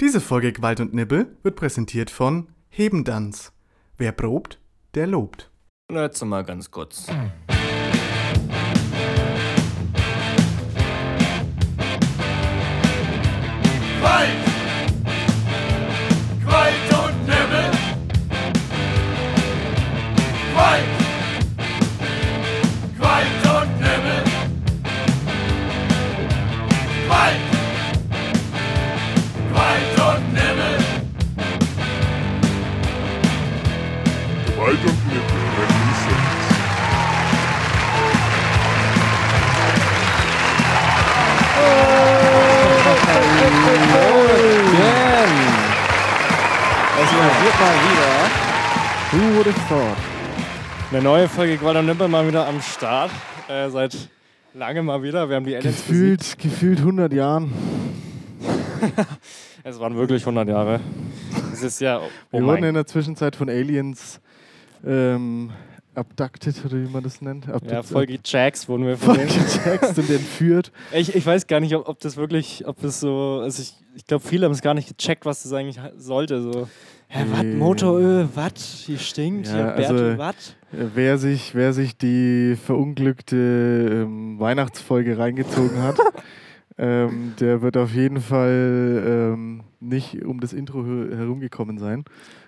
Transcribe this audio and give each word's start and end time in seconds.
Diese 0.00 0.20
Folge 0.20 0.52
Gewalt 0.52 0.80
und 0.80 0.92
Nibbel 0.92 1.36
wird 1.44 1.54
präsentiert 1.54 2.10
von 2.10 2.48
Hebendanz. 2.68 3.52
Wer 3.96 4.10
probt, 4.10 4.58
der 4.94 5.06
lobt. 5.06 5.50
Na, 5.88 6.02
Jetzt 6.02 6.24
mal 6.24 6.42
ganz 6.42 6.68
kurz. 6.68 7.06
Qualt! 14.00 14.43
Would 49.44 49.54
have 49.54 49.68
thought? 49.68 49.96
Eine 50.90 51.02
neue 51.02 51.28
Folge 51.28 51.58
und 51.66 51.86
Nippel 51.86 52.08
mal 52.08 52.26
wieder 52.26 52.46
am 52.46 52.60
Start. 52.62 53.10
Äh, 53.48 53.68
seit 53.68 53.96
langem 54.54 54.86
mal 54.86 55.02
wieder. 55.02 55.28
Wir 55.28 55.36
haben 55.36 55.44
die 55.44 55.56
Aliens 55.56 55.82
besiegt. 55.82 56.38
Gefühlt, 56.38 56.38
gefühlt 56.38 56.78
100 56.78 57.12
Jahren. 57.12 57.52
Es 59.66 59.80
waren 59.80 59.96
wirklich 59.96 60.20
100 60.22 60.46
Jahre. 60.46 60.78
Es 61.50 61.62
ist 61.62 61.80
ja. 61.80 61.98
Oh 61.98 62.02
Wir 62.32 62.40
mein 62.40 62.48
wurden 62.48 62.64
in 62.64 62.74
der 62.74 62.86
Zwischenzeit 62.86 63.34
von 63.34 63.48
Aliens 63.48 64.20
ähm, 64.86 65.50
abducted, 65.94 66.62
oder 66.66 66.74
wie 66.74 66.86
man 66.90 67.02
das 67.02 67.22
nennt. 67.22 67.46
ja, 67.46 67.54
Abduct- 67.54 67.86
Folge 67.86 68.18
Jacks 68.22 68.68
wurden 68.68 68.84
wir 68.86 68.98
von 68.98 69.16
gejackt 69.16 69.96
und 69.96 70.10
entführt. 70.10 70.70
Ich, 70.92 71.14
ich 71.14 71.24
weiß 71.24 71.46
gar 71.46 71.60
nicht, 71.60 71.74
ob, 71.74 71.88
ob 71.88 71.98
das 72.00 72.18
wirklich, 72.18 72.66
ob 72.66 72.78
das 72.82 73.00
so. 73.00 73.40
Also 73.42 73.62
ich, 73.62 73.74
ich 73.94 74.06
glaube, 74.06 74.22
viele 74.26 74.44
haben 74.44 74.52
es 74.52 74.60
gar 74.60 74.74
nicht 74.74 74.88
gecheckt, 74.88 75.24
was 75.24 75.42
das 75.44 75.54
eigentlich 75.54 75.80
sollte. 75.96 76.42
So, 76.42 76.68
hä, 77.14 77.24
was? 77.30 77.44
Motoröl, 77.58 78.28
was? 78.34 78.84
Hier 78.86 78.98
stinkt, 78.98 79.46
Ja, 79.48 79.54
hier 79.54 79.64
Bertel, 79.88 80.04
also- 80.10 80.18
was? 80.18 80.56
Äh, 80.72 80.86
Wer 80.94 81.18
sich, 81.18 81.54
wer 81.54 81.72
sich 81.72 81.96
die 81.96 82.56
verunglückte 82.56 83.36
ähm, 84.06 84.38
Weihnachtsfolge 84.40 85.16
reingezogen 85.18 85.82
hat, 85.82 85.96
ähm, 86.78 87.34
der 87.38 87.62
wird 87.62 87.76
auf 87.76 87.92
jeden 87.94 88.20
Fall 88.20 89.02
ähm, 89.34 89.62
nicht 89.80 90.24
um 90.24 90.40
das 90.40 90.52
Intro 90.52 90.84
he- 90.84 91.14
herumgekommen 91.16 91.78
sein. 91.78 92.04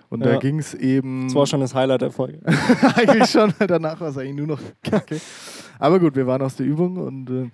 Und 0.09 0.21
da 0.25 0.31
Ja. 0.33 0.39
ging 0.39 0.57
es 0.59 0.73
eben. 0.73 1.27
Das 1.27 1.35
war 1.35 1.45
schon 1.47 1.59
das 1.59 1.73
Highlight 1.75 2.01
der 2.01 2.11
Folge. 2.11 2.39
eigentlich 2.95 3.29
schon. 3.29 3.53
Danach 3.65 3.99
war 3.99 4.09
es 4.09 4.17
eigentlich 4.17 4.35
nur 4.35 4.47
noch 4.47 4.59
Kacke. 4.83 5.19
Aber 5.79 5.99
gut, 5.99 6.15
wir 6.15 6.27
waren 6.27 6.41
aus 6.41 6.55
der 6.55 6.65
Übung 6.65 6.97
und 6.97 7.29
äh, 7.29 7.49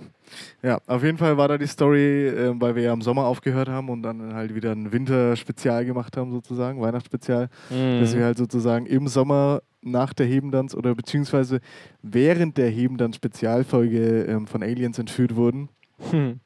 ja, 0.68 0.80
auf 0.88 1.04
jeden 1.04 1.18
Fall 1.18 1.38
war 1.38 1.48
da 1.48 1.58
die 1.58 1.68
Story, 1.68 2.28
äh, 2.28 2.54
weil 2.60 2.76
wir 2.76 2.84
ja 2.84 2.94
im 2.94 3.02
Sommer 3.02 3.26
aufgehört 3.26 3.70
haben 3.70 3.90
und 3.90 4.04
dann 4.04 4.34
halt 4.34 4.56
wieder 4.56 4.72
ein 4.72 4.92
Winterspezial 4.92 5.86
gemacht 5.86 6.16
haben, 6.18 6.32
sozusagen, 6.32 6.82
Weihnachtsspezial, 6.82 7.50
dass 7.70 8.14
Mhm. 8.14 8.18
wir 8.18 8.26
halt 8.26 8.38
sozusagen 8.38 8.86
im 8.86 9.08
Sommer 9.08 9.62
nach 9.82 10.14
der 10.14 10.26
Hebendanz 10.26 10.74
oder 10.76 10.96
beziehungsweise 10.96 11.60
während 12.02 12.58
der 12.58 12.70
Hebendanz-Spezialfolge 12.70 14.24
ähm, 14.24 14.48
von 14.48 14.64
Aliens 14.64 14.98
entführt 15.00 15.36
wurden 15.36 15.70
Hm. 16.12 16.40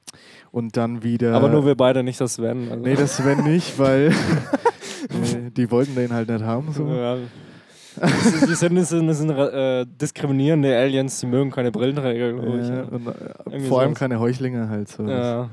und 0.52 0.76
dann 0.78 1.04
wieder. 1.04 1.34
Aber 1.36 1.50
nur 1.50 1.66
wir 1.66 1.76
beide, 1.76 2.04
nicht 2.04 2.20
das 2.22 2.36
Sven. 2.36 2.70
Also. 2.72 2.84
Nee, 2.84 2.96
das 2.96 3.18
Sven 3.18 3.44
nicht, 3.44 3.78
weil 3.80 4.12
äh, 5.10 5.52
die 5.56 5.72
wollten 5.72 5.96
den 5.96 6.12
halt 6.14 6.30
nicht 6.30 6.44
haben. 6.44 6.72
So. 6.74 6.88
Ja. 6.88 7.18
Die 8.48 8.56
sind, 8.56 8.86
sind, 8.86 9.14
sind 9.14 9.30
äh, 9.32 9.86
diskriminierende 9.86 10.76
Aliens, 10.78 11.20
die 11.20 11.26
mögen 11.28 11.52
keine 11.52 11.72
Brillenträger, 11.72 12.34
glaube 12.34 12.60
ich. 12.60 12.68
Ja, 12.70 12.84
und, 12.84 13.08
äh, 13.54 13.60
vor 13.62 13.80
allem 13.82 13.90
sowas. 13.90 14.00
keine 14.00 14.20
Heuchlinge 14.20 14.70
halt 14.70 14.90
so. 14.90 15.04
Ja. 15.04 15.50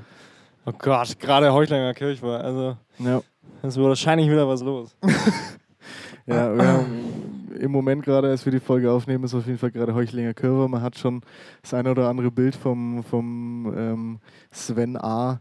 Oh 0.66 0.72
Gott, 0.78 1.18
gerade 1.18 1.52
Heuchlinger 1.52 1.92
Kirche 1.94 2.26
also 2.26 2.76
Ja. 2.98 3.20
es 3.62 3.76
wird 3.76 3.86
wahrscheinlich 3.88 4.30
wieder 4.30 4.48
was 4.48 4.62
los. 4.62 4.94
Ja, 6.26 6.56
wir 6.56 6.66
haben 6.66 6.86
im 7.60 7.70
Moment 7.70 8.02
gerade, 8.02 8.28
als 8.30 8.44
wir 8.46 8.52
die 8.52 8.60
Folge 8.60 8.90
aufnehmen, 8.90 9.24
ist 9.24 9.34
auf 9.34 9.46
jeden 9.46 9.58
Fall 9.58 9.70
gerade 9.70 9.94
Heuchlinger 9.94 10.32
Curve. 10.32 10.68
Man 10.68 10.80
hat 10.80 10.96
schon 10.96 11.20
das 11.60 11.74
eine 11.74 11.90
oder 11.90 12.08
andere 12.08 12.30
Bild 12.30 12.54
vom, 12.56 13.04
vom 13.04 13.72
ähm, 13.76 14.18
Sven 14.50 14.96
A. 14.96 15.40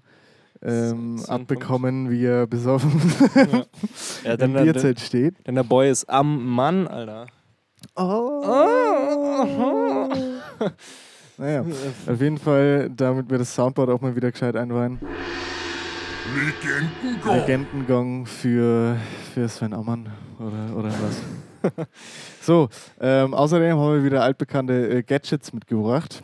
Ähm, 0.66 1.22
abbekommen, 1.28 2.10
wie 2.10 2.26
er 2.26 2.48
besoffen 2.48 3.02
Ja, 3.36 3.66
ja 4.24 4.38
denn, 4.38 4.54
Bierzelt 4.54 5.02
steht. 5.02 5.46
denn 5.46 5.56
der 5.56 5.64
Boy 5.64 5.90
ist 5.90 6.10
am 6.10 6.48
Mann, 6.50 6.88
Alter. 6.88 7.28
Oh. 7.96 8.44
Naja, 11.36 11.66
auf 12.08 12.22
jeden 12.22 12.38
Fall, 12.38 12.92
damit 12.96 13.28
wir 13.32 13.40
das 13.40 13.56
Soundboard 13.56 13.90
auch 13.90 14.00
mal 14.02 14.16
wieder 14.16 14.32
gescheit 14.32 14.56
einweihen. 14.56 15.00
Legendengong. 16.36 17.36
Legendengong 17.36 18.26
für, 18.28 18.98
für 19.34 19.50
Sven 19.50 19.74
Ammann 19.74 20.12
oder, 20.40 20.78
oder 20.78 20.90
was. 20.90 21.88
so, 22.42 22.70
ähm, 23.00 23.34
außerdem 23.34 23.78
haben 23.78 23.94
wir 23.96 24.04
wieder 24.04 24.22
altbekannte 24.24 24.90
äh, 24.90 25.04
Gadgets 25.04 25.52
mitgebracht. 25.54 26.22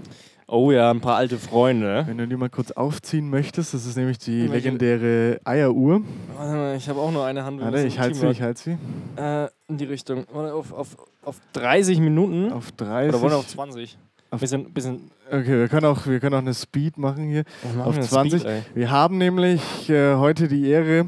Oh 0.52 0.72
ja, 0.72 0.90
ein 0.90 1.00
paar 1.00 1.16
alte 1.16 1.38
Freunde. 1.38 2.06
Wenn 2.08 2.18
du 2.18 2.28
die 2.28 2.36
mal 2.36 2.50
kurz 2.50 2.72
aufziehen 2.72 3.30
möchtest, 3.30 3.76
das 3.76 3.86
ist 3.86 3.98
nämlich 3.98 4.18
die 4.18 4.50
Welche? 4.50 4.54
legendäre 4.70 5.40
Eieruhr. 5.44 6.02
Warte 6.36 6.54
mal, 6.54 6.76
ich 6.76 6.90
habe 6.90 7.00
auch 7.00 7.12
nur 7.12 7.24
eine 7.24 7.44
Hand. 7.46 7.62
Warte, 7.62 7.86
ich 7.86 8.00
halte 8.00 8.18
sie, 8.18 8.28
ich 8.30 8.42
halte 8.42 8.60
sie. 8.60 8.78
Äh, 9.16 9.48
in 9.68 9.78
die 9.78 9.86
Richtung. 9.86 10.26
Warte, 10.34 10.56
auf, 10.56 10.74
auf, 10.74 10.98
auf 11.24 11.40
30 11.54 12.00
Minuten. 12.00 12.52
Auf 12.52 12.72
30. 12.72 13.10
Oder 13.10 13.22
wollen 13.22 13.34
wir 13.34 13.38
auf 13.38 13.48
20? 13.48 14.00
Auf- 14.32 14.40
bisschen, 14.40 14.74
bisschen. 14.74 15.12
Okay, 15.28 15.60
wir 15.60 15.68
können, 15.68 15.86
auch, 15.86 16.08
wir 16.08 16.20
können 16.20 16.34
auch 16.34 16.40
eine 16.40 16.56
Speed 16.56 16.98
machen 16.98 17.26
hier. 17.26 17.44
machen 17.76 17.82
Auf 17.88 17.96
wir? 17.96 18.02
20. 18.02 18.42
Speed. 18.42 18.64
Wir 18.74 18.90
haben 18.90 19.20
nämlich 19.20 19.88
äh, 19.88 20.16
heute 20.16 20.48
die 20.48 20.68
Ehre, 20.68 21.06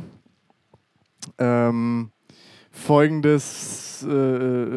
ähm, 1.40 2.12
folgendes 2.70 4.06
äh, 4.08 4.12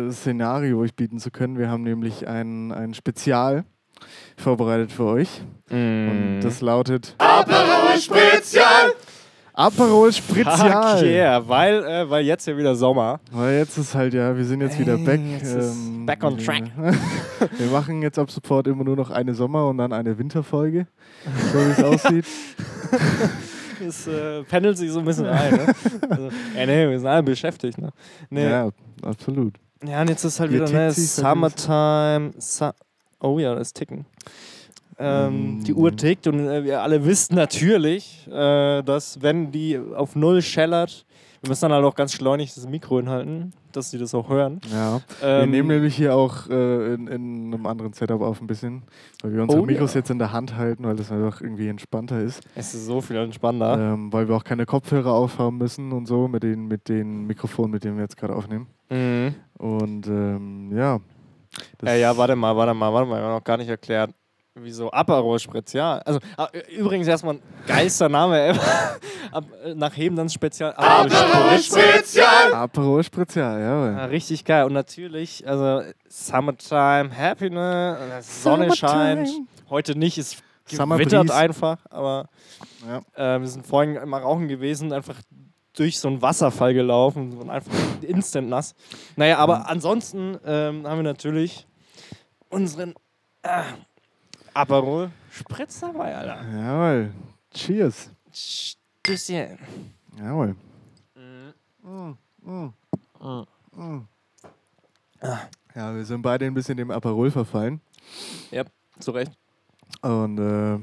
äh, 0.09 0.11
Szenario 0.11 0.79
euch 0.81 0.95
bieten 0.95 1.19
zu 1.19 1.31
können. 1.31 1.59
Wir 1.59 1.69
haben 1.69 1.83
nämlich 1.83 2.27
ein, 2.27 2.73
ein 2.73 2.95
Spezial 2.95 3.65
vorbereitet 4.37 4.93
für 4.93 5.05
euch. 5.05 5.29
Mm. 5.71 6.09
Und 6.09 6.41
das 6.43 6.61
lautet 6.61 7.15
Aperol 7.19 7.99
Spezial! 7.99 8.93
Aperol 9.57 10.13
Spezial. 10.13 10.99
Fuck 10.99 11.03
yeah, 11.07 11.49
weil, 11.49 11.85
äh, 11.85 12.11
weil 12.11 12.25
jetzt 12.25 12.47
ja 12.47 12.57
wieder 12.57 12.75
Sommer. 12.75 13.21
Weil 13.31 13.59
jetzt 13.59 13.79
ist 13.79 13.95
halt, 13.95 14.13
ja, 14.13 14.37
wir 14.37 14.45
sind 14.45 14.61
jetzt 14.61 14.81
wieder 14.81 14.99
back. 14.99 15.21
jetzt 15.31 15.55
ist 15.55 15.77
ähm, 15.77 16.07
back 16.07 16.25
on 16.25 16.37
track. 16.39 16.65
Wir 17.59 17.67
machen 17.67 18.03
jetzt 18.03 18.19
ab 18.19 18.31
sofort 18.31 18.67
immer 18.67 18.85
nur 18.85 18.97
noch 18.97 19.11
eine 19.11 19.35
Sommer- 19.35 19.69
und 19.69 19.79
dann 19.79 19.93
eine 19.93 20.17
Winterfolge, 20.19 20.87
so 21.53 21.59
wie 21.59 21.71
es 21.71 21.83
aussieht. 21.85 22.25
Das 23.85 24.07
äh, 24.07 24.43
pendelt 24.45 24.79
sich 24.79 24.91
so 24.91 25.01
ein 25.01 25.05
bisschen 25.05 25.27
ein. 25.27 25.53
Ne? 25.53 25.75
Also, 26.09 26.31
ja, 26.57 26.67
nee, 26.67 26.89
wir 26.89 26.99
sind 26.99 27.09
alle 27.09 27.23
beschäftigt. 27.23 27.79
Ne? 27.79 27.91
Nee. 28.31 28.45
Ja. 28.45 28.51
Ja, 28.51 28.71
absolut. 29.03 29.55
und 29.83 30.09
jetzt 30.09 30.25
ist 30.25 30.41
halt 30.41 30.53
wieder 30.53 30.71
ne, 30.71 30.91
Summertime. 30.91 32.33
Su 32.39 32.71
oh 33.25 33.39
ja, 33.39 33.55
das 33.55 33.73
Ticken. 33.73 34.07
Ähm, 34.99 35.59
Mm. 35.59 35.65
Die 35.65 35.75
Uhr 35.75 35.97
tickt 35.97 36.27
und 36.27 36.47
äh, 36.47 36.63
wir 36.65 36.83
alle 36.83 37.05
wissen 37.05 37.35
natürlich, 37.35 38.29
äh, 38.29 38.83
dass 38.83 39.21
wenn 39.21 39.51
die 39.51 39.79
auf 39.79 40.15
Null 40.15 40.41
schellert, 40.41 41.05
wir 41.43 41.49
müssen 41.49 41.63
dann 41.63 41.73
halt 41.73 41.85
auch 41.85 41.95
ganz 41.95 42.13
schleunig 42.13 42.55
das 42.55 42.67
Mikro 42.69 42.99
hinhalten, 42.99 43.53
dass 43.73 43.91
sie 43.91 43.99
das 43.99 44.15
auch 44.15 44.29
hören. 44.29 44.61
Ja. 44.73 45.01
wir 45.21 45.29
Ähm, 45.43 45.51
nehmen 45.51 45.69
nämlich 45.69 45.97
hier 45.97 46.15
auch 46.15 46.49
äh, 46.49 46.95
in, 46.95 47.07
in 47.09 47.53
einem 47.53 47.67
anderen 47.67 47.93
Setup 47.93 48.23
auf 48.23 48.41
ein 48.41 48.47
bisschen, 48.47 48.83
weil 49.23 49.35
wir 49.35 49.43
unsere 49.43 49.61
Oh 49.61 49.67
Mikros 49.67 49.95
ja. 49.95 50.01
jetzt 50.01 50.11
in 50.11 50.19
der 50.19 50.33
Hand 50.33 50.57
halten, 50.57 50.85
weil 50.85 50.97
das 50.97 51.11
einfach 51.11 51.41
irgendwie 51.41 51.69
entspannter 51.69 52.21
ist. 52.21 52.43
es 52.55 52.73
ist 52.73 52.87
so 52.87 53.01
viel 53.01 53.17
entspannter. 53.17 53.95
Ähm, 53.95 54.13
weil 54.13 54.29
wir 54.29 54.37
auch 54.37 54.45
keine 54.45 54.65
Kopfhörer 54.65 55.13
aufhaben 55.13 55.59
müssen 55.59 55.93
und 55.93 56.07
so 56.07 56.29
mit 56.29 56.45
den, 56.45 56.67
mit 56.67 56.89
den 56.89 57.27
Mikrofonen, 57.27 57.73
mit 57.73 57.85
denen 57.85 57.97
wir 57.97 58.05
jetzt 58.05 58.17
gerade 58.17 58.35
aufnehmen. 58.35 58.69
Mhm. 58.91 59.35
Und 59.59 60.07
ähm, 60.07 60.71
ja. 60.75 61.01
Das 61.79 61.91
Ja, 61.91 61.95
ja, 61.97 62.17
warte 62.17 62.37
mal, 62.37 62.57
warte 62.57 62.75
mal, 62.75 62.93
warte 62.93 63.09
mal, 63.09 63.21
wir 63.21 63.25
haben 63.27 63.35
noch 63.35 63.45
gar 63.45 63.57
nicht 63.57 63.69
erklärt. 63.69 64.11
Wieso 64.57 64.89
Aperol 64.93 65.41
Spezial? 65.41 66.01
Also, 66.05 66.21
ah, 66.37 66.49
übrigens 66.77 67.09
erstmal 67.09 67.35
ein 67.35 67.43
geister 67.67 68.09
Name, 68.09 68.39
ey. 68.51 68.55
Ab, 69.33 69.45
äh, 69.65 69.75
nach 69.75 69.97
Heben 69.97 70.15
dann 70.15 70.29
Spezial. 70.29 70.73
Aperol 70.77 71.59
Spezial! 71.59 72.55
Aperol 72.55 73.03
Spezial, 73.03 73.61
Ja, 73.61 73.91
ja. 73.91 74.05
richtig 74.05 74.45
geil. 74.45 74.65
Und 74.65 74.73
natürlich, 74.75 75.45
also 75.49 75.83
Summertime, 76.09 77.11
Happiness, 77.17 78.27
die 78.29 78.43
Sonne 78.43 78.77
scheint. 78.77 79.29
Heute 79.69 79.99
nicht, 79.99 80.19
es 80.19 80.37
Summer 80.67 80.99
gewittert 80.99 81.33
einfach, 81.33 81.79
aber 81.91 82.29
Ja. 82.89 83.35
äh, 83.37 83.41
wir 83.41 83.49
sind 83.49 83.67
vorhin 83.67 83.97
immer 83.97 84.19
rauchen 84.19 84.47
gewesen, 84.47 84.93
einfach 84.93 85.17
durch 85.75 85.99
so 85.99 86.09
einen 86.09 86.23
Wasserfall 86.23 86.73
gelaufen 86.73 87.37
und 87.37 87.51
einfach 87.51 87.73
instant 88.03 88.49
nass. 88.49 88.75
Naja, 89.17 89.39
aber 89.39 89.69
ansonsten 89.69 90.39
ähm, 90.45 90.87
haben 90.87 90.99
wir 90.99 91.03
natürlich 91.03 91.67
unseren 92.49 92.95
äh, 93.43 93.63
Aperol 94.55 95.11
Spritz 95.31 95.81
dabei, 95.81 96.15
Alter. 96.15 96.45
Jawohl. 96.49 97.13
Cheers. 97.53 98.11
Stößchen. 98.33 99.59
Jawohl. 100.17 100.57
Ja, 105.75 105.95
wir 105.95 106.05
sind 106.05 106.23
beide 106.23 106.47
ein 106.47 106.55
bisschen 106.55 106.77
dem 106.77 106.91
Aperol 106.91 107.31
verfallen. 107.31 107.81
Ja, 108.51 108.65
zu 109.01 109.11
Recht. 109.11 109.33
Und 110.03 110.39
äh, 110.39 110.79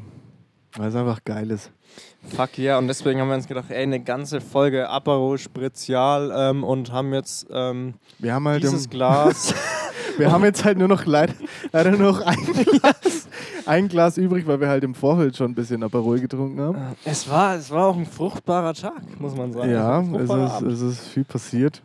weil 0.77 0.89
es 0.89 0.95
einfach 0.95 1.23
geil 1.23 1.51
ist. 1.51 1.71
Fuck 2.35 2.57
yeah, 2.57 2.77
und 2.77 2.87
deswegen 2.87 3.19
haben 3.19 3.27
wir 3.27 3.35
uns 3.35 3.47
gedacht, 3.47 3.69
ey, 3.69 3.83
eine 3.83 3.99
ganze 3.99 4.39
Folge 4.41 4.87
Aperol 4.89 5.37
Spezial 5.37 6.31
ähm, 6.35 6.63
und 6.63 6.91
haben 6.91 7.13
jetzt 7.13 7.47
ähm, 7.51 7.95
Wir 8.19 8.33
haben 8.33 8.47
halt 8.47 8.63
dieses 8.63 8.89
Glas. 8.89 9.53
wir 10.17 10.31
haben 10.31 10.43
jetzt 10.43 10.63
halt 10.63 10.77
nur 10.77 10.87
noch 10.87 11.05
leider, 11.05 11.33
leider 11.71 11.91
nur 11.91 12.13
noch 12.13 12.21
ein 12.21 12.37
Glas, 12.45 13.27
ein 13.65 13.87
Glas 13.87 14.17
übrig, 14.17 14.47
weil 14.47 14.59
wir 14.61 14.69
halt 14.69 14.83
im 14.83 14.95
Vorfeld 14.95 15.35
schon 15.35 15.51
ein 15.51 15.55
bisschen 15.55 15.83
Aperol 15.83 16.19
getrunken 16.19 16.61
haben. 16.61 16.77
es, 17.03 17.29
war, 17.29 17.55
es 17.55 17.69
war 17.71 17.87
auch 17.87 17.97
ein 17.97 18.05
fruchtbarer 18.05 18.73
Tag, 18.73 19.19
muss 19.19 19.35
man 19.35 19.51
sagen. 19.51 19.71
Ja, 19.71 20.01
es 20.01 20.61
ist, 20.61 20.71
es 20.73 20.81
ist 20.81 21.07
viel 21.07 21.25
passiert. 21.25 21.81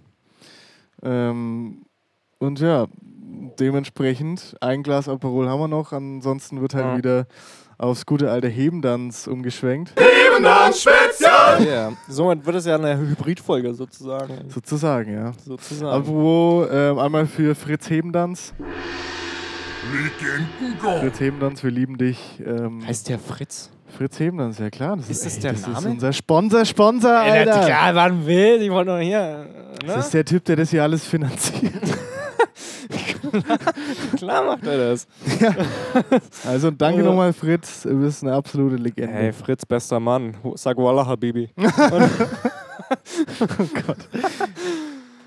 Ähm, 1.02 1.82
und 2.38 2.60
ja, 2.60 2.86
dementsprechend 3.58 4.56
ein 4.60 4.82
Glas 4.82 5.08
Aperol 5.08 5.48
haben 5.48 5.60
wir 5.60 5.68
noch. 5.68 5.92
Ansonsten 5.92 6.60
wird 6.60 6.74
halt 6.74 6.84
Ja. 6.84 6.96
wieder 6.98 7.26
aufs 7.78 8.06
gute 8.06 8.30
alte 8.30 8.48
Hebendanz 8.48 9.26
umgeschwenkt. 9.26 9.92
Hebendanz 9.98 10.80
Spezial. 10.82 11.64
Ja, 11.66 11.92
somit 12.08 12.44
wird 12.46 12.56
es 12.56 12.66
ja 12.66 12.76
eine 12.76 12.96
Hybridfolge 12.98 13.74
sozusagen. 13.74 14.48
Sozusagen, 14.48 15.12
ja. 15.12 15.32
sozusagen. 15.44 15.92
Apropos, 16.02 16.68
ähm, 16.72 16.98
einmal 16.98 17.26
für 17.26 17.54
Fritz 17.54 17.88
Hebendanz. 17.90 18.54
Legendengott. 19.92 21.00
Fritz 21.00 21.20
Hebendanz, 21.20 21.62
wir 21.62 21.70
lieben 21.70 21.96
dich. 21.98 22.18
Ähm, 22.44 22.84
heißt 22.86 23.08
der 23.08 23.18
Fritz? 23.18 23.70
Fritz 23.96 24.18
Hebendanz, 24.18 24.58
ja 24.58 24.68
klar. 24.68 24.96
Das 24.96 25.08
Ist 25.08 25.24
das 25.24 25.36
ey, 25.36 25.40
der 25.42 25.52
das 25.52 25.60
ist 25.62 25.68
Name? 25.68 25.90
unser 25.90 26.12
Sponsor, 26.12 26.64
Sponsor, 26.64 27.12
Alter. 27.12 27.64
klar, 27.64 27.94
wann 27.94 28.26
will? 28.26 28.60
Ich 28.62 28.70
wollte 28.70 28.90
noch 28.90 28.98
hier. 28.98 29.46
Das 29.86 29.94
Ne? 29.94 30.00
ist 30.00 30.14
der 30.14 30.24
Typ, 30.24 30.44
der 30.44 30.56
das 30.56 30.70
hier 30.70 30.82
alles 30.82 31.04
finanziert. 31.04 31.72
Klar 34.16 34.44
macht 34.44 34.66
er 34.66 34.90
das. 34.90 35.06
Also 36.46 36.70
danke 36.70 37.00
Ja. 37.00 37.06
nochmal, 37.06 37.32
Fritz. 37.32 37.82
Du 37.82 38.00
bist 38.00 38.22
eine 38.22 38.34
absolute 38.34 38.76
Legende. 38.76 39.12
Hey, 39.12 39.32
Fritz, 39.32 39.64
bester 39.66 40.00
Mann. 40.00 40.36
Sag 40.54 40.76
Wallah, 40.76 41.06
Habibi. 41.06 41.50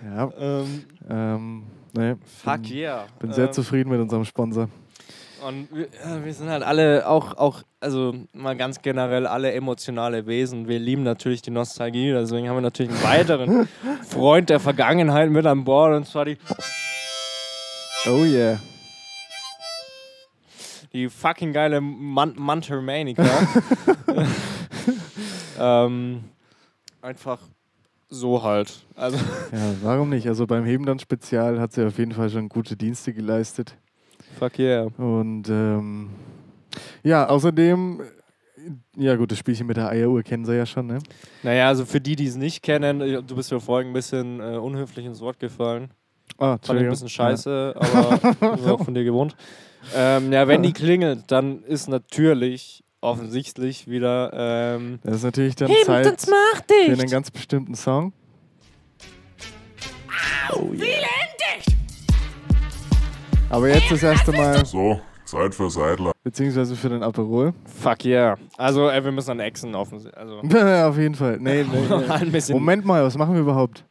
Ja, 0.04 0.30
ähm, 0.40 0.86
ähm, 1.10 1.64
ne, 1.94 2.18
fuck 2.42 2.62
bin, 2.62 2.72
yeah. 2.72 3.06
bin 3.20 3.34
sehr 3.34 3.48
ähm, 3.48 3.52
zufrieden 3.52 3.90
mit 3.90 4.00
unserem 4.00 4.24
Sponsor. 4.24 4.70
Und 5.46 5.68
wir, 5.72 5.88
wir 6.24 6.34
sind 6.34 6.50
halt 6.50 6.64
alle 6.64 7.08
auch, 7.08 7.38
auch, 7.38 7.64
also 7.80 8.14
mal 8.34 8.56
ganz 8.58 8.82
generell 8.82 9.26
alle 9.26 9.54
emotionale 9.54 10.26
Wesen. 10.26 10.68
Wir 10.68 10.80
lieben 10.80 11.04
natürlich 11.04 11.42
die 11.42 11.52
Nostalgie, 11.52 12.12
deswegen 12.12 12.50
haben 12.50 12.58
wir 12.58 12.62
natürlich 12.62 12.92
einen 12.92 13.04
weiteren 13.04 13.68
Freund 14.08 14.50
der 14.50 14.60
Vergangenheit 14.60 15.30
mit 15.32 15.46
an 15.46 15.64
Bord 15.64 15.96
und 15.96 16.06
zwar 16.06 16.26
die, 16.26 16.38
Oh 18.06 18.24
yeah. 18.24 18.60
die 20.94 21.10
fucking 21.10 21.54
geile 21.54 21.82
Man 21.82 22.34
Mantermanica. 22.38 23.24
ähm, 25.60 26.24
einfach 27.02 27.40
so 28.10 28.42
halt. 28.42 28.86
Also, 28.96 29.18
Ja, 29.52 29.76
warum 29.84 30.10
nicht? 30.10 30.28
Also 30.28 30.48
beim 30.48 30.66
Heben 30.66 30.86
dann 30.86 30.98
Spezial 31.00 31.60
hat 31.60 31.74
sie 31.74 31.86
auf 31.86 31.98
jeden 31.98 32.14
Fall 32.14 32.30
schon 32.30 32.50
gute 32.50 32.76
Dienste 32.76 33.14
geleistet. 33.14 33.78
fuck 34.40 34.58
yeah. 34.58 34.88
Und 34.98 35.50
ähm, 35.50 36.10
ja, 37.04 37.28
außerdem, 37.28 38.02
ja 38.96 39.16
gut, 39.16 39.32
das 39.32 39.38
Spielchen 39.38 39.68
mit 39.68 39.78
der 39.78 39.90
Eieruhr 39.90 40.24
kennen 40.24 40.46
sie 40.46 40.56
ja 40.56 40.66
schon, 40.66 40.88
ne? 40.88 41.00
Naja, 41.44 41.68
also 41.68 41.86
für 41.86 42.02
die, 42.02 42.16
die 42.16 42.26
es 42.26 42.36
nicht 42.36 42.64
kennen, 42.64 43.00
du 43.00 43.36
bist 43.36 43.52
mir 43.52 43.60
vorhin 43.60 43.90
ein 43.90 43.94
bisschen 43.94 44.40
äh, 44.40 44.58
unhöflich 44.58 45.06
ins 45.06 45.20
Wort 45.22 45.40
gefallen. 45.40 45.92
Ah, 46.40 46.58
Fand 46.62 46.80
ich 46.80 46.86
ein 46.86 46.90
bisschen 46.90 47.10
scheiße, 47.10 47.76
aber 47.76 48.20
das 48.40 48.62
ist 48.62 48.68
auch 48.68 48.84
von 48.84 48.94
dir 48.94 49.04
gewohnt. 49.04 49.36
Ähm, 49.96 50.32
ja, 50.32 50.48
wenn 50.48 50.64
die 50.64 50.74
klingelt, 50.74 51.24
dann 51.28 51.64
ist 51.64 51.88
natürlich 51.90 52.84
offensichtlich 53.02 53.88
wieder. 53.88 54.32
Ähm, 54.34 55.00
Ja. 55.04 55.10
Das 55.12 55.16
ist 55.18 55.24
natürlich 55.24 55.56
dann 55.56 55.70
Hey, 55.70 55.84
Zeit 55.86 56.22
für 56.22 56.92
einen 56.92 57.10
ganz 57.10 57.32
bestimmten 57.32 57.76
Song. 57.76 58.14
Aber 63.50 63.68
jetzt 63.70 63.90
das 63.90 64.04
erste 64.04 64.32
Mal, 64.32 64.64
So, 64.66 65.00
Zeit 65.26 65.56
für 65.56 65.70
Seidler. 65.70 66.12
beziehungsweise 66.24 66.76
für 66.76 66.90
den 66.90 67.02
Aperol. 67.04 67.54
Fuck 67.82 68.06
yeah. 68.06 68.38
Also, 68.58 68.90
ey, 68.90 69.04
wir 69.04 69.12
müssen 69.12 69.32
an 69.32 69.40
Exen 69.40 69.74
offensichtlich. 69.76 70.20
Also, 70.20 70.38
Auf 70.88 70.98
jeden 70.98 71.16
Fall. 71.16 71.38
Nee, 71.40 71.64
nee, 71.64 72.30
nee. 72.30 72.42
Moment 72.54 72.86
mal, 72.86 73.04
was 73.04 73.18
machen 73.18 73.34
wir 73.34 73.42
überhaupt? 73.42 73.86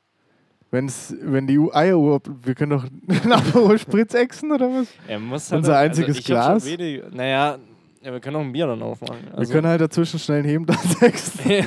Wenn's, 0.70 1.14
wenn 1.22 1.46
die 1.46 1.58
Eieruhr, 1.72 2.20
wir 2.42 2.54
können 2.54 2.72
doch 2.72 2.84
einen 3.22 3.32
Aperol 3.32 3.78
Spritz 3.78 4.12
exen 4.14 4.52
oder 4.52 4.68
was? 4.68 4.88
Er 5.06 5.18
muss 5.18 5.50
unser 5.50 5.78
einziges 5.78 6.18
ich 6.18 6.24
hab 6.24 6.26
schon 6.26 6.34
Glas? 6.60 6.66
wenig- 6.66 7.02
naja, 7.10 7.56
ja, 8.02 8.12
wir 8.12 8.20
können 8.20 8.36
auch 8.36 8.40
ein 8.42 8.52
Bier 8.52 8.66
dann 8.66 8.82
aufmachen. 8.82 9.16
wir 9.30 9.38
Also, 9.38 9.50
können 9.52 9.66
halt 9.66 9.80
dazwischen 9.80 10.18
schnell 10.18 10.40
einen 10.40 10.48
Heben, 10.48 10.66
das 10.66 11.00
exen. 11.02 11.50
ja, 11.50 11.64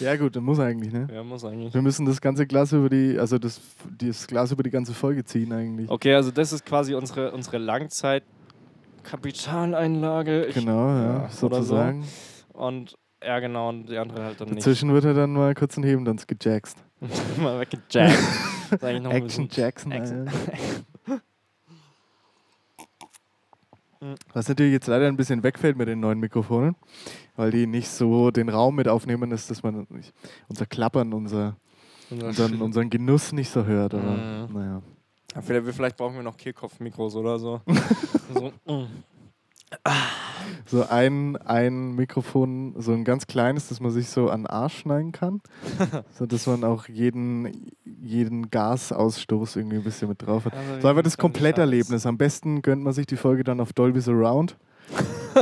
Ja 0.00 0.16
gut, 0.16 0.36
dann 0.36 0.44
muss 0.44 0.58
eigentlich, 0.60 0.92
ne? 0.92 1.08
ja, 1.12 1.22
muss 1.24 1.42
eigentlich. 1.44 1.72
Wir 1.72 1.80
müssen 1.82 2.04
das 2.06 2.20
ganze 2.20 2.46
Glas 2.46 2.72
über 2.72 2.88
die, 2.90 3.18
also 3.18 3.38
das, 3.38 3.60
das 3.98 4.26
Glas 4.26 4.52
über 4.52 4.62
die 4.62 4.70
ganze 4.70 4.92
Folge 4.94 5.24
ziehen 5.24 5.50
eigentlich. 5.52 5.88
Okay, 5.90 6.14
also 6.14 6.30
das 6.30 6.52
ist 6.52 6.64
quasi 6.66 6.94
unsere, 6.94 7.32
unsere 7.32 7.56
Langzeit-Kapitaleinlage. 7.58 10.46
Ich- 10.46 10.54
Genau, 10.54 10.88
ja, 10.88 11.28
so. 11.30 11.48
sozusagen. 11.48 12.04
Und 12.52 12.94
ja, 13.24 13.38
genau, 13.40 13.70
und 13.70 13.86
die 13.88 13.96
andere 13.98 14.22
halt 14.24 14.40
dann 14.40 14.48
nicht. 14.48 14.58
Dazwischen 14.58 14.92
wird 14.92 15.04
er 15.04 15.14
dann 15.14 15.32
mal 15.32 15.54
kurz 15.54 15.76
einen 15.76 15.86
Heben, 15.86 16.04
dann 16.04 16.18
gejackst. 16.26 16.76
Mal 17.38 17.54
ein 17.56 19.06
Action 19.10 19.48
Jackson. 19.50 19.92
Action. 19.92 20.28
Was 24.32 24.48
natürlich 24.48 24.72
jetzt 24.72 24.86
leider 24.86 25.06
ein 25.08 25.16
bisschen 25.16 25.42
wegfällt 25.42 25.76
mit 25.76 25.88
den 25.88 25.98
neuen 25.98 26.20
Mikrofonen, 26.20 26.76
weil 27.34 27.50
die 27.50 27.66
nicht 27.66 27.88
so 27.88 28.30
den 28.30 28.48
Raum 28.48 28.76
mit 28.76 28.86
aufnehmen, 28.86 29.32
ist, 29.32 29.50
dass 29.50 29.64
man 29.64 29.86
nicht, 29.90 30.14
unser 30.48 30.66
Klappern, 30.66 31.12
unser, 31.12 31.56
unseren, 32.10 32.62
unseren 32.62 32.90
Genuss 32.90 33.32
nicht 33.32 33.50
so 33.50 33.64
hört. 33.64 33.94
Aber 33.94 34.02
Mhm. 34.48 34.54
naja. 34.54 34.82
Ja, 35.34 35.42
vielleicht, 35.42 35.74
vielleicht 35.74 35.96
brauchen 35.96 36.14
wir 36.14 36.22
noch 36.22 36.36
Kehlkopfmikros 36.36 37.16
oder 37.16 37.38
so. 37.38 37.60
so 38.32 38.52
mm. 38.72 38.86
So 40.66 40.86
ein, 40.88 41.36
ein 41.36 41.94
Mikrofon, 41.94 42.74
so 42.78 42.92
ein 42.92 43.04
ganz 43.04 43.26
kleines, 43.26 43.68
das 43.68 43.80
man 43.80 43.90
sich 43.90 44.08
so 44.08 44.28
an 44.30 44.42
den 44.42 44.46
Arsch 44.46 44.78
schneiden 44.78 45.12
kann, 45.12 45.40
so 46.12 46.26
dass 46.26 46.46
man 46.46 46.64
auch 46.64 46.88
jeden, 46.88 47.72
jeden 47.84 48.50
Gasausstoß 48.50 49.56
irgendwie 49.56 49.76
ein 49.76 49.84
bisschen 49.84 50.08
mit 50.08 50.26
drauf 50.26 50.44
hat. 50.46 50.54
Also, 50.54 50.80
So 50.82 50.88
einfach 50.88 51.02
das 51.02 51.16
Kompletterlebnis. 51.18 52.06
Am 52.06 52.18
besten 52.18 52.62
gönnt 52.62 52.82
man 52.82 52.92
sich 52.92 53.06
die 53.06 53.16
Folge 53.16 53.44
dann 53.44 53.60
auf 53.60 53.72
Dolby 53.72 54.00
Surround. 54.00 54.56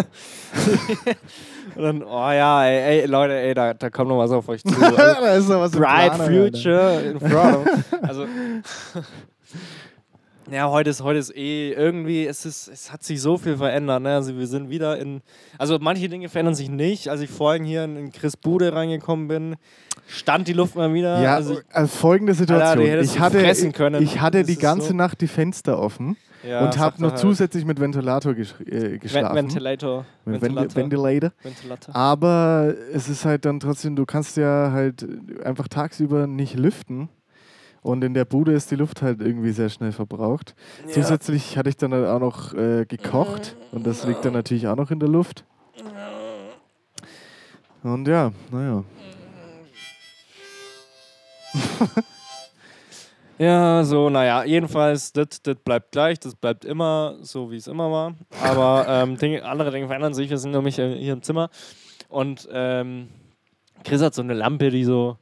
Und 1.76 1.83
dann, 1.83 2.02
oh 2.02 2.30
ja, 2.30 2.64
ey, 2.64 3.00
ey 3.00 3.06
Leute, 3.06 3.35
ey, 3.35 3.54
da, 3.54 3.75
da 3.75 3.90
kommt 3.90 4.09
noch 4.09 4.18
was 4.18 4.30
auf 4.33 4.49
euch 4.49 4.64
zu. 4.64 4.75
Also, 4.83 5.68
bright 5.71 6.14
future 6.14 7.00
in 7.02 7.21
front. 7.21 7.68
Also, 8.02 8.26
ja, 10.50 10.71
heute 10.71 10.91
ist, 10.91 11.03
heute 11.03 11.19
ist 11.19 11.35
eh 11.37 11.73
irgendwie, 11.73 12.26
es, 12.26 12.47
ist, 12.47 12.69
es 12.69 12.93
hat 12.93 13.03
sich 13.03 13.21
so 13.21 13.37
viel 13.37 13.57
verändert. 13.57 14.03
Ne? 14.03 14.15
Also, 14.15 14.37
wir 14.37 14.47
sind 14.47 14.71
wieder 14.71 14.99
in. 14.99 15.23
Also, 15.59 15.79
manche 15.81 16.09
Dinge 16.09 16.29
verändern 16.29 16.55
sich 16.55 16.69
nicht. 16.69 17.09
Als 17.09 17.21
ich 17.21 17.31
vorhin 17.31 17.65
hier 17.65 17.85
in, 17.85 17.97
in 17.97 18.12
Chris 18.12 18.37
Bude 18.37 18.73
reingekommen 18.73 19.29
bin, 19.29 19.57
stand 20.07 20.49
die 20.49 20.53
Luft 20.53 20.76
mal 20.76 20.93
wieder. 20.95 21.21
Ja, 21.21 21.35
also, 21.35 21.59
also 21.73 21.88
folgende 21.88 22.35
Situation. 22.35 22.87
Alter, 22.87 23.00
ich 23.00 23.19
hatte, 23.19 23.73
können. 23.73 24.03
ich 24.03 24.21
hatte 24.21 24.45
die 24.45 24.57
ganze 24.57 24.88
so- 24.88 24.95
Nacht 24.95 25.21
die 25.21 25.26
Fenster 25.26 25.79
offen 25.79 26.17
ja, 26.47 26.65
und 26.65 26.79
habe 26.79 27.03
noch 27.03 27.11
halt. 27.11 27.19
zusätzlich 27.19 27.65
mit 27.65 27.81
Ventilator 27.81 28.35
äh, 28.35 28.99
geschlafen. 28.99 29.37
Ventilator. 29.37 30.05
mit 30.25 30.41
Ventilator. 30.43 30.76
Ventilator. 30.76 30.83
Ventilator. 30.83 31.33
Ventilator. 31.43 31.97
Aber 31.97 32.75
es 32.93 33.09
ist 33.09 33.25
halt 33.25 33.45
dann 33.45 33.61
trotzdem, 33.61 33.97
du 33.97 34.07
kannst 34.07 34.37
ja 34.37 34.71
halt 34.73 35.07
einfach 35.45 35.69
tagsüber 35.69 36.26
nicht 36.26 36.55
lüften. 36.57 37.09
Und 37.87 38.02
in 38.02 38.14
der 38.14 38.25
Bude 38.25 38.52
ist 38.52 38.73
die 38.73 38.75
Luft 38.75 39.00
halt 39.00 39.21
irgendwie 39.21 39.52
sehr 39.52 39.69
schnell 39.69 39.93
verbraucht. 39.93 40.57
Zusätzlich 40.88 41.57
hatte 41.57 41.69
ich 41.69 41.76
dann 41.76 41.95
halt 41.95 42.07
auch 42.07 42.19
noch 42.19 42.52
äh, 42.52 42.85
gekocht 42.85 43.57
und 43.71 43.87
das 43.87 44.05
liegt 44.05 44.25
dann 44.25 44.33
natürlich 44.33 44.66
auch 44.66 44.75
noch 44.75 44.90
in 44.90 44.99
der 44.99 45.09
Luft. 45.09 45.45
Und 47.85 48.09
ja, 48.09 48.33
naja. 48.50 48.83
Ja, 53.38 53.85
so, 53.85 54.09
naja, 54.09 54.45
jedenfalls, 54.45 55.12
das 55.12 55.40
bleibt 55.62 55.93
gleich, 55.93 56.19
das 56.19 56.35
bleibt 56.35 56.64
immer 56.64 57.16
so, 57.21 57.50
wie 57.50 57.57
es 57.57 57.66
immer 57.66 57.93
war. 57.93 58.14
Aber 58.43 58.87
ähm, 58.88 59.19
Dinge, 59.19 59.45
andere 59.45 59.71
Dinge 59.71 59.88
verändern 59.88 60.14
sich. 60.14 60.31
Wir 60.31 60.38
sind 60.38 60.52
nämlich 60.52 60.78
äh, 60.78 60.97
hier 60.97 61.12
im 61.12 61.21
Zimmer 61.23 61.50
und 62.09 62.49
ähm, 62.50 63.11
Chris 63.85 64.00
hat 64.00 64.14
so 64.14 64.23
eine 64.23 64.33
Lampe, 64.33 64.71
die 64.71 64.85
so 64.85 65.19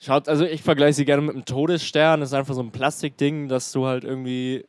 schaut, 0.00 0.28
also 0.28 0.44
ich 0.44 0.62
vergleiche 0.62 0.94
sie 0.94 1.04
gerne 1.04 1.22
mit 1.22 1.34
einem 1.34 1.44
Todesstern. 1.44 2.20
Das 2.20 2.30
ist 2.30 2.34
einfach 2.34 2.54
so 2.54 2.62
ein 2.62 2.70
Plastikding, 2.70 3.48
dass 3.48 3.72
du 3.72 3.86
halt 3.86 4.04
irgendwie 4.04 4.64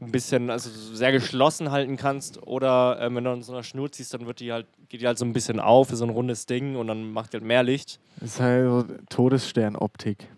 ein 0.00 0.10
bisschen, 0.10 0.50
also 0.50 0.68
sehr 0.70 1.12
geschlossen 1.12 1.70
halten 1.70 1.96
kannst. 1.96 2.42
Oder 2.46 2.98
ähm, 3.00 3.16
wenn 3.16 3.24
du 3.24 3.30
an 3.30 3.42
so 3.42 3.52
einer 3.52 3.62
Schnur 3.62 3.90
ziehst, 3.92 4.12
dann 4.14 4.26
wird 4.26 4.40
die 4.40 4.52
halt, 4.52 4.66
geht 4.88 5.00
die 5.00 5.06
halt 5.06 5.18
so 5.18 5.24
ein 5.24 5.32
bisschen 5.32 5.60
auf, 5.60 5.92
ist 5.92 5.98
so 5.98 6.04
ein 6.04 6.10
rundes 6.10 6.46
Ding 6.46 6.76
und 6.76 6.88
dann 6.88 7.12
macht 7.12 7.32
die 7.32 7.36
halt 7.36 7.44
mehr 7.44 7.62
Licht. 7.62 8.00
Das 8.20 8.34
ist 8.34 8.40
halt 8.40 8.68
so 8.68 8.84
Todesstern-Optik. 9.08 10.28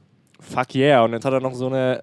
Fuck 0.41 0.75
yeah. 0.75 1.03
Und 1.03 1.13
jetzt 1.13 1.25
hat 1.25 1.33
er 1.33 1.41
noch 1.41 1.55
so 1.55 1.67
eine 1.67 2.01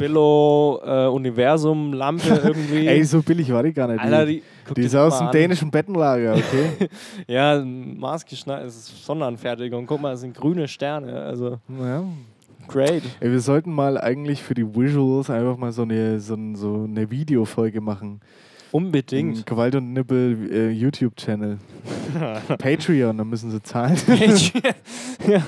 Billo-Universum-Lampe 0.00 2.28
irgendwie. 2.44 2.86
Ey, 2.86 3.02
so 3.04 3.22
billig 3.22 3.50
war 3.52 3.62
die 3.62 3.72
gar 3.72 3.86
nicht. 3.86 4.00
Alter, 4.00 4.26
die, 4.26 4.42
die, 4.74 4.80
ist 4.82 4.96
aus 4.96 5.18
dem 5.18 5.26
an. 5.26 5.32
dänischen 5.32 5.70
Bettenlager, 5.70 6.36
okay? 6.36 6.88
Ja, 7.28 7.62
maßgeschneidert, 7.62 8.68
es 8.68 8.76
ist 8.76 9.04
Sonderanfertigung. 9.04 9.84
Guck 9.86 10.00
mal, 10.00 10.12
das 10.12 10.22
sind 10.22 10.34
grüne 10.34 10.66
Sterne. 10.68 11.20
Also, 11.22 11.58
ja. 11.68 12.02
great. 12.66 13.02
Ey, 13.20 13.30
wir 13.30 13.40
sollten 13.40 13.72
mal 13.72 13.98
eigentlich 13.98 14.42
für 14.42 14.54
die 14.54 14.66
Visuals 14.66 15.28
einfach 15.28 15.58
mal 15.58 15.72
so 15.72 15.82
eine, 15.82 16.18
so, 16.20 16.38
so 16.54 16.86
eine 16.88 17.10
Videofolge 17.10 17.82
machen. 17.82 18.22
Unbedingt. 18.72 19.44
Gewalt 19.46 19.74
und 19.74 19.92
Nippel 19.92 20.48
äh, 20.50 20.70
YouTube-Channel. 20.70 21.58
Patreon, 22.58 23.18
da 23.18 23.24
müssen 23.24 23.50
sie 23.50 23.62
zahlen. 23.62 23.98
ja. 25.26 25.42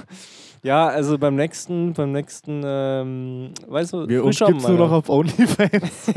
Ja, 0.63 0.87
also 0.89 1.19
beim 1.19 1.35
nächsten, 1.35 1.93
beim 1.93 2.13
nächsten, 2.13 2.63
ähm, 2.65 3.51
weißt 3.67 3.93
du, 3.93 4.09
Wir 4.09 4.25
uns 4.25 4.39
gibt's 4.39 4.67
nur 4.69 4.79
noch 4.79 4.93
auf 4.93 5.09
OnlyFans. 5.09 6.13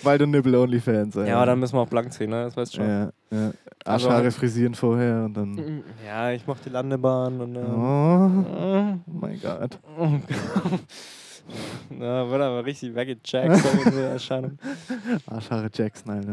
Gewalt 0.00 0.22
und 0.22 0.30
Nippel 0.30 0.54
OnlyFans. 0.54 1.14
Ja, 1.16 1.36
aber 1.36 1.46
dann 1.46 1.60
müssen 1.60 1.74
wir 1.76 1.80
auch 1.82 1.88
blank 1.88 2.12
ziehen, 2.12 2.30
ne? 2.30 2.44
Das 2.44 2.56
weißt 2.56 2.74
du 2.74 2.76
schon. 2.78 2.88
Ja, 2.88 3.10
ja. 3.30 3.52
Also- 3.84 4.08
Arschhaare 4.08 4.30
frisieren 4.30 4.74
vorher 4.74 5.24
und 5.24 5.34
dann. 5.36 5.82
Ja, 6.06 6.30
ich 6.32 6.46
mach 6.46 6.58
die 6.60 6.70
Landebahn 6.70 7.40
und 7.40 7.56
Oh, 7.56 7.60
ähm, 7.60 9.00
oh 9.06 9.10
mein 9.20 9.38
Gott. 9.40 9.78
Na, 11.90 12.30
wird 12.30 12.40
aber 12.40 12.64
richtig 12.64 12.94
weggecheckt, 12.94 13.56
so 13.56 13.68
in 13.90 13.96
der 13.96 14.10
Erscheinung. 14.12 14.58
Arschhaare 15.26 15.68
Jackson, 15.72 16.10
Alter. 16.10 16.32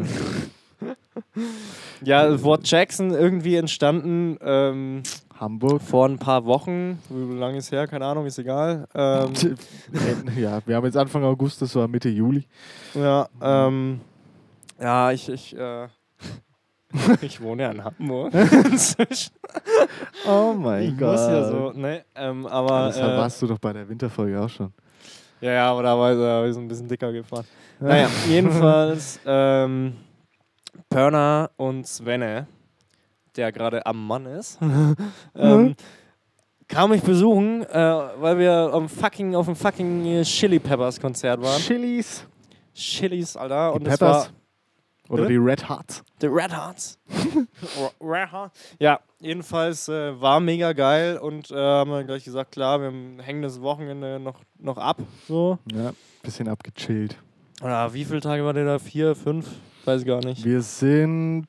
Ja, 2.03 2.27
das 2.29 2.41
Wort 2.43 2.65
Jackson 2.69 3.11
irgendwie 3.11 3.55
entstanden 3.57 4.37
ähm, 4.41 5.03
Hamburg. 5.41 5.81
vor 5.81 6.07
ein 6.07 6.19
paar 6.19 6.45
Wochen. 6.45 6.99
Wie 7.09 7.37
lange 7.37 7.57
ist 7.57 7.71
her? 7.71 7.87
Keine 7.87 8.05
Ahnung, 8.05 8.25
ist 8.27 8.37
egal. 8.37 8.87
Ähm, 8.93 9.33
ja, 10.37 10.59
wir 10.65 10.75
haben 10.75 10.85
jetzt 10.85 10.95
Anfang 10.97 11.23
August, 11.23 11.61
das 11.61 11.75
war 11.75 11.87
Mitte 11.87 12.09
Juli. 12.09 12.45
ja, 12.93 13.27
ähm, 13.41 13.99
ja, 14.79 15.11
ich, 15.11 15.27
ich, 15.29 15.57
äh, 15.57 15.87
ich 17.21 17.41
wohne 17.41 17.63
ja 17.63 17.71
in 17.71 17.83
Hamburg. 17.83 18.31
Oh 20.27 20.53
mein 20.55 20.83
ich 20.83 20.97
Gott. 20.97 21.11
muss 21.13 21.21
ja 21.21 21.43
so, 21.49 21.71
ne? 21.73 22.03
Ähm, 22.15 22.45
aber, 22.45 22.87
Das 22.87 22.97
äh, 22.97 23.01
warst 23.03 23.41
du 23.41 23.47
doch 23.47 23.57
bei 23.57 23.73
der 23.73 23.87
Winterfolge 23.89 24.39
auch 24.39 24.49
schon. 24.49 24.71
ja, 25.41 25.51
ja, 25.51 25.71
aber 25.71 25.83
da 25.83 25.97
war 25.97 26.15
da 26.15 26.45
ist 26.45 26.57
ein 26.57 26.67
bisschen 26.67 26.87
dicker 26.87 27.11
gefahren. 27.11 27.45
Naja, 27.79 28.07
jedenfalls 28.27 29.19
ähm, 29.25 29.95
Pörner 30.89 31.49
und 31.57 31.87
Svenne, 31.87 32.45
der 33.35 33.51
gerade 33.51 33.85
am 33.85 34.05
Mann 34.05 34.25
ist, 34.25 34.59
ähm, 35.35 35.75
kam 36.67 36.91
mich 36.91 37.01
besuchen, 37.01 37.63
äh, 37.63 37.75
weil 38.19 38.39
wir 38.39 38.71
am 38.73 38.87
fucking, 38.87 39.35
auf 39.35 39.45
dem 39.45 39.55
fucking 39.55 40.23
Chili 40.23 40.59
Peppers 40.59 40.99
Konzert 40.99 41.41
waren. 41.41 41.61
Chilis. 41.61 42.25
Chilis, 42.73 43.35
Alter. 43.35 43.71
Die 43.71 43.77
Und 43.77 43.87
das 43.87 43.99
war 44.01 44.21
Peppers. 44.23 44.33
Oder 45.11 45.25
die 45.25 45.35
Red 45.35 45.67
Hots. 45.67 46.05
The 46.21 46.27
Red 46.27 46.53
Hearts. 46.53 46.97
Red 47.99 48.31
Hearts. 48.31 48.57
Ja, 48.79 49.01
jedenfalls 49.19 49.89
äh, 49.89 50.19
war 50.21 50.39
mega 50.39 50.71
geil 50.71 51.17
und 51.17 51.51
äh, 51.51 51.55
haben 51.55 51.91
wir 51.91 52.05
gleich 52.05 52.23
gesagt, 52.23 52.53
klar, 52.53 52.79
wir 52.79 52.93
hängen 53.21 53.41
das 53.41 53.61
Wochenende 53.61 54.21
noch, 54.21 54.39
noch 54.57 54.77
ab. 54.77 54.99
So. 55.27 55.59
Ja, 55.73 55.91
bisschen 56.23 56.47
abgechillt. 56.47 57.17
Oder 57.61 57.93
wie 57.93 58.05
viele 58.05 58.21
Tage 58.21 58.45
war 58.45 58.53
der 58.53 58.63
da? 58.63 58.79
Vier, 58.79 59.13
fünf? 59.13 59.49
Weiß 59.83 60.01
ich 60.01 60.07
gar 60.07 60.23
nicht. 60.23 60.45
Wir 60.45 60.61
sind 60.61 61.45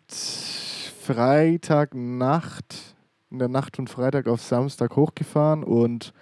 Freitagnacht, 1.05 2.95
in 3.31 3.39
der 3.41 3.49
Nacht 3.49 3.77
von 3.77 3.89
Freitag 3.89 4.29
auf 4.29 4.41
Samstag 4.41 4.95
hochgefahren 4.95 5.65
und 5.65 6.13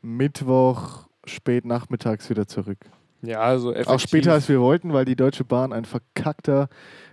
Mittwoch 0.00 1.06
spät 1.26 1.64
nachmittags 1.66 2.30
wieder 2.30 2.46
zurück. 2.46 2.78
Ja, 3.20 3.40
also 3.40 3.72
effektiv. 3.72 3.94
Auch 3.94 4.00
später 4.00 4.32
als 4.32 4.48
wir 4.48 4.60
wollten, 4.60 4.92
weil 4.92 5.04
die 5.04 5.16
Deutsche 5.16 5.44
Bahn 5.44 5.72
ein 5.72 5.84
verkackter 5.84 6.68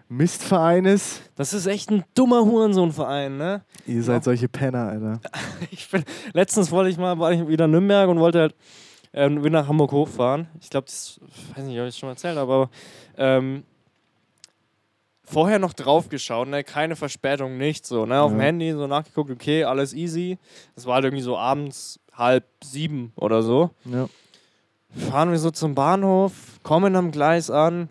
Mistverein 0.07 0.85
ist. 0.85 1.21
Das 1.35 1.53
ist 1.53 1.67
echt 1.67 1.91
ein 1.91 2.03
dummer 2.15 2.45
Hurensohnverein, 2.45 3.37
ne? 3.37 3.63
Ihr 3.85 4.01
seid 4.01 4.23
solche 4.23 4.47
Penner, 4.47 4.87
Alter. 4.87 5.19
Ich 5.71 5.89
bin, 5.91 6.03
letztens 6.33 6.71
wollte 6.71 6.89
ich 6.89 6.97
mal, 6.97 7.19
war 7.19 7.33
ich 7.33 7.45
wieder 7.47 7.65
in 7.65 7.71
Nürnberg 7.71 8.09
und 8.09 8.19
wollte 8.19 8.39
halt 8.39 8.55
ähm, 9.11 9.41
nach 9.41 9.67
Hamburg 9.67 9.91
hochfahren. 9.91 10.47
Ich 10.61 10.69
glaube, 10.69 10.85
das 10.85 11.19
weiß 11.55 11.65
nicht, 11.65 11.79
ob 11.79 11.83
ich 11.83 11.89
es 11.89 11.97
schon 11.97 12.07
mal 12.07 12.13
erzählt 12.13 12.37
habe, 12.37 12.51
aber 12.51 12.69
ähm, 13.17 13.63
vorher 15.31 15.59
noch 15.59 15.73
drauf 15.73 16.09
geschaut, 16.09 16.47
ne? 16.47 16.63
keine 16.63 16.95
Verspätung, 16.95 17.57
nichts 17.57 17.87
so, 17.89 18.05
ne? 18.05 18.21
Auf 18.21 18.31
dem 18.31 18.39
Ja. 18.39 18.45
Handy 18.47 18.71
so 18.71 18.87
nachgeguckt, 18.87 19.29
okay, 19.31 19.63
alles 19.63 19.93
easy. 19.93 20.37
Das 20.75 20.85
war 20.85 20.95
halt 20.95 21.05
irgendwie 21.05 21.23
so 21.23 21.37
abends 21.37 21.99
halb 22.13 22.45
sieben 22.63 23.13
oder 23.15 23.41
so. 23.43 23.69
Ja. 23.85 24.09
Fahren 25.09 25.31
wir 25.31 25.37
so 25.39 25.51
zum 25.51 25.75
Bahnhof, 25.75 26.59
kommen 26.63 26.95
am 26.95 27.11
Gleis 27.11 27.51
an. 27.51 27.89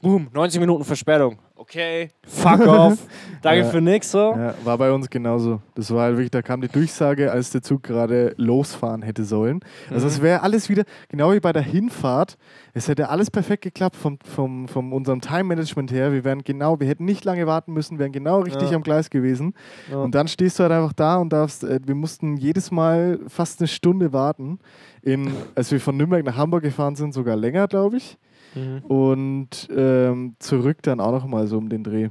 Boom, 0.00 0.28
90 0.32 0.60
Minuten 0.60 0.84
Verspätung. 0.84 1.38
Okay, 1.72 2.08
fuck 2.26 2.60
off. 2.66 2.98
Danke 3.42 3.60
Ja. 3.60 3.64
für 3.66 3.80
nix 3.80 4.10
so. 4.10 4.34
Ja, 4.36 4.54
war 4.64 4.76
bei 4.76 4.90
uns 4.90 5.08
genauso. 5.08 5.60
Das 5.76 5.88
war 5.92 6.02
halt 6.02 6.14
wirklich, 6.16 6.32
da 6.32 6.42
kam 6.42 6.60
die 6.60 6.66
Durchsage, 6.68 7.30
als 7.30 7.50
der 7.50 7.62
Zug 7.62 7.84
gerade 7.84 8.34
losfahren 8.38 9.02
hätte 9.02 9.22
sollen. 9.24 9.60
Also 9.88 10.06
Mhm. 10.06 10.12
es 10.12 10.20
wäre 10.22 10.42
alles 10.42 10.68
wieder, 10.68 10.82
genau 11.08 11.32
wie 11.32 11.38
bei 11.38 11.52
der 11.52 11.62
Hinfahrt, 11.62 12.36
es 12.74 12.88
hätte 12.88 13.08
alles 13.08 13.30
perfekt 13.30 13.62
geklappt 13.62 13.94
vom, 13.94 14.18
vom, 14.24 14.66
vom 14.66 14.92
unserem 14.92 15.20
Time-Management 15.20 15.92
her. 15.92 16.12
Wir 16.12 16.24
wären 16.24 16.42
genau, 16.42 16.80
wir 16.80 16.88
hätten 16.88 17.04
nicht 17.04 17.24
lange 17.24 17.46
warten 17.46 17.72
müssen, 17.72 18.00
wären 18.00 18.10
genau 18.10 18.40
richtig 18.40 18.70
Ja. 18.70 18.76
am 18.76 18.82
Gleis 18.82 19.08
gewesen. 19.08 19.54
Ja. 19.92 19.98
Und 19.98 20.16
dann 20.16 20.26
stehst 20.26 20.58
du 20.58 20.64
halt 20.64 20.72
einfach 20.72 20.92
da 20.92 21.18
und 21.18 21.32
darfst, 21.32 21.62
äh, 21.62 21.78
wir 21.86 21.94
mussten 21.94 22.36
jedes 22.36 22.72
Mal 22.72 23.20
fast 23.28 23.60
eine 23.60 23.68
Stunde 23.68 24.12
warten. 24.12 24.58
In, 25.02 25.32
als 25.54 25.70
wir 25.70 25.80
von 25.80 25.96
Nürnberg 25.96 26.24
nach 26.24 26.36
Hamburg 26.36 26.64
gefahren 26.64 26.96
sind, 26.96 27.14
sogar 27.14 27.36
länger, 27.36 27.68
glaube 27.68 27.96
ich. 27.98 28.18
Mhm. 28.54 28.78
Und 28.86 29.68
ähm, 29.74 30.36
zurück 30.38 30.78
dann 30.82 31.00
auch 31.00 31.12
noch 31.12 31.26
mal 31.26 31.46
so 31.46 31.58
um 31.58 31.68
den 31.68 31.84
Dreh. 31.84 32.08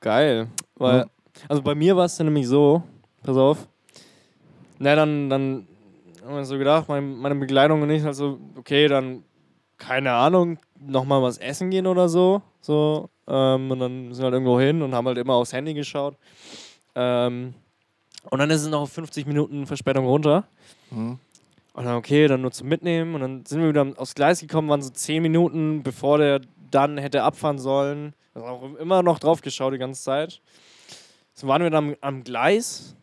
Geil. 0.00 0.48
Weil, 0.76 0.98
Ja. 0.98 1.06
Also 1.48 1.62
bei 1.62 1.74
mir 1.74 1.96
war 1.96 2.04
es 2.04 2.16
dann 2.16 2.26
nämlich 2.26 2.46
so, 2.46 2.82
pass 3.22 3.36
auf. 3.36 3.66
Na, 4.78 4.94
dann, 4.94 5.30
dann 5.30 5.66
haben 6.24 6.36
wir 6.36 6.44
so 6.44 6.58
gedacht, 6.58 6.88
mein, 6.88 7.16
meine 7.16 7.34
Begleitung 7.34 7.82
und 7.82 7.90
ich, 7.90 8.04
also, 8.04 8.38
okay, 8.56 8.88
dann, 8.88 9.22
keine 9.78 10.12
Ahnung, 10.12 10.58
nochmal 10.78 11.22
was 11.22 11.38
essen 11.38 11.70
gehen 11.70 11.86
oder 11.86 12.08
so. 12.08 12.42
so 12.60 13.08
ähm, 13.26 13.70
und 13.70 13.78
dann 13.78 14.12
sind 14.12 14.18
wir 14.18 14.24
halt 14.24 14.34
irgendwo 14.34 14.60
hin 14.60 14.82
und 14.82 14.94
haben 14.94 15.06
halt 15.06 15.18
immer 15.18 15.34
aufs 15.34 15.52
Handy 15.52 15.74
geschaut. 15.74 16.16
Ähm, 16.94 17.54
und 18.30 18.38
dann 18.38 18.50
ist 18.50 18.62
es 18.62 18.68
noch 18.68 18.82
auf 18.82 18.92
50 18.92 19.26
Minuten 19.26 19.66
Verspätung 19.66 20.06
runter. 20.06 20.44
Mhm. 20.90 21.18
Und 21.74 21.84
dann, 21.84 21.96
okay, 21.96 22.26
dann 22.28 22.42
nur 22.42 22.52
zum 22.52 22.68
Mitnehmen. 22.68 23.14
Und 23.14 23.20
dann 23.22 23.46
sind 23.46 23.60
wir 23.60 23.68
wieder 23.68 23.86
aufs 23.96 24.14
Gleis 24.14 24.40
gekommen, 24.40 24.68
waren 24.68 24.82
so 24.82 24.90
10 24.90 25.22
Minuten, 25.22 25.82
bevor 25.82 26.18
der 26.18 26.40
dann 26.70 26.98
hätte 26.98 27.22
abfahren 27.22 27.58
sollen. 27.58 28.14
Also 28.34 28.46
auch 28.46 28.74
immer 28.76 29.02
noch 29.02 29.18
drauf 29.18 29.40
geschaut 29.40 29.74
die 29.74 29.78
ganze 29.78 30.02
Zeit. 30.02 30.40
So 31.34 31.48
waren 31.48 31.62
wir 31.62 31.70
dann 31.70 31.90
am, 31.90 31.96
am 32.00 32.24
Gleis 32.24 32.94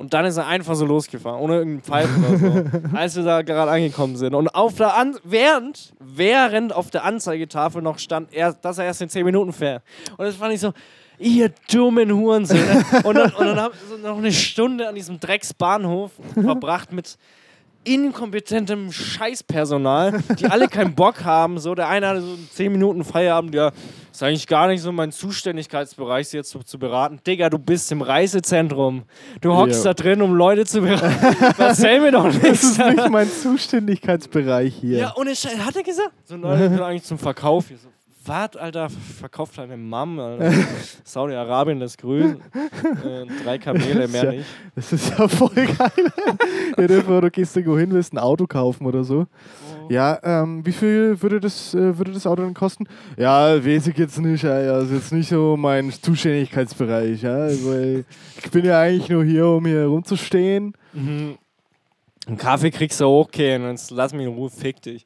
und 0.00 0.14
dann 0.14 0.24
ist 0.24 0.38
er 0.38 0.46
einfach 0.46 0.76
so 0.76 0.86
losgefahren, 0.86 1.38
ohne 1.40 1.56
irgendeinen 1.56 1.82
Pfeifen 1.82 2.24
oder 2.24 2.38
so. 2.38 2.78
als 2.96 3.16
wir 3.16 3.22
da 3.22 3.42
gerade 3.42 3.70
angekommen 3.70 4.16
sind. 4.16 4.34
Und 4.34 4.48
auf 4.48 4.76
der 4.76 4.96
An 4.96 5.18
während, 5.24 5.92
während 5.98 6.72
auf 6.72 6.90
der 6.90 7.04
Anzeigetafel 7.04 7.82
noch 7.82 7.98
stand, 7.98 8.32
er, 8.32 8.54
dass 8.54 8.78
er 8.78 8.86
erst 8.86 9.02
in 9.02 9.10
10 9.10 9.26
Minuten 9.26 9.52
fährt. 9.52 9.82
Und 10.16 10.24
das 10.24 10.36
fand 10.36 10.54
ich 10.54 10.60
so, 10.60 10.72
ihr 11.18 11.52
dummen 11.70 12.10
Hurensöhne. 12.14 12.82
und 13.04 13.14
dann, 13.14 13.30
und 13.34 13.46
dann 13.46 13.60
haben 13.60 13.74
wir 13.74 13.98
so 13.98 14.02
noch 14.02 14.16
eine 14.16 14.32
Stunde 14.32 14.88
an 14.88 14.94
diesem 14.94 15.20
Drecksbahnhof 15.20 16.12
verbracht 16.32 16.92
mit 16.92 17.18
inkompetentem 17.84 18.92
Scheißpersonal, 18.92 20.22
die 20.38 20.46
alle 20.46 20.68
keinen 20.68 20.94
Bock 20.94 21.24
haben. 21.24 21.58
So, 21.58 21.74
der 21.74 21.88
eine 21.88 22.08
hatte 22.08 22.20
so 22.20 22.36
10 22.52 22.72
Minuten 22.72 23.04
Feierabend, 23.04 23.54
ja, 23.54 23.72
ist 24.12 24.22
eigentlich 24.22 24.46
gar 24.46 24.68
nicht 24.68 24.82
so 24.82 24.92
mein 24.92 25.12
Zuständigkeitsbereich, 25.12 26.28
sie 26.28 26.36
jetzt 26.38 26.50
zu, 26.50 26.58
zu 26.60 26.78
beraten. 26.78 27.20
Digga, 27.26 27.48
du 27.48 27.58
bist 27.58 27.90
im 27.92 28.02
Reisezentrum. 28.02 29.04
Du 29.40 29.54
hockst 29.56 29.84
Ja. 29.84 29.94
da 29.94 30.02
drin, 30.02 30.20
um 30.22 30.34
Leute 30.34 30.66
zu 30.66 30.82
beraten. 30.82 31.36
Erzähl 31.58 32.00
mir 32.00 32.12
doch 32.12 32.24
Das 32.32 32.42
nichts. 32.42 32.62
ist 32.64 32.78
nicht 32.78 33.08
mein 33.10 33.28
Zuständigkeitsbereich 33.30 34.74
hier. 34.80 34.98
Ja, 34.98 35.14
Scheiß, 35.34 35.58
hat 35.64 35.76
er 35.76 35.82
gesagt. 35.82 36.12
So, 36.24 36.36
Leute, 36.36 36.64
ich 36.64 36.70
bin 36.70 36.80
eigentlich 36.80 37.04
zum 37.04 37.18
Verkauf 37.18 37.68
hier. 37.68 37.78
So, 37.78 37.88
was, 38.24 38.56
Alter, 38.56 38.88
verkauft 38.90 39.56
deine 39.58 39.76
Mom. 39.76 40.18
Saudi-Arabien 41.04 41.80
ist 41.80 41.98
grün. 41.98 42.40
Äh, 43.04 43.26
drei 43.44 43.58
Kamele, 43.58 44.08
mehr 44.08 44.24
Ja. 44.24 44.30
nicht. 44.32 44.46
Das 44.74 44.92
ist 44.92 45.10
ja 45.18 45.26
voll 45.28 45.54
geil. 45.54 46.88
ja, 46.88 47.00
vor, 47.02 47.22
du 47.22 47.30
gehst 47.30 47.56
irgendwo 47.56 47.78
hin, 47.78 47.90
willst 47.92 48.12
ein 48.12 48.18
Auto 48.18 48.46
kaufen 48.46 48.86
oder 48.86 49.04
so. 49.04 49.26
Ja, 49.88 50.18
ähm, 50.22 50.64
wie 50.64 50.72
viel 50.72 51.20
würde 51.20 51.40
das, 51.40 51.74
äh, 51.74 51.96
würde 51.98 52.12
das 52.12 52.26
Auto 52.26 52.42
denn 52.42 52.54
kosten? 52.54 52.86
Ja, 53.16 53.64
weiß 53.64 53.88
ich 53.88 53.96
jetzt 53.96 54.18
nicht. 54.20 54.44
Ja, 54.44 54.80
ist 54.80 54.92
jetzt 54.92 55.12
nicht 55.12 55.28
so 55.28 55.56
mein 55.56 55.90
Zuständigkeitsbereich. 55.90 57.22
Ja, 57.22 57.46
weil 57.48 58.04
ich 58.42 58.50
bin 58.50 58.64
ja 58.64 58.80
eigentlich 58.80 59.08
nur 59.08 59.24
hier, 59.24 59.46
um 59.46 59.66
hier 59.66 59.86
rumzustehen. 59.86 60.74
Mhm. 60.92 61.38
Einen 62.26 62.36
Kaffee 62.36 62.70
kriegst 62.70 63.00
du 63.00 63.06
auch 63.06 63.30
keinen, 63.30 63.70
jetzt 63.70 63.90
lass 63.90 64.12
mich 64.12 64.26
in 64.26 64.32
Ruhe, 64.34 64.50
fick 64.50 64.80
dich. 64.82 65.04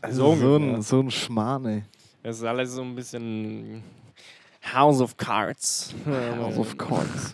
Also 0.00 0.34
so, 0.34 0.56
ein, 0.56 0.82
so 0.82 1.00
ein 1.00 1.10
Schmarrn, 1.10 1.64
ey. 1.66 1.82
Das 2.24 2.38
ist 2.38 2.44
alles 2.44 2.72
so 2.72 2.80
ein 2.80 2.94
bisschen 2.94 3.82
House 4.72 5.02
of 5.02 5.14
Cards. 5.18 5.94
House 6.06 6.56
of 6.56 6.78
Cards. 6.78 7.32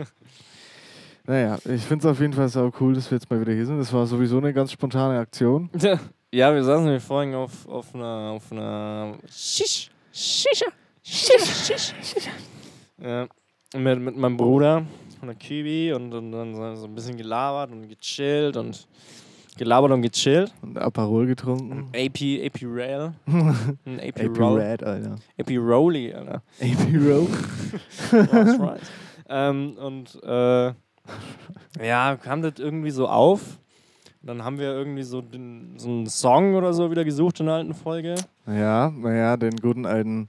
naja, 1.24 1.58
ich 1.64 1.82
finde 1.82 2.08
es 2.08 2.10
auf 2.10 2.18
jeden 2.18 2.32
Fall 2.32 2.48
sau 2.48 2.72
cool, 2.80 2.94
dass 2.94 3.08
wir 3.08 3.16
jetzt 3.16 3.30
mal 3.30 3.40
wieder 3.40 3.52
hier 3.52 3.66
sind. 3.66 3.78
Das 3.78 3.92
war 3.92 4.04
sowieso 4.04 4.38
eine 4.38 4.52
ganz 4.52 4.72
spontane 4.72 5.18
Aktion. 5.18 5.70
Ja, 6.32 6.54
wir 6.54 6.62
saßen 6.62 6.84
nämlich 6.84 7.02
vorhin 7.02 7.34
auf, 7.34 7.66
auf 7.66 7.92
einer 7.92 8.30
auf 8.36 8.52
einer 8.52 9.14
Shish, 9.28 9.90
Shisha, 10.12 10.66
Shish, 11.02 11.66
Shish. 11.66 11.92
Ja, 13.02 13.26
mit, 13.74 13.98
mit 13.98 14.16
meinem 14.16 14.36
Bruder 14.36 14.86
von 15.18 15.26
der 15.26 15.34
Kiwi 15.34 15.92
und, 15.92 16.14
und 16.14 16.30
dann 16.30 16.76
so 16.76 16.86
ein 16.86 16.94
bisschen 16.94 17.16
gelabert 17.16 17.72
und 17.72 17.88
gechillt 17.88 18.56
und 18.56 18.86
gelabert 19.56 19.92
und 19.92 20.02
gechillt. 20.02 20.52
Und 20.62 20.78
Aperol 20.78 21.26
getrunken. 21.26 21.88
AP, 21.94 22.20
AP 22.44 22.62
Rail. 22.62 23.12
Ein 23.26 24.00
AP, 24.00 24.20
AP 24.20 24.38
Roll. 24.38 24.60
Red, 24.60 24.82
Alter. 24.82 25.16
AP 25.38 25.50
Rolly, 25.50 26.12
Alter. 26.12 26.42
AP 26.60 26.94
Roll. 26.94 27.28
That's 28.10 28.60
right. 28.60 28.80
ähm, 29.28 29.76
und 29.78 30.22
äh, 30.22 30.72
ja, 31.84 32.16
kam 32.16 32.42
das 32.42 32.54
irgendwie 32.58 32.90
so 32.90 33.08
auf. 33.08 33.58
Und 34.22 34.26
dann 34.26 34.44
haben 34.44 34.58
wir 34.58 34.70
irgendwie 34.70 35.02
so, 35.02 35.22
den, 35.22 35.78
so 35.78 35.88
einen 35.88 36.06
Song 36.06 36.54
oder 36.54 36.74
so 36.74 36.90
wieder 36.90 37.04
gesucht 37.04 37.40
in 37.40 37.46
der 37.46 37.56
alten 37.56 37.74
Folge. 37.74 38.16
Ja, 38.46 38.90
naja, 38.90 39.36
den 39.36 39.56
guten 39.56 39.86
alten. 39.86 40.28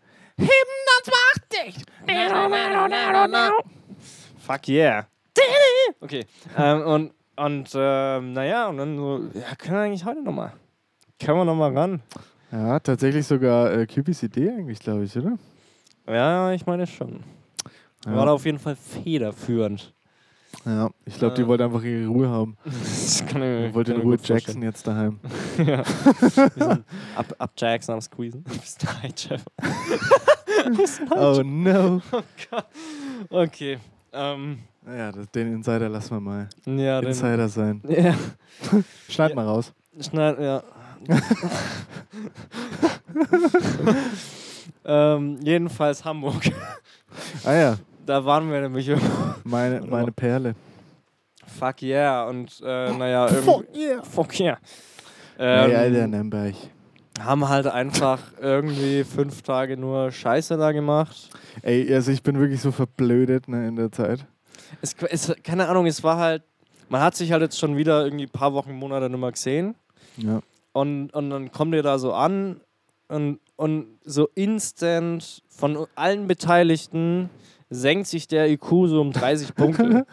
Fuck 4.39 4.67
yeah. 4.69 5.07
Okay. 5.99 6.25
ähm, 6.57 6.81
und 6.81 7.13
und 7.45 7.69
ähm, 7.75 8.33
naja, 8.33 8.67
und 8.67 8.77
dann 8.77 8.97
so, 8.97 9.19
ja, 9.33 9.55
können 9.57 9.75
wir 9.77 9.81
eigentlich 9.83 10.05
heute 10.05 10.21
nochmal. 10.21 10.53
Können 11.19 11.37
wir 11.37 11.45
nochmal 11.45 11.75
ran? 11.77 12.01
Ja, 12.51 12.79
tatsächlich 12.79 13.25
sogar 13.25 13.71
äh, 13.71 13.85
Cupis 13.87 14.23
Idee 14.23 14.49
eigentlich, 14.49 14.79
glaube 14.79 15.03
ich, 15.03 15.15
oder? 15.17 15.37
Ja, 16.07 16.51
ich 16.51 16.65
meine 16.65 16.85
schon. 16.87 17.23
War 18.05 18.25
da 18.25 18.31
auf 18.33 18.45
jeden 18.45 18.59
Fall 18.59 18.75
federführend. 18.75 19.93
Ja, 20.65 20.89
ich 21.05 21.17
glaube, 21.17 21.35
die 21.35 21.43
Äh. 21.43 21.47
wollte 21.47 21.63
einfach 21.63 21.83
ihre 21.83 22.07
Ruhe 22.07 22.27
haben. 22.29 22.57
Das 22.65 23.25
kann 23.25 23.41
ich 23.41 23.69
Ich 23.69 23.73
wollte 23.73 23.93
in 23.93 24.01
Ruhe 24.01 24.17
Jackson 24.21 24.61
jetzt 24.61 24.85
daheim. 24.85 25.19
ja. 25.65 25.81
Ab, 27.15 27.35
ab 27.37 27.51
Jackson 27.55 27.95
am 27.95 28.01
Squeezen. 28.01 28.43
Bis 28.43 28.75
dahin, 28.77 29.13
Chef. 29.15 29.43
Oh 31.15 31.41
no. 31.43 32.01
Okay. 33.29 33.77
Ähm, 34.13 34.59
Naja, 34.83 35.11
das, 35.11 35.29
den 35.31 35.53
Insider 35.53 35.89
lassen 35.89 36.11
wir 36.15 36.19
mal. 36.19 36.49
ja, 36.65 36.99
den, 37.01 37.09
Insider 37.09 37.47
sein. 37.49 37.81
ja, 37.87 38.15
Schneid 39.09 39.29
Ja. 39.31 39.35
mal 39.35 39.45
raus. 39.45 39.73
schneid, 39.99 40.39
ja. 40.39 40.63
ähm, 44.85 45.37
jedenfalls 45.41 46.03
Hamburg. 46.03 46.41
Ah 47.43 47.53
ja, 47.53 47.75
Da 48.05 48.23
waren 48.25 48.49
wir 48.51 48.61
nämlich. 48.61 48.89
meine, 49.43 49.81
meine 49.81 50.11
Perle. 50.11 50.55
Fuck 51.45 51.81
yeah. 51.81 52.23
Und 52.27 52.61
äh, 52.63 52.91
naja, 52.93 53.27
irgendwie. 53.29 53.79
yeah. 53.79 54.03
Fuck 54.03 54.39
yeah. 54.39 54.57
Ähm, 55.37 55.71
ja, 55.71 55.83
Ähm, 55.83 55.93
der 55.93 56.07
Nürnberg. 56.07 56.55
haben 57.19 57.47
halt 57.49 57.67
einfach 57.67 58.19
irgendwie 58.39 59.03
fünf 59.03 59.41
Tage 59.41 59.75
nur 59.77 60.11
Scheiße 60.11 60.57
da 60.57 60.71
gemacht. 60.71 61.29
Ey, 61.61 61.93
also 61.93 62.11
ich 62.11 62.23
bin 62.23 62.39
wirklich 62.39 62.61
so 62.61 62.71
verblödet 62.71 63.47
ne, 63.47 63.67
in 63.67 63.75
der 63.75 63.91
Zeit. 63.91 64.25
Es, 64.81 64.95
es, 65.09 65.33
keine 65.43 65.67
Ahnung, 65.67 65.85
es 65.85 66.03
war 66.03 66.17
halt. 66.17 66.43
Man 66.89 67.01
hat 67.01 67.15
sich 67.15 67.31
halt 67.31 67.41
jetzt 67.41 67.57
schon 67.57 67.77
wieder 67.77 68.03
irgendwie 68.03 68.25
ein 68.25 68.31
paar 68.31 68.53
Wochen, 68.53 68.73
Monate 68.73 69.09
nicht 69.09 69.19
mehr 69.19 69.31
gesehen. 69.31 69.75
Ja. 70.17 70.41
Und, 70.73 71.13
und 71.13 71.29
dann 71.29 71.51
kommt 71.51 71.73
ihr 71.73 71.83
da 71.83 71.97
so 71.99 72.13
an 72.13 72.61
und, 73.07 73.39
und 73.55 73.99
so 74.03 74.29
instant 74.35 75.43
von 75.49 75.87
allen 75.95 76.27
Beteiligten 76.27 77.29
senkt 77.73 78.07
sich 78.07 78.27
der 78.27 78.49
IQ 78.51 78.65
so 78.87 78.99
um 78.99 79.13
30 79.13 79.55
Punkte. 79.55 80.05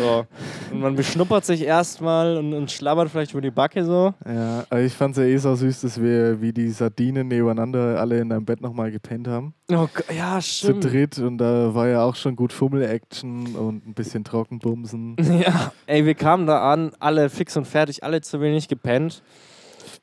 So. 0.00 0.24
Und 0.72 0.80
man 0.80 0.96
beschnuppert 0.96 1.44
sich 1.44 1.62
erstmal 1.62 2.38
und, 2.38 2.54
und 2.54 2.72
schlabbert 2.72 3.10
vielleicht 3.10 3.32
über 3.32 3.42
die 3.42 3.50
Backe 3.50 3.84
so. 3.84 4.14
Ja, 4.26 4.64
aber 4.70 4.80
ich 4.80 4.94
fand's 4.94 5.18
ja 5.18 5.24
eh 5.24 5.36
so 5.36 5.54
süß, 5.54 5.82
dass 5.82 6.00
wir 6.00 6.40
wie 6.40 6.52
die 6.52 6.70
Sardinen 6.70 7.28
nebeneinander 7.28 8.00
alle 8.00 8.18
in 8.20 8.30
deinem 8.30 8.46
Bett 8.46 8.62
nochmal 8.62 8.90
gepennt 8.90 9.28
haben. 9.28 9.54
Oh, 9.70 9.86
ja, 10.16 10.40
Zu 10.40 10.42
stimmt. 10.48 10.84
dritt 10.84 11.18
und 11.18 11.38
da 11.38 11.74
war 11.74 11.88
ja 11.88 12.02
auch 12.02 12.16
schon 12.16 12.36
gut 12.36 12.52
Fummel-Action 12.52 13.54
und 13.54 13.86
ein 13.86 13.94
bisschen 13.94 14.24
Trockenbumsen. 14.24 15.16
Ja, 15.44 15.72
ey, 15.86 16.06
wir 16.06 16.14
kamen 16.14 16.46
da 16.46 16.72
an, 16.72 16.92
alle 17.00 17.28
fix 17.28 17.56
und 17.56 17.66
fertig, 17.66 18.02
alle 18.04 18.20
zu 18.22 18.40
wenig 18.40 18.68
gepennt. 18.68 19.22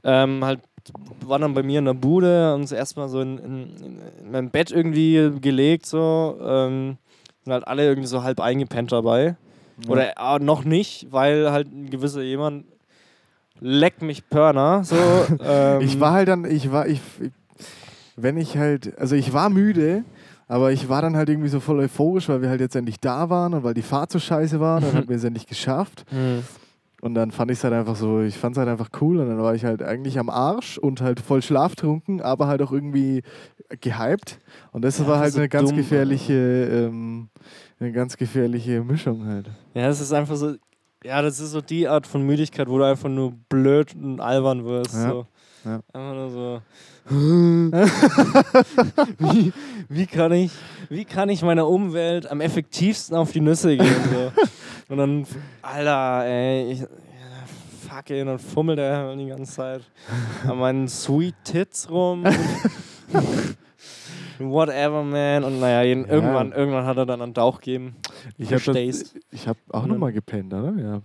Ähm, 0.04 0.44
halt 0.44 0.60
waren 1.26 1.41
dann 1.41 1.54
bei 1.54 1.63
mir 1.63 1.80
in 1.80 1.86
der 1.86 1.94
Bude, 1.94 2.54
uns 2.54 2.72
erstmal 2.72 3.10
so 3.10 3.22
in, 3.22 3.38
in, 3.38 3.70
in 4.24 4.32
mein 4.32 4.50
Bett 4.50 4.72
irgendwie 4.72 5.32
gelegt, 5.39 5.86
so. 5.86 6.38
Ähm, 6.41 6.98
sind 7.44 7.54
halt 7.54 7.67
alle 7.67 7.88
irgendwie 7.88 8.08
so 8.08 8.24
halb 8.24 8.39
eingepennt 8.39 8.91
dabei. 8.91 9.36
Oder 9.88 10.17
äh, 10.17 10.39
noch 10.39 10.63
nicht, 10.63 11.08
weil 11.12 11.52
halt 11.52 11.67
ein 11.72 11.89
gewisser 11.89 12.22
jemand 12.22 12.65
leck 13.60 14.02
mich 14.02 14.28
Pörner, 14.30 14.84
so. 14.84 14.96
ähm, 15.44 15.82
Ich 15.82 16.00
war 16.00 16.12
halt 16.12 16.28
dann, 16.28 16.46
ich 16.46 16.72
war, 16.72 16.88
ich, 16.88 17.02
wenn 18.15 18.38
ich 18.38 18.58
halt, 18.58 18.98
also 19.00 19.15
ich 19.15 19.34
war 19.34 19.50
müde, 19.50 20.04
aber 20.48 20.72
ich 20.72 20.89
war 20.89 21.02
dann 21.02 21.15
halt 21.15 21.30
irgendwie 21.30 21.50
so 21.50 21.60
voll 21.60 21.80
euphorisch, 21.80 22.28
weil 22.30 22.41
wir 22.41 22.50
halt 22.50 22.60
jetzt 22.62 22.76
endlich 22.76 23.00
da 23.00 23.30
waren 23.30 23.54
und 23.54 23.63
weil 23.63 23.74
die 23.74 23.82
Fahrt 23.82 24.12
so 24.12 24.20
scheiße 24.20 24.60
war, 24.60 24.82
dann 24.82 24.94
hatten 24.94 25.10
wir 25.10 25.15
es 25.17 25.24
endlich 25.24 25.48
geschafft. 25.48 26.06
Hm. 26.10 26.44
Und 27.02 27.16
dann 27.16 27.32
fand 27.32 27.50
ich 27.52 27.58
es 27.58 27.64
halt 27.64 27.74
einfach 27.74 27.96
so, 27.96 28.22
ich 28.22 28.38
fand 28.38 28.56
es 28.56 28.60
halt 28.60 28.70
einfach 28.70 28.90
cool 29.02 29.20
und 29.20 29.28
dann 29.28 29.40
war 29.42 29.56
ich 29.56 29.66
halt 29.66 29.82
eigentlich 29.82 30.20
am 30.20 30.30
Arsch 30.30 30.78
und 30.78 31.02
halt 31.02 31.20
voll 31.20 31.42
schlaftrunken, 31.42 32.22
aber 32.22 32.48
halt 32.48 32.62
auch 32.62 32.72
irgendwie 32.72 33.24
gehypt. 33.82 34.40
Und 34.72 34.84
das 34.86 35.00
Ja, 35.00 35.08
war 35.08 35.20
halt 35.20 35.34
so 35.34 35.40
eine 35.40 35.50
ganz 35.50 35.70
dumm. 35.70 35.78
gefährliche, 35.78 36.34
ähm, 36.34 37.30
eine 37.80 37.92
ganz 37.92 38.18
gefährliche 38.18 38.84
Mischung 38.84 39.26
halt. 39.26 39.50
Ja, 39.74 39.88
es 39.90 40.00
ist 40.00 40.14
einfach 40.14 40.36
so, 40.36 40.54
ja, 41.04 41.22
das 41.24 41.40
ist 41.40 41.52
so 41.52 41.62
die 41.62 41.88
Art 41.88 42.06
von 42.06 42.24
Müdigkeit, 42.24 42.68
wo 42.70 42.78
du 42.78 42.84
einfach 42.84 43.10
nur 43.10 43.32
blöd 43.50 43.96
und 43.96 44.20
albern 44.22 44.64
wirst. 44.66 44.94
Ja, 44.94 45.10
So. 45.10 45.28
ja. 45.66 45.80
Einfach 45.94 46.14
nur 46.14 46.30
so. 46.30 46.62
Wie, 49.19 49.54
wie, 49.89 50.06
kann 50.08 50.32
ich, 50.32 50.52
wie 50.89 51.06
kann 51.06 51.30
ich 51.30 51.41
meiner 51.41 51.67
Umwelt 51.67 52.30
am 52.30 52.41
effektivsten 52.41 53.15
auf 53.17 53.32
die 53.32 53.41
Nüsse 53.41 53.76
gehen? 53.78 53.95
So. 54.12 54.32
Und 54.89 54.97
dann, 54.97 55.26
Alter, 55.62 56.26
ey, 56.26 56.71
ich, 56.74 56.82
fuck 57.88 58.10
ey, 58.10 58.21
und 58.21 58.28
dann 58.28 58.39
fummelt 58.39 58.80
er 58.80 59.15
die 59.15 59.28
ganze 59.28 59.52
Zeit 59.54 59.82
an 60.47 60.58
meinen 60.58 60.88
Sweet 60.88 61.36
Tits 61.43 61.89
rum. 61.89 62.24
Whatever, 64.39 65.04
man. 65.04 65.43
Und 65.43 65.60
naja, 65.60 65.84
Ja. 65.84 66.08
irgendwann, 66.08 66.52
irgendwann 66.52 66.86
hat 66.86 66.97
er 66.97 67.06
dann 67.06 67.21
einen 67.21 67.34
Dauch 67.34 67.60
gegeben. 67.60 67.95
Ich 68.38 68.52
habe 68.52 68.63
hab 69.45 69.58
auch 69.69 69.86
nochmal 69.86 70.12
gepennt, 70.13 70.54
oder? 70.54 70.74
Ja. 70.82 71.02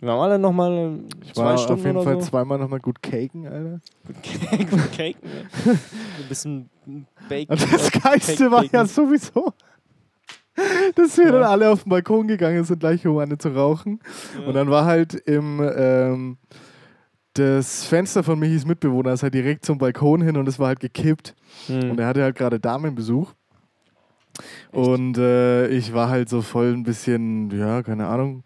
Wir 0.00 0.10
haben 0.12 0.20
alle 0.20 0.38
nochmal 0.38 1.00
Ich 1.24 1.34
zwei 1.34 1.42
war 1.44 1.58
Stunden 1.58 1.80
auf 1.80 1.86
jeden 1.86 2.02
Fall 2.04 2.20
so. 2.20 2.28
zweimal 2.28 2.58
nochmal 2.58 2.78
gut 2.80 3.02
caken, 3.02 3.46
Alter. 3.46 3.80
Gut 4.06 4.92
Cake. 4.92 5.18
ne? 5.26 5.48
Ein 5.72 6.28
bisschen 6.28 6.68
Bacon. 7.28 7.56
Und 7.58 7.72
das 7.72 7.88
äh, 7.88 7.98
Geiste 7.98 8.36
Cake 8.36 8.50
war 8.52 8.64
ja 8.64 8.86
sowieso, 8.86 9.52
dass 10.94 11.16
wir 11.18 11.26
Ja. 11.26 11.32
dann 11.32 11.42
alle 11.44 11.70
auf 11.70 11.82
den 11.82 11.90
Balkon 11.90 12.28
gegangen 12.28 12.62
sind, 12.64 12.78
gleich 12.80 13.04
um 13.06 13.18
eine 13.18 13.38
zu 13.38 13.48
rauchen. 13.48 13.98
Ja. 14.40 14.46
Und 14.46 14.54
dann 14.54 14.70
war 14.70 14.84
halt 14.84 15.14
im 15.14 15.60
ähm, 15.76 16.36
das 17.34 17.84
Fenster 17.84 18.22
von 18.24 18.38
Michis 18.38 18.64
Mitbewohner 18.66 19.12
ist 19.12 19.22
halt 19.22 19.34
direkt 19.34 19.64
zum 19.64 19.78
Balkon 19.78 20.22
hin 20.22 20.36
und 20.36 20.48
es 20.48 20.58
war 20.58 20.68
halt 20.68 20.80
gekippt. 20.80 21.34
Hm. 21.66 21.90
Und 21.90 22.00
er 22.00 22.06
hatte 22.08 22.22
halt 22.22 22.36
gerade 22.36 22.58
Damenbesuch. 22.60 23.32
Und 24.72 25.18
äh, 25.18 25.66
ich 25.68 25.92
war 25.92 26.08
halt 26.08 26.28
so 26.28 26.42
voll 26.42 26.72
ein 26.72 26.82
bisschen, 26.84 27.50
ja, 27.56 27.82
keine 27.82 28.06
Ahnung, 28.06 28.44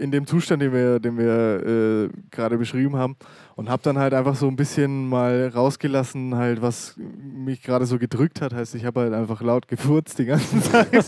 in 0.00 0.10
dem 0.10 0.26
Zustand, 0.26 0.62
den 0.62 0.72
wir, 0.72 0.98
den 0.98 1.16
wir 1.18 2.06
äh, 2.06 2.08
gerade 2.30 2.58
beschrieben 2.58 2.96
haben. 2.96 3.16
Und 3.56 3.68
habe 3.68 3.82
dann 3.82 3.98
halt 3.98 4.14
einfach 4.14 4.34
so 4.34 4.48
ein 4.48 4.56
bisschen 4.56 5.08
mal 5.08 5.48
rausgelassen, 5.54 6.34
halt, 6.34 6.62
was 6.62 6.96
mich 6.96 7.62
gerade 7.62 7.84
so 7.84 7.98
gedrückt 7.98 8.40
hat. 8.40 8.54
Heißt, 8.54 8.74
ich 8.74 8.86
habe 8.86 9.00
halt 9.00 9.12
einfach 9.12 9.42
laut 9.42 9.68
gefurzt 9.68 10.18
die 10.18 10.24
ganze 10.24 10.60
Zeit, 10.62 11.06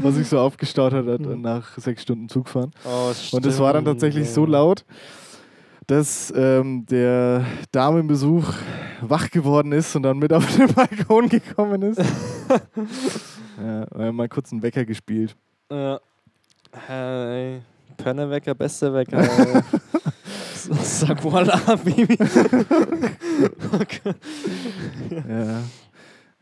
was 0.00 0.14
sich 0.14 0.28
so 0.28 0.38
aufgestaut 0.38 0.92
hat 0.92 1.06
äh, 1.06 1.18
nach 1.36 1.76
sechs 1.78 2.02
Stunden 2.02 2.28
Zugfahren. 2.28 2.70
Oh, 2.84 3.12
Und 3.32 3.44
es 3.44 3.58
war 3.58 3.72
dann 3.72 3.84
tatsächlich 3.84 4.30
so 4.30 4.46
laut, 4.46 4.84
dass 5.88 6.32
ähm, 6.36 6.86
der 6.86 7.44
Damenbesuch 7.72 8.52
wach 9.00 9.30
geworden 9.30 9.72
ist 9.72 9.96
und 9.96 10.02
dann 10.02 10.18
mit 10.18 10.32
auf 10.32 10.46
den 10.54 10.68
Balkon 10.74 11.28
gekommen 11.28 11.82
ist. 11.82 11.98
ja, 13.58 13.86
wir 13.94 14.06
haben 14.06 14.16
mal 14.16 14.28
kurz 14.28 14.52
einen 14.52 14.62
Wecker 14.62 14.84
gespielt. 14.84 15.34
Ja. 15.70 15.98
Hey, 16.86 17.62
Pönnewecker, 17.98 18.54
beste 18.54 18.92
Wecker. 18.94 19.22
Sag 20.82 21.22
voila, 21.22 21.56
Baby. 21.84 22.16
okay. 23.80 24.14
Ja, 25.28 25.60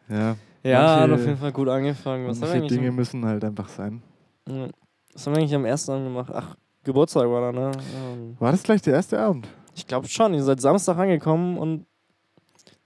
ja. 0.08 0.36
Ja, 0.62 0.80
Manche- 0.82 1.00
hat 1.02 1.10
auf 1.12 1.20
jeden 1.26 1.36
Fall 1.38 1.52
gut 1.52 1.68
angefangen. 1.68 2.26
Was 2.28 2.40
Manche 2.40 2.66
Dinge 2.66 2.88
am, 2.88 2.94
müssen 2.96 3.24
halt 3.24 3.44
einfach 3.44 3.68
sein. 3.68 4.02
Was 4.44 5.26
haben 5.26 5.34
wir 5.34 5.38
eigentlich 5.40 5.54
am 5.54 5.64
ersten 5.64 5.92
Abend 5.92 6.06
gemacht? 6.06 6.30
Ach, 6.34 6.56
Geburtstag 6.84 7.24
war 7.28 7.52
da, 7.52 7.58
ne? 7.58 7.72
Ähm, 7.96 8.36
War 8.38 8.52
das 8.52 8.62
gleich 8.62 8.82
der 8.82 8.94
erste 8.94 9.18
Abend? 9.18 9.48
Ich 9.74 9.86
glaube 9.86 10.08
schon, 10.08 10.34
ihr 10.34 10.42
seid 10.42 10.60
Samstag 10.60 10.96
angekommen 10.98 11.58
und 11.58 11.86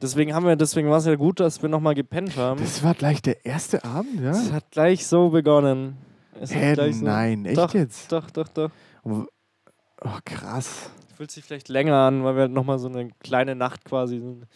Deswegen 0.02 0.32
haben 0.34 0.46
wir, 0.46 0.56
deswegen 0.56 0.88
war 0.88 0.96
es 0.96 1.04
ja 1.04 1.14
gut, 1.14 1.40
dass 1.40 1.60
wir 1.60 1.68
nochmal 1.68 1.94
gepennt 1.94 2.34
haben. 2.38 2.58
Das 2.60 2.82
war 2.82 2.94
gleich 2.94 3.20
der 3.20 3.44
erste 3.44 3.84
Abend, 3.84 4.18
ja? 4.22 4.30
Es 4.30 4.50
hat 4.50 4.70
gleich 4.70 5.06
so 5.06 5.28
begonnen. 5.28 5.98
Hat 6.40 6.50
Hä, 6.50 6.92
so, 6.92 7.04
nein, 7.04 7.44
echt 7.44 7.58
doch, 7.58 7.74
jetzt? 7.74 8.10
Doch, 8.10 8.30
doch, 8.30 8.48
doch. 8.48 8.70
Oh, 9.04 9.24
krass. 10.24 10.90
Fühlt 11.16 11.30
sich 11.30 11.44
vielleicht 11.44 11.68
länger 11.68 11.96
an, 11.96 12.24
weil 12.24 12.34
wir 12.34 12.42
halt 12.42 12.52
nochmal 12.52 12.78
so 12.78 12.88
eine 12.88 13.10
kleine 13.20 13.54
Nacht 13.54 13.84
quasi, 13.84 14.18
so 14.20 14.26
eine 14.28 14.46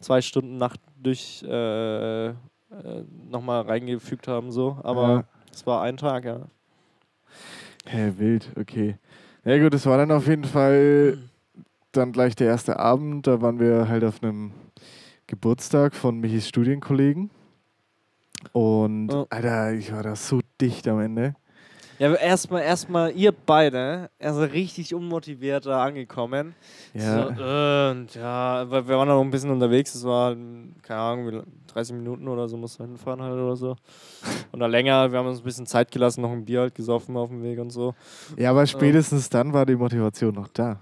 zwei 0.00 0.20
Stunden 0.20 0.58
Nacht 0.58 0.80
durch 1.00 1.44
äh, 1.46 2.26
äh, 2.28 2.34
nochmal 3.30 3.62
reingefügt 3.62 4.26
haben, 4.26 4.50
so. 4.50 4.78
Aber 4.82 5.08
Ja. 5.08 5.24
es 5.52 5.64
war 5.66 5.82
ein 5.82 5.96
Tag, 5.96 6.24
ja. 6.24 6.40
Hä, 7.86 8.12
wild, 8.16 8.50
okay. 8.58 8.96
Ja 9.44 9.58
gut, 9.62 9.72
es 9.74 9.86
war 9.86 9.96
dann 9.96 10.10
auf 10.10 10.26
jeden 10.26 10.44
Fall 10.44 11.18
dann 11.92 12.12
gleich 12.12 12.34
der 12.34 12.48
erste 12.48 12.78
Abend. 12.78 13.26
Da 13.28 13.40
waren 13.40 13.60
wir 13.60 13.88
halt 13.88 14.02
auf 14.02 14.22
einem 14.22 14.52
Geburtstag 15.28 15.94
von 15.94 16.18
Michis 16.18 16.48
Studienkollegen. 16.48 17.30
Und 18.52 19.10
Oh. 19.12 19.26
Alter, 19.30 19.72
ich 19.74 19.92
war 19.92 20.02
da 20.02 20.16
so 20.16 20.40
dicht 20.60 20.86
am 20.88 21.00
Ende. 21.00 21.34
Ja, 21.98 22.14
erstmal, 22.14 22.62
erstmal 22.62 23.10
ihr 23.10 23.32
beide, 23.32 24.08
also 24.20 24.42
richtig 24.42 24.94
unmotiviert 24.94 25.66
da 25.66 25.82
angekommen. 25.82 26.54
Ja. 26.94 27.24
So, 27.34 27.42
äh, 27.42 27.90
und 27.90 28.14
ja, 28.14 28.70
wir 28.70 28.86
waren 28.86 29.08
noch 29.08 29.20
ein 29.20 29.30
bisschen 29.32 29.50
unterwegs, 29.50 29.96
es 29.96 30.04
war, 30.04 30.36
keine 30.82 31.00
Ahnung, 31.00 31.26
wie 31.26 31.30
lang- 31.32 31.46
30 31.66 31.96
Minuten 31.96 32.28
oder 32.28 32.48
so, 32.48 32.56
mussten 32.56 32.84
wir 32.84 32.86
hinfahren 32.86 33.20
halt 33.20 33.34
oder 33.34 33.56
so. 33.56 33.74
Oder 34.52 34.68
länger, 34.68 35.10
wir 35.10 35.18
haben 35.18 35.26
uns 35.26 35.40
ein 35.40 35.44
bisschen 35.44 35.66
Zeit 35.66 35.90
gelassen, 35.90 36.22
noch 36.22 36.30
ein 36.30 36.44
Bier 36.44 36.60
halt 36.60 36.74
gesoffen 36.76 37.16
auf 37.16 37.30
dem 37.30 37.42
Weg 37.42 37.58
und 37.58 37.70
so. 37.70 37.94
ja, 38.36 38.50
aber 38.50 38.64
spätestens 38.66 39.28
dann 39.28 39.52
war 39.52 39.66
die 39.66 39.74
Motivation 39.76 40.34
noch 40.34 40.48
da. 40.48 40.78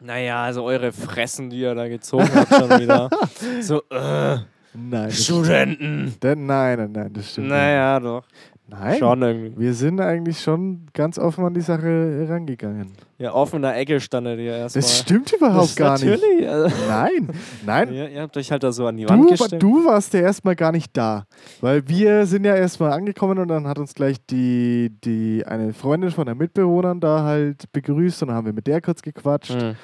Naja, 0.00 0.44
also 0.44 0.64
eure 0.64 0.92
Fressen, 0.92 1.50
die 1.50 1.60
ihr 1.60 1.74
da 1.74 1.88
gezogen 1.88 2.28
habt 2.34 2.54
schon 2.54 2.80
wieder. 2.80 3.08
So, 3.62 3.82
äh, 3.90 4.38
Nein. 4.74 5.06
Das 5.08 5.24
Studenten. 5.24 6.14
Da- 6.20 6.34
nein, 6.34 6.78
nein, 6.78 6.92
nein, 6.92 7.12
das 7.12 7.32
stimmt. 7.32 7.48
Naja, 7.48 7.98
doch. 8.00 8.24
Nein. 8.70 8.98
Schon 8.98 9.22
irgendwie. 9.22 9.58
Wir 9.58 9.72
sind 9.72 9.98
eigentlich 9.98 10.42
schon 10.42 10.88
ganz 10.92 11.18
offen 11.18 11.42
an 11.42 11.54
die 11.54 11.62
Sache 11.62 12.26
rangegangen. 12.28 12.92
Ja, 13.16 13.32
offen 13.32 13.56
in 13.56 13.62
der 13.62 13.74
Ecke 13.78 13.98
standet 13.98 14.38
ihr 14.38 14.52
erstmal. 14.58 14.82
Das 14.82 14.98
stimmt 14.98 15.32
überhaupt 15.32 15.68
Das 15.70 15.76
gar 15.76 15.94
nicht. 15.98 16.04
natürlich. 16.04 16.46
Also, 16.46 16.76
Nein, 16.86 17.28
nein. 17.64 17.94
ja, 17.94 18.06
ihr 18.08 18.20
habt 18.20 18.36
euch 18.36 18.50
halt 18.52 18.62
da 18.62 18.70
so 18.70 18.86
an 18.86 18.98
die 18.98 19.08
Wand 19.08 19.24
Du, 19.24 19.28
gestellt. 19.30 19.62
du 19.62 19.86
warst 19.86 20.12
ja 20.12 20.20
erstmal 20.20 20.54
gar 20.54 20.70
nicht 20.72 20.94
da. 20.94 21.24
Weil 21.62 21.88
wir 21.88 22.26
sind 22.26 22.44
ja 22.44 22.54
erstmal 22.56 22.92
angekommen 22.92 23.38
und 23.38 23.48
dann 23.48 23.66
hat 23.66 23.78
uns 23.78 23.94
gleich 23.94 24.18
die, 24.28 24.92
die 25.02 25.44
eine 25.46 25.72
Freundin 25.72 26.10
von 26.10 26.26
der 26.26 26.34
Mitbewohnern 26.34 27.00
da 27.00 27.22
halt 27.22 27.72
begrüßt 27.72 28.20
und 28.20 28.28
dann 28.28 28.36
haben 28.36 28.46
wir 28.46 28.52
mit 28.52 28.66
der 28.66 28.82
kurz 28.82 29.00
gequatscht. 29.00 29.54
Hm. 29.58 29.76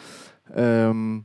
Ähm, 0.54 1.24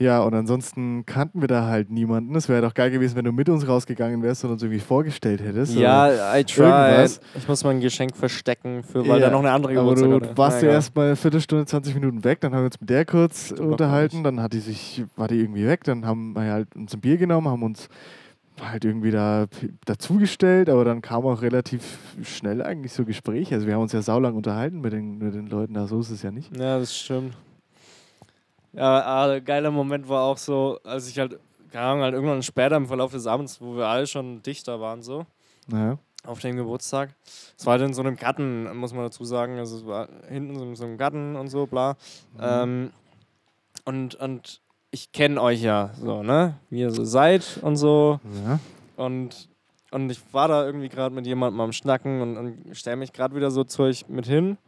ja, 0.00 0.22
und 0.22 0.32
ansonsten 0.34 1.04
kannten 1.06 1.40
wir 1.42 1.48
da 1.48 1.66
halt 1.66 1.90
niemanden. 1.90 2.34
Es 2.34 2.48
wäre 2.48 2.62
doch 2.62 2.74
geil 2.74 2.90
gewesen, 2.90 3.16
wenn 3.16 3.24
du 3.26 3.32
mit 3.32 3.48
uns 3.48 3.68
rausgegangen 3.68 4.22
wärst 4.22 4.44
und 4.44 4.50
uns 4.52 4.62
irgendwie 4.62 4.80
vorgestellt 4.80 5.42
hättest. 5.42 5.74
Ja, 5.76 6.08
I 6.36 6.42
tried. 6.42 6.58
irgendwas. 6.58 7.20
Ich 7.36 7.46
muss 7.46 7.62
mal 7.62 7.70
ein 7.70 7.80
Geschenk 7.80 8.16
verstecken, 8.16 8.82
für, 8.82 9.00
weil 9.06 9.20
Ja, 9.20 9.26
da 9.26 9.30
noch 9.30 9.40
eine 9.40 9.50
andere 9.52 9.72
aber 9.78 9.94
Geburtstag 9.94 10.08
du 10.10 10.26
hatte. 10.26 10.38
warst 10.38 10.56
ja 10.62 10.68
egal. 10.68 10.74
erst 10.74 10.96
mal 10.96 11.06
eine 11.06 11.16
Viertelstunde, 11.16 11.66
20 11.66 11.94
Minuten 11.94 12.24
weg, 12.24 12.40
dann 12.40 12.52
haben 12.54 12.62
wir 12.62 12.66
uns 12.66 12.80
mit 12.80 12.88
der 12.90 13.04
kurz 13.04 13.50
unterhalten, 13.52 14.24
dann 14.24 14.40
hat 14.40 14.52
die 14.54 14.60
sich, 14.60 15.04
war 15.16 15.28
die 15.28 15.38
irgendwie 15.38 15.66
weg, 15.66 15.84
dann 15.84 16.06
haben 16.06 16.32
wir 16.34 16.50
halt 16.50 16.74
uns 16.74 16.94
ein 16.94 17.00
Bier 17.00 17.18
genommen, 17.18 17.46
haben 17.48 17.62
uns 17.62 17.88
halt 18.62 18.84
irgendwie 18.84 19.10
da 19.10 19.46
dazugestellt, 19.86 20.68
aber 20.68 20.84
dann 20.84 21.02
kam 21.02 21.24
auch 21.24 21.42
relativ 21.42 21.98
schnell 22.22 22.62
eigentlich 22.62 22.92
so 22.92 23.04
Gespräche. 23.04 23.54
Also 23.54 23.66
wir 23.66 23.74
haben 23.74 23.82
uns 23.82 23.92
ja 23.92 24.02
saulang 24.02 24.34
unterhalten 24.34 24.80
mit 24.80 24.92
den, 24.92 25.18
mit 25.18 25.34
den 25.34 25.46
Leuten, 25.46 25.74
da 25.74 25.86
so 25.86 26.00
ist 26.00 26.10
es 26.10 26.22
ja 26.22 26.30
nicht. 26.30 26.54
Ja, 26.56 26.78
das 26.78 26.96
stimmt. 26.96 27.34
Ja, 28.72 29.26
ein 29.28 29.44
geiler 29.44 29.70
Moment 29.70 30.08
war 30.08 30.22
auch 30.24 30.38
so, 30.38 30.78
als 30.84 31.08
ich 31.08 31.18
halt, 31.18 31.38
keine 31.72 31.84
Ahnung, 31.86 32.02
halt 32.02 32.14
irgendwann 32.14 32.42
später 32.42 32.76
im 32.76 32.86
Verlauf 32.86 33.12
des 33.12 33.26
Abends, 33.26 33.60
wo 33.60 33.76
wir 33.76 33.86
alle 33.86 34.06
schon 34.06 34.42
dichter 34.42 34.80
waren, 34.80 35.02
so, 35.02 35.26
Ja. 35.72 35.98
auf 36.24 36.38
dem 36.40 36.56
Geburtstag. 36.56 37.14
Es 37.58 37.66
war 37.66 37.72
halt 37.72 37.82
in 37.82 37.94
so 37.94 38.02
einem 38.02 38.16
Garten, 38.16 38.74
muss 38.76 38.92
man 38.94 39.02
dazu 39.04 39.24
sagen. 39.24 39.58
Also 39.58 39.78
es 39.78 39.86
war 39.86 40.08
hinten 40.28 40.56
so 40.58 40.64
in 40.64 40.76
so 40.76 40.84
einem 40.84 40.98
Garten 40.98 41.36
und 41.36 41.48
so, 41.48 41.66
bla. 41.66 41.96
Ähm, 42.40 42.90
und, 43.84 44.14
und 44.16 44.60
ich 44.92 45.10
kenne 45.12 45.40
euch 45.40 45.62
ja 45.62 45.90
so, 46.00 46.22
ne? 46.22 46.54
Wie 46.68 46.80
ihr 46.80 46.90
so 46.90 47.04
seid 47.04 47.58
und 47.62 47.76
so. 47.76 48.20
ja. 48.46 48.58
Und, 48.96 49.48
und 49.92 50.10
ich 50.10 50.20
war 50.32 50.46
da 50.46 50.64
irgendwie 50.64 50.88
gerade 50.88 51.14
mit 51.14 51.26
jemandem 51.26 51.60
am 51.60 51.72
Schnacken 51.72 52.20
und, 52.20 52.36
und 52.36 52.76
stelle 52.76 52.96
mich 52.96 53.12
gerade 53.12 53.34
wieder 53.34 53.50
so 53.50 53.64
zu 53.64 53.82
euch 53.84 54.08
mit 54.08 54.26
hin. 54.26 54.58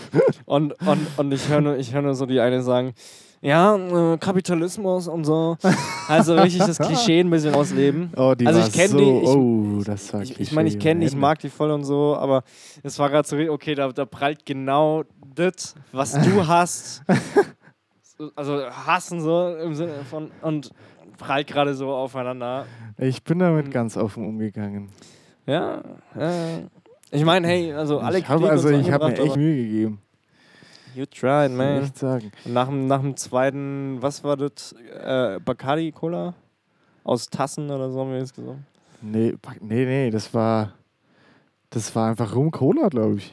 und, 0.46 0.72
und, 0.86 1.06
und 1.18 1.32
ich 1.32 1.48
höre 1.48 1.60
nur, 1.60 1.76
ich 1.76 1.92
hör 1.94 2.02
nur 2.02 2.14
so 2.14 2.26
die 2.26 2.40
eine 2.40 2.62
sagen, 2.62 2.94
ja, 3.42 3.76
äh, 4.14 4.16
Kapitalismus 4.18 5.08
und 5.08 5.24
so. 5.24 5.56
Also 6.08 6.34
richtig 6.36 6.64
das 6.64 6.78
Klischee 6.78 7.20
ein 7.20 7.28
bisschen 7.30 7.54
ausleben. 7.54 8.10
Oh, 8.16 8.34
die 8.34 8.46
Also 8.46 8.60
ich 8.60 8.72
kenn 8.72 8.90
so, 8.90 8.98
die, 8.98 9.18
ich- 9.24 9.28
oh, 9.28 9.82
das 9.84 10.12
war 10.14 10.22
Ich, 10.22 10.40
ich 10.40 10.52
meine, 10.52 10.68
ich 10.68 10.78
kenne 10.78 11.00
die, 11.00 11.06
ich 11.06 11.16
mag 11.16 11.38
die 11.40 11.50
voll 11.50 11.70
und 11.70 11.84
so, 11.84 12.16
aber 12.16 12.44
es 12.82 12.98
war 12.98 13.10
gerade 13.10 13.26
so, 13.28 13.36
okay, 13.52 13.74
da, 13.74 13.90
da 13.92 14.04
prallt 14.06 14.46
genau 14.46 15.02
das, 15.34 15.74
was 15.92 16.12
du 16.12 16.46
hast. 16.46 17.02
So, 18.18 18.30
Also 18.36 18.64
hassen 18.70 19.20
so 19.20 19.56
im 19.56 19.74
Sinne 19.74 20.04
von 20.08 20.30
und 20.42 20.70
prallt 21.18 21.46
gerade 21.48 21.74
so 21.74 21.90
aufeinander. 21.90 22.66
Ich 22.98 23.22
bin 23.24 23.38
damit 23.40 23.66
Mhm. 23.66 23.70
ganz 23.70 23.96
offen 23.96 24.24
umgegangen. 24.26 24.88
Ja, 25.46 25.82
äh, 26.16 26.62
ich 27.10 27.24
meine, 27.24 27.46
hey, 27.48 27.72
also 27.72 27.98
alle 27.98 28.18
ich 28.18 28.28
habe 28.28 28.48
also 28.48 28.68
so 28.68 28.74
ich 28.76 28.90
habe 28.92 29.06
mir 29.06 29.16
echt 29.18 29.36
Mühe 29.36 29.56
gegeben. 29.56 29.98
You 30.94 31.06
tried, 31.06 31.50
man. 31.52 31.82
echt 31.82 31.98
sagen. 31.98 32.32
Nach 32.44 32.68
dem, 32.68 32.86
nach 32.86 33.00
dem 33.00 33.16
zweiten, 33.16 34.00
was 34.00 34.22
war 34.24 34.36
das? 34.36 34.72
Äh, 34.72 35.38
Bacardi 35.44 35.92
Cola? 35.92 36.34
Aus 37.04 37.26
Tassen 37.26 37.70
oder 37.70 37.90
so 37.90 38.00
haben 38.00 38.10
wir 38.10 38.18
jetzt 38.18 38.34
gesagt. 38.34 38.58
Nee, 39.00 39.34
nee, 39.60 39.84
nee, 39.84 40.10
das 40.10 40.32
war 40.32 40.72
das 41.72 41.94
war 41.96 42.10
einfach 42.10 42.34
Rum 42.34 42.50
Cola, 42.50 42.88
glaube 42.88 43.16
ich. 43.16 43.32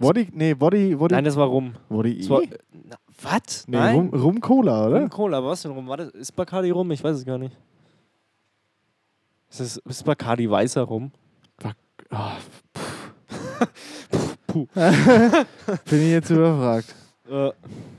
Woddy, 0.00 0.28
nee, 0.32 0.56
Woddy, 0.58 0.98
Woddy, 0.98 1.14
Nein, 1.14 1.24
das 1.24 1.36
war 1.36 1.46
Rum. 1.46 1.74
Woddy 1.88 2.26
na, 2.28 2.96
was? 3.22 3.68
nee, 3.68 3.76
Nein? 3.76 3.94
Rum, 3.94 4.08
Rum 4.08 4.40
Cola, 4.40 4.88
oder? 4.88 5.00
Rum 5.02 5.10
Cola, 5.10 5.38
aber 5.38 5.50
was 5.50 5.62
denn 5.62 5.70
Rum? 5.70 5.86
War 5.86 5.98
das, 5.98 6.08
ist 6.10 6.32
Bacardi 6.32 6.70
Rum? 6.70 6.90
Ich 6.90 7.04
weiß 7.04 7.18
es 7.18 7.24
gar 7.24 7.38
nicht. 7.38 7.56
Ist, 9.48 9.60
das, 9.60 9.76
ist 9.76 10.04
Bacardi 10.04 10.50
weißer 10.50 10.82
Rum? 10.82 11.12
Ah, 12.10 12.38
puh. 14.52 14.66
Bin 14.74 16.02
ich 16.02 16.10
jetzt 16.10 16.30
überfragt. 16.30 16.94
Äh, 17.30 17.52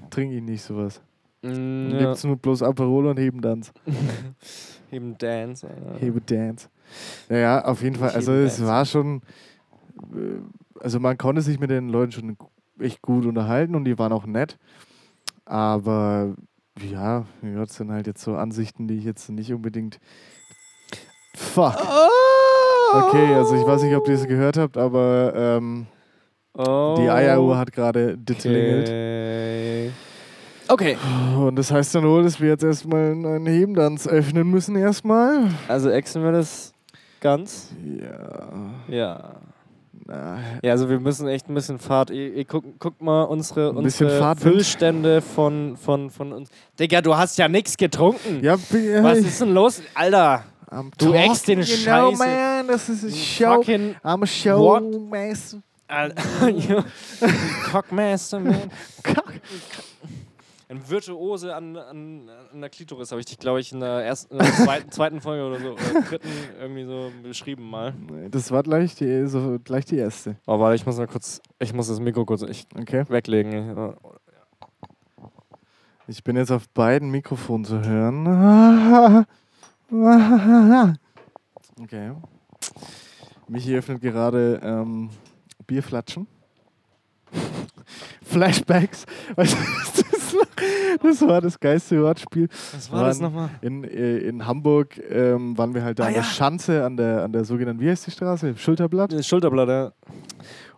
Trinke 0.10 0.36
ich 0.36 0.42
nicht 0.42 0.62
sowas. 0.62 1.00
mm, 1.42 1.48
Dann 1.48 1.92
ja. 1.92 2.00
Gibt's 2.00 2.26
nur 2.26 2.36
bloß 2.36 2.64
Aperol 2.64 3.06
und 3.08 3.18
Hebendanz. 3.18 3.72
Eben 4.92 5.18
Dance. 5.18 5.66
Alter. 5.70 6.00
Hebedance. 6.06 6.68
Naja, 7.30 7.64
auf 7.64 7.82
jeden 7.82 7.96
Fall. 7.96 8.10
Also 8.10 8.34
es 8.34 8.62
war 8.66 8.84
schon, 8.86 9.22
äh, 10.14 10.42
also 10.82 11.00
man 11.00 11.18
konnte 11.18 11.42
sich 11.42 11.60
mit 11.62 11.70
den 11.70 11.88
Leuten 11.88 12.12
schon 12.12 12.38
echt 12.78 13.02
gut 13.02 13.26
unterhalten 13.26 13.74
und 13.76 13.86
die 13.86 13.98
waren 13.98 14.12
auch 14.12 14.26
nett. 14.26 14.58
Aber 15.46 16.36
ja, 16.82 17.26
ja, 17.42 17.56
das 17.66 17.76
sind 17.76 17.90
halt 17.90 18.08
jetzt 18.08 18.24
so 18.24 18.36
Ansichten, 18.36 18.90
die 18.90 18.96
ich 18.96 19.06
jetzt 19.06 19.30
nicht 19.30 19.54
unbedingt. 19.54 20.02
Fuck. 21.36 21.78
Okay, 22.94 23.34
also 23.34 23.56
ich 23.56 23.66
weiß 23.66 23.82
nicht, 23.84 23.96
ob 23.96 24.06
ihr 24.10 24.16
es 24.16 24.28
gehört 24.28 24.58
habt, 24.58 24.76
aber 24.76 25.32
ähm, 25.36 25.88
Oh. 26.58 26.96
die 27.00 27.10
Eieruhr 27.10 27.58
hat 27.58 27.72
gerade 27.72 28.18
geklingelt. 28.26 28.88
Okay. 28.90 29.92
Okay. 30.68 30.98
Und 31.38 31.56
das 31.58 31.72
heißt 31.72 31.96
dann 31.96 32.06
wohl, 32.06 32.24
dass 32.24 32.40
wir 32.40 32.50
jetzt 32.50 32.64
erstmal 32.64 33.12
einen 33.12 33.46
Hebendanz 33.46 34.08
öffnen 34.08 34.50
müssen 34.50 34.76
erstmal. 34.76 35.50
Also 35.68 35.90
exen 35.90 36.24
wir 36.24 36.32
das 36.32 36.74
ganz? 37.20 37.70
Ja. 38.00 38.50
Ja. 38.88 39.32
Na, 40.08 40.38
Ja, 40.64 40.72
also 40.72 40.90
wir 40.90 41.00
müssen 41.00 41.28
echt 41.28 41.50
ein 41.50 41.54
bisschen 41.54 41.78
Fahrt. 41.78 42.10
Ihr, 42.10 42.34
ihr 42.36 42.46
guckt, 42.46 42.80
guckt 42.80 43.02
mal 43.02 43.24
unsere, 43.24 43.70
Ein 43.72 43.78
unsere. 43.78 44.36
Füllstände 44.38 45.22
von, 45.22 45.76
von, 45.78 46.10
von 46.10 46.32
uns. 46.32 46.50
Digga, 46.80 47.02
du 47.02 47.16
hast 47.18 47.38
ja 47.38 47.50
nichts 47.50 47.76
getrunken. 47.76 48.40
ja, 48.42 48.54
Was 49.04 49.18
ist 49.20 49.42
denn 49.42 49.54
los? 49.54 49.82
Alter, 49.94 50.44
I'm 50.70 50.92
Du 50.98 51.12
eckst 51.14 51.48
den 51.50 51.60
you 51.60 51.66
Scheiße. 51.66 51.86
know, 51.86 52.12
man, 52.18 52.68
das 52.68 52.88
ist 52.88 53.04
a 53.06 53.10
show. 53.10 53.56
fucking 53.58 53.96
I'm 54.04 54.24
a 54.24 54.58
What? 54.58 54.84
Cockmaster, 57.71 58.39
man. 58.39 58.71
Cock. 59.04 59.34
Ein 60.69 60.89
Virtuose 60.89 61.54
an, 61.54 61.75
an, 61.75 62.30
an 62.54 62.62
der 62.62 62.69
Klitoris 62.69 63.12
habe 63.12 63.19
ich 63.19 63.25
dich, 63.25 63.38
glaube 63.38 63.60
ich, 63.60 63.73
in 63.73 63.82
der, 63.82 64.06
ersten, 64.06 64.36
in 64.36 64.39
der 64.39 64.54
zweiten, 64.54 64.89
zweiten 64.93 65.19
Folge 65.19 65.45
oder 65.45 65.60
so, 65.60 65.73
oder 65.73 66.01
dritten 66.01 66.30
irgendwie 66.62 66.86
so 66.86 67.12
beschrieben 67.21 67.69
mal. 67.69 67.93
Das 68.30 68.51
war 68.51 68.63
gleich 68.63 68.95
die, 68.95 69.27
so, 69.27 69.58
gleich 69.62 69.84
die 69.84 69.97
erste. 69.97 70.38
Oh, 70.47 70.60
warte, 70.60 70.75
ich 70.75 70.86
muss 70.86 70.97
mal 70.97 71.08
kurz, 71.08 71.41
ich 71.60 71.73
muss 71.73 71.89
das 71.89 71.99
Mikro 71.99 72.23
kurz 72.23 72.43
echt 72.43 72.69
Okay. 72.73 73.04
weglegen. 73.10 73.95
Ich 76.08 76.23
bin 76.23 76.38
jetzt 76.38 76.51
auf 76.51 76.69
beiden 76.69 77.12
Mikrofonen 77.12 77.65
zu 77.65 77.82
hören. 77.84 79.25
Okay. 81.82 82.12
Michi 83.49 83.75
öffnet 83.75 84.01
gerade 84.01 84.62
ähm, 84.63 85.10
Bierflatschen. 85.72 86.28
Flashbacks. 88.24 89.06
Weißt 89.38 89.54
du, 89.54 89.58
was 89.58 90.36
das 91.02 91.22
war 91.22 91.40
das 91.40 91.58
geilste 91.58 92.02
Wortspiel. 92.04 92.50
Was 92.74 92.92
war 92.92 93.06
das 93.06 93.22
nochmal? 93.22 93.50
In, 93.62 93.86
äh, 93.86 94.18
in 94.18 94.46
Hamburg 94.46 95.00
ähm, 95.10 95.58
waren 95.58 95.74
wir 95.74 95.82
halt 95.82 96.00
da 96.00 96.04
Ah, 96.04 96.08
an 96.08 96.14
der 96.14 96.24
ja. 96.24 96.28
Schanze, 96.28 96.84
an 96.84 96.98
der, 96.98 97.24
an 97.24 97.32
der 97.32 97.46
sogenannten, 97.46 97.82
wie 97.82 97.90
heißt 97.90 98.06
die 98.06 98.12
Straße? 98.12 98.58
Schulterblatt. 98.58 99.14
Das 99.14 99.26
Schulterblatt, 99.26 99.70
ja. 99.70 99.92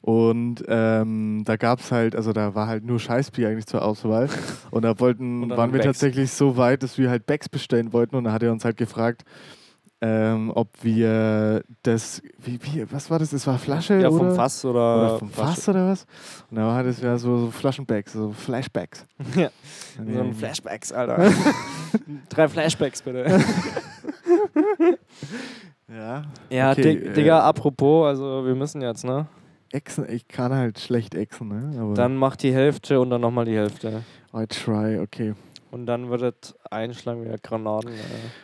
Und 0.02 0.64
ähm, 0.68 1.42
da 1.44 1.56
gab 1.56 1.80
es 1.80 1.92
halt, 1.92 2.16
also 2.16 2.34
da 2.34 2.54
war 2.54 2.68
halt 2.68 2.86
nur 2.86 3.00
Scheißbier 3.00 3.50
eigentlich 3.50 3.66
zur 3.66 3.82
Auswahl. 3.84 4.30
Und 4.70 4.84
da 4.84 5.00
wollten, 5.00 5.42
Und 5.44 5.50
waren 5.58 5.72
wir 5.72 5.80
Becks. 5.80 5.86
tatsächlich 5.86 6.30
so 6.32 6.56
weit, 6.56 6.84
dass 6.84 7.00
wir 7.00 7.10
halt 7.10 7.26
Becks 7.26 7.50
bestellen 7.50 7.94
wollten. 7.94 8.16
Und 8.16 8.26
da 8.26 8.32
hat 8.32 8.44
er 8.44 8.52
uns 8.52 8.64
halt 8.64 8.78
gefragt, 8.78 9.24
ähm, 10.06 10.52
ob 10.54 10.68
wir 10.82 11.64
das, 11.84 12.22
wie, 12.38 12.60
wie, 12.62 12.86
was 12.92 13.10
war 13.10 13.20
das? 13.20 13.30
Das 13.30 13.48
war 13.48 13.58
Flasche 13.58 14.02
Ja, 14.02 14.10
oder? 14.10 14.18
vom 14.18 14.36
Fass 14.36 14.66
oder, 14.66 14.98
Oder 14.98 15.20
vom 15.20 15.30
Fass 15.30 15.70
oder 15.70 15.88
was? 15.88 16.06
Und 16.52 16.58
da 16.58 16.68
war 16.68 16.84
das 16.84 17.02
ja 17.02 17.18
so, 17.18 17.38
so 17.38 17.52
Flaschenbacks, 17.52 18.12
so 18.12 18.32
Flashbacks. 18.34 19.06
Ja. 19.36 19.50
Und 19.98 20.14
So 20.14 20.20
ein 20.20 20.34
Flashbacks, 20.34 20.92
Alter. 20.92 21.32
Drei 22.30 22.50
Flashbacks, 22.50 23.02
bitte. 23.02 23.26
Ja. 25.88 26.24
Ja, 26.50 26.72
Okay, 26.72 26.82
Dig 26.82 27.06
äh, 27.06 27.14
Digga, 27.14 27.40
apropos, 27.42 28.08
also 28.08 28.46
wir 28.46 28.56
müssen 28.56 28.82
jetzt, 28.82 29.06
ne? 29.06 29.28
Exen, 29.72 30.10
ich 30.10 30.28
kann 30.28 30.54
halt 30.54 30.80
schlecht 30.80 31.16
exen, 31.16 31.48
ne? 31.48 31.80
Aber 31.80 31.94
Dann 31.94 32.16
mach 32.18 32.36
die 32.36 32.54
Hälfte 32.54 33.00
und 33.00 33.10
dann 33.10 33.22
nochmal 33.22 33.46
die 33.46 33.56
Hälfte. 33.56 34.04
I 34.36 34.46
try, 34.48 35.00
okay. 35.00 35.34
Und 35.74 35.88
dann 35.88 36.12
wird 36.12 36.22
es 36.22 36.56
einschlagen 36.70 37.26
wie 37.26 37.36
Granaten. 37.42 37.94
Äh. 37.94 37.98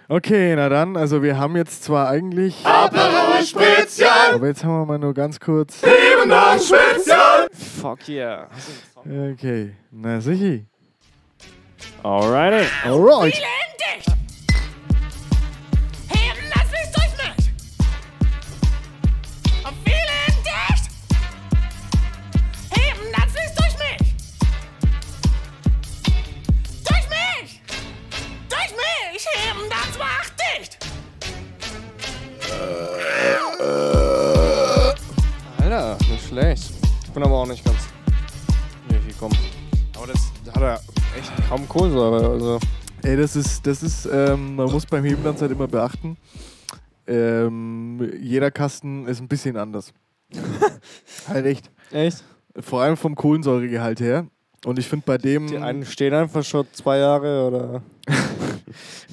Okay, 0.08 0.56
na 0.56 0.68
dann, 0.68 0.98
also 0.98 1.22
wir 1.22 1.38
haben 1.38 1.56
jetzt 1.58 1.84
zwar 1.84 2.10
eigentlich. 2.10 2.66
Aperol 2.66 3.46
Spritzchen, 3.46 4.08
Aber 4.34 4.48
jetzt 4.48 4.64
haben 4.64 4.80
wir 4.80 4.86
mal 4.88 4.98
nur 4.98 5.14
ganz 5.14 5.40
kurz. 5.40 5.84
Heben 5.84 6.28
dann 6.28 6.60
Spritzchen. 6.60 7.48
Fuck 7.82 8.10
yeah. 8.10 8.48
Okay, 8.96 9.76
na 9.92 10.20
sicher. 10.20 10.64
Alrighty. 12.02 12.66
Alright. 12.84 13.40
Kohlensäure. 41.70 42.30
Also. 42.30 42.60
Ey, 43.04 43.16
das 43.16 43.36
ist, 43.36 43.66
das 43.66 43.82
ist, 43.82 44.10
ähm, 44.12 44.56
man 44.56 44.70
muss 44.70 44.86
beim 44.86 45.06
Heben 45.06 45.24
dann 45.24 45.40
halt 45.40 45.52
immer 45.52 45.68
beachten. 45.68 46.18
Ähm, 47.08 48.12
jeder 48.22 48.52
Kasten 48.52 49.08
ist 49.08 49.22
ein 49.22 49.28
bisschen 49.28 49.56
anders. 49.56 49.94
halt 51.28 51.46
echt. 51.46 51.72
Echt? 51.92 52.24
Vor 52.60 52.82
allem 52.82 52.98
vom 52.98 53.16
Kohlensäuregehalt 53.16 54.00
her. 54.02 54.28
Und 54.66 54.78
ich 54.78 54.88
finde 54.88 55.06
bei 55.06 55.18
dem. 55.18 55.48
Die 55.48 55.58
einen 55.58 55.86
stehen 55.86 56.14
einfach 56.14 56.44
schon 56.44 56.68
zwei 56.74 56.98
Jahre 56.98 57.48
oder. 57.48 57.82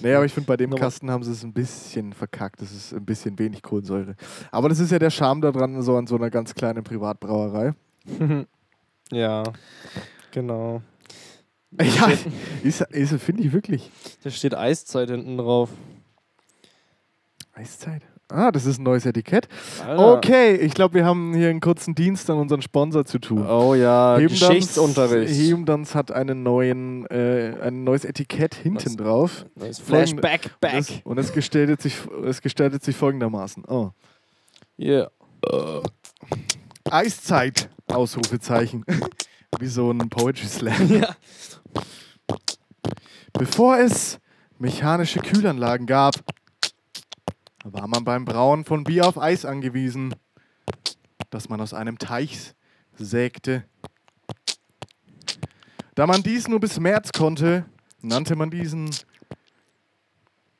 Nee, 0.02 0.12
aber 0.12 0.26
ich 0.26 0.32
finde, 0.32 0.46
bei 0.46 0.56
dem 0.56 0.74
Kasten 0.74 1.10
haben 1.10 1.24
sie 1.24 1.32
es 1.32 1.42
ein 1.42 1.52
bisschen 1.52 2.12
verkackt. 2.12 2.60
Das 2.60 2.72
ist 2.72 2.92
ein 2.92 3.04
bisschen 3.04 3.38
wenig 3.38 3.62
Kohlensäure. 3.62 4.14
Aber 4.50 4.68
das 4.68 4.78
ist 4.78 4.92
ja 4.92 4.98
der 4.98 5.08
Charme 5.10 5.40
daran, 5.40 5.80
so 5.80 5.96
an 5.96 6.06
so 6.06 6.16
einer 6.16 6.28
ganz 6.28 6.54
kleinen 6.54 6.84
Privatbrauerei. 6.84 7.72
ja. 9.10 9.42
Genau. 10.32 10.82
Ja, 11.80 12.12
ist, 12.62 12.80
ist 12.80 13.22
finde 13.22 13.42
ich 13.42 13.52
wirklich. 13.52 13.90
Da 14.24 14.30
steht 14.30 14.54
Eiszeit 14.54 15.10
hinten 15.10 15.36
drauf. 15.38 15.70
Eiszeit. 17.52 18.02
Ah, 18.28 18.50
das 18.50 18.66
ist 18.66 18.78
ein 18.78 18.82
neues 18.82 19.06
Etikett. 19.06 19.46
Alter. 19.86 20.14
Okay, 20.14 20.56
ich 20.56 20.74
glaube, 20.74 20.94
wir 20.94 21.04
haben 21.04 21.32
hier 21.32 21.48
einen 21.48 21.60
kurzen 21.60 21.94
Dienst 21.94 22.28
an 22.28 22.38
unseren 22.38 22.60
Sponsor 22.60 23.04
zu 23.04 23.20
tun. 23.20 23.46
Oh 23.46 23.74
ja, 23.74 24.16
Hebendanz- 24.16 24.48
Geschichtsunterricht. 24.48 25.32
Hebendanz 25.32 25.94
hat 25.94 26.10
einen 26.10 26.42
neuen, 26.42 27.06
äh, 27.06 27.54
ein 27.62 27.84
neues 27.84 28.04
Etikett 28.04 28.56
hinten 28.56 28.84
Was? 28.84 28.96
drauf. 28.96 29.46
Nice. 29.54 29.78
Flashback, 29.78 30.58
back. 30.60 30.72
Das, 30.72 30.92
und 31.04 31.18
es 31.18 31.32
gestaltet, 31.32 31.80
sich, 31.80 31.94
es 32.24 32.42
gestaltet 32.42 32.82
sich 32.82 32.96
folgendermaßen. 32.96 33.64
Oh. 33.68 33.90
Yeah. 34.76 35.08
Eiszeit! 36.90 37.68
Ausrufezeichen. 37.86 38.84
Wie 39.60 39.68
so 39.68 39.90
ein 39.92 40.08
Poetry 40.10 40.46
Slam. 40.46 40.88
Ja. 41.00 41.14
Bevor 43.32 43.78
es 43.78 44.18
mechanische 44.58 45.20
Kühlanlagen 45.20 45.86
gab, 45.86 46.14
war 47.64 47.86
man 47.86 48.04
beim 48.04 48.24
Brauen 48.24 48.64
von 48.64 48.84
Bier 48.84 49.06
auf 49.06 49.18
Eis 49.18 49.44
angewiesen, 49.44 50.14
das 51.30 51.48
man 51.48 51.60
aus 51.60 51.74
einem 51.74 51.98
Teich 51.98 52.54
sägte. 52.96 53.64
Da 55.94 56.06
man 56.06 56.22
dies 56.22 56.48
nur 56.48 56.60
bis 56.60 56.78
März 56.78 57.12
konnte, 57.12 57.66
nannte 58.00 58.36
man 58.36 58.50
diesen 58.50 58.90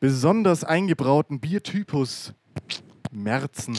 besonders 0.00 0.64
eingebrauten 0.64 1.40
Biertypus 1.40 2.32
Märzen. 3.10 3.76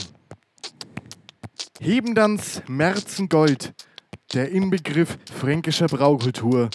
Hebendans 1.79 2.63
Märzengold, 2.67 3.73
der 4.33 4.49
Inbegriff 4.49 5.17
fränkischer 5.31 5.87
Braukultur. 5.87 6.69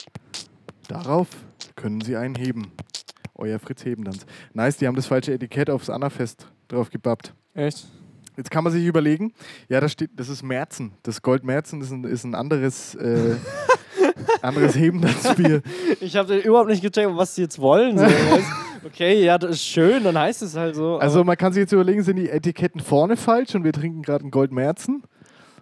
Darauf 0.89 1.29
können 1.77 2.01
Sie 2.01 2.17
einen 2.17 2.35
heben. 2.35 2.73
Euer 3.35 3.59
Fritz 3.59 3.85
Hebendans. 3.85 4.27
Nice, 4.53 4.77
die 4.77 4.87
haben 4.87 4.97
das 4.97 5.07
falsche 5.07 5.33
Etikett 5.33 5.71
aufs 5.71 5.91
Annafest 5.91 6.47
drauf 6.69 6.91
gebappt. 6.91 7.35
Echt? 7.55 7.87
Jetzt 8.37 8.51
kann 8.51 8.65
man 8.65 8.73
sich 8.73 8.85
überlegen, 8.85 9.33
ja, 9.69 9.81
da 9.81 9.89
steht, 9.89 10.11
das 10.17 10.29
ist 10.29 10.43
Märzen. 10.43 10.93
Das 11.03 11.21
Gold 11.21 11.45
Märzen 11.45 11.83
ist 11.83 11.91
ein, 11.91 12.05
ist 12.05 12.25
ein 12.25 12.35
anderes, 12.35 12.95
äh, 12.95 13.37
anderes 14.43 14.77
Hebendansbier. 14.77 15.63
Ich 16.01 16.17
habe 16.17 16.39
überhaupt 16.39 16.69
nicht 16.69 16.83
gecheckt, 16.83 17.11
was 17.15 17.35
die 17.37 17.43
jetzt 17.43 17.61
wollen. 17.61 17.97
So, 17.99 18.07
okay, 18.85 19.25
ja, 19.25 19.39
das 19.39 19.53
ist 19.53 19.65
schön, 19.65 20.03
dann 20.03 20.19
heißt 20.19 20.43
es 20.43 20.57
halt 20.57 20.75
so. 20.75 20.97
Also 20.97 21.23
man 21.23 21.37
kann 21.37 21.53
sich 21.53 21.61
jetzt 21.61 21.73
überlegen, 21.73 22.03
sind 22.03 22.17
die 22.17 22.29
Etiketten 22.29 22.81
vorne 22.81 23.17
falsch 23.17 23.55
und 23.55 23.65
wir 23.65 23.73
trinken 23.73 24.03
gerade 24.03 24.27
ein 24.27 24.31
Gold 24.31 24.51
Märzen? 24.51 25.05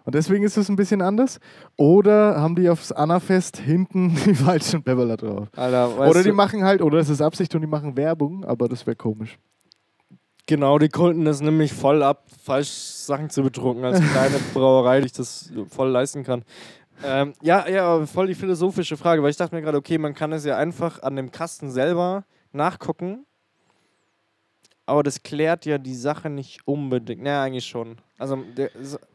Und 0.04 0.14
deswegen 0.14 0.44
ist 0.44 0.56
es 0.56 0.68
ein 0.68 0.76
bisschen 0.76 1.02
anders. 1.02 1.40
Oder 1.76 2.40
haben 2.40 2.56
die 2.56 2.68
aufs 2.68 2.92
Annafest 2.92 3.58
hinten 3.58 4.14
die 4.26 4.34
falschen 4.34 4.82
Pepperler 4.82 5.16
drauf? 5.16 5.48
Alter, 5.56 5.98
Oder 5.98 6.22
die 6.22 6.32
machen 6.32 6.64
halt, 6.64 6.82
oder 6.82 6.98
es 6.98 7.08
ist 7.08 7.20
Absicht 7.20 7.54
und 7.54 7.60
die 7.60 7.66
machen 7.66 7.96
Werbung, 7.96 8.44
aber 8.44 8.68
das 8.68 8.86
wäre 8.86 8.96
komisch. 8.96 9.38
Genau, 10.46 10.78
die 10.78 10.88
Kunden 10.88 11.24
das 11.24 11.40
nämlich 11.40 11.72
voll 11.72 12.02
ab, 12.02 12.24
falsch 12.42 12.70
Sachen 12.70 13.30
zu 13.30 13.42
bedrucken 13.42 13.84
als 13.84 14.00
kleine 14.00 14.36
Brauerei, 14.54 15.00
die 15.00 15.06
ich 15.06 15.12
das 15.12 15.52
voll 15.68 15.90
leisten 15.90 16.24
kann. 16.24 16.44
Ähm, 17.04 17.34
ja, 17.40 17.68
ja, 17.68 17.86
aber 17.86 18.06
voll 18.06 18.26
die 18.26 18.34
philosophische 18.34 18.96
Frage, 18.96 19.22
weil 19.22 19.30
ich 19.30 19.36
dachte 19.36 19.54
mir 19.54 19.62
gerade, 19.62 19.78
okay, 19.78 19.96
man 19.96 20.12
kann 20.12 20.32
es 20.32 20.44
ja 20.44 20.56
einfach 20.56 21.02
an 21.02 21.16
dem 21.16 21.30
Kasten 21.30 21.70
selber 21.70 22.24
nachgucken, 22.52 23.26
aber 24.86 25.02
das 25.02 25.22
klärt 25.22 25.66
ja 25.66 25.78
die 25.78 25.94
Sache 25.94 26.28
nicht 26.28 26.66
unbedingt. 26.66 27.22
Naja, 27.22 27.44
eigentlich 27.44 27.66
schon. 27.66 27.98
Also, 28.18 28.36
der, 28.56 28.70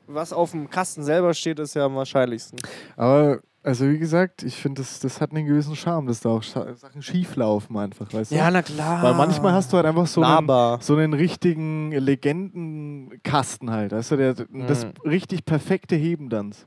was 0.08 0.32
auf 0.34 0.52
dem 0.52 0.70
Kasten 0.70 1.04
selber 1.04 1.34
steht, 1.34 1.60
ist 1.60 1.74
ja 1.76 1.86
am 1.86 1.96
wahrscheinlichsten. 1.96 2.60
Aber, 2.96 3.40
also 3.64 3.88
wie 3.90 3.98
gesagt, 3.98 4.44
ich 4.44 4.56
finde, 4.56 4.82
das, 4.82 5.00
das 5.00 5.20
hat 5.20 5.32
einen 5.32 5.46
gewissen 5.46 5.76
Charme, 5.76 6.08
dass 6.08 6.20
da 6.20 6.30
auch 6.30 6.44
Sachen 6.44 7.02
schief 7.02 7.36
laufen 7.36 7.76
einfach, 7.78 8.12
weißt 8.14 8.32
du? 8.32 8.36
na 8.36 8.62
klar. 8.62 9.02
Weil 9.02 9.14
manchmal 9.16 9.54
hast 9.54 9.72
du 9.74 9.78
halt 9.78 9.86
einfach 9.88 10.06
so 10.08 10.22
einen, 10.22 10.48
so 10.82 10.96
einen 10.96 11.14
richtigen 11.14 11.92
Legendenkasten 11.92 13.72
halt, 13.72 13.92
weißt 13.92 14.12
du, 14.12 14.18
der, 14.18 14.34
das 14.36 14.86
Mhm. 14.86 14.92
richtig 15.06 15.46
perfekte 15.46 15.96
Hebendanz. 15.96 16.66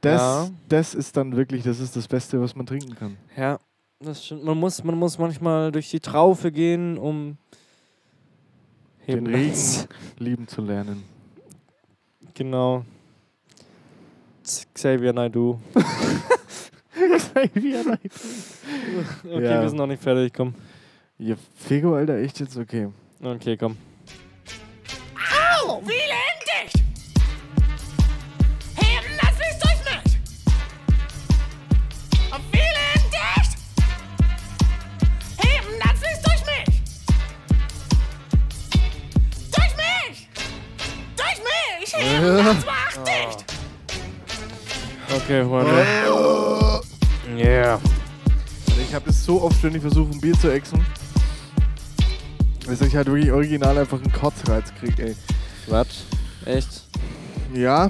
Das, 0.00 0.20
Ja. 0.20 0.50
das 0.68 0.94
ist 0.94 1.16
dann 1.16 1.36
wirklich, 1.36 1.62
das 1.62 1.78
ist 1.78 1.94
das 1.94 2.08
Beste, 2.08 2.40
was 2.40 2.56
man 2.56 2.66
trinken 2.66 2.96
kann. 2.96 3.16
Ja, 3.36 3.58
das 4.00 4.24
stimmt. 4.26 4.42
Man 4.44 4.58
muss, 4.58 4.82
man 4.82 4.96
muss 4.98 5.16
manchmal 5.18 5.70
durch 5.70 5.90
die 5.90 6.00
Traufe 6.00 6.50
gehen, 6.50 6.98
um 6.98 7.36
Den 9.06 9.26
Regen 9.28 9.50
das. 9.50 9.88
lieben 10.18 10.48
zu 10.48 10.60
lernen. 10.62 11.04
Genau. 12.34 12.84
Xavier 14.74 15.12
Naidoo. 15.12 15.58
Wie 17.54 17.72
er 17.74 17.84
leid. 17.84 18.00
Okay, 19.24 19.44
Ja. 19.44 19.62
wir 19.62 19.68
sind 19.68 19.78
noch 19.78 19.86
nicht 19.86 20.02
fertig, 20.02 20.32
komm. 20.34 20.54
Ja, 21.18 21.36
Figo, 21.56 21.94
Alter, 21.94 22.16
echt 22.18 22.40
jetzt 22.40 22.56
okay. 22.56 22.88
Okay, 23.22 23.56
komm. 23.56 23.76
Au! 25.64 25.80
Vielen 25.80 26.08
das 42.10 42.64
macht 42.66 43.00
dicht! 43.06 43.44
Okay, 45.14 45.44
Freunde. 45.44 45.84
Yeah. 47.36 47.80
ich 48.80 48.94
habe 48.94 49.06
das 49.06 49.24
so 49.24 49.42
oft 49.42 49.56
ständig 49.58 49.82
versucht, 49.82 50.12
ein 50.12 50.20
Bier 50.20 50.34
zu 50.38 50.50
exen, 50.52 50.84
dass 52.66 52.80
ich 52.80 52.94
halt 52.94 53.06
wirklich 53.08 53.30
original 53.32 53.78
einfach 53.78 53.98
einen 53.98 54.12
Kotzreiz 54.12 54.72
krieg, 54.74 54.98
ey. 54.98 55.14
Was? 55.68 56.04
Echt? 56.44 56.88
Ja, 57.54 57.88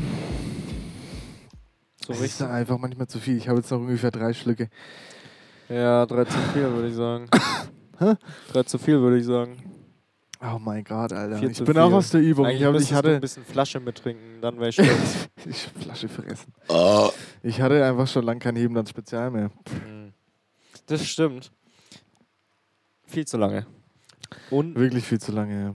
So 2.00 2.08
das 2.08 2.16
ist 2.18 2.22
richtig? 2.22 2.46
einfach 2.48 2.78
manchmal 2.78 3.06
zu 3.08 3.18
viel. 3.18 3.36
Ich 3.36 3.48
habe 3.48 3.58
jetzt 3.58 3.70
noch 3.70 3.78
ungefähr 3.78 4.10
drei 4.10 4.32
Schlücke. 4.32 4.68
Ja, 5.68 6.04
drei 6.06 6.24
zu 6.24 6.38
viel, 6.52 6.70
würde 6.72 6.88
ich 6.88 6.94
sagen. 6.94 7.28
Hä? 7.98 8.14
Drei 8.52 8.62
zu 8.64 8.78
viel, 8.78 9.00
würde 9.00 9.18
ich 9.18 9.24
sagen. 9.26 9.56
Oh 10.44 10.58
mein 10.58 10.82
Gott, 10.82 11.12
Alter. 11.12 11.38
Viel 11.38 11.50
ich 11.50 11.58
bin 11.58 11.66
viel. 11.66 11.78
auch 11.78 11.92
aus 11.92 12.10
der 12.10 12.20
Übung. 12.20 12.46
Eigentlich 12.46 12.60
Ich, 12.62 12.66
hab, 12.66 12.74
ich 12.74 12.88
du 12.88 12.92
ein 12.94 12.98
hatte 12.98 13.20
bisschen 13.20 13.44
Flasche 13.44 13.78
mittrinken, 13.80 14.40
dann 14.40 14.56
wäre 14.58 14.70
ich 14.70 14.74
stolz. 14.74 15.28
ich 15.46 15.68
Flasche 15.80 16.08
fressen. 16.08 16.52
Ich 17.42 17.60
hatte 17.60 17.84
einfach 17.84 18.08
schon 18.08 18.24
lange 18.24 18.40
kein 18.40 18.56
Heben 18.56 18.74
dann 18.74 18.86
Spezial 18.86 19.30
mehr. 19.30 19.50
Mhm. 19.86 20.12
das 20.86 21.06
stimmt. 21.06 21.52
Viel 23.06 23.26
zu 23.26 23.36
lange. 23.36 23.66
Und, 24.50 24.74
Wirklich 24.76 25.04
viel 25.04 25.20
zu 25.20 25.30
lange, 25.32 25.62
ja. 25.62 25.74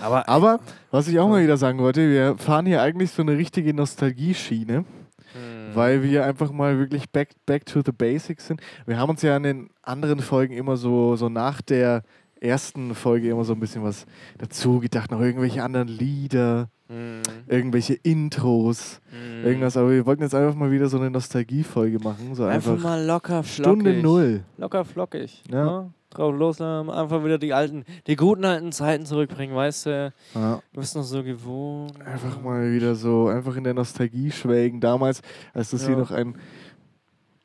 aber, 0.00 0.28
Aber, 0.28 0.60
was 0.90 1.06
ich 1.06 1.18
auch 1.18 1.28
mal 1.28 1.42
wieder 1.42 1.56
sagen 1.58 1.78
wollte, 1.78 2.08
wir 2.08 2.36
fahren 2.38 2.64
hier 2.66 2.80
eigentlich 2.82 3.10
so 3.10 3.22
eine 3.22 3.36
richtige 3.36 3.74
Nostalgie-Schiene, 3.74 4.84
Mhm. 5.32 5.74
weil 5.76 6.02
wir 6.02 6.24
einfach 6.24 6.50
mal 6.50 6.78
wirklich 6.78 7.08
back, 7.10 7.30
back 7.46 7.64
to 7.64 7.82
the 7.86 7.92
basics 7.92 8.48
sind. 8.48 8.60
Wir 8.86 8.98
haben 8.98 9.10
uns 9.10 9.22
ja 9.22 9.36
in 9.36 9.44
den 9.44 9.70
anderen 9.82 10.18
Folgen 10.18 10.54
immer 10.54 10.76
so, 10.76 11.14
so 11.14 11.28
nach 11.28 11.62
der 11.62 12.02
ersten 12.40 12.94
Folge 12.94 13.30
immer 13.30 13.44
so 13.44 13.52
ein 13.52 13.60
bisschen 13.60 13.82
was 13.82 14.06
dazu 14.38 14.80
gedacht, 14.80 15.10
noch 15.10 15.20
irgendwelche 15.20 15.62
anderen 15.62 15.88
Lieder, 15.88 16.68
Mhm. 16.88 17.20
irgendwelche 17.46 17.94
Intros, 17.94 19.00
Mhm. 19.12 19.44
irgendwas. 19.46 19.76
Aber 19.76 19.90
wir 19.90 20.04
wollten 20.06 20.22
jetzt 20.22 20.34
einfach 20.34 20.56
mal 20.56 20.70
wieder 20.72 20.88
so 20.88 20.96
eine 20.98 21.10
Nostalgie-Folge 21.10 21.98
machen. 22.00 22.34
So 22.34 22.44
Einfach, 22.44 22.72
einfach, 22.72 22.82
mal 22.84 23.04
locker 23.04 23.42
flockig. 23.42 23.52
Stunde 23.82 24.02
Null. 24.02 24.42
Locker 24.56 24.84
flockig. 24.84 25.42
Ja. 25.50 25.64
ne? 25.82 25.90
Drauf 26.12 26.34
loslassen, 26.36 26.90
einfach 26.90 27.22
wieder 27.24 27.38
die 27.38 27.52
alten, 27.54 27.84
die 28.08 28.16
guten 28.16 28.44
alten 28.44 28.72
Zeiten 28.72 29.06
zurückbringen, 29.06 29.54
weißt 29.54 29.86
du? 29.86 30.12
Ja. 30.34 30.60
Du 30.72 30.80
bist 30.80 30.96
noch 30.96 31.04
so 31.04 31.22
gewohnt. 31.22 31.92
Einfach 32.04 32.42
mal 32.42 32.72
wieder 32.72 32.96
so, 32.96 33.28
einfach 33.28 33.54
in 33.54 33.62
der 33.62 33.74
Nostalgie 33.74 34.32
schwelgen. 34.32 34.80
Damals, 34.80 35.22
als 35.54 35.70
das 35.70 35.82
hier 35.86 35.92
Ja. 35.94 36.00
noch 36.00 36.10
ein 36.10 36.34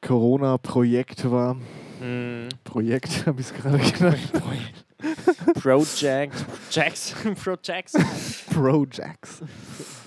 Corona-Projekt 0.01 1.29
war. 1.29 1.55
Mhm. 2.01 2.49
Projekt, 2.63 3.09
habe 3.27 3.39
ich 3.41 3.47
es 3.47 3.53
gerade 3.53 3.77
genannt. 3.77 4.17
Project. 5.61 6.33
Projects. 6.71 7.13
Projects. 7.43 7.93
Projects. 8.53 9.43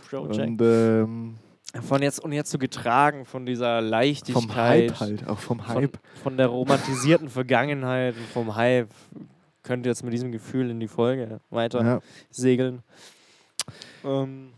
Project. 0.08 0.38
Und 0.38 0.62
ähm, 0.62 1.34
Von 1.82 2.02
jetzt 2.02 2.20
und 2.20 2.32
jetzt 2.32 2.50
so 2.50 2.58
getragen 2.58 3.24
von 3.24 3.46
dieser 3.46 3.80
vom 3.80 3.88
Leichtigkeit. 3.90 4.90
Hype 4.90 5.00
halt, 5.00 5.28
auch 5.28 5.38
vom 5.38 5.60
Von, 5.60 5.74
Hype. 5.74 5.98
von 6.22 6.36
der 6.36 6.46
romantisierten 6.46 7.28
Vergangenheit 7.28 8.16
und 8.16 8.26
vom 8.26 8.56
Hype. 8.56 8.90
Könnt 9.62 9.84
ihr 9.84 9.90
jetzt 9.90 10.02
mit 10.02 10.12
diesem 10.14 10.32
Gefühl 10.32 10.70
in 10.70 10.80
die 10.80 10.88
Folge 10.88 11.40
weiter 11.50 11.84
Ja, 11.84 12.00
segeln. 12.30 12.82
Ähm, 14.02 14.52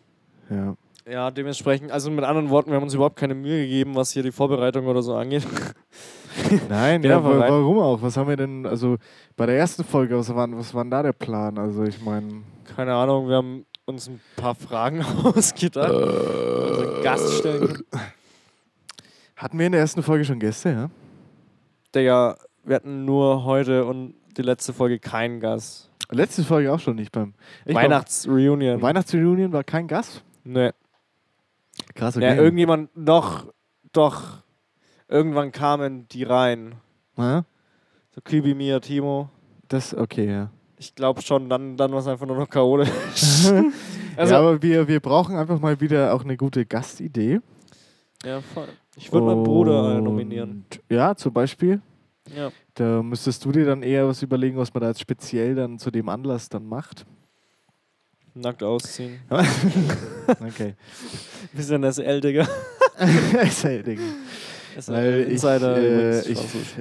ja. 0.49 0.77
ja, 1.11 1.31
dementsprechend, 1.33 1.91
also 1.91 2.11
mit 2.11 2.25
anderen 2.25 2.49
Worten, 2.51 2.71
wir 2.71 2.77
haben 2.77 2.85
uns 2.85 2.95
überhaupt 2.95 3.17
keine 3.17 3.35
Mühe 3.35 3.63
gegeben, 3.63 3.97
was 3.97 4.13
hier 4.13 4.23
die 4.23 4.31
Vorbereitung 4.31 4.87
oder 4.87 5.03
so 5.03 5.17
angeht. 5.17 5.45
Nein, 6.69 7.03
ja, 7.03 7.19
rein. 7.19 7.39
warum 7.41 7.79
auch? 7.79 8.03
Was 8.03 8.17
haben 8.17 8.29
wir 8.29 8.37
denn, 8.37 8.67
also 8.67 8.97
bei 9.37 9.47
der 9.47 9.57
ersten 9.59 9.85
Folge, 9.85 10.17
was 10.19 10.35
war, 10.35 10.49
was 10.53 10.75
war 10.75 10.85
denn 10.85 10.91
da 10.91 11.03
der 11.03 11.13
Plan? 11.13 11.59
Also 11.59 11.85
ich 11.85 12.01
meine, 12.03 12.43
Keine 12.77 12.95
Ahnung, 12.95 13.29
wir 13.29 13.37
haben 13.37 13.67
uns 13.85 14.09
ein 14.09 14.21
paar 14.37 14.55
Fragen 14.55 15.05
ausgedacht. 15.25 15.91
Also 15.91 17.03
Gast 17.03 17.33
stellen 17.39 17.69
können. 17.69 17.87
hatten 19.37 19.59
wir 19.59 19.67
in 19.67 19.73
der 19.73 19.81
ersten 19.81 20.03
Folge 20.03 20.25
schon 20.25 20.39
Gäste, 20.39 20.71
ja? 20.71 20.91
Digga, 21.95 22.37
wir 22.65 22.77
hatten 22.77 23.05
nur 23.05 23.45
heute 23.45 23.85
und 23.85 24.15
die 24.37 24.43
letzte 24.43 24.73
Folge 24.73 24.99
keinen 24.99 25.41
Gast. 25.41 25.91
Letzte 26.11 26.43
Folge 26.45 26.73
auch 26.73 26.81
schon 26.81 26.97
nicht 26.97 27.13
beim 27.13 27.35
Weihnachtsreunion. 27.67 28.83
Weihnachtsreunion 28.83 29.53
war 29.53 29.65
kein 29.65 29.87
Gast? 29.87 30.25
nee. 30.45 30.71
Krass, 31.95 32.15
Ja, 32.17 32.35
irgendjemand 32.35 32.95
noch, 32.95 33.47
doch, 33.93 34.40
irgendwann 35.11 35.53
kamen 35.53 36.07
die 36.09 36.23
rein. 36.25 36.77
Ja, 37.17 37.45
So 38.15 38.21
Kibi, 38.21 38.55
Mia, 38.55 38.81
Timo. 38.81 39.29
das, 39.69 39.93
okay, 39.95 40.27
ja. 40.31 40.51
Ich 40.79 40.95
glaube 40.95 41.21
schon, 41.21 41.51
dann, 41.51 41.77
dann 41.77 41.93
war 41.93 41.99
es 41.99 42.07
einfach 42.07 42.27
nur 42.27 42.37
noch 42.37 42.49
chaotisch. 42.49 42.91
also, 44.17 44.33
ja, 44.35 44.39
aber 44.39 44.63
wir, 44.63 44.89
wir 44.89 45.01
brauchen 45.01 45.37
einfach 45.37 45.61
mal 45.61 45.79
wieder 45.81 46.15
auch 46.15 46.25
eine 46.25 46.37
gute 46.39 46.65
Gastidee. 46.65 47.41
ja, 48.25 48.41
voll. 48.41 48.69
Ich 48.97 49.13
würde 49.13 49.27
meinen 49.27 49.45
Bruder 49.45 49.97
äh, 49.99 50.01
nominieren. 50.01 50.65
Ja, 50.89 51.15
zum 51.15 51.33
Beispiel. 51.33 51.81
Ja. 52.35 52.51
Da 52.75 53.03
müsstest 53.03 53.45
du 53.45 53.53
dir 53.53 53.65
dann 53.65 53.83
eher 53.83 54.07
was 54.09 54.23
überlegen, 54.23 54.57
was 54.57 54.73
man 54.73 54.83
da 54.83 54.89
jetzt 54.89 55.01
speziell 55.01 55.55
dann 55.55 55.79
zu 55.79 55.91
dem 55.91 56.09
Anlass 56.09 56.49
dann 56.49 56.67
macht. 56.67 57.05
Nackt 58.35 58.63
ausziehen. 58.63 59.21
Okay. 60.41 60.75
Bisschen 61.53 61.83
SL, 61.93 62.21
Digga. 62.21 62.47
Ist 64.89 64.89
Weil 64.89 65.27
ich, 65.31 65.45
äh, 65.45 66.21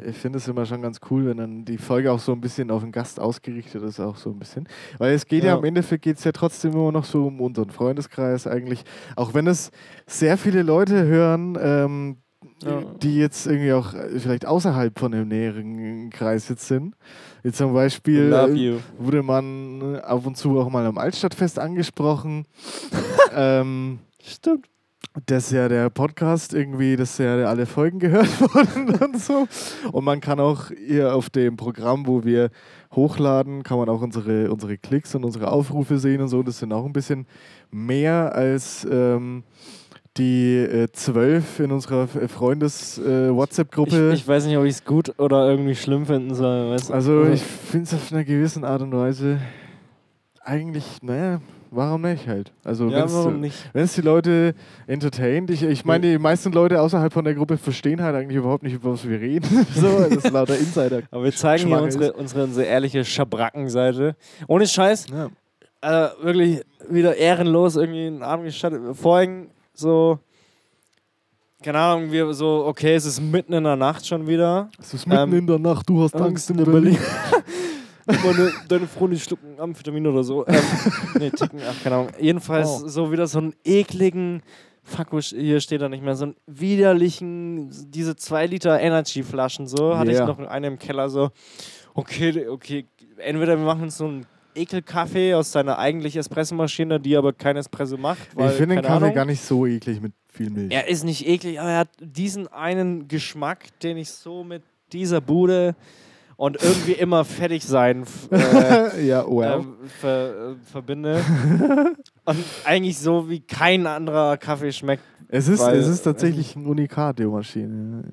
ich, 0.10 0.18
finde 0.18 0.38
es 0.38 0.48
immer 0.48 0.66
schon 0.66 0.82
ganz 0.82 1.00
cool, 1.10 1.26
wenn 1.26 1.38
dann 1.38 1.66
die 1.66 1.78
Folge 1.78 2.12
auch 2.12 2.20
so 2.20 2.32
ein 2.32 2.42
bisschen 2.42 2.72
auf 2.72 2.82
den 2.82 2.92
Gast 2.92 3.20
ausgerichtet 3.20 3.84
ist, 3.84 4.00
auch 4.00 4.16
so 4.18 4.30
ein 4.30 4.40
bisschen. 4.40 4.68
Weil 4.98 5.14
es 5.14 5.26
geht 5.26 5.44
ja, 5.44 5.52
Ja. 5.52 5.58
am 5.58 5.64
Endeffekt 5.64 6.04
geht 6.04 6.18
es 6.18 6.24
ja 6.24 6.32
trotzdem 6.32 6.74
immer 6.74 6.92
noch 6.92 7.06
so 7.06 7.28
um 7.28 7.42
unseren 7.42 7.70
Freundeskreis 7.70 8.48
eigentlich. 8.48 8.84
Auch 9.16 9.34
wenn 9.34 9.48
es 9.48 9.72
sehr 10.08 10.38
viele 10.38 10.64
Leute 10.64 11.04
hören, 11.06 11.58
ähm, 11.62 12.18
Ja. 12.64 12.82
die 13.02 13.18
jetzt 13.18 13.48
irgendwie 13.48 13.74
auch 13.74 13.94
äh, 13.94 14.20
vielleicht 14.20 14.46
außerhalb 14.46 14.98
von 14.98 15.12
dem 15.12 15.28
näheren 15.28 16.10
Kreis 16.10 16.50
jetzt 16.50 16.68
sind. 16.68 16.96
Jetzt 17.44 17.58
zum 17.58 17.74
Beispiel 17.74 18.34
äh, 18.34 18.80
wurde 18.98 19.24
man 19.24 19.96
äh, 19.96 19.98
ab 20.00 20.26
und 20.26 20.36
zu 20.36 20.60
auch 20.60 20.70
mal 20.70 20.86
am 20.86 20.98
Altstadtfest 20.98 21.60
angesprochen. 21.60 22.46
ähm, 23.36 24.00
Stimmt. 24.22 24.68
Dass 25.26 25.52
ja 25.52 25.68
der 25.68 25.90
Podcast 25.90 26.54
irgendwie, 26.54 26.96
dass 26.96 27.18
ja 27.18 27.46
alle 27.46 27.66
Folgen 27.66 28.00
gehört 28.00 28.40
wurden 28.42 28.96
und 28.96 29.20
so. 29.20 29.48
Und 29.92 30.06
man 30.06 30.22
kann 30.22 30.40
auch 30.40 30.72
hier 30.86 31.16
auf 31.16 31.30
dem 31.30 31.58
Programm, 31.58 32.06
wo 32.06 32.24
wir 32.24 32.50
hochladen, 32.94 33.64
kann 33.64 33.78
man 33.78 33.90
auch 33.90 34.02
unsere, 34.02 34.52
unsere 34.52 34.78
Klicks 34.78 35.16
und 35.16 35.24
unsere 35.24 35.52
Aufrufe 35.52 36.00
sehen 36.00 36.22
und 36.22 36.28
so. 36.28 36.44
Das 36.44 36.60
sind 36.60 36.74
auch 36.74 36.86
ein 36.86 36.94
bisschen 36.94 37.28
mehr 37.72 38.36
als 38.36 38.88
ähm, 38.90 39.44
die 40.18 40.58
äh, 40.58 40.88
zwölf 40.92 41.60
in 41.60 41.72
unserer 41.72 42.08
Freundes-WhatsApp-Gruppe. 42.08 44.12
Ich, 44.14 44.22
ich 44.22 44.28
weiß 44.28 44.46
nicht, 44.46 44.58
ob 44.58 44.66
ich 44.66 44.76
es 44.76 44.86
gut 44.86 45.18
oder 45.20 45.50
irgendwie 45.50 45.76
schlimm 45.76 46.06
finden 46.06 46.36
soll. 46.36 46.72
Weißt 46.72 46.90
du? 46.90 46.94
also 46.94 47.26
ich 47.26 47.42
finde 47.42 47.86
es 47.86 47.94
auf 47.94 48.12
einer 48.12 48.24
gewissen 48.24 48.64
Art 48.64 48.82
und 48.82 48.92
Weise 48.92 49.40
eigentlich, 50.44 50.86
naja, 51.02 51.42
warum 51.72 52.02
nicht 52.02 52.28
halt? 52.28 52.52
Also 52.64 52.88
ja? 52.90 53.06
Wenn 53.10 53.84
es 53.84 53.94
die 53.94 54.02
Leute 54.02 54.54
entertaint, 54.88 55.50
ich, 55.50 55.64
ich 55.64 55.86
meine, 55.86 56.12
die 56.12 56.18
meisten 56.18 56.52
Leute 56.52 56.82
außerhalb 56.82 57.12
von 57.14 57.26
der 57.26 57.36
Gruppe 57.36 57.58
verstehen 57.58 58.02
halt 58.02 58.16
eigentlich 58.16 58.38
überhaupt 58.38 58.64
nicht, 58.64 58.74
über 58.74 58.94
was 58.94 59.08
wir 59.08 59.20
reden. 59.20 59.66
so, 59.76 60.00
das 60.00 60.26
ist 60.26 60.32
lauter 60.32 60.58
Insider. 60.58 61.02
Aber 61.12 61.24
wir 61.24 61.32
zeigen 61.34 61.68
hier 61.68 61.76
Schwach 61.78 61.84
unsere, 61.84 62.14
unsere, 62.14 62.44
unsere 62.44 62.66
ehrliche 62.66 63.06
Schabrackenseite. 63.06 64.16
Ohne 64.48 64.68
Scheiß, 64.68 65.08
Ja. 65.10 65.30
also 65.82 66.24
wirklich 66.24 66.62
wieder 66.90 67.16
ehrenlos 67.16 67.76
irgendwie 67.76 68.08
einen 68.08 68.24
Abend 68.24 68.46
gestattet. 68.46 68.82
Vorhin 68.94 69.50
so, 69.74 70.20
keine 71.62 71.78
Ahnung, 71.78 72.12
wir 72.12 72.34
so, 72.34 72.66
okay, 72.66 72.96
es 72.96 73.06
ist 73.06 73.22
mitten 73.22 73.54
in 73.54 73.64
der 73.64 73.76
Nacht 73.76 74.08
schon 74.08 74.26
wieder. 74.28 74.70
Es 74.80 74.94
ist 74.94 75.06
mitten 75.08 75.22
Ähm, 75.34 75.40
in 75.40 75.48
der 75.48 75.60
Nacht, 75.60 75.90
du 75.90 76.02
hast 76.04 76.16
Angst 76.16 76.50
in 76.50 76.58
Berlin. 76.58 76.98
Meine, 78.06 78.52
deine 78.68 78.88
Freunde 78.88 79.18
schlucken 79.20 79.60
Amphetamin 79.60 80.08
oder 80.08 80.24
so. 80.24 80.46
Ähm, 80.48 80.56
nee, 81.20 81.30
ticken, 81.30 81.60
ach, 81.68 81.84
keine 81.84 81.96
Ahnung. 81.96 82.10
Jedenfalls 82.20 82.68
Oh. 82.84 82.88
so 82.88 83.12
wieder 83.12 83.28
so 83.28 83.40
einen 83.40 83.54
ekligen, 83.64 84.42
fuck, 84.84 85.08
hier 85.22 85.60
steht 85.62 85.82
er 85.82 85.90
nicht 85.90 86.04
mehr, 86.04 86.16
so 86.16 86.26
einen 86.26 86.36
widerlichen, 86.48 87.70
diese 87.92 88.16
2 88.16 88.48
Liter 88.48 88.80
Energy-Flaschen 88.80 89.68
so, 89.68 89.98
hatte 89.98 90.12
Ja. 90.12 90.22
ich 90.22 90.28
noch 90.28 90.40
eine 90.40 90.68
im 90.68 90.80
Keller 90.80 91.10
so. 91.10 91.30
Okay, 91.94 92.48
okay, 92.48 92.86
entweder 93.18 93.58
wir 93.58 93.66
machen 93.66 93.84
uns 93.84 93.98
so 93.98 94.06
einen 94.06 94.26
Ekelkaffee 94.56 95.34
aus 95.36 95.52
deiner 95.52 95.78
eigentlichen 95.78 96.20
Espressomaschine, 96.20 97.00
die 97.00 97.16
aber 97.16 97.34
kein 97.34 97.56
Espresso 97.58 97.98
macht. 97.98 98.36
Weil, 98.36 98.50
Ich 98.52 98.56
finde 98.58 98.76
den 98.76 98.84
Kaffee 98.84 98.96
Ahnung, 99.06 99.14
gar 99.14 99.26
nicht 99.26 99.42
so 99.42 99.66
eklig 99.66 100.02
mit 100.02 100.14
viel 100.28 100.50
Milch. 100.50 100.74
Er 100.74 100.88
ist 100.88 101.04
nicht 101.04 101.28
eklig, 101.28 101.60
aber 101.60 101.70
er 101.70 101.78
hat 101.80 101.90
diesen 102.02 102.48
einen 102.48 103.08
Geschmack, 103.08 103.66
den 103.84 103.98
ich 103.98 104.10
so 104.10 104.44
mit 104.44 104.64
dieser 104.92 105.22
Bude 105.22 105.76
und 106.40 106.56
irgendwie 106.64 106.94
immer 107.06 107.26
fertig 107.26 107.66
sein 107.66 108.06
äh, 108.32 109.06
ja, 109.06 109.26
well. 109.28 109.60
ähm, 109.60 109.76
ver, 110.00 110.52
äh, 110.52 110.56
verbinde. 110.72 111.22
und 112.26 112.44
eigentlich 112.64 112.98
so 112.98 113.30
wie 113.30 113.42
kein 113.42 113.86
anderer 113.86 114.38
Kaffee 114.38 114.72
schmeckt. 114.72 115.04
es, 115.28 115.50
ist, 115.50 115.60
weil- 115.60 115.78
es 115.78 115.88
ist 115.88 116.04
tatsächlich 116.04 116.56
ein 116.56 116.66
Unikat, 116.66 117.20
die 117.20 117.26
Maschine. 117.26 118.04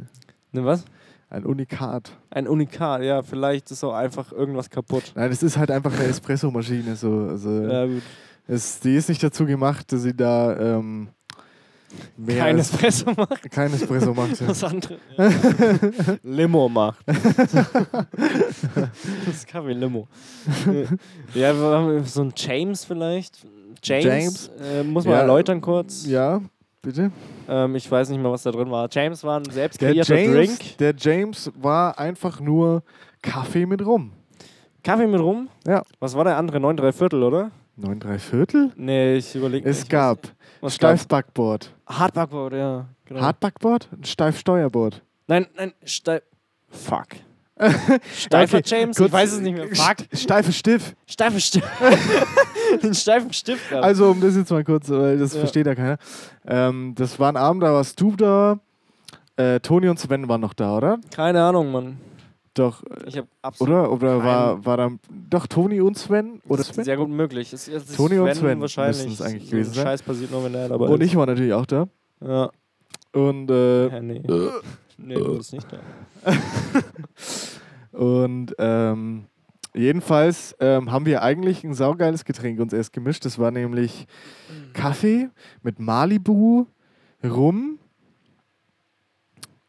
Ne, 0.50 0.64
was? 0.64 0.84
Ein 1.30 1.44
Unikat. 1.44 2.12
Ein 2.30 2.48
Unikat, 2.48 3.02
ja, 3.02 3.22
vielleicht 3.22 3.70
ist 3.70 3.84
auch 3.84 3.94
einfach 3.94 4.32
irgendwas 4.32 4.70
kaputt. 4.70 5.12
Nein, 5.14 5.30
es 5.30 5.42
ist 5.42 5.56
halt 5.56 5.70
einfach 5.70 5.92
eine 5.92 6.04
Espresso-Maschine. 6.04 6.96
So. 6.96 7.28
Also, 7.30 7.50
Ja, 7.62 7.86
gut. 7.86 8.02
es, 8.48 8.80
die 8.80 8.94
ist 8.96 9.08
nicht 9.08 9.22
dazu 9.22 9.44
gemacht, 9.46 9.92
dass 9.92 10.02
sie 10.02 10.14
da 10.14 10.56
ähm, 10.58 11.08
mehr 12.16 12.38
Kein 12.44 12.58
Espresso 12.58 13.12
macht. 13.16 13.50
kein 13.50 13.72
Espresso 13.72 14.12
macht. 14.14 14.40
ja. 14.40 14.46
Das 14.46 14.64
andere. 14.64 14.98
Limo 16.22 16.68
macht. 16.68 16.98
das 19.26 19.46
Kaffee 19.46 19.72
Limo. 19.72 20.06
ja, 21.34 21.54
wir 21.54 21.64
haben 21.76 22.04
so 22.04 22.22
ein 22.22 22.32
James 22.36 22.84
vielleicht. 22.84 23.38
James, 23.82 24.04
James? 24.04 24.50
Äh, 24.60 24.82
muss 24.82 25.04
man 25.04 25.14
Ja. 25.14 25.20
erläutern 25.20 25.60
kurz. 25.60 26.06
Ja, 26.06 26.40
bitte. 26.82 27.10
Ähm, 27.48 27.74
ich 27.76 27.90
weiß 27.90 28.08
nicht 28.10 28.20
mehr, 28.20 28.30
was 28.30 28.42
da 28.42 28.50
drin 28.50 28.70
war. 28.70 28.88
James 28.90 29.22
war 29.22 29.38
ein 29.38 29.44
selbst 29.50 29.80
Der 29.80 29.90
kreierter 29.92 30.16
James, 30.18 30.58
Drink. 30.58 30.78
der 30.78 30.94
James 30.98 31.52
war 31.60 31.98
einfach 31.98 32.40
nur 32.40 32.82
Kaffee 33.22 33.66
mit 33.66 33.84
Rum. 33.84 34.12
Kaffee 34.82 35.06
mit 35.06 35.20
rum. 35.20 35.48
Ja. 35.66 35.82
Was 35.98 36.14
war 36.14 36.24
der 36.24 36.36
andere? 36.36 36.60
9 36.60 36.76
3 36.76 36.92
Viertel, 36.92 37.22
oder? 37.24 37.50
Neun 37.78 38.00
drei 38.00 38.18
Viertel? 38.18 38.72
Nee, 38.76 39.16
ich 39.16 39.34
überlege. 39.34 39.68
Es 39.68 39.86
gab 39.86 40.18
was? 40.66 40.74
Steifbackboard. 40.74 41.72
Hardbackboard, 41.86 42.52
ja. 42.54 42.86
Genau. 43.06 43.20
Hartbackboard? 43.20 43.88
Ein 43.92 44.04
Steifsteuerboard. 44.04 45.02
Nein, 45.26 45.46
nein, 45.56 45.72
steif. 45.84 46.22
Fuck. 46.68 47.06
Steifer 48.14 48.58
Okay, 48.58 48.62
James? 48.66 48.96
kurz- 48.96 49.06
Ich 49.08 49.12
weiß 49.12 49.32
es 49.32 49.40
nicht 49.40 49.54
mehr. 49.56 49.66
Fuck. 49.68 49.76
St- 50.12 50.16
Steife 50.16 50.52
Stift. 50.52 50.94
Steifen 51.06 51.40
Stift. 51.40 51.66
Den 52.82 52.94
steifen 52.94 53.32
Stift 53.32 53.70
gehabt. 53.70 53.84
Also, 53.84 54.10
um 54.10 54.20
das 54.20 54.36
jetzt 54.36 54.50
mal 54.50 54.62
kurz, 54.64 54.90
weil 54.90 55.16
das 55.18 55.32
Ja. 55.32 55.40
versteht 55.40 55.66
ja 55.66 55.74
keiner. 55.74 55.96
Ähm, 56.46 56.94
das 56.96 57.18
war 57.18 57.28
ein 57.32 57.36
Abend, 57.36 57.62
da 57.62 57.72
warst 57.72 57.98
du 58.00 58.14
da. 58.16 58.58
Äh, 59.36 59.60
Toni 59.60 59.88
und 59.88 59.98
Sven 59.98 60.28
waren 60.28 60.40
noch 60.40 60.52
da, 60.52 60.76
oder? 60.76 60.98
Keine 61.14 61.42
Ahnung, 61.42 61.70
Mann. 61.72 61.98
Doch, 62.56 62.82
Ich 63.06 63.16
habe 63.18 63.28
absolut. 63.42 63.74
oder? 63.74 63.92
Oder 63.92 64.24
war, 64.24 64.64
war 64.64 64.76
da 64.78 64.90
doch 65.30 65.46
Toni 65.46 65.80
und 65.80 65.96
Sven? 65.98 66.40
Oder 66.48 66.58
Das 66.58 66.68
ist 66.68 66.74
Sven? 66.74 66.84
sehr 66.84 66.96
gut 66.96 67.10
möglich. 67.10 67.52
Es 67.52 67.68
ist 67.68 67.94
Toni 67.96 68.18
und 68.18 68.28
Sven 68.28 68.36
Sven 68.36 68.60
wahrscheinlich. 68.62 68.96
müssen's 69.04 69.20
eigentlich 69.20 69.50
gewesen 69.50 69.70
ein 69.70 69.74
sein. 69.74 69.84
Scheiß 69.84 70.02
passiert 70.02 70.30
nur, 70.30 70.42
wenn 70.44 70.54
er 70.54 70.68
dabei 70.70 70.86
Und 70.86 71.02
ist. 71.02 71.08
ich 71.08 71.16
war 71.16 71.26
natürlich 71.26 71.52
auch 71.52 71.66
da. 71.66 71.86
Ja. 72.24 72.50
Und, 73.12 73.50
äh, 73.50 73.88
ja 73.88 74.00
nee. 74.00 74.22
nee, 74.98 75.14
du 75.14 75.36
bist 75.36 75.52
nicht 75.52 75.66
da. 75.70 75.78
und 77.98 78.54
ähm, 78.58 79.24
jedenfalls 79.74 80.56
ähm, 80.60 80.90
haben 80.92 81.04
wir 81.06 81.22
eigentlich 81.22 81.62
ein 81.64 81.74
saugeiles 81.74 82.24
Getränk 82.24 82.58
uns 82.60 82.72
erst 82.72 82.92
gemischt. 82.92 83.24
Das 83.26 83.38
war 83.38 83.50
nämlich 83.50 84.06
Kaffee 84.72 85.28
mit 85.62 85.78
Malibu, 85.78 86.66
Rum 87.22 87.78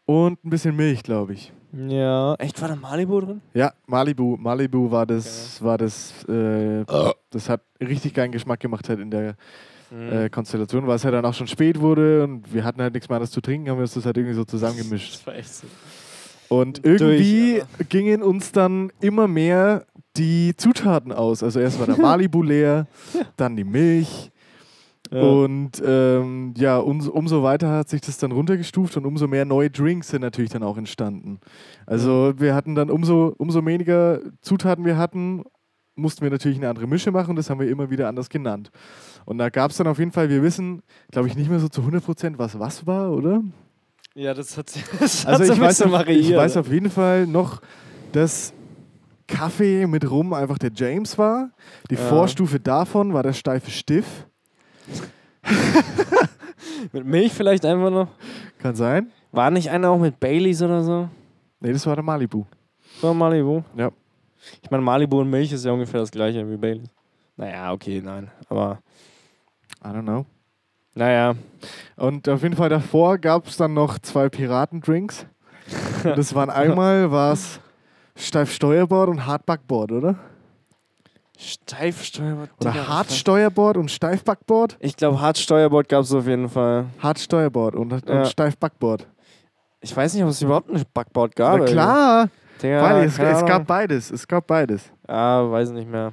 und 0.06 0.44
ein 0.46 0.50
bisschen 0.50 0.76
Milch, 0.76 1.04
glaube 1.04 1.34
ich. 1.34 1.52
Ja. 1.74 2.36
Echt, 2.36 2.62
war 2.62 2.70
da 2.70 2.76
Malibu 2.76 3.20
drin? 3.22 3.42
Ja, 3.54 3.74
Malibu. 3.88 4.38
Malibu 4.38 4.90
war 4.92 5.06
das, 5.06 5.62
war 5.64 5.78
das, 5.78 6.24
äh, 6.26 6.86
das 7.30 7.50
hat 7.50 7.62
richtig 7.82 8.14
geilen 8.14 8.32
Geschmack 8.32 8.60
gemacht 8.60 8.88
halt 8.90 9.00
in 9.00 9.12
der 9.12 9.36
Mhm. 9.90 10.12
äh, 10.12 10.30
Konstellation, 10.30 10.86
weil 10.86 10.98
es 10.98 11.06
halt 11.06 11.14
dann 11.14 11.24
auch 11.24 11.34
schon 11.34 11.48
spät 11.48 11.80
wurde 11.80 12.26
und 12.26 12.54
wir 12.54 12.66
hatten 12.66 12.82
halt 12.82 12.94
nichts 12.94 13.08
mehr 13.08 13.16
anderes 13.16 13.32
zu 13.32 13.40
trinken, 13.40 13.70
haben 13.70 13.78
wir 13.78 13.84
uns 13.84 13.94
das 13.94 14.06
halt 14.06 14.18
irgendwie 14.18 14.36
so 14.36 14.44
zusammengemischt. 14.44 15.14
Das 15.14 15.26
war 15.28 15.36
echt 15.36 15.54
so. 15.54 15.68
Und 16.50 16.86
Durch, 16.86 17.00
irgendwie 17.02 17.62
Alter. 17.62 17.84
gingen 17.86 18.22
uns 18.22 18.52
dann 18.52 18.92
immer 19.00 19.30
mehr 19.30 19.86
die 20.18 20.54
Zutaten 20.58 21.14
aus. 21.14 21.42
Also 21.42 21.62
erst 21.62 21.80
war 21.80 21.86
der 21.86 21.98
Malibu 22.02 22.44
leer, 22.44 22.88
dann 23.38 23.56
die 23.56 23.64
Milch. 23.64 24.30
Ja. 25.12 25.22
Und 25.22 25.82
ähm, 25.86 26.54
ja, 26.58 26.78
umso, 26.78 27.12
umso 27.12 27.44
weiter 27.44 27.70
hat 27.72 27.90
sich 27.90 28.02
das 28.02 28.18
dann 28.18 28.32
runtergestuft 28.32 28.98
und 28.98 29.06
umso 29.06 29.28
mehr 29.28 29.46
neue 29.46 29.70
Drinks 29.70 30.10
sind 30.10 30.22
natürlich 30.22 30.52
dann 30.52 30.64
auch 30.64 30.78
entstanden. 30.78 31.40
Also 31.86 32.34
wir 32.38 32.54
hatten 32.56 32.76
dann 32.76 32.90
umso, 32.90 33.34
umso 33.38 33.66
weniger 33.66 34.20
Zutaten 34.42 34.86
wir 34.86 34.98
hatten, 34.98 35.44
mussten 35.96 36.22
wir 36.22 36.30
natürlich 36.30 36.58
eine 36.58 36.70
andere 36.70 36.88
Mische 36.88 37.12
machen. 37.12 37.36
Das 37.36 37.50
haben 37.50 37.60
wir 37.60 37.70
immer 37.70 37.90
wieder 37.90 38.08
anders 38.08 38.30
genannt. 38.30 38.70
Und 39.26 39.38
da 39.38 39.50
gab 39.50 39.72
es 39.72 39.78
dann 39.78 39.88
auf 39.88 39.98
jeden 40.00 40.12
Fall, 40.12 40.30
wir 40.30 40.44
wissen, 40.44 40.82
glaube 41.12 41.28
ich, 41.28 41.36
nicht 41.36 41.50
mehr 41.50 41.60
so 41.60 41.68
zu 41.70 41.82
100 41.82 42.04
Prozent, 42.04 42.38
was 42.38 42.60
was 42.60 42.86
war, 42.86 43.12
oder? 43.12 43.42
ja, 44.14 44.34
das 44.34 44.58
hat, 44.58 44.72
hat 44.76 45.02
Also 45.28 45.44
so 45.46 45.54
ich 45.54 45.60
weiß, 45.60 45.82
auf, 45.84 45.92
variiert. 45.92 46.26
ich 46.26 46.36
weiß 46.36 46.58
auf 46.58 46.72
jeden 46.72 46.90
Fall 46.90 47.28
noch, 47.28 47.62
dass 48.14 48.52
Kaffee 49.28 49.86
mit 49.88 50.10
Rum 50.10 50.34
einfach 50.34 50.58
der 50.58 50.72
James 50.74 51.18
war. 51.18 51.50
Die 51.90 51.96
Ja. 51.96 52.02
Vorstufe 52.02 52.60
davon 52.60 53.14
war 53.14 53.24
der 53.24 53.34
steife 53.34 53.70
Stiff. 53.72 54.27
Mit 56.92 57.06
Milch 57.06 57.34
vielleicht 57.34 57.66
einfach 57.66 57.90
noch. 57.90 58.08
Kann 58.60 58.76
sein. 58.76 59.12
War 59.32 59.52
nicht 59.52 59.70
einer 59.70 59.90
auch 59.90 60.00
mit 60.00 60.20
Baileys 60.20 60.62
oder 60.62 60.82
so? 60.84 61.10
Nee, 61.60 61.74
das 61.74 61.86
war 61.86 61.96
der 61.96 62.04
Malibu. 62.04 62.46
War 63.02 63.14
Malibu? 63.14 63.64
Ja. 63.76 63.92
Ich 64.62 64.72
meine, 64.72 64.84
Malibu 64.84 65.20
und 65.20 65.30
Milch 65.30 65.52
ist 65.52 65.66
ja 65.66 65.72
ungefähr 65.72 66.00
das 66.00 66.12
gleiche 66.12 66.50
wie 66.50 66.58
Baileys. 66.58 66.90
Naja, 67.36 67.72
okay, 67.72 68.02
nein. 68.04 68.32
Aber, 68.50 68.80
I 69.84 69.88
don't 69.88 70.04
know. 70.04 70.26
naja. 70.96 71.36
Und 71.96 72.28
auf 72.30 72.42
jeden 72.44 72.56
Fall 72.56 72.70
davor 72.70 73.18
gab 73.18 73.48
es 73.48 73.58
dann 73.58 73.74
noch 73.74 74.00
zwei 74.00 74.30
Piratendrinks. 74.30 75.26
Das 76.04 76.34
waren 76.34 76.50
einmal 76.50 77.12
war's 77.12 77.60
steif 78.16 78.52
Steuerbord 78.52 79.10
und 79.10 79.26
Hartbackboard, 79.26 79.92
oder? 79.92 80.16
Steifsteuerbord. 81.38 82.50
Oder 82.60 82.88
Hartsteuerbord 82.88 83.78
und 83.78 83.92
Steifbackboard? 83.92 84.78
Ich 84.80 84.96
glaube, 84.96 85.22
Hartsteuerbord 85.22 85.88
gab 85.88 86.02
es 86.04 86.12
auf 86.14 86.28
jeden 86.28 86.50
Fall. 86.50 86.86
Hartsteuerbord 87.00 87.76
und, 87.76 87.94
und 87.94 88.10
Ja. 88.10 88.26
Steifbackboard. 88.26 89.08
Ich 89.82 89.96
weiß 89.96 90.14
nicht, 90.16 90.24
ob 90.24 90.30
es 90.32 90.42
überhaupt 90.42 90.70
ein 90.72 90.84
Backboard 90.94 91.36
gab. 91.36 91.60
Na 91.60 91.66
klar, 91.66 92.30
Digga, 92.62 92.82
weil 92.82 93.06
es, 93.06 93.20
es 93.20 93.46
gab 93.46 93.68
beides. 93.68 94.10
Es 94.12 94.28
gab 94.28 94.48
beides. 94.48 94.92
Ja, 95.08 95.50
weiß 95.50 95.70
nicht 95.70 95.90
mehr. 95.90 96.12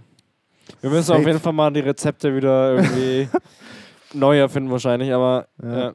Wir 0.81 0.91
müssen 0.91 1.05
Safe. 1.07 1.19
auf 1.21 1.27
jeden 1.27 1.41
Fall 1.41 1.53
mal 1.55 1.73
die 1.73 1.81
Rezepte 1.81 2.35
wieder 2.37 2.75
irgendwie 2.77 3.29
neu 4.13 4.39
erfinden 4.39 4.71
wahrscheinlich, 4.71 5.13
aber 5.13 5.47
Ja. 5.63 5.79
ja. 5.79 5.93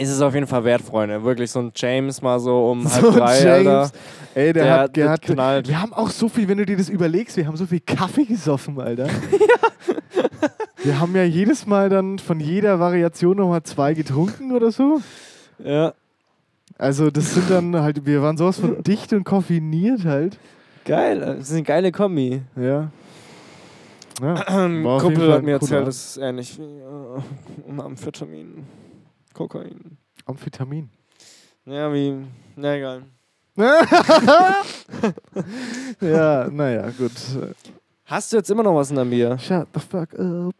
Es 0.00 0.10
ist 0.10 0.22
auf 0.22 0.34
jeden 0.34 0.46
Fall 0.46 0.64
wert, 0.64 0.82
Freunde. 0.82 1.22
Wirklich 1.22 1.50
so 1.50 1.60
ein 1.60 1.72
James 1.74 2.22
mal 2.22 2.38
so 2.40 2.70
um 2.70 2.84
halb 2.92 3.02
So 3.04 3.10
drei, 3.12 3.38
James, 3.42 3.66
Alter. 3.66 3.90
Ey, 4.34 4.52
der, 4.52 4.64
Der 4.64 4.78
hat, 4.78 4.96
der 4.96 5.10
hat 5.10 5.22
knallt. 5.22 5.68
Wir 5.68 5.80
haben 5.80 5.92
auch 5.92 6.10
so 6.10 6.28
viel, 6.28 6.46
wenn 6.48 6.58
du 6.58 6.66
dir 6.66 6.76
das 6.76 6.88
überlegst, 6.88 7.36
wir 7.36 7.46
haben 7.46 7.56
so 7.56 7.66
viel 7.66 7.80
Kaffee 7.80 8.24
gesoffen, 8.24 8.80
Alter. 8.80 9.08
Wir 10.82 10.98
haben 10.98 11.14
ja 11.14 11.24
jedes 11.24 11.66
Mal 11.66 11.90
dann 11.90 12.18
von 12.18 12.40
jeder 12.40 12.80
Variation 12.80 13.36
nochmal 13.36 13.62
zwei 13.64 13.92
getrunken 13.92 14.52
oder 14.52 14.70
so. 14.72 15.02
Ja, 15.62 15.92
Also 16.78 17.10
das 17.10 17.34
sind 17.34 17.50
dann 17.50 17.76
halt, 17.76 18.06
wir 18.06 18.22
waren 18.22 18.38
sowas 18.38 18.58
von 18.58 18.82
dicht 18.82 19.12
und 19.12 19.24
koffiniert 19.24 20.06
halt. 20.06 20.38
geil. 20.86 21.20
Das 21.20 21.48
ist 21.48 21.52
eine 21.52 21.64
geile 21.64 21.92
Kombi. 21.92 22.40
Ja. 22.56 22.90
ja. 24.22 24.34
Kumpel 25.00 25.32
hat 25.34 25.42
mir 25.42 25.52
erzählt, 25.52 25.86
das 25.86 26.16
ist 26.16 26.16
ähnlich 26.16 26.58
wie 26.58 26.62
äh, 26.62 27.80
Amphetamin, 27.82 28.64
Kokain. 29.34 29.96
Amphetamin. 30.26 30.90
Ja, 31.64 31.92
wie, 31.92 32.24
na 32.56 32.76
egal. 32.76 33.02
Ja, 36.00 36.48
naja, 36.50 36.90
gut. 36.96 37.12
Hast 38.04 38.32
du 38.32 38.36
jetzt 38.38 38.50
immer 38.50 38.62
noch 38.62 38.74
was 38.74 38.90
in 38.90 38.96
der 38.96 39.04
Mir? 39.04 39.38
Shut 39.38 39.68
the 39.74 39.80
fuck 39.80 40.14
up. 40.18 40.54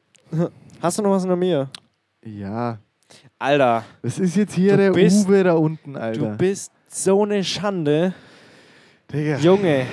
Hast 0.81 0.99
du 0.99 1.03
noch 1.03 1.11
was 1.11 1.23
in 1.25 1.29
der 1.29 1.37
Mir? 1.37 1.69
Ja, 2.25 2.79
Alter, 3.39 3.85
das 4.03 4.19
ist 4.19 4.37
jetzt 4.37 4.55
hier 4.55 4.73
Du 4.73 4.77
der 4.79 4.91
bist- 4.93 5.27
Uwe 5.27 5.43
da 5.43 5.55
unten, 5.55 5.95
du 5.95 6.01
Alter. 6.01 6.37
bist 6.37 6.71
so 6.89 7.23
eine 7.25 7.43
Schande. 7.43 8.13
Digga. 9.13 9.39
Junge, 9.39 9.87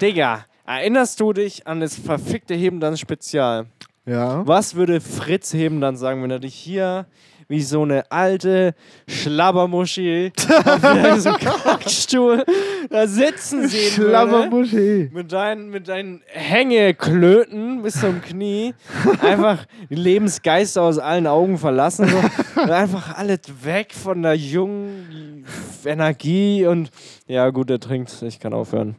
Digga, 0.00 0.44
erinnerst 0.66 1.18
du 1.18 1.32
dich 1.32 1.66
an 1.66 1.80
das 1.80 1.96
verfickte 1.96 2.54
Heben 2.54 2.78
dann 2.78 2.96
Spezial? 2.96 3.66
Ja. 4.04 4.46
Was 4.46 4.74
würde 4.76 5.00
Fritz 5.00 5.52
Heben 5.54 5.80
dann 5.80 5.96
sagen, 5.96 6.22
wenn 6.22 6.30
er 6.30 6.38
dich 6.38 6.54
hier 6.54 7.06
wie 7.48 7.62
so 7.62 7.82
eine 7.82 8.10
alte 8.10 8.74
Schlabbermuschi 9.08 10.32
auf 10.64 11.14
diesem 11.14 11.36
Kackstuhl 11.36 12.44
da 12.90 13.06
sitzen 13.06 13.62
würde? 13.62 13.90
Schlabbermuschi. 13.90 15.10
Mit 15.12 15.32
deinen, 15.32 15.70
mit 15.70 15.88
deinen 15.88 16.22
Hängeklöten 16.26 17.82
bis 17.82 18.00
zum 18.00 18.20
Knie 18.20 18.74
einfach 19.20 19.64
die 19.88 19.94
Lebensgeister 19.94 20.82
aus 20.82 20.98
allen 20.98 21.26
Augen 21.26 21.58
verlassen. 21.58 22.08
So. 22.08 22.60
Und 22.60 22.70
einfach 22.70 23.16
alles 23.16 23.40
weg 23.62 23.92
von 23.92 24.22
der 24.22 24.34
jungen 24.34 25.44
Energie 25.84 26.66
und 26.66 26.90
ja, 27.26 27.50
gut, 27.50 27.70
er 27.70 27.80
trinkt, 27.80 28.22
ich 28.22 28.40
kann 28.40 28.52
aufhören. 28.52 28.96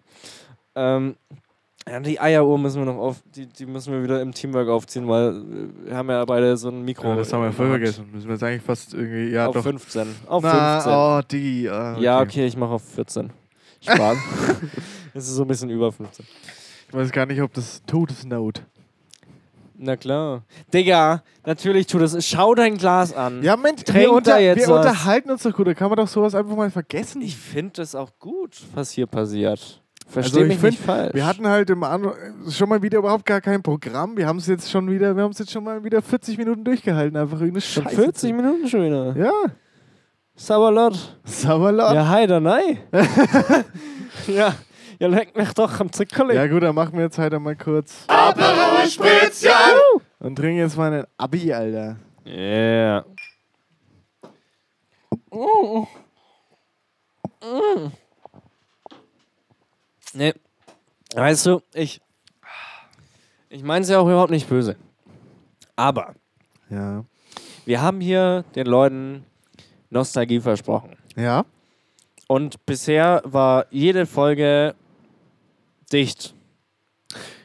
Ähm, 0.76 1.16
ja, 1.90 2.00
die 2.00 2.20
Eieruhr 2.20 2.58
müssen 2.58 2.80
wir 2.86 2.92
noch 2.92 3.00
auf, 3.00 3.18
die, 3.36 3.46
die 3.48 3.66
müssen 3.66 3.94
wir 3.94 4.04
wieder 4.04 4.22
im 4.22 4.34
Teamwork 4.34 4.68
aufziehen, 4.70 5.08
weil 5.08 5.42
wir 5.86 5.96
haben 5.96 6.10
ja 6.10 6.24
beide 6.26 6.56
so 6.58 6.70
ein 6.70 6.84
Mikro. 6.84 7.08
Ja, 7.10 7.16
das 7.16 7.32
haben 7.32 7.44
wir 7.44 7.52
voll 7.52 7.70
vergessen. 7.70 8.10
Müssen 8.12 8.28
wir 8.28 8.34
jetzt 8.34 8.44
eigentlich 8.44 8.64
fast 8.64 8.94
irgendwie. 8.94 9.30
Ja, 9.34 9.48
auf 9.48 9.56
doch. 9.56 9.64
15. 9.64 10.08
Auf 10.28 10.44
Na, 10.44 10.82
15. 10.82 10.94
oh, 10.94 11.22
die. 11.32 11.70
ah, 11.70 11.98
Ja, 12.00 12.22
okay, 12.22 12.46
ich 12.46 12.58
mache 12.58 12.72
auf 12.72 12.84
14. 12.84 13.30
Spaß. 13.82 14.18
Es 15.14 15.28
ist 15.28 15.36
so 15.36 15.44
ein 15.44 15.48
bisschen 15.48 15.72
über 15.72 15.92
15. 15.92 16.26
Ich 16.90 16.94
weiß 16.94 17.12
gar 17.12 17.26
nicht, 17.26 17.42
ob 17.42 17.52
das 17.54 17.82
Todesnot. 17.88 18.62
Na 19.76 19.96
klar. 19.96 20.44
Digga, 20.74 21.24
natürlich 21.46 21.88
tu 21.88 21.98
das. 21.98 22.24
Schau 22.26 22.54
dein 22.54 22.78
Glas 22.78 23.14
an. 23.14 23.42
Ja, 23.42 23.58
Mensch, 23.58 23.84
Trink 23.84 24.06
wir, 24.06 24.12
unter, 24.12 24.32
da 24.34 24.40
jetzt 24.40 24.68
wir 24.68 24.74
was. 24.76 24.86
unterhalten 24.86 25.32
uns 25.32 25.42
doch 25.44 25.54
gut. 25.56 25.68
Da 25.68 25.74
kann 25.74 25.90
man 25.90 25.98
doch 25.98 26.08
sowas 26.08 26.36
einfach 26.36 26.56
mal 26.56 26.70
vergessen. 26.70 27.22
Ich 27.24 27.36
finde 27.36 27.74
das 27.78 27.96
auch 27.96 28.12
gut, 28.20 28.58
was 28.76 28.92
hier 28.92 29.08
passiert. 29.08 29.82
Verstehe 30.08 30.44
ich 30.44 30.48
mich 30.48 30.60
find, 30.60 30.72
nicht 30.72 30.84
falsch. 30.84 31.14
Wir 31.14 31.26
hatten 31.28 31.48
halt 31.48 31.70
im 31.70 31.84
An 31.84 32.12
schon 32.50 32.70
mal 32.70 32.82
wieder 32.82 33.00
überhaupt 33.00 33.26
gar 33.26 33.42
kein 33.42 33.62
Programm. 33.62 34.16
Wir 34.16 34.26
haben 34.26 34.38
es 34.38 34.48
jetzt 34.48 34.72
schon 34.72 34.90
wieder, 34.90 35.16
wir 35.16 35.24
haben 35.24 35.32
es 35.32 35.40
jetzt 35.40 35.52
schon 35.52 35.64
mal 35.64 35.84
wieder 35.84 36.02
40 36.02 36.38
Minuten 36.38 36.64
durchgehalten. 36.64 37.18
Einfach 37.18 37.40
irgendeine 37.40 37.62
schon 37.62 37.84
Scheiße. 37.84 37.96
40 37.96 38.34
Minuten 38.34 38.68
schon 38.70 38.86
wieder. 38.86 39.16
Ja, 39.18 39.32
Sabalot. 40.36 41.18
Sauerlaut. 41.26 41.94
Ja. 41.94 42.04
Ja, 42.04 42.10
hi, 42.10 42.28
da 42.28 42.40
nein. 42.40 42.78
ja, 44.28 44.54
ja, 45.00 45.08
leck 45.08 45.36
mich 45.36 45.52
doch 45.54 45.80
am 45.80 45.92
Zickerli. 45.92 46.48
gut, 46.48 46.64
dann 46.64 46.76
machen 46.76 46.94
wir 46.94 47.06
jetzt 47.06 47.18
halt 47.18 47.38
mal 47.40 47.56
kurz 47.56 48.06
Aperol 48.08 48.88
Spritzchen. 48.88 49.52
und 50.20 50.36
trinken 50.36 50.60
jetzt 50.60 50.78
mal 50.78 50.94
einen 50.94 51.06
Abi, 51.18 51.52
Alter. 51.52 51.98
Yeah. 52.26 53.06
Nee. 60.18 60.34
Weißt 61.16 61.46
du, 61.46 61.62
ich. 61.74 62.02
Ich 63.50 63.64
meine 63.64 63.84
es 63.84 63.90
ja 63.90 64.00
auch 64.00 64.08
überhaupt 64.08 64.32
nicht 64.32 64.50
böse. 64.50 64.76
Aber 65.76 66.16
Ja. 66.70 67.06
wir 67.66 67.82
haben 67.82 68.02
hier 68.02 68.44
den 68.56 68.66
Leuten 68.66 69.24
Nostalgie 69.90 70.40
versprochen. 70.42 70.98
Ja? 71.16 71.46
Und 72.28 72.66
bisher 72.66 73.22
war 73.26 73.68
jede 73.70 74.06
Folge 74.06 74.76
dicht. 75.94 76.34